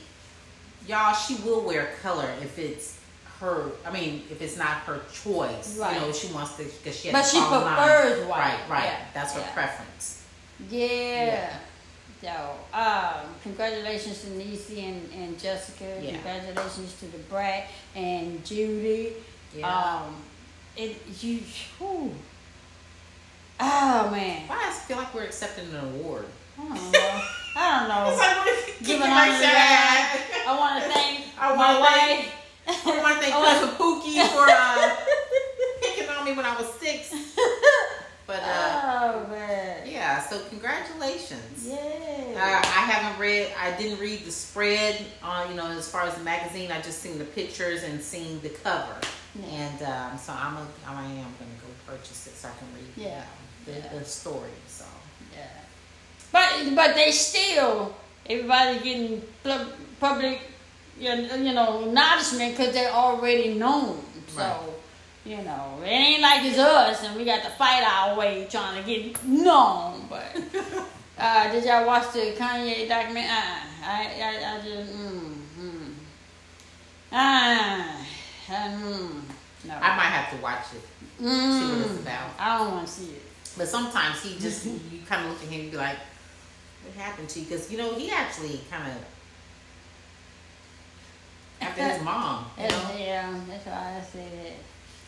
y'all, 0.88 1.14
she 1.14 1.36
will 1.46 1.62
wear 1.62 1.92
color 2.02 2.30
if 2.42 2.58
it's 2.58 2.98
her. 3.40 3.70
I 3.86 3.92
mean, 3.92 4.24
if 4.32 4.42
it's 4.42 4.58
not 4.58 4.78
her 4.90 5.02
choice. 5.24 5.78
Right. 5.78 5.94
You 5.94 6.02
know, 6.02 6.12
she 6.12 6.34
wants 6.34 6.56
to 6.58 6.64
because 6.64 7.00
she. 7.00 7.10
Has 7.10 7.30
to 7.30 7.36
she 7.38 7.42
fall 7.44 7.60
in 7.60 7.66
line. 7.66 7.76
prefers 7.78 8.26
white. 8.26 8.40
Right. 8.40 8.60
Right. 8.70 8.84
Yeah, 8.86 9.00
That's 9.14 9.34
her 9.34 9.42
yeah. 9.42 9.54
preference. 9.54 10.24
Yeah. 10.72 10.86
Yeah. 10.88 11.54
So, 12.22 12.30
um, 12.74 13.28
congratulations 13.44 14.22
to 14.22 14.28
Niecy 14.28 14.84
and, 14.84 15.10
and 15.14 15.40
Jessica. 15.40 16.00
Yeah. 16.02 16.14
Congratulations 16.14 16.98
to 17.00 17.06
the 17.06 17.20
Brat 17.30 17.68
and 17.96 18.44
Judy. 18.44 19.14
Yeah. 19.56 19.68
Um, 19.68 20.16
it 20.76 20.96
you. 21.22 21.40
Whew. 21.78 22.14
Oh 23.60 24.10
man. 24.12 24.48
Why 24.48 24.66
I 24.68 24.72
feel 24.72 24.98
like 24.98 25.14
we're 25.14 25.24
accepting 25.24 25.70
an 25.70 25.76
award? 25.78 26.26
I 26.60 26.68
don't 26.68 26.92
know. 26.92 27.22
I 27.56 27.80
don't 27.80 27.90
know. 27.90 28.10
It's 28.12 28.20
like 28.20 28.46
we're 28.46 28.78
Give 28.80 28.88
giving 28.88 29.12
honor 29.12 29.38
to. 29.38 29.42
God. 29.42 30.20
I 30.48 30.56
want 30.58 30.84
to 30.84 30.90
thank 30.90 31.22
I 31.40 31.56
my 31.56 31.80
wife. 31.80 32.34
I 32.68 33.02
want 33.02 33.16
to 33.16 33.22
thank 33.22 33.34
Cousin 33.46 33.70
Pookie 33.76 34.28
for 34.30 34.46
uh, 34.50 34.96
picking 35.82 36.10
on 36.10 36.26
me 36.26 36.34
when 36.34 36.46
I 36.46 36.56
was 36.56 36.72
six. 36.80 37.14
But 38.28 38.42
uh, 38.44 38.82
oh 39.24 39.28
man. 39.30 39.88
yeah, 39.88 40.20
so 40.22 40.38
congratulations. 40.50 41.66
Uh, 41.66 41.76
Yeah. 42.36 42.62
I 42.62 42.82
haven't 42.92 43.20
read. 43.22 43.48
I 43.60 43.72
didn't 43.78 44.00
read 44.00 44.26
the 44.26 44.32
spread 44.32 45.04
on 45.24 45.50
you 45.50 45.56
know 45.56 45.68
as 45.68 45.90
far 45.90 46.02
as 46.04 46.14
the 46.16 46.24
magazine. 46.24 46.70
I 46.72 46.82
just 46.82 47.00
seen 47.02 47.18
the 47.18 47.24
pictures 47.26 47.84
and 47.84 48.02
seen 48.02 48.42
the 48.42 48.50
cover, 48.50 49.00
Yeah. 49.34 49.46
and 49.46 49.82
um, 49.84 50.18
so 50.20 50.34
I'm 50.34 50.58
a, 50.58 50.68
I 50.86 51.04
am 51.06 51.32
gonna 51.40 51.58
go 51.64 51.70
purchase 51.94 52.28
it 52.28 52.36
so 52.36 52.50
I 52.50 52.52
can 52.60 52.68
read 52.76 52.92
you 52.98 53.04
Yeah. 53.12 53.20
know, 53.20 53.74
the, 53.74 53.80
Yeah. 53.80 54.00
the 54.00 54.06
story. 54.06 54.50
So 54.68 54.86
Yeah. 55.34 55.48
But 56.34 56.76
but 56.76 56.96
they 56.96 57.12
still 57.12 57.96
everybody 58.30 58.80
getting 58.80 59.22
public 60.02 60.42
you 61.00 61.16
know, 61.16 61.36
you 61.36 61.54
know 61.54 61.86
acknowledgement 61.86 62.58
because 62.58 62.74
they're 62.74 62.92
already 62.92 63.54
known. 63.54 64.04
So 64.36 64.42
Right. 64.42 64.60
You 65.28 65.38
know 65.44 65.80
it 65.84 65.88
ain't 65.90 66.22
like 66.22 66.46
it's 66.46 66.58
us 66.58 67.04
and 67.04 67.16
we 67.18 67.26
got 67.26 67.44
to 67.44 67.50
fight 67.52 67.84
our 67.84 68.18
way 68.18 68.48
trying 68.50 68.82
to 68.82 68.88
get 68.90 69.24
known. 69.26 70.06
But 70.10 70.38
uh, 71.20 71.52
did 71.52 71.66
y'all 71.66 71.86
watch 71.86 72.14
the 72.14 72.34
Kanye 72.38 72.88
document? 72.88 73.26
Uh, 73.30 73.60
I, 73.84 74.02
I 74.22 74.56
I 74.56 74.62
just 74.64 74.94
mm, 74.94 75.34
mm. 75.60 75.94
Ah, 77.12 78.06
mm, 78.48 79.22
no. 79.66 79.74
I 79.76 79.96
might 79.98 80.12
have 80.18 80.36
to 80.36 80.44
watch 80.44 80.66
it, 80.76 80.84
see 81.20 81.70
what 81.70 81.80
it's 81.80 81.92
Mm, 81.92 82.02
about. 82.02 82.30
I 82.40 82.58
don't 82.58 82.72
want 82.72 82.88
to 82.88 82.94
see 82.94 83.12
it. 83.12 83.22
But 83.58 83.68
sometimes 83.68 84.22
he 84.24 84.38
just 84.40 84.66
you 84.92 85.00
kind 85.06 85.26
of 85.26 85.32
look 85.32 85.42
at 85.44 85.48
him 85.50 85.62
and 85.62 85.72
be 85.72 85.78
like, 85.78 85.98
"What 86.84 86.96
happened 86.96 87.30
to 87.30 87.40
you?" 87.40 87.46
Because 87.46 87.72
you 87.72 87.78
know 87.78 87.94
he 87.96 88.10
actually 88.12 88.62
kind 88.70 88.92
of 88.92 88.98
after 91.62 91.84
his 91.84 92.02
mom. 92.04 92.46
You 92.58 92.68
know 92.68 92.92
Yeah, 92.98 93.40
that's 93.48 93.66
why 93.66 93.98
I 94.00 94.02
say 94.04 94.26
that. 94.44 94.54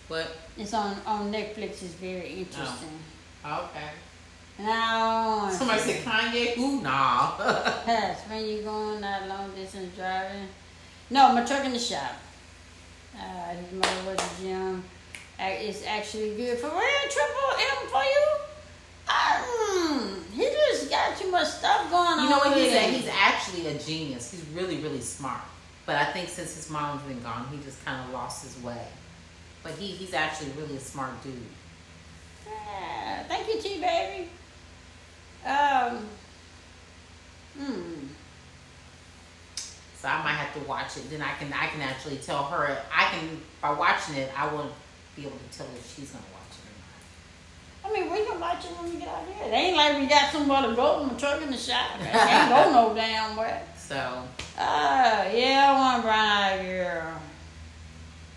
What? 0.09 0.35
It's 0.57 0.73
on 0.73 0.97
on 1.05 1.31
Netflix. 1.31 1.81
It's 1.81 1.95
very 1.95 2.29
interesting. 2.41 2.99
Okay. 3.45 3.89
Now, 4.59 5.49
Somebody 5.49 5.79
said 5.79 6.03
Kanye. 6.03 6.57
Ooh, 6.57 6.81
nah. 6.83 7.31
pass 7.85 8.19
when 8.27 8.45
you 8.45 8.61
going 8.63 8.99
that 8.99 9.29
long 9.29 9.55
distance 9.55 9.95
driving. 9.95 10.49
No, 11.09 11.33
my 11.33 11.45
truck 11.45 11.63
in 11.63 11.71
the 11.71 11.79
shop. 11.79 12.11
Uh, 13.17 13.53
his 13.55 13.71
mother 13.71 14.11
was 14.11 14.19
a 14.19 14.41
gym. 14.41 14.83
It's 15.39 15.85
actually 15.85 16.35
good 16.35 16.57
for 16.57 16.67
real. 16.67 17.09
Triple 17.09 17.51
M 17.57 17.87
for 17.87 18.03
you. 18.03 18.25
Um, 19.09 20.23
he 20.33 20.43
just 20.43 20.89
got 20.89 21.17
too 21.17 21.31
much 21.31 21.47
stuff 21.47 21.89
going 21.89 22.19
on. 22.19 22.23
You 22.23 22.29
know 22.29 22.37
what 22.39 22.57
he 22.57 22.69
said? 22.69 22.93
He's 22.93 23.07
actually 23.07 23.67
a 23.67 23.79
genius. 23.79 24.31
He's 24.31 24.45
really, 24.49 24.77
really 24.77 24.99
smart. 24.99 25.41
But 25.85 25.95
I 25.95 26.11
think 26.11 26.27
since 26.29 26.55
his 26.55 26.69
mom's 26.69 27.01
been 27.03 27.21
gone, 27.21 27.47
he 27.49 27.63
just 27.63 27.83
kind 27.85 28.03
of 28.05 28.13
lost 28.13 28.43
his 28.43 28.61
way. 28.61 28.85
But 29.63 29.73
he, 29.73 29.87
he's 29.87 30.13
actually 30.13 30.51
really 30.57 30.77
a 30.77 30.79
smart 30.79 31.21
dude. 31.23 31.33
Yeah, 32.47 33.23
thank 33.23 33.47
you, 33.47 33.61
T 33.61 33.81
baby. 33.81 34.29
Um. 35.45 35.99
Hmm. 37.57 38.07
So 40.01 40.07
I 40.07 40.23
might 40.23 40.31
have 40.33 40.53
to 40.53 40.67
watch 40.67 40.95
it. 40.97 41.09
Then 41.09 41.21
I 41.21 41.33
can 41.37 41.51
I 41.51 41.67
can 41.67 41.81
actually 41.81 42.17
tell 42.17 42.43
her. 42.43 42.77
I 42.95 43.05
can 43.05 43.41
by 43.61 43.73
watching 43.73 44.15
it, 44.15 44.31
I 44.37 44.51
will 44.53 44.71
be 45.15 45.23
able 45.23 45.37
to 45.37 45.57
tell 45.57 45.67
if 45.75 45.93
she's 45.95 46.11
gonna 46.11 46.23
watch 46.33 46.55
it 46.57 46.63
or 46.65 47.91
not. 47.91 47.99
I 47.99 48.01
mean, 48.01 48.11
we 48.11 48.25
can 48.25 48.39
watch 48.39 48.63
it 48.63 48.71
when 48.71 48.93
we 48.93 48.99
get 48.99 49.09
out 49.09 49.25
here. 49.25 49.47
It 49.47 49.53
ain't 49.53 49.75
like 49.75 49.97
we 49.97 50.07
got 50.07 50.31
somewhere 50.31 50.61
to 50.61 50.73
go 50.75 51.01
in 51.01 51.09
the 51.09 51.15
truck 51.15 51.41
in 51.41 51.51
the 51.51 51.57
shop. 51.57 51.91
I 51.99 52.05
can't 52.05 52.49
go 52.49 52.71
no 52.89 52.95
damn 52.95 53.35
where. 53.35 53.61
So 53.75 54.23
Ah, 54.57 55.27
yeah, 55.29 55.71
I 55.71 55.79
want 55.79 55.99
a 55.99 56.01
brown 56.03 56.27
eye 56.27 56.63
girl. 56.65 57.21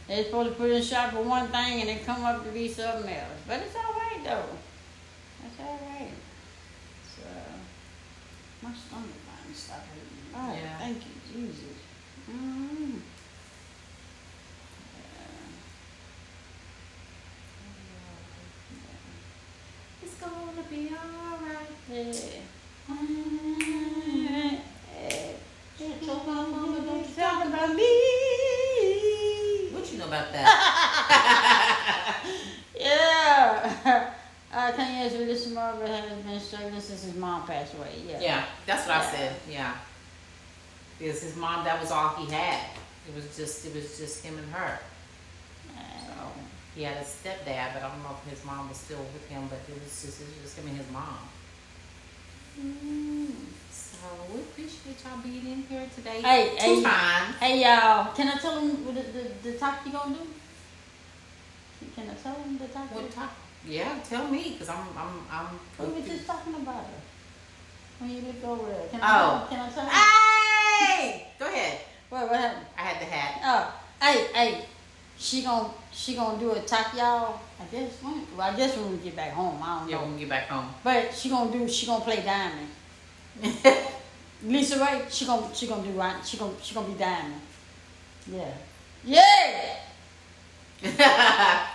They're 0.09 0.24
supposed 0.24 0.51
to 0.51 0.55
put 0.57 0.70
in 0.70 0.83
shop 0.83 1.12
for 1.12 1.23
one 1.23 1.49
thing 1.49 1.81
and 1.81 1.91
it 1.91 2.05
come 2.05 2.24
up 2.24 2.45
to 2.45 2.51
be 2.51 2.69
something 2.69 3.11
else. 3.12 3.41
But 3.47 3.61
it's 3.61 3.77
all 3.77 3.95
right 3.95 4.20
though. 4.24 4.57
That's 5.43 5.61
all 5.61 5.81
right. 5.89 6.11
So, 7.16 7.23
my 8.62 8.73
stomach 8.74 9.11
finally 9.27 9.55
stopped 9.55 9.87
hurting. 9.87 10.35
Oh, 10.35 10.55
Yeah. 10.55 10.79
thank 10.79 10.99
you, 10.99 11.12
Jesus. 11.33 11.79
Mm. 12.31 13.01
it's 20.03 20.15
gonna 20.15 20.62
be 20.70 20.91
alright. 20.91 21.69
Yeah. 21.91 22.12
Talk 27.16 27.45
about 27.47 27.74
me. 27.74 27.83
What 27.83 27.91
you 27.91 28.07
know 28.07 28.11
about 30.12 30.32
that? 30.32 30.48
Yeah. 32.82 34.10
Uh, 34.52 34.72
Kanye's 34.72 35.14
released 35.16 35.51
Margaret 35.52 35.89
has 35.89 36.18
been 36.24 36.40
struggling 36.40 36.80
since 36.80 37.05
his 37.05 37.14
mom 37.14 37.47
passed 37.47 37.74
away. 37.74 38.02
Yeah. 38.06 38.20
yeah, 38.20 38.44
that's 38.66 38.86
what 38.86 38.97
I 38.97 39.05
said. 39.05 39.36
Yeah, 39.48 39.74
because 40.98 41.22
his 41.22 41.36
mom, 41.36 41.64
that 41.64 41.80
was 41.80 41.90
all 41.90 42.10
he 42.16 42.30
had. 42.30 42.60
It 43.09 43.14
was 43.14 43.34
just 43.36 43.64
it 43.64 43.74
was 43.74 43.97
just 43.97 44.24
him 44.24 44.36
and 44.36 44.52
her. 44.52 44.78
So 45.74 46.12
he 46.74 46.82
had 46.82 46.97
a 46.97 47.05
stepdad, 47.05 47.72
but 47.72 47.82
I 47.82 47.89
don't 47.89 48.02
know 48.02 48.16
if 48.24 48.30
his 48.30 48.44
mom 48.44 48.68
was 48.68 48.78
still 48.78 48.98
with 49.14 49.26
him. 49.28 49.48
But 49.48 49.60
it 49.68 49.80
was 49.80 50.02
just 50.02 50.20
it 50.20 50.26
was 50.26 50.36
just 50.43 50.59
him 50.59 50.66
and 50.68 50.76
his 50.76 50.90
mom. 50.90 51.18
Mm. 52.60 53.32
So 54.03 54.09
we 54.35 54.41
appreciate 54.41 54.97
y'all 55.05 55.23
being 55.23 55.47
in 55.47 55.62
here 55.62 55.87
today. 55.95 56.20
Hey, 56.23 56.51
two 56.59 56.74
hey. 56.77 56.83
times. 56.83 57.37
Hey 57.37 57.62
y'all, 57.62 58.12
can 58.12 58.27
I 58.27 58.37
tell 58.39 58.57
them 58.57 58.85
what 58.85 58.97
the, 58.97 59.03
the, 59.03 59.53
the 59.53 59.59
talk 59.59 59.79
you 59.87 59.93
gonna 59.93 60.16
do? 60.16 60.27
Can 61.95 62.11
I 62.11 62.15
tell 62.15 62.35
them 62.35 62.59
the 62.59 62.66
talk? 62.66 62.93
What 62.93 63.09
talk? 63.12 63.31
Yeah, 63.65 63.95
tell 64.03 64.27
me, 64.27 64.57
cause 64.59 64.69
I'm 64.69 64.89
I'm 64.99 65.12
I'm. 65.31 65.47
We 65.79 66.01
were 66.01 66.07
just 66.09 66.27
talking 66.27 66.55
about 66.57 66.83
it. 66.87 67.01
When 68.01 68.11
you 68.11 68.23
look 68.23 68.43
over 68.45 68.69
there. 68.70 68.89
Can 68.91 68.99
Oh. 69.05 69.05
I, 69.05 69.47
can 69.49 69.61
I 69.61 69.70
tell? 69.70 69.87
Hey, 69.87 71.29
go 71.39 71.47
ahead. 71.47 71.79
What, 72.09 72.29
what 72.29 72.41
happened? 72.41 72.66
I 72.77 72.81
had 72.83 73.01
the 73.01 73.05
hat. 73.05 73.41
Oh, 73.45 74.05
hey, 74.05 74.27
hey, 74.35 74.65
she 75.16 75.43
gonna 75.45 75.70
she 75.93 76.16
gonna 76.16 76.41
do 76.41 76.51
a 76.51 76.61
talk 76.62 76.93
y'all. 76.97 77.39
I 77.61 77.65
guess 77.70 78.03
when 78.03 78.27
well, 78.37 78.51
I 78.53 78.57
guess 78.57 78.77
when 78.77 78.91
we 78.91 78.97
get 78.97 79.15
back 79.15 79.31
home. 79.33 79.62
I 79.62 79.79
don't 79.79 79.89
Yeah, 79.89 79.97
know. 79.99 80.03
when 80.03 80.15
we 80.15 80.19
get 80.20 80.29
back 80.31 80.49
home. 80.49 80.74
But 80.83 81.15
she 81.15 81.29
gonna 81.31 81.53
do 81.53 81.69
she 81.69 81.87
gonna 81.87 82.03
play 82.05 82.20
diamond. 82.23 82.66
LisaRaye, 84.47 85.11
she 85.11 85.25
gonna 85.27 85.55
she 85.55 85.67
gonna 85.67 85.83
do 85.83 85.91
right. 85.91 86.17
She 86.25 86.37
gonna 86.37 86.53
she 86.63 86.75
gonna 86.75 86.89
be 86.89 86.95
diamond. 86.99 87.41
Yeah. 88.31 88.55
Yeah. 89.05 89.77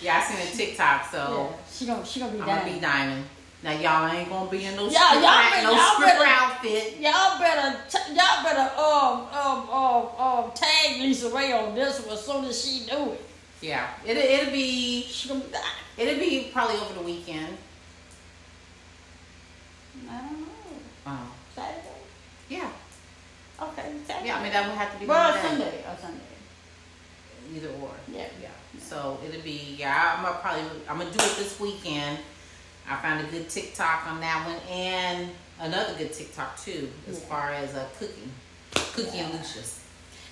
yeah, 0.00 0.18
I 0.18 0.22
seen 0.22 0.46
a 0.46 0.56
TikTok, 0.56 1.10
so 1.10 1.48
yeah. 1.50 1.56
She 1.72 1.86
gonna 1.86 2.04
she 2.04 2.20
gonna 2.20 2.32
be 2.32 2.40
I'm 2.40 2.46
gonna 2.46 2.60
diamond. 2.60 2.74
be 2.76 2.80
diamond. 2.86 3.24
Now 3.62 3.70
y'all 3.72 4.12
ain't 4.12 4.28
gonna 4.28 4.50
be 4.50 4.64
in 4.66 4.76
no 4.76 4.82
Y'all- 4.82 4.90
stripper, 4.92 5.20
y'all 5.20 5.26
out- 5.26 5.62
no 5.62 5.70
y'all 5.70 5.94
stripper 5.94 6.18
better- 6.18 6.24
outfit. 6.26 6.96
Y'all 7.00 7.38
better, 7.38 7.80
t- 7.88 8.14
y'all 8.14 8.42
better, 8.44 8.78
um, 8.78 9.26
um, 9.32 9.70
um, 9.70 10.06
um, 10.44 10.50
tag 10.54 10.96
LisaRaye 11.00 11.66
on 11.66 11.74
this 11.74 12.00
one 12.04 12.14
as 12.14 12.26
soon 12.26 12.44
as 12.44 12.62
she 12.62 12.84
do 12.84 13.12
it. 13.12 13.24
Yeah, 13.62 13.88
it 14.04 14.18
it'll 14.18 14.52
be 14.52 15.02
She 15.04 15.28
gonna 15.30 15.40
die. 15.44 15.58
it'll 15.96 16.20
be 16.20 16.50
probably 16.52 16.76
over 16.76 16.92
the 16.94 17.00
weekend. 17.00 17.56
I 20.10 20.18
don't 20.18 20.40
know. 20.40 20.46
Wow. 21.06 21.18
Saturday? 21.54 21.80
Yeah, 22.50 22.68
Okay, 23.62 23.82
Saturday. 23.82 24.12
Yeah. 24.24 24.38
I 24.38 24.42
mean 24.42 24.52
that 24.52 24.66
would 24.68 24.76
have 24.76 24.92
to 24.94 24.98
be 24.98 25.06
well. 25.06 25.32
Sunday 25.42 25.84
or 25.88 25.96
Sunday. 26.00 26.20
either 27.54 27.68
or. 27.82 27.90
Yeah. 28.10 28.26
Yeah. 28.40 28.48
So 28.80 29.18
it'll 29.26 29.42
be 29.42 29.76
yeah. 29.78 30.14
I'm 30.16 30.24
gonna 30.24 30.38
probably 30.38 30.62
I'm 30.88 30.98
gonna 30.98 31.10
do 31.10 31.24
it 31.24 31.36
this 31.36 31.58
weekend. 31.60 32.18
I 32.88 32.96
found 32.96 33.26
a 33.26 33.30
good 33.30 33.48
TikTok 33.48 34.06
on 34.08 34.20
that 34.20 34.46
one 34.46 34.56
and 34.70 35.30
another 35.60 35.94
good 35.96 36.12
TikTok 36.12 36.58
too, 36.60 36.90
as 37.08 37.20
Yeah. 37.20 37.26
far 37.26 37.50
as 37.52 37.74
uh, 37.74 37.86
cooking, 37.98 38.30
cookie 38.74 39.18
and 39.18 39.32
Yeah. 39.32 39.38
Lucious. 39.38 39.80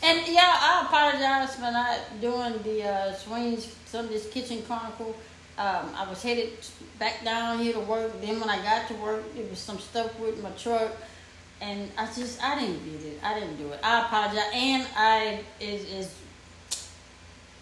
And 0.03 0.27
yeah, 0.27 0.57
I 0.61 0.83
apologize 0.85 1.55
for 1.55 1.71
not 1.71 1.99
doing 2.21 2.61
the 2.65 2.83
uh, 2.89 3.15
Swings 3.15 3.75
Sunday's 3.87 4.27
Kitchen 4.27 4.63
Chronicle. 4.63 5.15
Um, 5.57 5.95
I 5.97 6.07
was 6.09 6.21
headed 6.23 6.51
back 6.99 7.25
down 7.25 7.59
here 7.61 7.73
to 7.75 7.81
work. 7.81 8.21
Then 8.21 8.41
when 8.41 8.51
I 8.51 8.61
got 8.65 8.89
to 8.89 8.95
work, 8.95 9.23
there 9.37 9.47
was 9.49 9.59
some 9.61 9.79
stuff 9.79 10.19
with 10.19 10.43
my 10.43 10.51
truck, 10.51 10.91
and 11.63 11.89
I 11.97 12.07
just 12.07 12.43
I 12.43 12.59
didn't 12.59 12.85
get 12.85 13.03
it. 13.07 13.21
I 13.23 13.39
didn't 13.39 13.57
do 13.57 13.73
it. 13.73 13.81
I 13.83 14.01
apologize. 14.05 14.51
And 14.53 14.87
I 14.97 15.41
is 15.61 15.85
is 15.85 16.15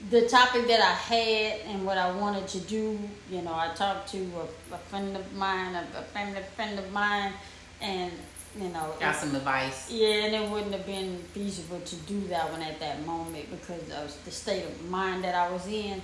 the 0.09 0.27
topic 0.29 0.67
that 0.69 0.81
I 0.81 0.95
had 0.95 1.61
and 1.67 1.85
what 1.85 1.99
I 1.99 2.11
wanted 2.11 2.49
to 2.49 2.61
do. 2.61 2.99
You 3.31 3.43
know, 3.43 3.53
I 3.55 3.69
talked 3.75 4.09
to 4.13 4.19
a, 4.19 4.75
a 4.75 4.79
friend 4.79 5.15
of 5.17 5.33
mine, 5.35 5.75
a, 5.75 5.85
a 5.99 6.03
family 6.03 6.41
friend 6.57 6.79
of 6.79 6.91
mine, 6.93 7.33
and 7.83 8.11
you 8.59 8.69
know, 8.69 8.93
Got 8.99 9.15
some 9.17 9.35
advice. 9.37 9.91
yeah, 9.91 10.25
and 10.25 10.35
it 10.35 10.51
wouldn't 10.51 10.73
have 10.73 10.87
been 10.87 11.19
feasible 11.35 11.81
to 11.81 11.97
do 11.97 12.21
that 12.29 12.51
one 12.51 12.63
at 12.63 12.81
that 12.81 13.05
moment 13.07 13.49
because 13.51 13.89
of 13.93 14.25
the 14.25 14.31
state 14.31 14.65
of 14.65 14.91
mind 14.91 15.23
that 15.25 15.35
I 15.35 15.51
was 15.53 15.67
in. 15.69 16.01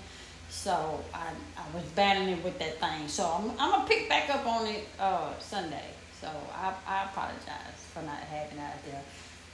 So 0.49 1.03
I, 1.13 1.31
I 1.57 1.75
was 1.77 1.83
battling 1.97 2.41
with 2.45 2.57
that 2.61 2.79
thing. 2.79 3.09
So 3.09 3.25
I'm, 3.25 3.51
I'm 3.59 3.71
gonna 3.71 3.89
pick 3.89 4.09
back 4.09 4.31
up 4.31 4.47
on 4.47 4.67
it 4.67 4.87
uh, 5.01 5.33
Sunday. 5.41 5.87
So 6.21 6.29
I, 6.55 6.73
I 6.87 7.05
apologize 7.05 7.76
for 7.97 8.05
not 8.05 8.19
having 8.19 8.59
out 8.59 8.85
there. 8.85 9.01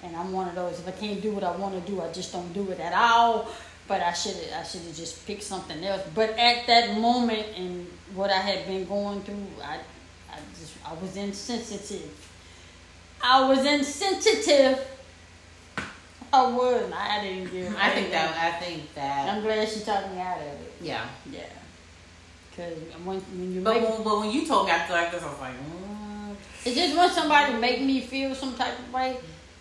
And 0.02 0.16
I'm 0.16 0.32
one 0.32 0.48
of 0.48 0.54
those. 0.56 0.80
If 0.80 0.88
I 0.88 0.90
can't 0.92 1.22
do 1.22 1.30
what 1.30 1.44
I 1.44 1.54
want 1.56 1.74
to 1.74 1.90
do, 1.90 2.00
I 2.02 2.10
just 2.12 2.32
don't 2.32 2.52
do 2.52 2.68
it 2.70 2.80
at 2.80 2.92
all. 2.92 3.48
But 3.86 4.00
I 4.02 4.12
should 4.12 4.36
I 4.56 4.62
should 4.62 4.82
have 4.82 4.96
just 4.96 5.26
picked 5.26 5.42
something 5.42 5.84
else. 5.84 6.02
But 6.14 6.30
at 6.38 6.66
that 6.66 6.98
moment 6.98 7.46
and 7.56 7.86
what 8.14 8.30
I 8.30 8.38
had 8.38 8.66
been 8.66 8.84
going 8.86 9.20
through, 9.22 9.46
I 9.62 9.78
I 10.30 10.38
just 10.58 10.74
I 10.84 10.94
was 10.94 11.16
insensitive. 11.16 12.10
I 13.22 13.48
was 13.48 13.64
insensitive. 13.64 14.80
I 16.32 16.42
was. 16.46 16.90
I 16.96 17.22
didn't 17.22 17.50
give. 17.52 17.76
I 17.76 17.90
think 17.90 18.10
that 18.10 18.36
I 18.36 18.58
think 18.58 18.94
that 18.94 19.28
I'm 19.28 19.42
glad 19.42 19.68
she 19.68 19.80
talked 19.80 20.10
me 20.12 20.20
out 20.20 20.38
of 20.38 20.44
it. 20.44 20.72
yeah. 20.80 21.06
Yeah. 21.30 21.40
Cause 22.56 22.72
when 23.04 23.18
when 23.20 23.52
you 23.52 23.60
But 23.62 23.74
make, 23.80 23.88
when, 23.88 24.02
but 24.02 24.18
when 24.20 24.30
you 24.30 24.46
told 24.46 24.66
me 24.66 24.72
I 24.72 24.86
feel 24.86 24.96
like 24.96 25.10
this, 25.12 25.22
I 25.22 25.26
was 25.26 25.40
like, 25.40 25.54
mm. 25.54 25.81
It's 26.64 26.76
just 26.76 26.96
when 26.96 27.10
somebody 27.10 27.54
make 27.54 27.82
me 27.82 28.00
feel 28.00 28.34
some 28.34 28.54
type 28.54 28.78
of 28.78 28.92
way, 28.92 29.18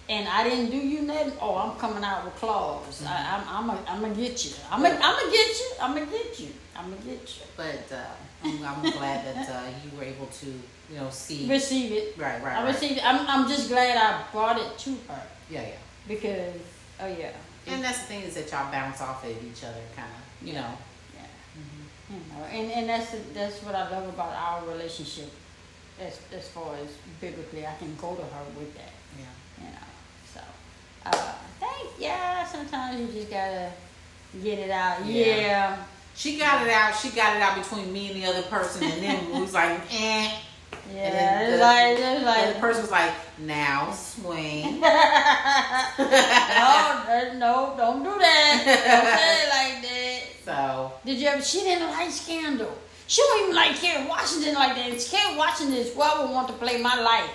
and 0.10 0.28
I 0.28 0.44
didn't 0.44 0.72
do 0.72 0.78
you 0.78 1.02
nothing. 1.02 1.34
Oh, 1.41 1.56
I'm 1.56 1.78
coming 1.78 2.03
out 2.03 2.26
with 2.26 2.36
claws. 2.36 3.03
I, 3.06 3.44
I'm 3.48 3.69
I'm 3.69 3.69
a, 3.69 3.80
I'm 3.88 4.02
gonna 4.02 4.15
get 4.15 4.45
you. 4.45 4.52
I'm 4.69 4.82
gonna 4.82 4.99
I'm 5.02 5.19
gonna 5.19 5.32
get 5.32 5.60
you. 5.60 5.72
I'm 5.82 5.94
gonna 5.94 6.06
get 6.06 6.40
you. 6.40 6.49
I'm 6.76 6.90
gonna 6.90 7.02
get 7.03 7.22
you. 7.22 7.44
but 7.57 7.95
uh, 7.95 8.06
I'm, 8.44 8.64
I'm 8.65 8.91
glad 8.91 9.26
that 9.26 9.49
uh, 9.49 9.64
you 9.84 9.98
were 9.98 10.03
able 10.03 10.28
to 10.28 10.48
you 10.48 10.98
know 10.98 11.10
see 11.10 11.49
Receive 11.49 11.91
it. 11.91 12.15
right 12.18 12.41
right 12.44 12.57
I 12.57 12.64
right. 12.64 12.73
received 12.73 12.98
it. 12.98 13.06
I'm 13.06 13.26
I'm 13.28 13.48
just 13.49 13.69
glad 13.69 13.98
I 13.98 14.32
brought 14.32 14.60
it 14.60 14.78
to 14.80 14.90
her 15.10 15.23
Yeah 15.49 15.61
yeah. 15.61 15.68
because 16.07 16.56
oh 16.99 17.07
yeah. 17.07 17.32
And 17.68 17.84
that's 17.84 17.99
the 17.99 18.06
thing 18.06 18.23
is 18.23 18.36
that 18.36 18.52
y'all 18.52 18.72
bounce 18.72 19.02
off 19.02 19.23
of 19.23 19.30
each 19.30 19.64
other, 19.64 19.82
kind 19.95 20.10
of, 20.10 20.48
you 20.48 20.56
know. 20.56 20.72
Yeah. 21.14 21.22
You 22.10 22.18
know, 22.18 22.44
and, 22.45 22.72
and 22.72 22.90
that's 22.90 23.15
that's 23.34 23.64
what 23.64 23.76
I 23.76 23.90
love 23.91 24.10
about 24.10 24.34
our 24.36 24.68
relationship. 24.68 25.32
As 26.02 26.19
as 26.36 26.48
far 26.49 26.76
as 26.84 26.90
biblically, 27.19 27.65
I 27.65 27.76
can 27.78 27.95
go 27.95 28.15
to 28.15 28.22
her 28.23 28.44
with 28.57 28.73
that. 28.76 28.91
Yeah. 29.19 29.64
You 29.65 29.72
know, 29.72 29.88
so 30.34 30.41
uh, 31.06 31.34
think, 31.60 31.90
yeah. 31.99 32.44
Sometimes 32.45 32.99
you 32.99 33.07
just 33.22 33.30
gotta 33.30 33.72
get 34.41 34.57
it 34.60 34.72
out. 34.72 35.06
Yeah. 35.06 35.26
Yeah. 35.36 35.78
She 36.15 36.38
got 36.40 36.65
it 36.65 36.72
out. 36.73 36.95
She 36.95 37.10
got 37.10 37.36
it 37.36 37.41
out 37.41 37.56
between 37.61 37.94
me 37.94 38.11
and 38.11 38.22
the 38.22 38.26
other 38.28 38.41
person, 38.44 38.84
and 38.84 39.02
then 39.03 39.26
it 39.32 39.40
was 39.41 39.53
like, 39.53 39.80
eh. 39.94 40.32
Yeah. 40.94 41.03
And 41.03 41.14
then 41.15 41.41
it's 41.44 41.57
the- 41.57 41.64
like 41.64 41.98
it's 41.99 42.02
And 42.48 42.56
the 42.56 42.60
person 42.60 42.82
was 42.82 42.91
like, 42.91 43.14
now 43.40 43.91
swing. 43.91 44.82
no, 44.82 44.88
no, 47.38 47.73
don't 47.78 48.03
do 48.03 48.18
that. 48.19 48.64
Don't 48.65 49.06
say 49.18 49.44
it 49.44 49.49
like 49.49 49.82
that. 49.84 50.22
So 50.44 50.91
Did 51.06 51.19
you 51.19 51.28
ever? 51.28 51.41
She 51.44 51.60
didn't 51.60 51.91
like 51.91 52.10
Scandal. 52.10 52.76
She 53.11 53.21
don't 53.23 53.41
even 53.41 53.55
like 53.55 53.75
Kerry 53.75 54.07
Washington 54.07 54.53
like 54.53 54.73
that. 54.73 54.89
If 54.89 55.11
Kerry 55.11 55.35
Washington 55.35 55.75
is 55.75 55.93
who 55.93 56.01
I 56.01 56.21
would 56.21 56.31
want 56.31 56.47
to 56.47 56.53
play 56.53 56.81
my 56.81 56.95
life. 56.95 57.29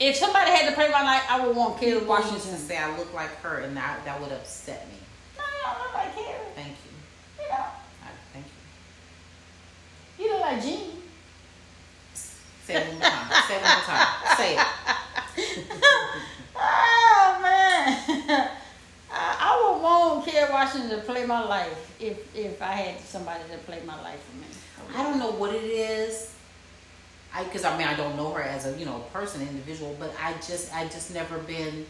If 0.00 0.16
somebody 0.16 0.50
had 0.50 0.66
to 0.70 0.74
play 0.74 0.88
my 0.88 1.02
life, 1.02 1.24
I 1.28 1.46
would 1.46 1.54
want 1.54 1.78
Kerry 1.78 1.98
Washington. 1.98 2.52
to 2.52 2.56
say 2.56 2.78
I 2.78 2.96
look 2.96 3.12
like 3.12 3.28
her, 3.42 3.58
and 3.58 3.76
that 3.76 4.02
that 4.06 4.18
would 4.18 4.32
upset 4.32 4.88
me. 4.88 4.94
No, 5.36 5.44
you 5.44 5.62
don't 5.62 5.78
look 5.84 5.92
like 5.92 6.14
Kerry. 6.14 6.38
Thank 6.54 6.68
you. 6.68 7.42
You 7.42 7.48
know, 7.50 7.64
I, 8.02 8.08
thank 8.32 8.46
you. 10.16 10.24
you 10.24 10.32
look 10.32 10.40
like 10.40 10.62
Jean. 10.62 10.90
Say 12.14 12.76
it 12.76 12.88
one 12.88 12.98
more 12.98 13.10
time. 13.10 13.42
Say 13.46 13.56
it 13.56 13.62
one 13.62 13.72
more 13.74 13.84
time. 13.84 14.36
Say 14.38 14.56
it. 14.56 14.66
oh 16.56 17.38
man, 17.42 17.98
I, 19.12 19.36
I 19.38 19.70
would 19.70 19.82
want 19.82 20.26
Kerry 20.26 20.50
Washington 20.50 20.88
to 20.98 21.04
play 21.04 21.26
my 21.26 21.44
life 21.44 21.94
if 22.00 22.34
if 22.34 22.62
I 22.62 22.72
had 22.72 23.00
somebody 23.00 23.44
to 23.52 23.58
play 23.58 23.82
my 23.84 24.00
life 24.00 24.24
for 24.24 24.36
me. 24.38 24.47
I 24.96 25.02
don't 25.02 25.18
know 25.18 25.30
what 25.32 25.54
it 25.54 25.64
is. 25.64 26.34
I 27.34 27.44
because 27.44 27.64
I 27.64 27.76
mean 27.76 27.86
I 27.86 27.94
don't 27.94 28.16
know 28.16 28.32
her 28.32 28.42
as 28.42 28.66
a 28.66 28.76
you 28.78 28.86
know 28.86 29.00
person 29.12 29.42
individual, 29.42 29.94
but 29.98 30.12
I 30.22 30.32
just 30.34 30.74
I 30.74 30.84
just 30.84 31.12
never 31.14 31.38
been. 31.38 31.86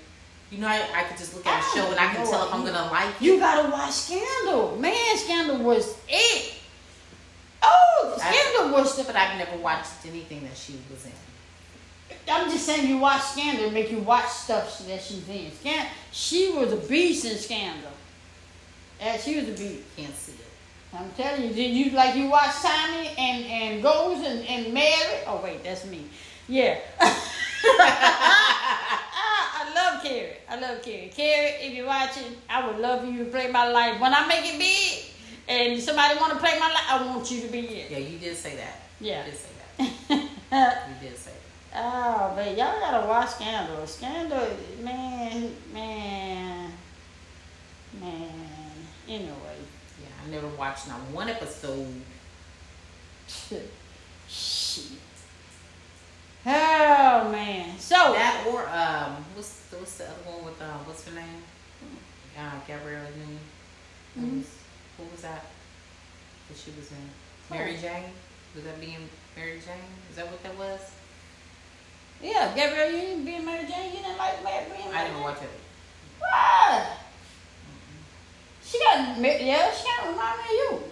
You 0.50 0.58
know, 0.58 0.66
I, 0.66 0.82
I 0.94 1.02
could 1.04 1.18
just 1.18 1.34
look 1.34 1.46
at 1.46 1.60
a 1.62 1.76
show 1.76 1.90
and 1.90 2.00
I 2.00 2.06
can 2.14 2.26
tell 2.26 2.46
if 2.48 2.54
I'm 2.54 2.64
you- 2.64 2.72
gonna 2.72 2.90
like 2.90 3.20
You 3.20 3.36
it. 3.36 3.40
gotta 3.40 3.70
watch 3.70 3.92
Scandal. 3.92 4.76
Man, 4.78 5.16
Scandal 5.18 5.58
was 5.58 5.94
it. 6.08 6.54
Oh, 7.62 8.18
I- 8.22 8.32
Scandal 8.32 8.72
was 8.72 8.98
it. 8.98 9.06
But 9.06 9.14
I've 9.16 9.36
never 9.38 9.58
watched 9.58 10.06
anything 10.06 10.42
that 10.44 10.56
she 10.56 10.80
was 10.90 11.04
in. 11.04 11.12
I'm 12.30 12.50
just 12.50 12.64
saying, 12.66 12.88
you 12.88 12.96
watch 12.98 13.22
Scandal, 13.22 13.70
make 13.70 13.90
you 13.90 13.98
watch 13.98 14.26
stuff 14.28 14.86
that 14.86 15.02
she's 15.02 15.26
in. 15.28 15.50
Scandal, 15.52 15.86
she 16.12 16.50
was 16.52 16.72
a 16.72 16.76
beast 16.76 17.24
in 17.26 17.36
Scandal. 17.36 17.90
Yeah, 19.00 19.18
she 19.18 19.36
was 19.40 19.48
a 19.50 19.52
beast. 19.52 19.82
Can't 19.96 20.14
see 20.16 20.32
it. 20.32 20.38
I'm 20.93 21.10
telling 21.12 21.43
you, 21.43 21.51
did 21.55 21.74
you 21.74 21.90
like 21.93 22.16
you 22.16 22.28
watch 22.31 22.55
Tommy 22.62 23.09
and 23.19 23.44
and 23.44 23.82
Goes 23.82 24.24
and 24.27 24.44
and 24.47 24.73
Mary? 24.73 25.23
Oh 25.27 25.40
wait, 25.43 25.62
that's 25.62 25.85
me. 25.86 26.06
Yeah. 26.48 26.78
Ah, 27.01 27.24
I 29.60 29.74
love 29.74 30.02
Kerry. 30.02 30.36
I 30.48 30.59
love 30.59 30.82
Kerry. 30.82 31.09
Kerry, 31.15 31.66
if 31.66 31.74
you're 31.74 31.86
watching, 31.86 32.24
I 32.48 32.66
would 32.66 32.78
love 32.78 33.06
you 33.06 33.24
to 33.24 33.31
play 33.31 33.51
my 33.51 33.69
life. 33.69 34.01
When 34.01 34.15
I 34.15 34.27
make 34.27 34.44
it 34.44 34.59
big, 34.59 35.05
and 35.48 35.81
somebody 35.81 36.19
want 36.19 36.32
to 36.32 36.39
play 36.39 36.59
my 36.59 36.69
life, 36.69 36.86
I 36.89 37.06
want 37.06 37.31
you 37.31 37.43
to 37.43 37.48
be 37.48 37.60
it. 37.60 37.90
Yeah, 37.90 37.98
you 37.98 38.19
did 38.19 38.36
say 38.36 38.56
that. 38.56 38.81
Yeah. 39.01 39.24
You 39.24 39.31
did 39.31 39.40
say 39.40 39.48
that. 39.51 39.59
You 40.51 41.09
did 41.09 41.16
say 41.19 41.32
that. 41.32 41.81
Oh, 41.81 42.32
but 42.35 42.56
y'all 42.56 42.81
gotta 42.81 43.06
watch 43.06 43.28
Scandal. 43.31 43.86
Scandal, 43.86 44.48
man, 44.82 45.55
man, 45.73 46.73
man. 48.01 48.31
Anyway, 49.06 49.57
Never 50.30 50.48
watched 50.48 50.88
not 50.88 51.00
one 51.12 51.28
episode. 51.28 51.86
shit. 53.26 53.70
Oh 56.46 57.28
man. 57.30 57.78
So 57.78 57.94
That 58.14 58.44
or 58.48 58.68
um, 58.68 59.24
what's 59.34 59.64
what's 59.72 59.98
the 59.98 60.05
other 60.05 60.22
one 60.24 60.44
with 60.44 60.60
uh, 60.62 60.66
what's 60.84 61.05
her 61.09 61.14
name? 61.14 61.42
Uh, 62.38 62.52
Gabrielle 62.66 63.10
Union. 63.10 63.38
Mhm. 64.18 64.44
Who 64.96 65.05
was 65.12 65.22
that? 65.22 65.44
That 66.48 66.56
she 66.56 66.70
was 66.78 66.90
in 66.92 67.10
Mary 67.50 67.76
Jane. 67.80 68.05
Was 68.55 68.64
that 68.64 68.80
being 68.80 69.09
Mary 69.36 69.60
Jane? 69.64 69.90
Is 70.10 70.16
that 70.16 70.26
what 70.26 70.42
that 70.42 70.56
was? 70.56 70.80
yeah, 72.22 72.52
Gabrielle, 72.55 72.90
you 72.90 73.00
didn't 73.00 73.24
be 73.24 73.38
Mary 73.38 73.66
Jane. 73.66 73.92
You 73.92 73.98
didn't 74.02 74.18
like 74.18 74.42
Mary 74.42 74.64
being 74.76 74.94
I 74.94 75.02
didn't 75.05 75.16
Jane? 75.16 75.22
watch 75.22 75.42
it. 75.42 75.50
Why? 76.18 76.86
She 78.70 78.78
got 78.81 79.19
yeah. 79.19 79.73
She 79.73 79.85
got 79.85 80.05
to 80.05 80.11
remind 80.11 80.39
me 80.39 80.45
of 80.45 80.51
you. 80.51 80.82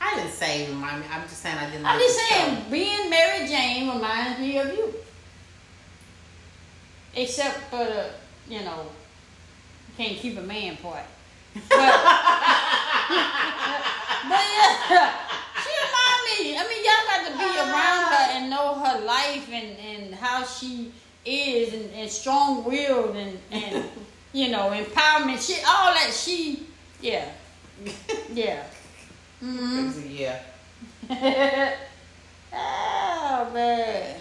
I 0.00 0.14
didn't 0.16 0.32
say 0.32 0.66
remind 0.68 1.00
me. 1.00 1.06
I'm 1.12 1.22
just 1.22 1.42
saying 1.42 1.58
I 1.58 1.70
didn't. 1.70 1.84
I'm 1.84 1.98
like 1.98 2.06
just 2.06 2.18
saying, 2.18 2.56
show. 2.56 2.70
being 2.70 3.10
Mary 3.10 3.46
Jane 3.46 3.90
reminds 3.90 4.40
me 4.40 4.58
of 4.58 4.68
you. 4.68 4.94
Except 7.14 7.58
for 7.70 7.84
the, 7.84 8.10
you 8.48 8.60
know, 8.62 8.86
can't 9.98 10.16
keep 10.16 10.38
a 10.38 10.42
man 10.42 10.76
part. 10.76 11.04
But, 11.54 11.62
but 11.70 11.88
yeah, 14.30 15.12
she 15.62 15.70
remind 15.84 16.20
me. 16.28 16.56
I 16.56 16.64
mean, 16.68 16.84
y'all 16.84 17.06
got 17.08 17.20
to 17.26 17.32
be 17.38 17.50
around 17.58 18.04
her 18.12 18.24
and 18.36 18.50
know 18.50 18.74
her 18.74 19.04
life 19.04 19.48
and, 19.50 19.78
and 19.78 20.14
how 20.14 20.44
she 20.44 20.92
is 21.24 21.74
and, 21.74 21.90
and 21.94 22.10
strong 22.10 22.64
willed 22.64 23.16
and, 23.16 23.38
and 23.50 23.84
you 24.32 24.48
know, 24.50 24.70
empowerment. 24.70 25.46
She 25.46 25.54
all 25.66 25.92
that 25.94 26.12
she 26.12 26.66
yeah. 27.00 27.28
Yeah. 28.32 28.64
Mm-hmm. 29.42 30.00
Yeah. 30.10 30.40
oh 32.52 33.50
man. 33.52 34.16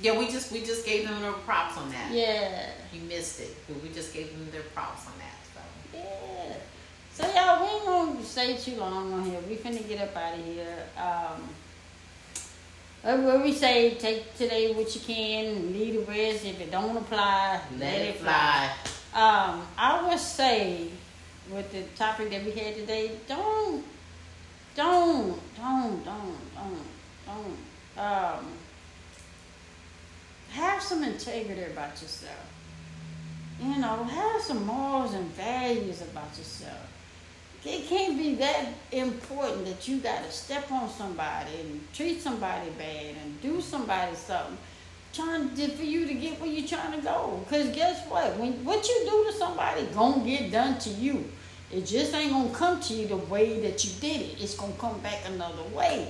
Yeah, 0.00 0.18
we 0.18 0.26
just 0.28 0.52
we 0.52 0.60
just 0.60 0.84
gave 0.84 1.08
them 1.08 1.22
their 1.22 1.32
props 1.32 1.78
on 1.78 1.90
that. 1.90 2.12
Yeah. 2.12 2.70
You 2.92 3.00
missed 3.02 3.40
it, 3.40 3.56
but 3.66 3.82
we 3.82 3.88
just 3.90 4.12
gave 4.12 4.30
them 4.30 4.48
their 4.52 4.62
props 4.74 5.06
on 5.06 5.12
that. 5.18 5.38
So. 5.54 5.98
Yeah. 5.98 6.56
So 7.12 7.26
y'all, 7.34 7.64
we 7.64 7.72
ain't 7.74 7.84
gonna 7.86 8.24
stay 8.24 8.56
too 8.56 8.78
long 8.78 9.12
on 9.12 9.24
here. 9.24 9.40
We 9.48 9.56
finna 9.56 9.86
get 9.88 10.00
up 10.00 10.16
out 10.16 10.38
of 10.38 10.44
here. 10.44 10.86
Um, 10.98 11.48
uh, 13.04 13.16
what 13.18 13.42
we 13.42 13.52
say, 13.52 13.94
take 13.94 14.36
today 14.36 14.74
what 14.74 14.92
you 14.94 15.00
can, 15.00 15.72
leave 15.72 15.94
the 15.94 16.12
rest. 16.12 16.44
If 16.44 16.60
it 16.60 16.72
don't 16.72 16.96
apply, 16.96 17.60
Let, 17.78 18.00
it 18.00 18.16
fly. 18.16 18.70
Um, 19.14 19.62
I 19.78 20.06
would 20.08 20.18
say, 20.18 20.88
with 21.50 21.70
the 21.72 21.82
topic 21.96 22.30
that 22.30 22.44
we 22.44 22.50
had 22.52 22.74
today, 22.74 23.12
don't, 23.28 23.84
don't, 24.74 25.38
don't, 25.56 26.04
don't, 26.04 26.54
don't, 26.54 26.86
don't. 27.26 28.04
Um, 28.04 28.46
have 30.50 30.82
some 30.82 31.04
integrity 31.04 31.64
about 31.64 32.00
yourself. 32.00 32.52
You 33.60 33.78
know, 33.78 34.04
have 34.04 34.42
some 34.42 34.66
morals 34.66 35.14
and 35.14 35.26
values 35.32 36.02
about 36.02 36.36
yourself. 36.36 36.92
It 37.64 37.88
can't 37.88 38.16
be 38.16 38.34
that 38.36 38.68
important 38.92 39.64
that 39.64 39.88
you 39.88 39.98
got 39.98 40.24
to 40.24 40.30
step 40.30 40.70
on 40.70 40.88
somebody 40.88 41.50
and 41.60 41.80
treat 41.92 42.20
somebody 42.20 42.70
bad 42.78 43.16
and 43.22 43.40
do 43.42 43.60
somebody 43.60 44.14
something 44.14 44.56
trying 45.12 45.54
to, 45.56 45.68
for 45.68 45.82
you 45.82 46.06
to 46.06 46.14
get 46.14 46.40
where 46.40 46.50
you're 46.50 46.68
trying 46.68 46.92
to 46.92 47.00
go. 47.00 47.40
Because 47.44 47.74
guess 47.74 48.06
what? 48.08 48.36
When 48.36 48.64
what 48.64 48.86
you 48.86 49.06
do 49.10 49.24
to 49.24 49.32
somebody 49.32 49.86
gonna 49.94 50.24
get 50.24 50.52
done 50.52 50.78
to 50.80 50.90
you. 50.90 51.24
It 51.72 51.84
just 51.84 52.14
ain't 52.14 52.30
gonna 52.30 52.50
come 52.50 52.80
to 52.80 52.94
you 52.94 53.08
the 53.08 53.16
way 53.16 53.60
that 53.60 53.84
you 53.84 53.90
did 54.00 54.22
it. 54.22 54.40
It's 54.40 54.56
gonna 54.56 54.72
come 54.78 54.98
back 55.00 55.20
another 55.26 55.62
way. 55.74 56.06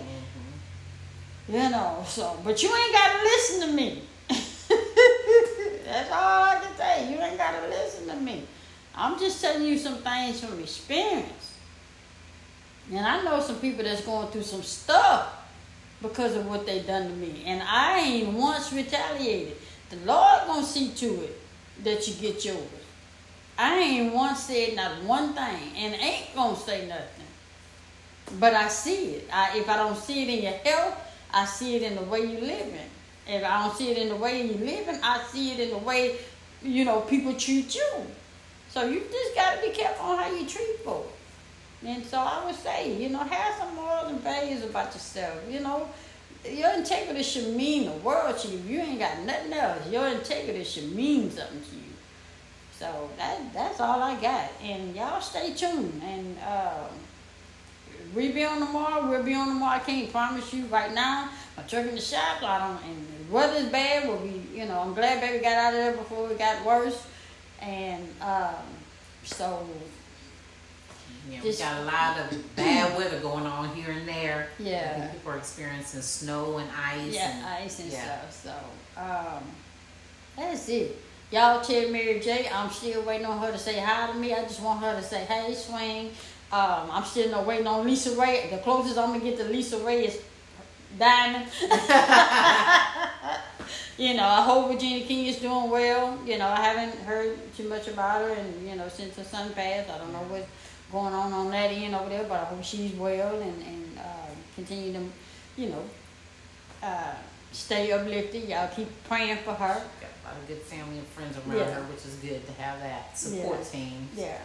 Mm-hmm. 1.48 1.54
You 1.54 1.70
know, 1.70 2.04
so 2.06 2.38
but 2.44 2.62
you 2.62 2.68
ain't 2.68 2.92
gotta 2.92 3.22
listen 3.22 3.68
to 3.68 3.74
me. 3.74 4.02
That's 4.28 6.10
all 6.10 6.44
I 6.44 6.60
can 6.62 6.76
say. 6.76 7.12
You 7.12 7.20
ain't 7.20 7.38
gotta 7.38 7.68
listen 7.68 8.06
to 8.08 8.16
me. 8.16 8.44
I'm 8.94 9.18
just 9.18 9.40
telling 9.40 9.66
you 9.66 9.78
some 9.78 9.96
things 9.96 10.42
from 10.42 10.58
experience. 10.60 11.54
And 12.90 13.04
I 13.04 13.22
know 13.22 13.40
some 13.40 13.56
people 13.56 13.84
that's 13.84 14.04
going 14.04 14.28
through 14.28 14.42
some 14.42 14.62
stuff 14.62 15.34
because 16.00 16.36
of 16.36 16.46
what 16.46 16.66
they 16.66 16.80
done 16.80 17.08
to 17.08 17.14
me. 17.14 17.42
And 17.46 17.62
I 17.62 17.98
ain't 17.98 18.32
once 18.32 18.72
retaliated. 18.72 19.56
The 19.90 19.96
Lord 20.04 20.46
gonna 20.46 20.64
see 20.64 20.90
to 20.90 21.24
it 21.24 21.40
that 21.84 22.06
you 22.06 22.14
get 22.14 22.44
yours. 22.44 22.58
I 23.58 23.78
ain't 23.78 24.12
once 24.12 24.44
said 24.44 24.76
not 24.76 25.02
one 25.02 25.32
thing 25.32 25.72
and 25.76 25.94
ain't 25.94 26.34
gonna 26.34 26.56
say 26.56 26.86
nothing. 26.86 27.24
But 28.38 28.54
I 28.54 28.68
see 28.68 29.14
it. 29.14 29.28
I, 29.32 29.56
if 29.58 29.68
I 29.68 29.76
don't 29.76 29.96
see 29.96 30.22
it 30.22 30.28
in 30.28 30.42
your 30.42 30.52
health, 30.52 30.98
I 31.32 31.44
see 31.46 31.76
it 31.76 31.82
in 31.82 31.94
the 31.96 32.02
way 32.02 32.20
you 32.20 32.40
living. 32.40 32.90
If 33.26 33.44
I 33.44 33.62
don't 33.62 33.76
see 33.76 33.90
it 33.90 33.98
in 33.98 34.08
the 34.08 34.16
way 34.16 34.46
you 34.46 34.54
living, 34.54 35.00
I 35.02 35.22
see 35.24 35.52
it 35.52 35.60
in 35.60 35.70
the 35.70 35.78
way, 35.78 36.16
you 36.62 36.84
know, 36.84 37.00
people 37.02 37.34
treat 37.34 37.74
you. 37.74 38.06
So 38.68 38.86
you 38.86 39.00
just 39.10 39.34
gotta 39.34 39.60
be 39.62 39.70
careful 39.70 40.06
on 40.06 40.18
how 40.18 40.30
you 40.30 40.46
treat 40.46 40.80
folks. 40.84 41.12
And 41.84 42.04
so 42.04 42.18
I 42.18 42.44
would 42.44 42.54
say, 42.54 42.94
you 43.00 43.08
know, 43.08 43.20
have 43.20 43.54
some 43.56 43.74
morals 43.74 44.10
and 44.10 44.20
values 44.20 44.64
about 44.64 44.92
yourself. 44.92 45.40
You 45.48 45.60
know, 45.60 45.88
your 46.48 46.74
integrity 46.74 47.22
should 47.22 47.54
mean 47.54 47.86
the 47.86 47.96
world 47.98 48.38
to 48.38 48.48
you. 48.48 48.58
You 48.58 48.80
ain't 48.80 48.98
got 48.98 49.20
nothing 49.20 49.52
else. 49.52 49.88
Your 49.90 50.08
integrity 50.08 50.64
should 50.64 50.94
mean 50.94 51.30
something 51.30 51.60
to 51.60 51.76
you. 51.76 51.85
So 52.78 53.08
that 53.16 53.52
that's 53.52 53.80
all 53.80 54.02
I 54.02 54.20
got. 54.20 54.50
And 54.62 54.94
y'all 54.94 55.20
stay 55.20 55.54
tuned. 55.54 56.00
And 56.04 56.36
uh, 56.46 56.88
we 58.14 58.32
be 58.32 58.44
on 58.44 58.58
tomorrow. 58.58 59.08
We'll 59.08 59.22
be 59.22 59.34
on 59.34 59.48
tomorrow. 59.48 59.76
I 59.76 59.78
can't 59.78 60.10
promise 60.12 60.52
you 60.52 60.66
right 60.66 60.92
now. 60.92 61.30
My 61.56 61.62
truck 61.62 61.86
in 61.86 61.94
the 61.94 62.00
shop. 62.00 62.42
I 62.42 62.58
don't. 62.58 62.90
And 62.90 63.06
the 63.28 63.32
weather's 63.32 63.70
bad. 63.70 64.06
We'll 64.08 64.18
be. 64.18 64.42
You 64.54 64.66
know, 64.66 64.80
I'm 64.80 64.94
glad 64.94 65.20
baby 65.20 65.42
got 65.42 65.52
out 65.56 65.74
of 65.74 65.80
there 65.80 65.92
before 65.96 66.30
it 66.30 66.38
got 66.38 66.64
worse. 66.64 67.06
And 67.62 68.06
um, 68.20 68.54
so 69.24 69.66
Yeah, 71.30 71.40
Just- 71.42 71.58
we 71.60 71.64
got 71.64 71.80
a 71.80 71.84
lot 71.84 72.18
of 72.32 72.56
bad 72.56 72.96
weather 72.96 73.18
going 73.20 73.46
on 73.46 73.74
here 73.74 73.90
and 73.90 74.06
there. 74.06 74.48
Yeah. 74.58 75.08
people 75.08 75.32
are 75.32 75.38
experiencing 75.38 76.02
snow 76.02 76.58
and 76.58 76.68
ice. 76.78 77.14
Yeah, 77.14 77.36
and, 77.38 77.46
ice 77.64 77.78
and 77.80 77.90
yeah. 77.90 78.28
stuff. 78.28 78.42
So, 78.96 79.00
um, 79.00 79.42
that's 80.36 80.68
it. 80.68 80.96
Y'all 81.32 81.60
tell 81.60 81.88
Mary 81.90 82.20
J. 82.20 82.48
I'm 82.52 82.70
still 82.70 83.02
waiting 83.02 83.26
on 83.26 83.38
her 83.38 83.50
to 83.50 83.58
say 83.58 83.80
hi 83.80 84.06
to 84.06 84.14
me. 84.14 84.32
I 84.32 84.42
just 84.42 84.62
want 84.62 84.80
her 84.80 84.94
to 84.94 85.02
say, 85.02 85.24
"Hey, 85.24 85.52
swing." 85.54 86.12
Um, 86.52 86.88
I'm 86.92 87.04
still 87.04 87.28
no 87.30 87.42
waiting 87.42 87.66
on 87.66 87.84
LisaRaye. 87.84 88.50
The 88.50 88.58
closest 88.58 88.96
I'm 88.96 89.08
gonna 89.12 89.24
get 89.24 89.36
to 89.38 89.44
LisaRaye 89.44 90.04
is 90.04 90.20
Diamond. 90.96 91.46
you 93.98 94.14
know, 94.14 94.24
I 94.24 94.42
hope 94.42 94.70
Virginia 94.70 95.04
King 95.04 95.26
is 95.26 95.40
doing 95.40 95.68
well. 95.68 96.16
You 96.24 96.38
know, 96.38 96.46
I 96.46 96.60
haven't 96.60 96.96
heard 97.00 97.36
too 97.56 97.68
much 97.68 97.88
about 97.88 98.20
her, 98.20 98.30
and 98.30 98.68
you 98.68 98.76
know, 98.76 98.88
since 98.88 99.16
her 99.16 99.24
son 99.24 99.52
passed, 99.52 99.90
I 99.90 99.98
don't 99.98 100.12
know 100.12 100.22
what's 100.28 100.46
going 100.92 101.12
on 101.12 101.32
on 101.32 101.50
that 101.50 101.72
end 101.72 101.96
over 101.96 102.08
there. 102.08 102.22
But 102.22 102.40
I 102.40 102.44
hope 102.44 102.62
she's 102.62 102.92
well 102.94 103.34
and 103.40 103.62
and 103.62 103.98
uh, 103.98 104.30
continue 104.54 104.92
to, 104.92 105.02
you 105.56 105.70
know, 105.70 105.82
uh, 106.84 107.14
stay 107.50 107.90
uplifted. 107.90 108.48
Y'all 108.48 108.68
keep 108.68 108.88
praying 109.08 109.38
for 109.38 109.54
her. 109.54 109.82
A 110.26 110.32
lot 110.34 110.36
of 110.42 110.48
good 110.48 110.62
family 110.62 110.98
and 110.98 111.06
friends 111.08 111.36
around 111.36 111.56
Yeah. 111.56 111.74
her, 111.74 111.82
which 111.82 112.04
is 112.04 112.14
good 112.16 112.44
to 112.46 112.52
have 112.62 112.80
that 112.80 113.16
support 113.16 113.58
Yeah. 113.60 113.70
team. 113.70 114.08
Yeah. 114.16 114.38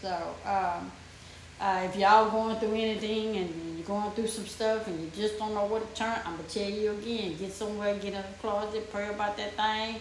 So, 0.00 0.34
um, 0.44 0.90
uh, 1.60 1.82
if 1.84 1.94
y'all 1.94 2.28
going 2.28 2.56
through 2.58 2.74
anything 2.74 3.36
and 3.36 3.78
you're 3.78 3.86
going 3.86 4.10
through 4.12 4.26
some 4.26 4.46
stuff 4.48 4.88
and 4.88 5.00
you 5.00 5.10
just 5.14 5.38
don't 5.38 5.54
know 5.54 5.66
what 5.66 5.88
to 5.94 5.96
turn, 6.00 6.18
I'm 6.24 6.36
gonna 6.36 6.48
tell 6.48 6.68
you 6.68 6.90
again: 6.92 7.36
get 7.36 7.52
somewhere, 7.52 7.94
get 7.94 8.14
in 8.14 8.22
the 8.22 8.38
closet, 8.40 8.90
pray 8.90 9.08
about 9.10 9.36
that 9.36 9.54
thing, 9.54 10.00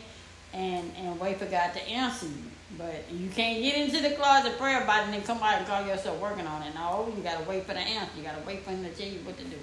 and 0.53 0.91
and 0.97 1.19
wait 1.19 1.37
for 1.37 1.45
God 1.45 1.71
to 1.73 1.81
answer 1.87 2.25
you. 2.25 2.45
But 2.77 3.03
you 3.11 3.29
can't 3.29 3.61
get 3.61 3.75
into 3.75 4.01
the 4.01 4.15
closet, 4.15 4.57
pray 4.57 4.75
about 4.81 5.01
it, 5.01 5.05
and 5.05 5.13
then 5.13 5.21
come 5.23 5.37
out 5.43 5.57
and 5.59 5.67
call 5.67 5.85
yourself 5.85 6.19
working 6.19 6.47
on 6.47 6.63
it. 6.63 6.73
No, 6.73 7.13
you 7.15 7.21
gotta 7.21 7.43
wait 7.43 7.67
for 7.67 7.73
the 7.73 7.79
answer. 7.79 8.11
You 8.17 8.23
gotta 8.23 8.41
wait 8.47 8.63
for 8.63 8.71
Him 8.71 8.83
to 8.85 8.89
tell 8.91 9.07
you 9.07 9.19
what 9.19 9.37
to 9.37 9.43
do. 9.43 9.57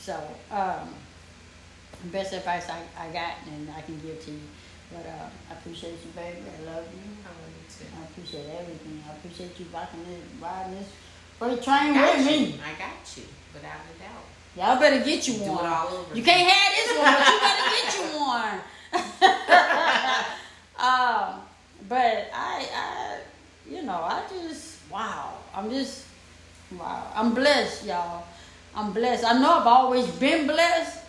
So, 0.00 0.18
um, 0.50 0.92
best 2.06 2.32
advice 2.32 2.68
I, 2.68 2.80
I 2.98 3.08
got 3.12 3.34
and 3.46 3.68
I 3.76 3.82
can 3.82 3.98
give 4.00 4.24
to 4.24 4.30
you. 4.30 4.40
But 4.92 5.04
uh, 5.06 5.28
I 5.50 5.52
appreciate 5.54 5.98
you, 6.04 6.10
baby. 6.16 6.38
I 6.48 6.64
love 6.64 6.84
you. 6.92 7.04
I 7.24 7.28
love 7.28 7.52
you 7.52 7.64
too. 7.68 7.84
I 7.98 8.04
appreciate 8.04 8.48
everything. 8.58 9.02
I 9.08 9.12
appreciate 9.16 9.58
you 9.60 9.66
rocking 9.72 10.04
this, 10.04 10.22
riding 10.40 10.74
this 10.78 10.88
freight 11.38 11.62
train 11.62 11.94
with 11.94 12.18
you. 12.18 12.24
me. 12.24 12.60
I 12.64 12.72
got 12.78 13.16
you, 13.16 13.24
without 13.52 13.82
a 13.84 13.98
doubt. 14.00 14.24
Y'all 14.56 14.80
better 14.80 15.04
get 15.04 15.28
you 15.28 15.34
Do 15.34 15.44
it 15.44 15.48
one. 15.50 15.66
all 15.66 15.88
over. 15.88 16.16
You 16.16 16.22
can't 16.22 16.48
have 16.50 16.72
this 16.74 16.96
one, 16.96 17.14
but 17.14 17.28
you 17.28 17.38
better 17.40 17.68
get 17.76 17.94
you 17.94 18.06
one. 18.34 18.60
um, 20.78 21.42
but 21.88 22.30
I, 22.34 22.68
I, 22.74 23.18
you 23.70 23.82
know, 23.82 24.00
I 24.02 24.22
just 24.30 24.78
wow. 24.90 25.34
I'm 25.54 25.70
just 25.70 26.06
wow. 26.78 27.12
I'm 27.14 27.34
blessed, 27.34 27.84
y'all. 27.84 28.24
I'm 28.74 28.92
blessed. 28.92 29.24
I 29.24 29.38
know 29.38 29.58
I've 29.60 29.66
always 29.66 30.06
been 30.06 30.46
blessed, 30.46 31.04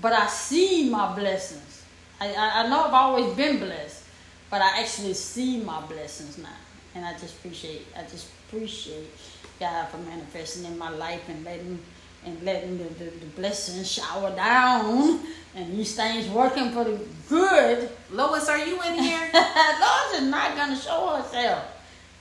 but 0.00 0.12
I 0.12 0.26
see 0.26 0.88
my 0.90 1.14
blessings. 1.14 1.71
I, 2.20 2.32
I, 2.32 2.62
I 2.62 2.68
know 2.68 2.84
I've 2.84 2.94
always 2.94 3.34
been 3.36 3.58
blessed, 3.58 4.04
but 4.50 4.62
I 4.62 4.80
actually 4.80 5.14
see 5.14 5.60
my 5.62 5.80
blessings 5.82 6.38
now, 6.38 6.48
and 6.94 7.04
I 7.04 7.12
just 7.18 7.36
appreciate. 7.38 7.86
I 7.96 8.02
just 8.02 8.28
appreciate 8.46 9.10
God 9.58 9.88
for 9.88 9.98
manifesting 9.98 10.64
in 10.64 10.78
my 10.78 10.90
life 10.90 11.22
and 11.28 11.44
letting 11.44 11.78
and 12.24 12.40
letting 12.42 12.78
the, 12.78 12.84
the, 12.84 13.10
the 13.10 13.26
blessings 13.34 13.90
shower 13.90 14.30
down 14.36 15.20
and 15.56 15.76
these 15.76 15.96
things 15.96 16.28
working 16.28 16.70
for 16.70 16.84
the 16.84 17.00
good. 17.28 17.90
Lois, 18.12 18.48
are 18.48 18.58
you 18.58 18.80
in 18.82 18.94
here? 18.94 19.30
Lois 19.34 20.20
is 20.20 20.28
not 20.28 20.54
gonna 20.56 20.76
show 20.76 21.16
herself. 21.16 21.64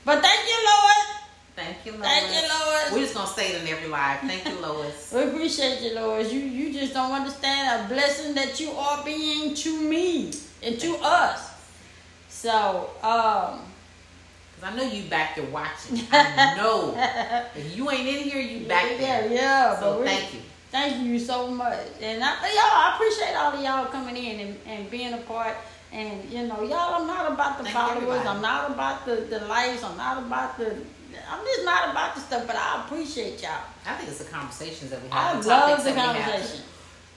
But 0.03 0.21
thank 0.21 0.47
you, 0.47 0.57
Lord. 0.65 1.20
Thank 1.63 1.85
you, 1.85 1.91
Lois. 1.93 2.03
Thank 2.03 2.35
you, 2.35 2.49
Lois. 2.49 2.91
We're 2.91 2.99
just 2.99 3.13
gonna 3.13 3.27
say 3.27 3.53
it 3.53 3.61
in 3.61 3.67
every 3.67 3.87
live. 3.89 4.19
Thank 4.21 4.47
you, 4.47 4.59
Lois. 4.59 5.13
We 5.15 5.23
appreciate 5.23 5.81
you, 5.81 5.95
Lois. 5.95 6.31
You 6.33 6.39
you 6.39 6.73
just 6.73 6.93
don't 6.93 7.11
understand 7.11 7.85
a 7.85 7.93
blessing 7.93 8.33
that 8.35 8.59
you 8.59 8.71
are 8.71 9.03
being 9.03 9.53
to 9.53 9.81
me 9.81 10.31
and 10.63 10.79
to 10.79 10.97
us. 11.01 11.51
So, 12.29 12.89
um, 13.03 13.61
Cause 14.61 14.73
I 14.73 14.75
know 14.75 14.83
you 14.83 15.03
back 15.09 15.35
there 15.35 15.45
watching. 15.45 16.01
I 16.11 16.55
know. 16.55 16.93
if 17.55 17.75
you 17.75 17.89
ain't 17.89 18.07
in 18.07 18.23
here, 18.29 18.39
you 18.41 18.67
back 18.67 18.91
yeah, 18.91 19.21
there. 19.21 19.33
yeah. 19.33 19.79
So 19.79 19.97
but 19.97 20.05
thank 20.05 20.33
you. 20.33 20.39
Thank 20.71 21.05
you 21.05 21.19
so 21.19 21.47
much. 21.47 21.79
And 21.99 22.23
I, 22.23 22.29
y'all, 22.29 22.59
I 22.59 22.91
appreciate 22.95 23.35
all 23.35 23.53
of 23.53 23.63
y'all 23.63 23.85
coming 23.91 24.15
in 24.15 24.39
and, 24.39 24.57
and 24.67 24.91
being 24.91 25.13
a 25.13 25.17
part. 25.17 25.55
And 25.91 26.23
you 26.31 26.47
know, 26.47 26.61
y'all, 26.61 27.01
I'm 27.01 27.07
not 27.07 27.31
about 27.31 27.57
the 27.57 27.63
Thank 27.65 27.75
followers. 27.75 28.03
everybody. 28.03 28.27
I'm 28.27 28.41
not 28.41 28.71
about 28.71 29.05
the, 29.05 29.15
the 29.15 29.39
likes. 29.47 29.83
I'm 29.83 29.97
not 29.97 30.19
about 30.19 30.57
the 30.57 30.77
I'm 31.29 31.45
just 31.45 31.65
not 31.65 31.91
about 31.91 32.15
the 32.15 32.21
stuff, 32.21 32.47
but 32.47 32.55
I 32.55 32.83
appreciate 32.85 33.41
y'all. 33.41 33.63
I 33.85 33.95
think 33.95 34.09
it's 34.09 34.19
the 34.19 34.31
conversations 34.31 34.91
that 34.91 35.01
we 35.01 35.09
have. 35.09 35.17
I 35.17 35.35
have. 35.35 35.45
love 35.45 35.83
the 35.83 35.93
conversation. 35.93 36.65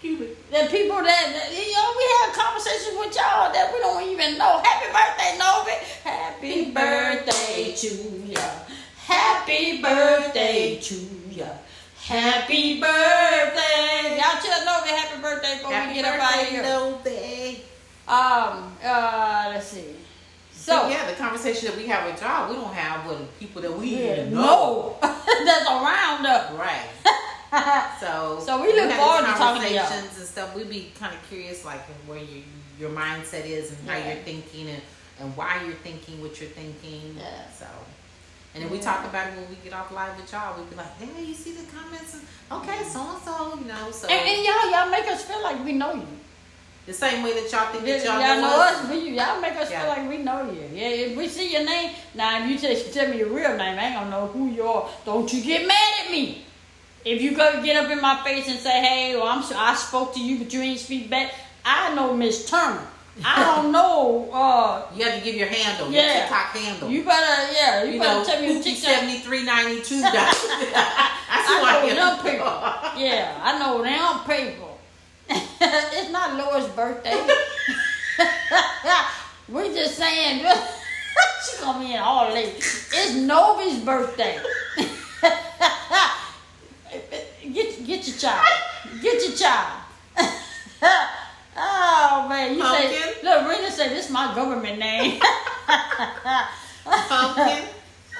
The 0.04 0.68
people 0.70 1.00
that, 1.00 1.32
that, 1.32 1.48
you 1.50 1.72
know, 1.72 1.88
we 1.96 2.04
have 2.20 2.36
conversations 2.36 2.94
with 2.98 3.16
y'all 3.16 3.50
that 3.50 3.72
we 3.72 3.80
don't 3.80 4.02
even 4.06 4.36
know. 4.36 4.60
Happy 4.62 4.92
birthday, 4.92 5.38
Novi. 5.38 5.72
Happy 6.04 6.70
birthday 6.70 7.72
to 7.72 7.88
ya. 8.26 8.50
Happy 9.06 9.80
birthday 9.80 10.78
to 10.78 10.94
ya. 11.30 11.46
Happy 11.96 12.80
birthday. 12.80 14.20
Y'all 14.20 14.42
tell 14.42 14.64
Novi 14.66 14.90
happy 14.90 15.22
birthday 15.22 15.56
before 15.56 15.70
we 15.70 15.94
get 15.94 16.04
up 16.04 16.20
out 16.20 16.42
of 16.42 16.48
here. 16.50 16.62
Novi. 16.62 17.64
Um, 18.06 18.76
uh, 18.84 19.52
let's 19.54 19.68
see. 19.68 20.03
So 20.64 20.72
So, 20.84 20.88
yeah, 20.88 21.04
the 21.10 21.16
conversation 21.16 21.68
that 21.68 21.76
we 21.76 21.86
have 21.88 22.10
with 22.10 22.22
y'all, 22.22 22.48
we 22.48 22.56
don't 22.56 22.72
have 22.72 23.06
with 23.06 23.38
people 23.38 23.60
that 23.62 23.72
we 23.76 23.88
yeah, 23.96 24.12
even 24.22 24.32
know. 24.34 24.96
no, 25.02 25.08
that's 25.44 25.68
around 25.68 26.24
us. 26.26 26.52
Right. 26.52 26.88
So 28.00 28.40
So 28.44 28.60
we 28.62 28.72
look 28.72 28.90
have 28.90 28.98
forward 28.98 29.26
to 29.26 29.32
talking 29.38 29.62
to 29.62 29.72
y'all. 29.74 29.84
conversations 29.86 30.18
and 30.18 30.26
stuff. 30.26 30.56
We'd 30.56 30.68
be 30.70 30.90
kind 30.98 31.14
of 31.14 31.20
curious, 31.28 31.64
like 31.64 31.82
where 32.08 32.18
your 32.18 32.42
your 32.80 32.90
mindset 32.90 33.46
is 33.46 33.70
and 33.70 33.88
how 33.88 33.96
Yeah. 33.96 34.14
you're 34.14 34.22
thinking 34.24 34.68
and, 34.70 34.82
and 35.20 35.36
why 35.36 35.62
you're 35.64 35.74
thinking 35.86 36.20
what 36.20 36.40
you're 36.40 36.50
thinking. 36.50 37.14
Yeah. 37.16 37.48
So. 37.56 37.66
And 38.54 38.64
then 38.64 38.70
we 38.70 38.78
talk 38.80 39.04
about 39.04 39.28
it 39.28 39.36
when 39.36 39.48
we 39.50 39.56
get 39.62 39.72
off 39.72 39.92
live 39.92 40.16
with 40.20 40.32
y'all. 40.32 40.58
We'd 40.58 40.70
be 40.70 40.76
like, 40.76 40.98
hey, 40.98 41.24
you 41.24 41.34
see 41.34 41.52
the 41.52 41.66
comments? 41.70 42.16
Okay, 42.50 42.82
so 42.84 43.00
and 43.14 43.22
so, 43.22 43.56
you 43.60 43.66
know. 43.66 43.90
So 43.92 44.08
And, 44.08 44.28
and 44.28 44.44
y'all, 44.46 44.70
y'all 44.72 44.90
make 44.90 45.06
us 45.06 45.22
feel 45.24 45.42
like 45.42 45.64
we 45.64 45.72
know 45.72 45.94
you. 45.94 46.06
The 46.86 46.92
same 46.92 47.22
way 47.22 47.32
that 47.40 47.50
y'all 47.50 47.72
think 47.72 47.84
that 47.84 48.04
y'all, 48.04 48.18
know 48.20 48.40
know 48.40 48.60
us, 48.60 48.90
we, 48.90 49.10
y'all 49.10 49.40
make 49.40 49.56
us 49.56 49.70
Yeah. 49.70 49.80
feel 49.80 49.88
like 49.90 50.08
we 50.08 50.18
know 50.18 50.42
you. 50.50 50.68
Yeah, 50.72 50.88
if 50.88 51.16
we 51.16 51.28
see 51.28 51.52
your 51.52 51.64
name, 51.64 51.92
now 52.14 52.44
if 52.44 52.50
you 52.50 52.58
tell, 52.58 52.92
tell 52.92 53.08
me 53.10 53.18
your 53.18 53.28
real 53.28 53.56
name, 53.56 53.78
I 53.78 53.86
ain't 53.86 53.94
gonna 53.94 54.10
know 54.10 54.26
who 54.26 54.48
you 54.50 54.64
are. 54.66 54.88
Don't 55.06 55.32
you 55.32 55.42
get 55.42 55.66
mad 55.66 55.94
at 56.04 56.10
me. 56.10 56.44
If 57.04 57.20
you 57.22 57.34
go 57.36 57.62
get 57.62 57.76
up 57.82 57.90
in 57.90 58.00
my 58.00 58.22
face 58.24 58.48
and 58.48 58.58
say, 58.58 58.80
hey, 58.82 59.14
well, 59.16 59.26
I'm 59.28 59.42
I 59.56 59.74
spoke 59.74 60.14
to 60.14 60.20
you, 60.20 60.38
but 60.38 60.52
you 60.52 60.60
ain't 60.62 60.80
speak 60.80 61.08
back, 61.10 61.32
I 61.64 61.94
know 61.94 62.14
Miss 62.14 62.48
Turner. 62.48 62.80
I 63.24 63.44
don't 63.44 63.70
know. 63.70 64.28
Uh, 64.32 64.86
You 64.96 65.04
have 65.04 65.18
to 65.18 65.24
give 65.24 65.36
your 65.36 65.46
handle, 65.46 65.88
Yeah. 65.90 66.02
your 66.02 66.12
TikTok 66.22 66.46
handle. 66.56 66.90
you 66.90 67.04
better, 67.04 67.52
yeah, 67.52 67.84
you, 67.84 67.92
you 67.92 68.00
better 68.00 68.18
know, 68.20 68.24
tell 68.24 68.40
me 68.42 68.52
your 68.54 68.62
TikTok. 68.62 68.90
seventy 68.90 69.18
three 69.18 69.44
ninety 69.44 69.80
two. 69.82 70.00
I 70.04 71.10
I 71.30 71.86
know 71.86 71.94
them 71.94 72.16
people. 72.24 73.00
Yeah, 73.00 73.40
I 73.42 73.58
know 73.58 73.82
them 73.82 74.20
people. 74.26 74.73
it's 75.60 76.10
not 76.10 76.36
Laura's 76.36 76.68
birthday. 76.70 77.26
We're 79.48 79.72
just 79.74 79.96
saying 79.96 80.40
she 81.44 81.60
gonna 81.60 81.78
be 81.84 81.94
in 81.94 82.00
all 82.00 82.32
late. 82.32 82.56
It's 82.56 83.14
Novi's 83.14 83.84
birthday. 83.84 84.40
get 87.52 87.86
get 87.86 88.06
your 88.08 88.16
child. 88.16 88.46
Get 89.02 89.22
your 89.28 89.36
child. 89.36 89.80
oh 91.56 92.26
man, 92.28 92.54
you 92.54 92.62
say 92.62 92.98
Pumpkin? 92.98 93.24
look, 93.24 93.48
Rena 93.48 93.70
said 93.70 93.90
this 93.90 94.06
is 94.06 94.10
my 94.10 94.34
government 94.34 94.78
name. 94.78 95.20
Pumpkin. 96.84 97.64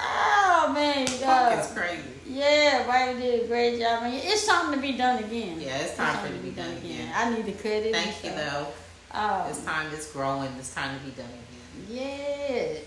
Oh 0.01 0.73
man, 0.75 1.07
God. 1.21 1.55
Pumpkin's 1.55 1.73
crazy. 1.79 2.03
Yeah, 2.27 2.85
Whitey 2.87 3.21
did 3.21 3.45
a 3.45 3.47
great 3.47 3.79
job. 3.79 4.03
I 4.03 4.11
mean, 4.11 4.21
it's 4.25 4.47
time 4.47 4.73
to 4.75 4.81
be 4.81 4.93
done 4.93 5.23
again. 5.23 5.61
Yeah, 5.61 5.79
it's 5.79 5.97
time 5.97 6.17
for 6.19 6.27
it 6.33 6.37
to 6.37 6.43
be 6.43 6.51
done 6.51 6.77
again. 6.79 7.13
I 7.15 7.31
need 7.35 7.47
to 7.47 7.53
cut 7.53 7.67
it. 7.67 7.93
Thank 7.95 8.25
you 8.25 8.31
though. 8.31 8.67
Um, 9.13 9.43
It's 9.51 9.63
time. 9.65 9.93
It's 9.93 10.11
growing. 10.13 10.51
It's 10.59 10.75
time 10.75 10.99
to 10.99 11.05
be 11.05 11.13
done 11.13 11.27
again. 11.31 11.89
yeah. 11.89 12.79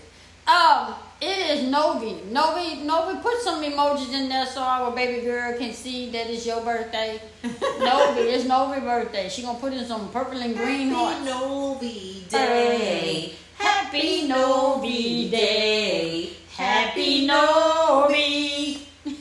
Um, 0.48 0.94
it 1.20 1.58
is 1.58 1.68
Novi. 1.70 2.22
Novi, 2.30 2.76
Novi, 2.82 3.18
put 3.20 3.38
some 3.42 3.62
emojis 3.62 4.14
in 4.14 4.30
there 4.30 4.46
so 4.46 4.62
our 4.62 4.90
baby 4.94 5.20
girl 5.26 5.56
can 5.58 5.74
see 5.74 6.08
that 6.10 6.26
it's 6.30 6.46
your 6.46 6.62
birthday. 6.62 7.20
Novi, 7.42 8.20
it's 8.22 8.44
Novi 8.46 8.80
birthday. 8.80 9.28
She 9.28 9.42
gonna 9.42 9.58
put 9.58 9.74
in 9.74 9.84
some 9.84 10.08
purple 10.10 10.40
and 10.40 10.56
green 10.56 10.88
hearts. 10.90 11.22
Novi 11.24 12.24
Day. 12.30 13.34
Happy 13.58 14.26
Novi 14.26 15.28
Day. 15.30 16.30
Happy 16.58 17.24
Novi 17.26 18.82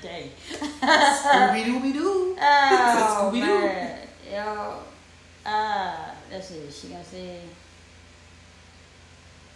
Day. 0.00 0.30
Scooby 0.80 1.64
Dooby 1.64 1.92
Doo. 1.92 2.20
Oh 2.46 3.30
Scooby-Doo. 3.32 3.40
man, 3.46 3.98
yo, 4.30 4.78
uh, 5.46 5.96
let's 6.30 6.48
see. 6.48 6.60
She 6.70 6.88
gonna 6.88 7.02
say 7.04 7.40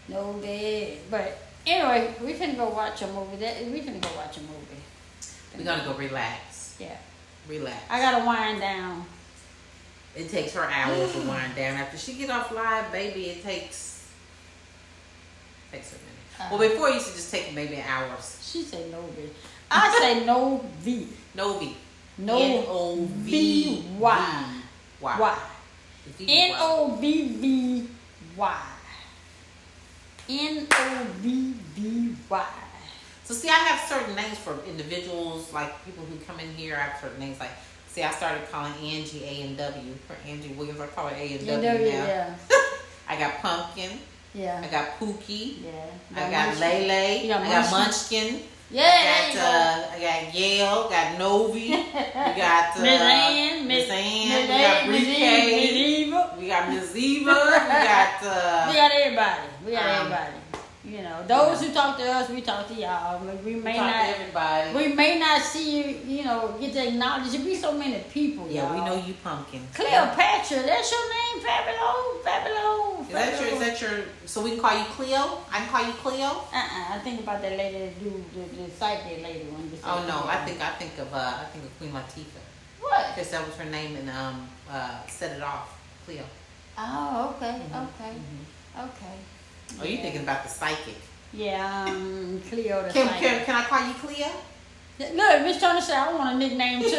no 0.09 0.33
bed, 0.35 0.99
but 1.11 1.39
anyway, 1.67 2.15
we 2.23 2.33
finna 2.33 2.57
go 2.57 2.69
watch 2.71 3.03
a 3.03 3.07
movie. 3.09 3.37
That 3.37 3.65
we 3.67 3.81
finna 3.81 4.01
go 4.01 4.09
watch 4.17 4.37
a 4.39 4.41
movie. 4.41 4.83
We're 5.57 5.65
gonna 5.65 5.85
go 5.85 5.95
relax. 5.95 6.77
Yeah, 6.81 6.97
Relax. 7.49 7.77
I 7.91 8.01
gotta 8.01 8.25
wind 8.25 8.61
down. 8.61 9.05
It 10.17 10.29
takes 10.31 10.55
her 10.55 10.65
hours 10.65 11.13
to 11.13 11.19
wind 11.21 11.55
down. 11.57 11.77
After 11.77 11.99
she 11.99 12.15
get 12.15 12.31
off 12.31 12.51
live, 12.53 12.91
baby, 12.91 13.27
it 13.31 13.43
takes 13.43 14.09
takes 15.71 15.93
a 15.93 15.97
minute. 15.97 16.18
Uh-huh. 16.41 16.57
well, 16.57 16.69
before 16.69 16.89
it 16.89 16.95
used 16.95 17.09
to 17.09 17.15
just 17.15 17.31
take 17.31 17.53
maybe 17.55 17.77
an 17.77 17.85
hour. 17.89 18.09
She 18.43 18.63
say 18.63 18.89
no 18.91 19.03
bed. 19.03 19.31
I 19.71 19.99
say 20.01 20.25
no 20.25 20.65
V. 20.81 21.09
Novi. 21.35 21.77
No 22.19 22.39
N 22.39 22.65
O 22.69 22.97
V 23.05 23.31
V 23.31 23.89
Y. 23.99 24.61
Y. 25.01 25.39
V 26.17 26.27
N. 26.29 26.57
O 26.59 26.97
V 27.01 27.29
V 27.37 27.89
Y. 28.37 28.63
N 30.29 30.67
O 30.71 31.07
V 31.19 31.55
V 31.75 32.17
Y. 32.29 32.47
So 33.25 33.35
see, 33.35 33.49
I 33.49 33.53
have 33.53 33.89
certain 33.89 34.15
names 34.17 34.39
for 34.39 34.59
individuals, 34.67 35.53
like 35.53 35.85
people 35.85 36.05
who 36.07 36.17
come 36.25 36.41
in 36.41 36.49
here. 36.55 36.77
I 36.77 36.81
have 36.81 37.01
certain 37.01 37.21
names 37.21 37.39
like. 37.41 37.51
See, 37.89 38.03
I 38.03 38.11
started 38.11 38.49
calling 38.51 38.73
Angie 38.75 39.25
A 39.25 39.43
and 39.47 39.57
W 39.57 39.95
for 40.07 40.15
Angie 40.29 40.53
Williams. 40.55 40.81
I 40.81 40.87
call 40.89 41.09
her 41.09 41.17
A 41.17 41.33
and 41.39 41.47
W 41.47 41.61
now. 41.63 41.75
yeah, 41.83 42.35
I 43.09 43.19
got 43.19 43.39
Pumpkin. 43.41 43.99
Yeah, 44.39 44.63
I 44.65 44.69
got 44.69 44.99
Pookie. 44.99 45.57
yeah. 45.65 46.17
I 46.17 46.31
got 46.31 46.47
Munchkin. 46.49 46.61
Lele. 46.89 47.23
You 47.23 47.29
got 47.29 47.41
I 47.43 47.49
got 47.49 47.71
Munchkin. 47.71 48.25
Munchkin. 48.33 48.43
Yeah, 48.71 48.85
I 48.85 49.35
got 49.35 49.41
uh, 49.41 49.97
I 49.97 50.01
got 50.01 50.35
Yale. 50.35 50.89
Got 50.91 51.19
Novi. 51.19 51.69
we 51.71 51.75
got 52.37 52.77
uh, 52.77 52.83
Miss 52.83 53.01
Ann, 53.01 53.67
Miss 53.67 53.89
Miss 53.89 53.91
Ann. 53.91 54.43
We 54.43 54.47
got 54.49 54.61
Ann, 54.61 54.91
Miss 54.91 55.05
Brie 55.05 55.17
Miss 55.17 55.73
Eva. 55.73 56.37
We 56.39 56.47
got 56.49 56.69
Miss 56.69 56.97
Eva. 56.97 57.35
we 57.35 57.77
got 57.93 58.21
We 58.23 58.29
uh, 58.29 58.73
got 58.75 58.91
everybody. 58.93 59.49
We 59.65 59.73
got 59.73 59.85
Um, 59.85 59.97
everybody. 60.13 60.33
You 60.89 61.03
know, 61.03 61.23
those 61.27 61.61
who 61.63 61.73
talk 61.73 61.99
to 61.99 62.05
us, 62.05 62.31
we 62.31 62.41
talk 62.41 62.67
to 62.69 62.75
y'all. 62.75 63.21
We 63.45 63.55
may 63.57 63.77
talk 63.77 63.87
to 63.87 63.93
not, 63.93 64.09
everybody. 64.09 64.75
we 64.75 64.95
may 64.95 65.19
not 65.19 65.43
see 65.43 65.67
you. 65.79 65.85
You 66.17 66.25
know, 66.25 66.57
get 66.59 66.73
to 66.73 66.89
acknowledge. 66.89 67.31
There 67.31 67.45
be 67.45 67.55
so 67.55 67.73
many 67.77 67.99
people. 68.11 68.47
yeah, 68.49 68.71
we 68.73 68.79
y'all. 68.79 68.87
know 68.87 68.97
you, 69.07 69.15
Pumpkin. 69.23 69.63
Cleopatra, 69.75 70.63
that's 70.63 70.91
your 70.91 71.07
name, 71.11 71.45
Fabulous, 71.45 72.25
Fabulous. 72.25 73.09
Is 73.09 73.13
that 73.15 73.41
your? 73.41 73.49
Is 73.51 73.59
that 73.61 73.81
your? 73.83 74.05
So 74.27 74.43
we 74.43 74.51
can 74.53 74.61
call 74.61 74.79
you 74.79 74.85
Cleo. 74.87 75.41
I 75.53 75.59
can 75.61 75.69
call 75.69 75.87
you 75.87 75.93
Cleo. 75.93 76.27
Uh-uh. 76.27 76.95
I 76.95 76.99
think 77.05 77.21
about 77.21 77.43
that 77.43 77.57
lady 77.59 77.79
that 77.87 78.01
do 78.01 78.25
the, 78.35 78.63
the 78.63 78.71
psychic 78.71 79.23
lady 79.23 79.45
one. 79.51 79.71
that 79.71 79.81
Oh 79.85 80.05
no. 80.09 80.25
I 80.29 80.45
think 80.47 80.61
I 80.63 80.71
think 80.81 80.99
of 80.99 81.13
uh, 81.13 81.17
I 81.43 81.45
think 81.53 81.65
of 81.65 81.79
Queen 81.79 81.93
Latifah 81.93 82.45
What? 82.81 83.15
because 83.15 83.31
that 83.31 83.47
was 83.47 83.55
her 83.57 83.65
name 83.65 83.97
and 83.97 84.09
um 84.11 84.49
uh 84.71 85.05
set 85.07 85.37
it 85.37 85.43
off 85.43 85.79
Cleo. 86.07 86.25
Oh, 86.79 87.35
okay, 87.37 87.61
Mhm, 87.61 87.89
okay, 87.89 88.13
mhm. 88.15 88.85
okay. 88.89 89.17
Oh, 89.81 89.85
you 89.85 89.97
Yeah. 89.97 90.03
thinking 90.03 90.23
about 90.23 90.43
the 90.43 90.49
psychic? 90.49 90.95
Yeah, 91.33 91.85
um, 91.89 92.41
Cleo 92.49 92.83
the 92.85 92.91
Can, 92.93 93.07
psychic. 93.09 93.21
can, 93.29 93.45
can 93.45 93.55
I 93.57 93.65
call 93.65 93.87
you 93.87 93.95
Cleo? 93.95 94.31
Look, 94.99 95.43
Miss 95.43 95.61
Turner 95.61 95.81
said 95.81 95.97
I 95.99 96.13
want 96.13 96.35
a 96.35 96.39
nickname 96.39 96.83
too. 96.83 96.89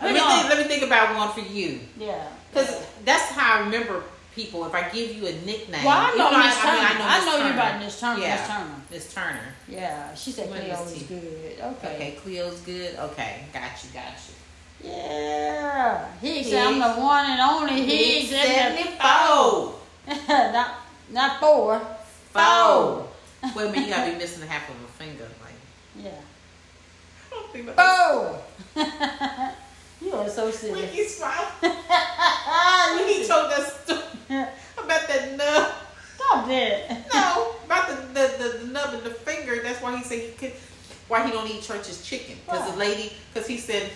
Let 0.00 0.14
me 0.14 0.20
think, 0.20 0.48
let 0.48 0.58
me 0.58 0.64
think 0.64 0.82
about 0.84 1.16
one 1.16 1.32
for 1.32 1.40
you 1.52 1.80
yeah. 1.98 2.28
because 2.52 2.86
that's 3.04 3.32
how 3.32 3.56
I 3.56 3.60
remember 3.64 4.04
people. 4.32 4.64
If 4.64 4.72
I 4.72 4.88
give 4.90 5.12
you 5.16 5.26
a 5.26 5.32
nickname, 5.44 5.84
Well, 5.84 5.98
I 5.98 6.14
know 6.14 6.30
Miss 6.30 6.56
I 6.56 6.62
Turner. 6.62 6.88
mean, 6.94 7.02
I 7.02 7.18
Miss 7.18 7.26
know 7.26 7.36
you 7.46 7.52
about 7.52 7.80
Miss 7.80 8.00
Turner. 8.00 8.20
Yeah. 8.20 8.36
Miss 8.36 8.46
Turner. 8.48 8.74
Miss 8.92 9.12
Turner. 9.14 9.54
Yeah, 9.66 10.14
she 10.14 10.30
said 10.30 10.48
Cleo 10.50 10.84
is 10.84 11.02
good. 11.02 11.56
Okay. 11.60 11.94
Okay, 11.96 12.10
Cleo's 12.22 12.60
good. 12.60 12.94
Okay, 12.96 13.40
got 13.52 13.62
you, 13.82 13.90
got 13.92 14.12
you. 14.28 14.88
Yeah. 14.88 16.06
Higgs 16.20 16.48
said 16.50 16.64
I'm 16.68 16.78
the 16.78 17.00
one 17.02 17.26
and 17.28 17.40
only 17.40 17.82
He's 17.82 18.30
Higgs. 18.30 18.46
seventy-four. 18.46 19.74
not, 20.28 20.74
not 21.10 21.40
four. 21.40 21.80
Four. 22.32 23.08
Wait 23.56 23.66
a 23.68 23.70
minute, 23.70 23.88
you 23.88 23.94
gotta 23.94 24.12
be 24.12 24.18
missing 24.24 24.46
half 24.48 24.68
of 24.68 24.76
a 24.76 24.86
finger. 24.88 25.28
Like, 25.42 25.54
Yeah. 26.04 26.10
I 27.30 27.34
don't 27.34 27.52
think 27.52 27.68
about 27.68 28.42
Four. 28.74 28.82
you 30.00 30.12
are 30.14 30.28
so 30.28 30.44
When 30.44 30.52
silly. 30.52 30.86
he 30.86 31.04
smiled, 31.06 31.48
when 31.60 33.08
he 33.08 33.26
told 33.26 33.52
us 33.52 33.88
about 33.88 35.08
that 35.08 35.36
nub. 35.36 35.72
Stop 36.16 36.48
that. 36.48 37.06
No, 37.14 37.54
about 37.66 37.88
the, 37.88 37.94
the, 38.14 38.28
the, 38.38 38.58
the 38.58 38.72
nub 38.72 38.94
and 38.94 39.02
the 39.04 39.10
finger. 39.10 39.60
That's 39.62 39.80
why 39.82 39.96
he 39.96 40.02
said 40.04 40.18
he 40.20 40.28
could. 40.32 40.52
Why 41.08 41.24
he 41.26 41.32
don't 41.32 41.48
eat 41.48 41.62
church's 41.62 42.02
chicken? 42.04 42.36
Because 42.44 42.70
the 42.72 42.76
lady, 42.78 43.12
because 43.32 43.48
he 43.48 43.56
said 43.58 43.90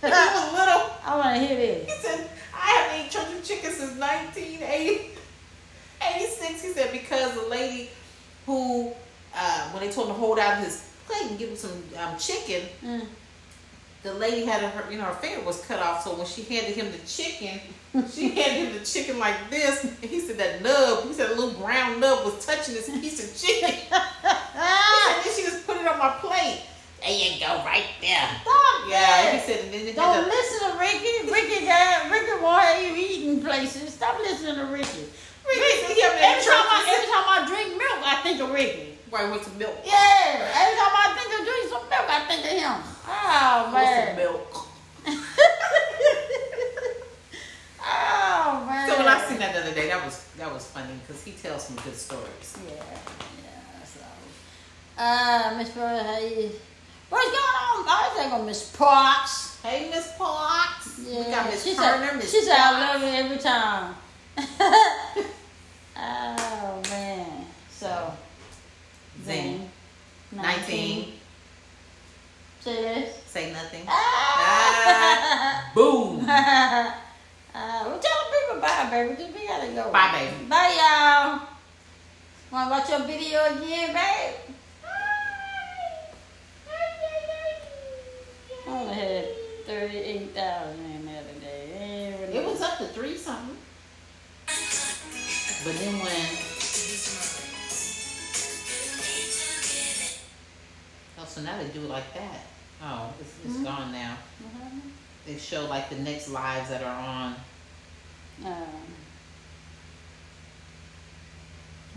when 0.00 0.12
he 0.12 0.18
was 0.18 0.52
little, 0.52 0.90
I 1.04 1.16
want 1.16 1.36
to 1.40 1.46
hear 1.46 1.56
he 1.58 1.84
this. 1.86 2.00
said 2.00 2.28
I 2.56 2.66
haven't 2.70 3.06
eaten 3.06 3.10
church's 3.10 3.48
chicken 3.48 3.70
since 3.72 3.98
1986. 6.00 6.62
He 6.62 6.68
said 6.72 6.92
because 6.92 7.34
the 7.34 7.46
lady 7.48 7.90
who, 8.46 8.92
uh, 9.34 9.70
when 9.70 9.82
they 9.86 9.90
told 9.92 10.08
him 10.08 10.14
to 10.14 10.20
hold 10.20 10.38
out 10.38 10.58
his 10.62 10.88
plate 11.06 11.30
and 11.30 11.38
give 11.38 11.48
him 11.50 11.56
some 11.56 11.72
um, 11.98 12.16
chicken, 12.18 12.62
Mm. 12.82 13.06
the 14.02 14.14
lady 14.14 14.44
had 14.44 14.60
her, 14.62 14.90
you 14.90 14.98
know, 14.98 15.04
her 15.04 15.14
finger 15.14 15.40
was 15.44 15.60
cut 15.66 15.80
off. 15.80 16.02
So 16.04 16.14
when 16.14 16.26
she 16.26 16.42
handed 16.42 16.74
him 16.76 16.90
the 16.92 16.98
chicken, 17.06 17.60
she 18.12 18.30
handed 18.34 18.68
him 18.68 18.78
the 18.78 18.84
chicken 18.84 19.18
like 19.18 19.48
this. 19.50 19.82
And 19.84 19.96
he 19.98 20.20
said 20.20 20.36
that 20.38 20.60
nub, 20.62 21.04
he 21.04 21.12
said 21.14 21.30
a 21.30 21.34
little 21.34 21.52
brown 21.60 22.00
nub 22.00 22.24
was 22.24 22.44
touching 22.44 22.74
this 22.74 22.88
piece 22.90 23.20
of 23.24 23.36
chicken. 23.40 23.74
Ah, 24.56 25.20
then 25.24 25.34
she 25.34 25.42
just 25.42 25.66
put 25.66 25.76
it 25.78 25.86
on 25.86 25.98
my 25.98 26.10
plate. 26.20 26.60
There 27.04 27.12
you 27.12 27.38
go, 27.38 27.60
right 27.68 27.84
there. 28.00 28.28
stop 28.40 28.88
Yeah, 28.88 28.96
he 29.30 29.36
that. 29.36 29.44
said, 29.44 29.60
and 29.64 29.74
then 29.74 29.86
it 29.88 29.94
Don't 29.96 30.14
had 30.14 30.24
a- 30.24 30.28
listen 30.28 30.58
to 30.72 30.78
Ricky. 30.80 31.28
Ricky 31.30 31.66
got 31.70 32.10
Ricky 32.10 32.32
why 32.40 32.72
are 32.72 32.80
you 32.80 32.96
eating 32.96 33.42
places. 33.44 33.92
Stop 33.92 34.18
listening 34.20 34.54
to 34.56 34.64
Ricky. 34.72 35.04
Ricky, 35.44 36.00
yeah, 36.00 36.16
Every 36.32 36.40
time 36.40 36.64
I 36.64 36.80
every 36.88 37.08
time 37.12 37.26
I 37.28 37.44
drink 37.46 37.76
milk, 37.76 38.00
I 38.00 38.16
think 38.24 38.40
of 38.40 38.48
Ricky. 38.50 38.96
right 39.12 39.28
with 39.30 39.44
some 39.44 39.58
milk. 39.58 39.76
Yeah, 39.84 40.48
every 40.56 40.76
time 40.80 40.94
I 40.96 41.12
think 41.12 41.28
of 41.28 41.44
drinking 41.44 41.68
some 41.68 41.84
milk, 41.92 42.08
I 42.08 42.20
think 42.24 42.40
of 42.40 42.52
him. 42.56 42.80
Oh 43.04 43.68
With 43.68 43.84
some 43.84 44.08
man. 44.08 44.16
milk. 44.16 44.48
oh 47.84 48.64
man. 48.66 48.88
So 48.88 48.96
when 48.98 49.08
I 49.08 49.20
seen 49.28 49.38
that 49.40 49.52
the 49.52 49.60
other 49.60 49.74
day, 49.74 49.88
that 49.88 50.02
was 50.04 50.24
that 50.38 50.50
was 50.52 50.64
funny 50.66 50.94
because 51.06 51.22
he 51.22 51.32
tells 51.32 51.64
some 51.68 51.76
good 51.84 51.94
stories. 51.96 52.56
Yeah, 52.66 52.74
yeah. 52.80 53.84
So, 53.84 54.00
uh, 54.96 55.54
Miss 55.58 55.70
Pearl, 55.70 56.02
hey, 56.04 56.52
what's 57.14 57.30
going 57.30 57.56
on? 57.62 57.88
I 57.88 58.10
was 58.12 58.18
thinking 58.22 58.46
Miss 58.46 58.76
Parks. 58.76 59.60
Hey, 59.62 59.88
Miss 59.90 60.12
Parks. 60.18 61.00
Yeah, 61.06 61.18
We 61.18 61.24
got 61.30 61.46
Miss 61.50 61.64
she 61.64 61.74
Turner, 61.76 62.06
said, 62.08 62.16
Miss 62.16 62.30
she 62.30 62.40
said 62.42 62.56
I 62.58 62.92
love 62.92 63.00
you 63.02 63.08
every 63.08 63.38
time. 63.38 63.94
oh 65.96 66.82
man. 66.90 67.46
So 67.70 68.12
Zing. 69.24 69.70
19. 70.32 71.12
Say 72.60 72.82
this. 72.82 73.22
Say 73.26 73.52
nothing. 73.52 73.84
Ah. 73.88 75.70
Boom. 75.74 76.20
uh, 76.28 76.90
well, 77.54 77.98
tell 78.00 78.00
the 78.00 78.00
people 78.00 78.60
bye, 78.60 78.88
baby, 78.90 79.14
because 79.14 79.34
we 79.34 79.46
gotta 79.46 79.68
go. 79.72 79.92
Bye, 79.92 80.10
baby. 80.12 80.48
Bye, 80.48 80.74
y'all. 80.76 81.48
Wanna 82.50 82.70
watch 82.70 82.88
your 82.90 83.00
video 83.00 83.44
again, 83.54 83.92
babe? 83.94 84.56
I 88.66 88.70
only 88.70 88.94
had 88.94 89.26
38,000 89.66 90.84
in 90.84 91.04
there 91.06 91.22
today. 91.34 91.72
Ain't 91.78 92.20
really- 92.20 92.36
It 92.38 92.44
was 92.46 92.60
up 92.74 92.78
to 92.80 92.86
three 92.88 93.16
something. 93.16 93.56
But 95.64 95.78
then 95.78 95.94
when 96.00 96.26
Oh, 101.16 101.24
so 101.24 101.40
now 101.42 101.56
they 101.62 101.68
do 101.68 101.82
it 101.84 101.88
like 101.88 102.12
that. 102.14 102.40
Oh, 102.82 103.12
it's, 103.20 103.34
it's 103.44 103.56
Mhm. 103.58 103.64
gone 103.64 103.92
now. 103.92 104.16
Happened? 104.52 104.92
They 105.24 105.38
show 105.38 105.66
like 105.66 105.88
the 105.88 105.96
next 105.96 106.28
lives 106.28 106.68
that 106.70 106.82
are 106.82 107.00
on. 107.00 107.36
Um, 108.44 108.82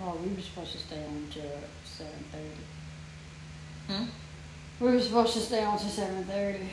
oh, 0.01 0.11
we 0.23 0.35
were 0.35 0.41
supposed 0.41 0.73
to 0.73 0.77
stay 0.77 1.03
on 1.03 1.27
till 1.31 1.59
7.30. 1.83 2.57
Hmm? 3.87 4.05
We 4.79 4.91
were 4.91 5.01
supposed 5.01 5.33
to 5.33 5.39
stay 5.39 5.63
on 5.63 5.79
till 5.79 5.89
7.30. 5.89 6.69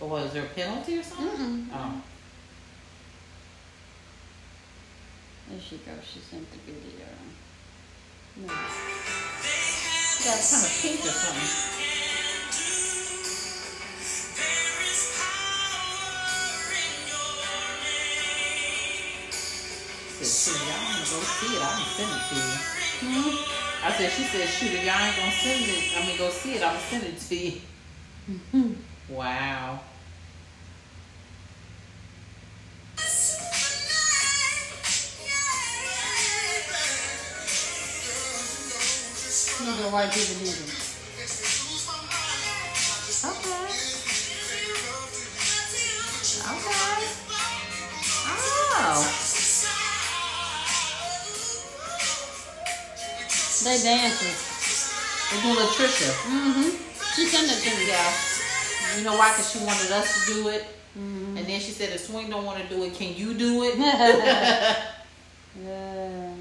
Or 0.00 0.08
was 0.08 0.32
there 0.32 0.44
a 0.44 0.48
penalty 0.48 0.98
or 0.98 1.02
something? 1.02 1.26
Mm-mm. 1.28 1.66
Oh. 1.74 2.02
There 5.58 5.66
she 5.66 5.76
goes. 5.78 6.04
She 6.06 6.20
sent 6.20 6.46
the 6.52 6.58
video. 6.58 7.06
No. 8.36 8.46
Got 8.46 10.38
kind 10.38 10.62
of 10.62 10.70
pink 10.80 11.02
or 11.02 11.10
something. 11.10 11.50
Said, 20.14 20.30
shoot, 20.30 20.62
y'all 20.62 20.78
wanna 20.84 21.02
go 21.02 21.18
see 21.26 21.50
it? 21.50 21.60
I 21.60 21.66
can 21.74 21.88
send 21.90 22.12
it 22.14 22.22
to 22.28 22.34
you. 22.38 22.54
Hmm? 23.02 23.34
I 23.82 23.90
said, 23.98 24.12
she 24.12 24.22
said, 24.22 24.48
shoot, 24.48 24.72
if 24.78 24.84
y'all 24.84 25.04
ain't 25.04 25.16
gonna 25.16 25.32
send 25.32 25.64
it, 25.66 25.82
I 25.96 26.06
mean, 26.06 26.18
go 26.18 26.30
see 26.30 26.54
it, 26.54 26.62
I'm 26.62 26.74
gonna 26.74 26.86
send 26.86 27.02
it 27.02 27.18
to 27.18 27.34
you. 27.34 27.60
Hmm. 28.52 28.74
Wow. 29.08 29.80
Look 39.78 39.86
at 39.86 39.92
white 39.92 40.10
people 40.10 40.34
do 40.42 40.50
it. 40.50 40.58
Okay. 43.24 43.62
Okay. 46.42 47.06
Oh. 48.74 48.98
They 53.62 53.78
dancing. 53.84 54.34
They're 55.30 55.42
doing 55.42 55.54
Latricia. 55.64 56.10
Mm-hmm. 56.26 56.70
She 57.14 57.26
sent 57.26 57.46
it 57.46 57.62
to 57.62 57.70
me. 57.78 57.86
Yeah. 57.86 58.12
You 58.98 59.04
know 59.04 59.16
why? 59.16 59.30
Because 59.30 59.52
she 59.52 59.58
wanted 59.60 59.92
us 59.92 60.26
to 60.26 60.34
do 60.34 60.48
it. 60.48 60.64
Mm-hmm. 60.98 61.36
And 61.36 61.46
then 61.46 61.60
she 61.60 61.70
said, 61.70 61.90
if 61.90 62.00
Swing 62.00 62.28
don't 62.28 62.44
want 62.44 62.60
to 62.60 62.68
do 62.68 62.82
it, 62.82 62.94
can 62.94 63.14
you 63.14 63.32
do 63.32 63.62
it? 63.62 63.78
yeah. 65.64 66.34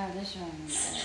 Oh, 0.00 0.10
this 0.14 0.36
one. 0.36 0.48
Uh, 0.48 0.98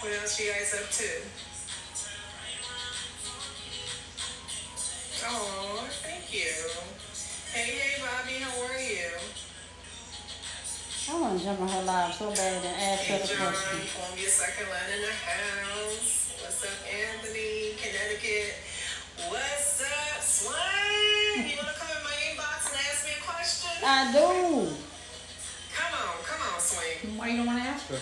What 0.00 0.12
else 0.20 0.40
you 0.40 0.50
guys 0.50 0.74
up 0.74 0.90
to? 0.90 1.10
Oh, 5.24 5.86
thank 6.02 6.32
you. 6.34 6.50
Hey, 7.54 7.78
hey, 7.78 8.02
Bobby, 8.02 8.42
how 8.42 8.50
are 8.66 8.80
you? 8.80 9.14
I 11.10 11.20
want 11.20 11.38
to 11.38 11.44
jump 11.44 11.60
on 11.60 11.68
her 11.68 11.82
live 11.82 12.14
so 12.14 12.30
bad 12.30 12.64
and 12.64 12.66
ask 12.66 13.04
her 13.04 13.14
Hey, 13.14 13.22
the 13.22 13.28
John, 13.28 13.52
question. 13.52 13.78
Columbia, 13.94 14.28
Second 14.28 14.66
Line 14.70 14.90
in 14.96 15.02
the 15.02 15.12
house. 15.14 16.34
What's 16.42 16.64
up, 16.64 16.78
Anthony, 16.90 17.74
Connecticut? 17.78 18.54
What's 19.28 19.82
up, 19.82 20.22
Slang? 20.22 21.46
You 21.46 21.56
wanna 21.62 21.74
come 21.78 21.90
in 21.94 22.02
my 22.02 22.16
inbox 22.34 22.70
and 22.74 22.80
ask 22.90 23.04
me 23.06 23.12
a 23.14 23.22
question? 23.22 23.70
I 23.84 24.12
do. 24.12 24.68
Come 25.74 25.92
on, 25.98 26.14
come 26.22 26.40
on, 26.54 26.60
Swing. 26.60 27.16
why 27.18 27.28
you 27.28 27.38
don't 27.38 27.46
want 27.46 27.62
to 27.62 27.68
ask 27.68 27.88
her? 27.88 27.98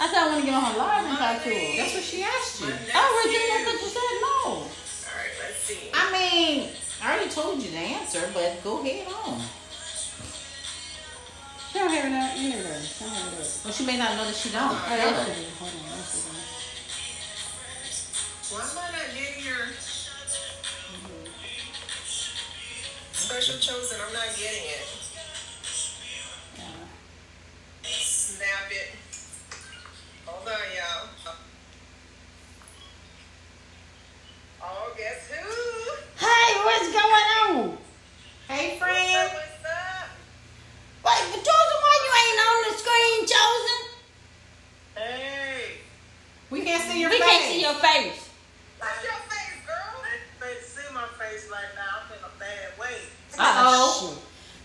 I 0.00 0.06
said 0.08 0.18
I 0.18 0.28
want 0.30 0.40
to 0.40 0.46
get 0.46 0.54
on 0.54 0.72
her 0.72 0.78
live 0.78 1.04
and 1.04 1.18
talk 1.18 1.42
to 1.42 1.50
her. 1.50 1.76
That's 1.76 1.94
what 1.94 2.04
she 2.04 2.22
asked 2.22 2.60
you. 2.62 2.72
I 2.72 2.98
already 3.02 3.36
told 3.36 3.50
her, 3.52 3.64
but 3.66 3.76
you 3.82 3.88
said 3.92 4.14
no. 4.24 4.64
Alright, 5.04 5.34
let's 5.42 5.60
see. 5.66 5.90
I 5.92 6.04
mean, 6.14 6.70
I 7.02 7.12
already 7.12 7.30
told 7.30 7.60
you 7.60 7.70
the 7.70 7.76
answer, 7.98 8.22
but 8.32 8.62
go 8.64 8.80
ahead 8.80 9.06
on. 9.12 9.42
She 11.68 11.78
don't 11.78 11.90
have 11.92 12.06
it 12.06 12.14
out 12.16 12.32
anyway. 12.38 12.80
She 12.80 13.04
don't 13.04 13.12
have 13.12 13.32
it 13.32 13.40
out. 13.42 13.60
Well, 13.64 13.74
she 13.74 13.84
may 13.84 13.98
not 13.98 14.16
know 14.16 14.24
that 14.24 14.34
she 14.34 14.48
don't. 14.48 14.72
Tell 14.72 14.96
yes, 14.96 15.28
her. 15.28 15.34
she 15.34 15.40
do. 15.42 15.46
Hold 15.60 15.72
on, 15.76 15.82
yes, 15.92 16.08
she 16.08 16.30
do. 16.32 16.38
Why 18.56 18.64
am 18.64 18.78
I 18.78 18.88
not 18.96 19.12
getting 19.12 19.44
your 19.44 19.68
special 23.12 23.58
chosen? 23.60 24.00
I'm 24.00 24.12
not 24.14 24.32
getting 24.38 24.64
it. 24.64 25.07
Yeah. 27.88 27.96
Snap 27.96 28.70
it. 28.70 28.88
Hold 30.26 30.46
on, 30.48 30.54
y'all. 30.76 31.34
Oh, 34.62 34.92
guess 34.96 35.30
who? 35.30 36.26
Hey, 36.26 36.54
what's 36.64 36.92
going 36.92 37.28
on? 37.48 37.78
Hey, 38.48 38.68
What's 38.68 38.78
friend. 38.80 39.28
up? 39.28 39.34
What's 39.34 39.64
up? 39.64 40.08
Wait, 41.04 41.24
but 41.32 41.40
Chosen, 41.46 41.78
why 41.80 41.94
you 42.04 42.12
ain't 42.20 42.40
on 42.48 42.58
the 42.68 42.74
screen, 42.78 43.18
Chosen? 43.26 43.80
Hey. 44.96 45.64
We 46.50 46.62
can't 46.62 46.82
see 46.82 47.00
your 47.00 47.10
we 47.10 47.18
face. 47.18 47.24
We 47.26 47.30
can't 47.30 47.44
see 47.52 47.60
your 47.62 47.74
face. 47.74 48.28
What's 48.78 49.02
your 49.04 49.12
face, 49.30 49.58
girl? 49.66 50.02
They 50.40 50.54
see 50.66 50.92
my 50.94 51.06
face 51.18 51.48
right 51.50 51.72
now. 51.76 52.02
I'm 52.04 52.12
in 52.18 52.24
a 52.24 52.38
bad 52.38 52.78
way. 52.78 52.98
Uh-oh. 53.38 54.14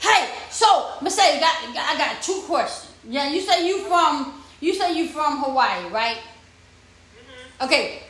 shit. 0.01 0.09
Hey, 0.09 0.29
so 0.49 0.95
Mercedes, 1.01 1.39
got, 1.39 1.55
I 1.63 1.95
got 1.97 2.21
two 2.21 2.41
questions. 2.47 2.93
Yeah, 3.13 3.29
you 3.29 3.41
say 3.41 3.67
you 3.67 3.85
from 3.85 4.41
you 4.59 4.73
say 4.73 4.97
you 4.97 5.07
from 5.07 5.37
Hawaii, 5.43 5.85
right? 5.93 6.17
Mm-hmm. 6.17 7.65
Okay. 7.65 8.01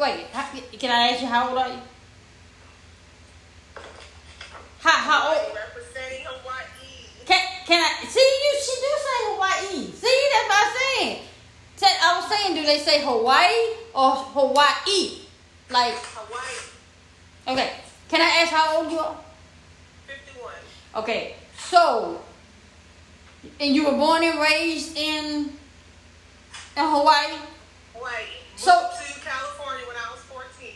Wait, 0.00 0.24
how, 0.32 0.48
can 0.80 0.90
I 0.90 1.08
ask 1.12 1.20
you 1.20 1.28
how 1.28 1.50
old 1.50 1.58
are 1.58 1.68
you? 1.68 1.80
How 4.80 4.96
how 5.08 5.18
old? 5.28 5.52
Representing 5.52 6.24
Hawaii. 6.24 7.28
Can 7.28 7.42
can 7.68 7.80
I 7.84 8.06
see 8.08 8.24
you? 8.44 8.52
She 8.64 8.74
do 8.80 8.92
say 9.04 9.18
Hawaii. 9.28 9.84
See, 9.92 10.18
that's 10.32 10.48
what 10.48 10.64
I'm 10.64 10.72
saying. 10.80 11.26
I 12.06 12.20
was 12.20 12.28
saying, 12.30 12.54
do 12.54 12.64
they 12.64 12.78
say 12.78 13.04
Hawaii 13.04 13.74
or 13.92 14.10
Hawaii? 14.10 15.26
Like, 15.68 15.94
Hawaii, 15.94 16.56
okay, 17.48 17.72
can 18.08 18.20
I 18.20 18.42
ask 18.42 18.52
how 18.52 18.78
old 18.78 18.92
you 18.92 18.98
are? 18.98 19.16
51. 20.06 20.52
Okay, 21.02 21.34
so, 21.58 22.20
and 23.60 23.74
you 23.74 23.84
were 23.86 23.92
born 23.96 24.22
and 24.24 24.38
raised 24.40 24.96
in, 24.96 25.24
in 26.76 26.84
Hawaii? 26.94 27.38
Hawaii. 27.94 28.24
So- 28.56 28.72
Moved 28.72 29.14
to 29.14 29.20
California 29.20 29.86
when 29.86 29.96
I 29.96 30.10
was 30.12 30.20
14. 30.22 30.70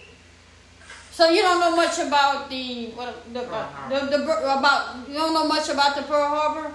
So 1.12 1.28
you 1.28 1.42
don't 1.42 1.60
know 1.60 1.76
much 1.76 1.98
about 1.98 2.48
the 2.50 2.90
what 2.92 3.14
the, 3.32 3.40
Pearl 3.40 3.62
Harbor. 3.62 4.06
the, 4.06 4.16
the 4.18 4.58
about 4.58 5.08
you 5.08 5.14
don't 5.14 5.34
know 5.34 5.46
much 5.46 5.68
about 5.68 5.96
the 5.96 6.02
Pearl 6.02 6.28
Harbor. 6.28 6.72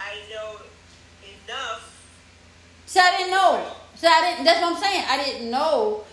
I 0.00 0.14
know 0.30 0.56
enough. 1.22 1.92
See, 2.86 3.00
I 3.00 3.16
didn't 3.16 3.30
know. 3.32 3.66
See, 3.94 4.06
I 4.06 4.20
didn't. 4.30 4.44
That's 4.44 4.60
what 4.60 4.74
I'm 4.76 4.82
saying. 4.82 5.04
I 5.08 5.24
didn't 5.24 5.50
know. 5.50 6.04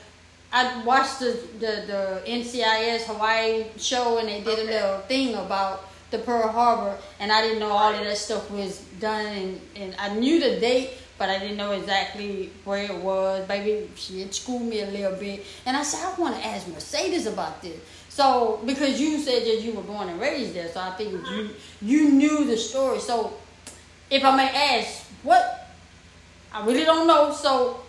I 0.52 0.84
watched 0.84 1.20
the 1.20 1.40
the, 1.60 1.84
the 1.88 2.22
NCIS 2.28 3.06
Hawaii 3.06 3.66
show 3.78 4.20
and 4.20 4.28
they 4.28 4.42
did 4.42 4.60
a 4.60 4.64
little 4.72 5.00
thing 5.08 5.34
about 5.36 5.90
the 6.14 6.20
Pearl 6.20 6.48
Harbor, 6.48 6.98
and 7.20 7.32
I 7.32 7.42
didn't 7.42 7.60
know 7.60 7.68
all 7.68 7.94
of 7.94 8.00
that 8.00 8.18
stuff 8.18 8.50
was 8.50 8.80
done, 9.02 9.26
and, 9.26 9.62
and 9.76 9.96
I 10.00 10.16
knew 10.16 10.40
the 10.40 10.62
date, 10.62 10.92
but 11.18 11.30
I 11.30 11.40
didn't 11.40 11.58
know 11.58 11.72
exactly 11.72 12.52
where 12.64 12.84
it 12.86 12.96
was. 12.96 13.46
Baby, 13.48 13.90
she 13.96 14.22
had 14.22 14.34
schooled 14.34 14.62
me 14.62 14.80
a 14.80 14.88
little 14.88 15.18
bit, 15.18 15.46
and 15.66 15.76
I 15.76 15.84
said 15.84 16.06
I 16.06 16.20
want 16.20 16.36
to 16.36 16.46
ask 16.46 16.68
Mercedes 16.70 17.26
about 17.26 17.62
this. 17.62 17.78
So 18.08 18.62
because 18.66 19.02
you 19.02 19.20
said 19.20 19.44
that 19.44 19.62
you 19.62 19.74
were 19.74 19.82
born 19.82 20.08
and 20.08 20.22
raised 20.22 20.54
there, 20.54 20.72
so 20.72 20.80
I 20.80 20.96
figured 20.96 21.26
you 21.28 21.50
you 21.82 22.10
knew 22.12 22.46
the 22.46 22.56
story. 22.56 23.00
So 23.00 23.34
if 24.10 24.24
I 24.24 24.38
may 24.38 24.80
ask, 24.80 25.04
what 25.24 25.64
I 26.54 26.64
really 26.64 26.86
don't 26.86 27.08
know. 27.08 27.34
So, 27.34 27.80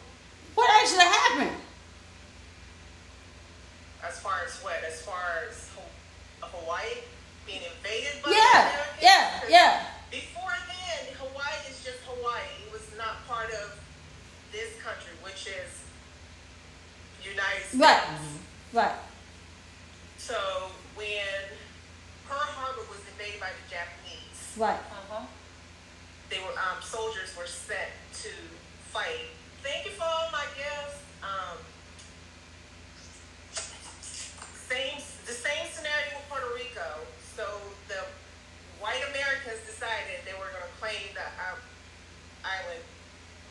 what 0.55 0.70
actually 0.80 1.05
happened? 1.05 1.56
As 4.02 4.18
far 4.20 4.40
as 4.46 4.55
what? 4.62 4.82
As 4.88 5.02
far 5.02 5.22
as 5.46 5.53
invaded 7.94 8.22
by 8.22 8.28
the 8.30 8.34
Yeah, 8.34 8.60
Americans? 8.60 9.50
yeah. 9.50 9.86
Before 10.10 10.54
then, 10.66 11.14
Hawaii 11.18 11.58
is 11.70 11.78
just 11.84 11.98
Hawaii. 12.06 12.42
It 12.66 12.72
was 12.72 12.82
not 12.98 13.26
part 13.28 13.50
of 13.50 13.78
this 14.52 14.74
country, 14.82 15.12
which 15.22 15.46
is 15.46 15.70
United 17.22 17.62
States. 17.66 17.74
Right, 17.80 18.02
right. 18.72 18.98
So 20.18 20.70
when 20.94 21.42
Pearl 22.28 22.38
Harbor 22.38 22.82
was 22.90 23.00
invaded 23.12 23.40
by 23.40 23.50
the 23.50 23.64
Japanese, 23.70 24.54
Right. 24.56 24.78
they 26.30 26.38
were 26.38 26.54
um, 26.58 26.80
soldiers 26.82 27.34
were 27.36 27.46
sent 27.46 27.90
to 28.22 28.30
fight. 28.92 29.30
Thank 29.62 29.86
you 29.86 29.92
for 29.92 30.04
all 30.04 30.28
my 30.32 30.44
gifts. 30.56 31.00
Um, 31.22 31.58
same, 34.54 34.98
the 35.26 35.32
same 35.32 35.66
scenario 35.72 36.16
with 36.16 36.28
Puerto 36.28 36.46
Rico. 36.54 37.02
So 37.36 37.44
the 37.89 38.01
white 38.81 39.02
Americans 39.11 39.61
decided 39.66 40.23
they 40.24 40.32
were 40.35 40.51
going 40.52 40.62
to 40.62 40.74
claim 40.81 41.15
the 41.15 41.23
uh, 41.23 41.56
island, 42.44 42.82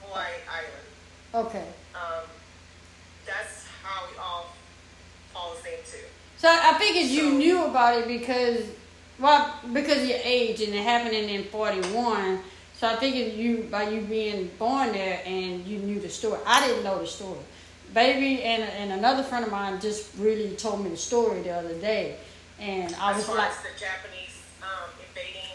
Hawaii 0.04 0.32
Island. 0.50 1.48
Okay. 1.48 1.68
Um, 1.96 2.26
that's 3.26 3.66
how 3.84 4.06
we 4.12 4.18
all 4.18 4.48
falls 5.34 5.60
into. 5.66 5.98
So 6.38 6.48
I 6.50 6.78
figured 6.78 7.08
you 7.12 7.32
So- 7.32 7.38
knew 7.38 7.66
about 7.66 7.98
it 8.00 8.08
because, 8.08 8.66
well, 9.20 9.54
because 9.72 10.04
of 10.04 10.10
your 10.10 10.20
age 10.24 10.62
and 10.62 10.74
it 10.74 10.84
happened 10.84 11.16
in 11.16 11.44
'41. 11.46 12.40
So 12.80 12.88
I 12.90 12.96
figured 12.98 13.34
you, 13.34 13.68
by 13.72 13.84
you 13.90 14.02
being 14.02 14.50
born 14.60 14.92
there, 14.92 15.22
and 15.26 15.66
you 15.66 15.80
knew 15.80 16.00
the 16.02 16.10
story. 16.10 16.40
I 16.46 16.68
didn't 16.68 16.84
know 16.84 17.00
the 17.00 17.08
story. 17.08 17.40
Baby 17.94 18.44
and 18.44 18.64
and 18.64 18.92
another 18.92 19.24
friend 19.24 19.46
of 19.46 19.52
mine 19.52 19.80
just 19.80 20.16
really 20.18 20.56
told 20.56 20.84
me 20.84 20.90
the 20.90 20.98
story 20.98 21.42
the 21.44 21.52
other 21.52 21.76
day, 21.76 22.18
and 22.64 22.96
I 22.96 23.12
as 23.12 23.18
was 23.18 23.26
far 23.28 23.36
like, 23.38 23.52
as 23.52 23.58
the 23.62 23.76
Japanese 23.78 24.40
um, 24.64 24.90
invading 25.04 25.52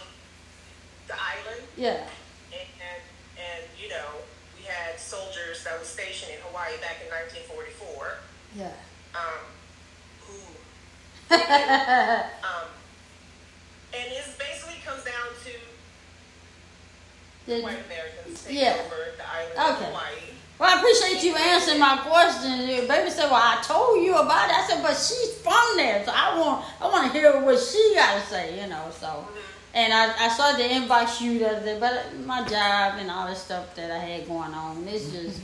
the 1.09 1.15
island. 1.17 1.65
yeah, 1.77 2.05
and, 2.53 2.69
and 2.85 3.03
and 3.41 3.63
you 3.81 3.89
know 3.89 4.21
we 4.57 4.65
had 4.69 5.01
soldiers 5.01 5.65
that 5.65 5.79
was 5.79 5.89
stationed 5.89 6.33
in 6.33 6.41
Hawaii 6.45 6.77
back 6.85 7.01
in 7.01 7.09
1944 7.09 8.21
yeah. 8.57 8.73
um, 9.17 9.41
who 10.29 10.37
um, 11.33 12.69
and 13.97 14.07
it 14.13 14.25
basically 14.39 14.77
comes 14.85 15.05
down 15.05 15.29
to 15.45 15.53
Did- 17.47 17.65
white 17.65 17.81
Americans 17.89 18.45
taking 18.45 18.61
Yeah. 18.63 18.77
over 18.85 19.17
the 19.17 19.25
island 19.25 19.57
Okay. 19.57 19.85
of 19.89 19.93
Hawaii. 19.93 20.37
Well, 20.59 20.69
I 20.69 20.81
appreciate 20.81 21.23
you 21.23 21.37
answering 21.37 21.79
my 21.79 21.99
question. 21.99 22.59
Baby 22.89 23.11
said, 23.11 23.31
"Well, 23.31 23.41
I 23.43 23.63
told 23.63 24.03
you 24.05 24.15
about 24.17 24.51
it." 24.51 24.57
I 24.57 24.67
said, 24.67 24.83
"But 24.83 24.95
she's 24.95 25.35
from 25.35 25.77
there, 25.77 26.05
so 26.05 26.13
I 26.13 26.39
want 26.39 26.65
I 26.81 26.89
want 26.89 27.13
to 27.13 27.19
hear 27.19 27.41
what 27.41 27.61
she 27.61 27.93
got 27.95 28.21
to 28.21 28.27
say." 28.27 28.61
You 28.61 28.67
know, 28.67 28.87
so. 28.91 29.27
And 29.75 29.93
I, 29.93 30.27
I 30.27 30.29
started 30.31 30.59
to 30.63 30.69
inbox 30.69 31.21
you 31.21 31.39
the 31.41 31.51
other 31.51 31.65
day, 31.65 31.79
but 31.79 32.19
my 32.25 32.41
job 32.41 32.95
and 32.99 33.11
all 33.11 33.29
the 33.29 33.35
stuff 33.35 33.75
that 33.77 33.91
I 33.91 33.99
had 33.99 34.27
going 34.27 34.55
on, 34.55 34.89
it's 34.89 35.13
just 35.13 35.37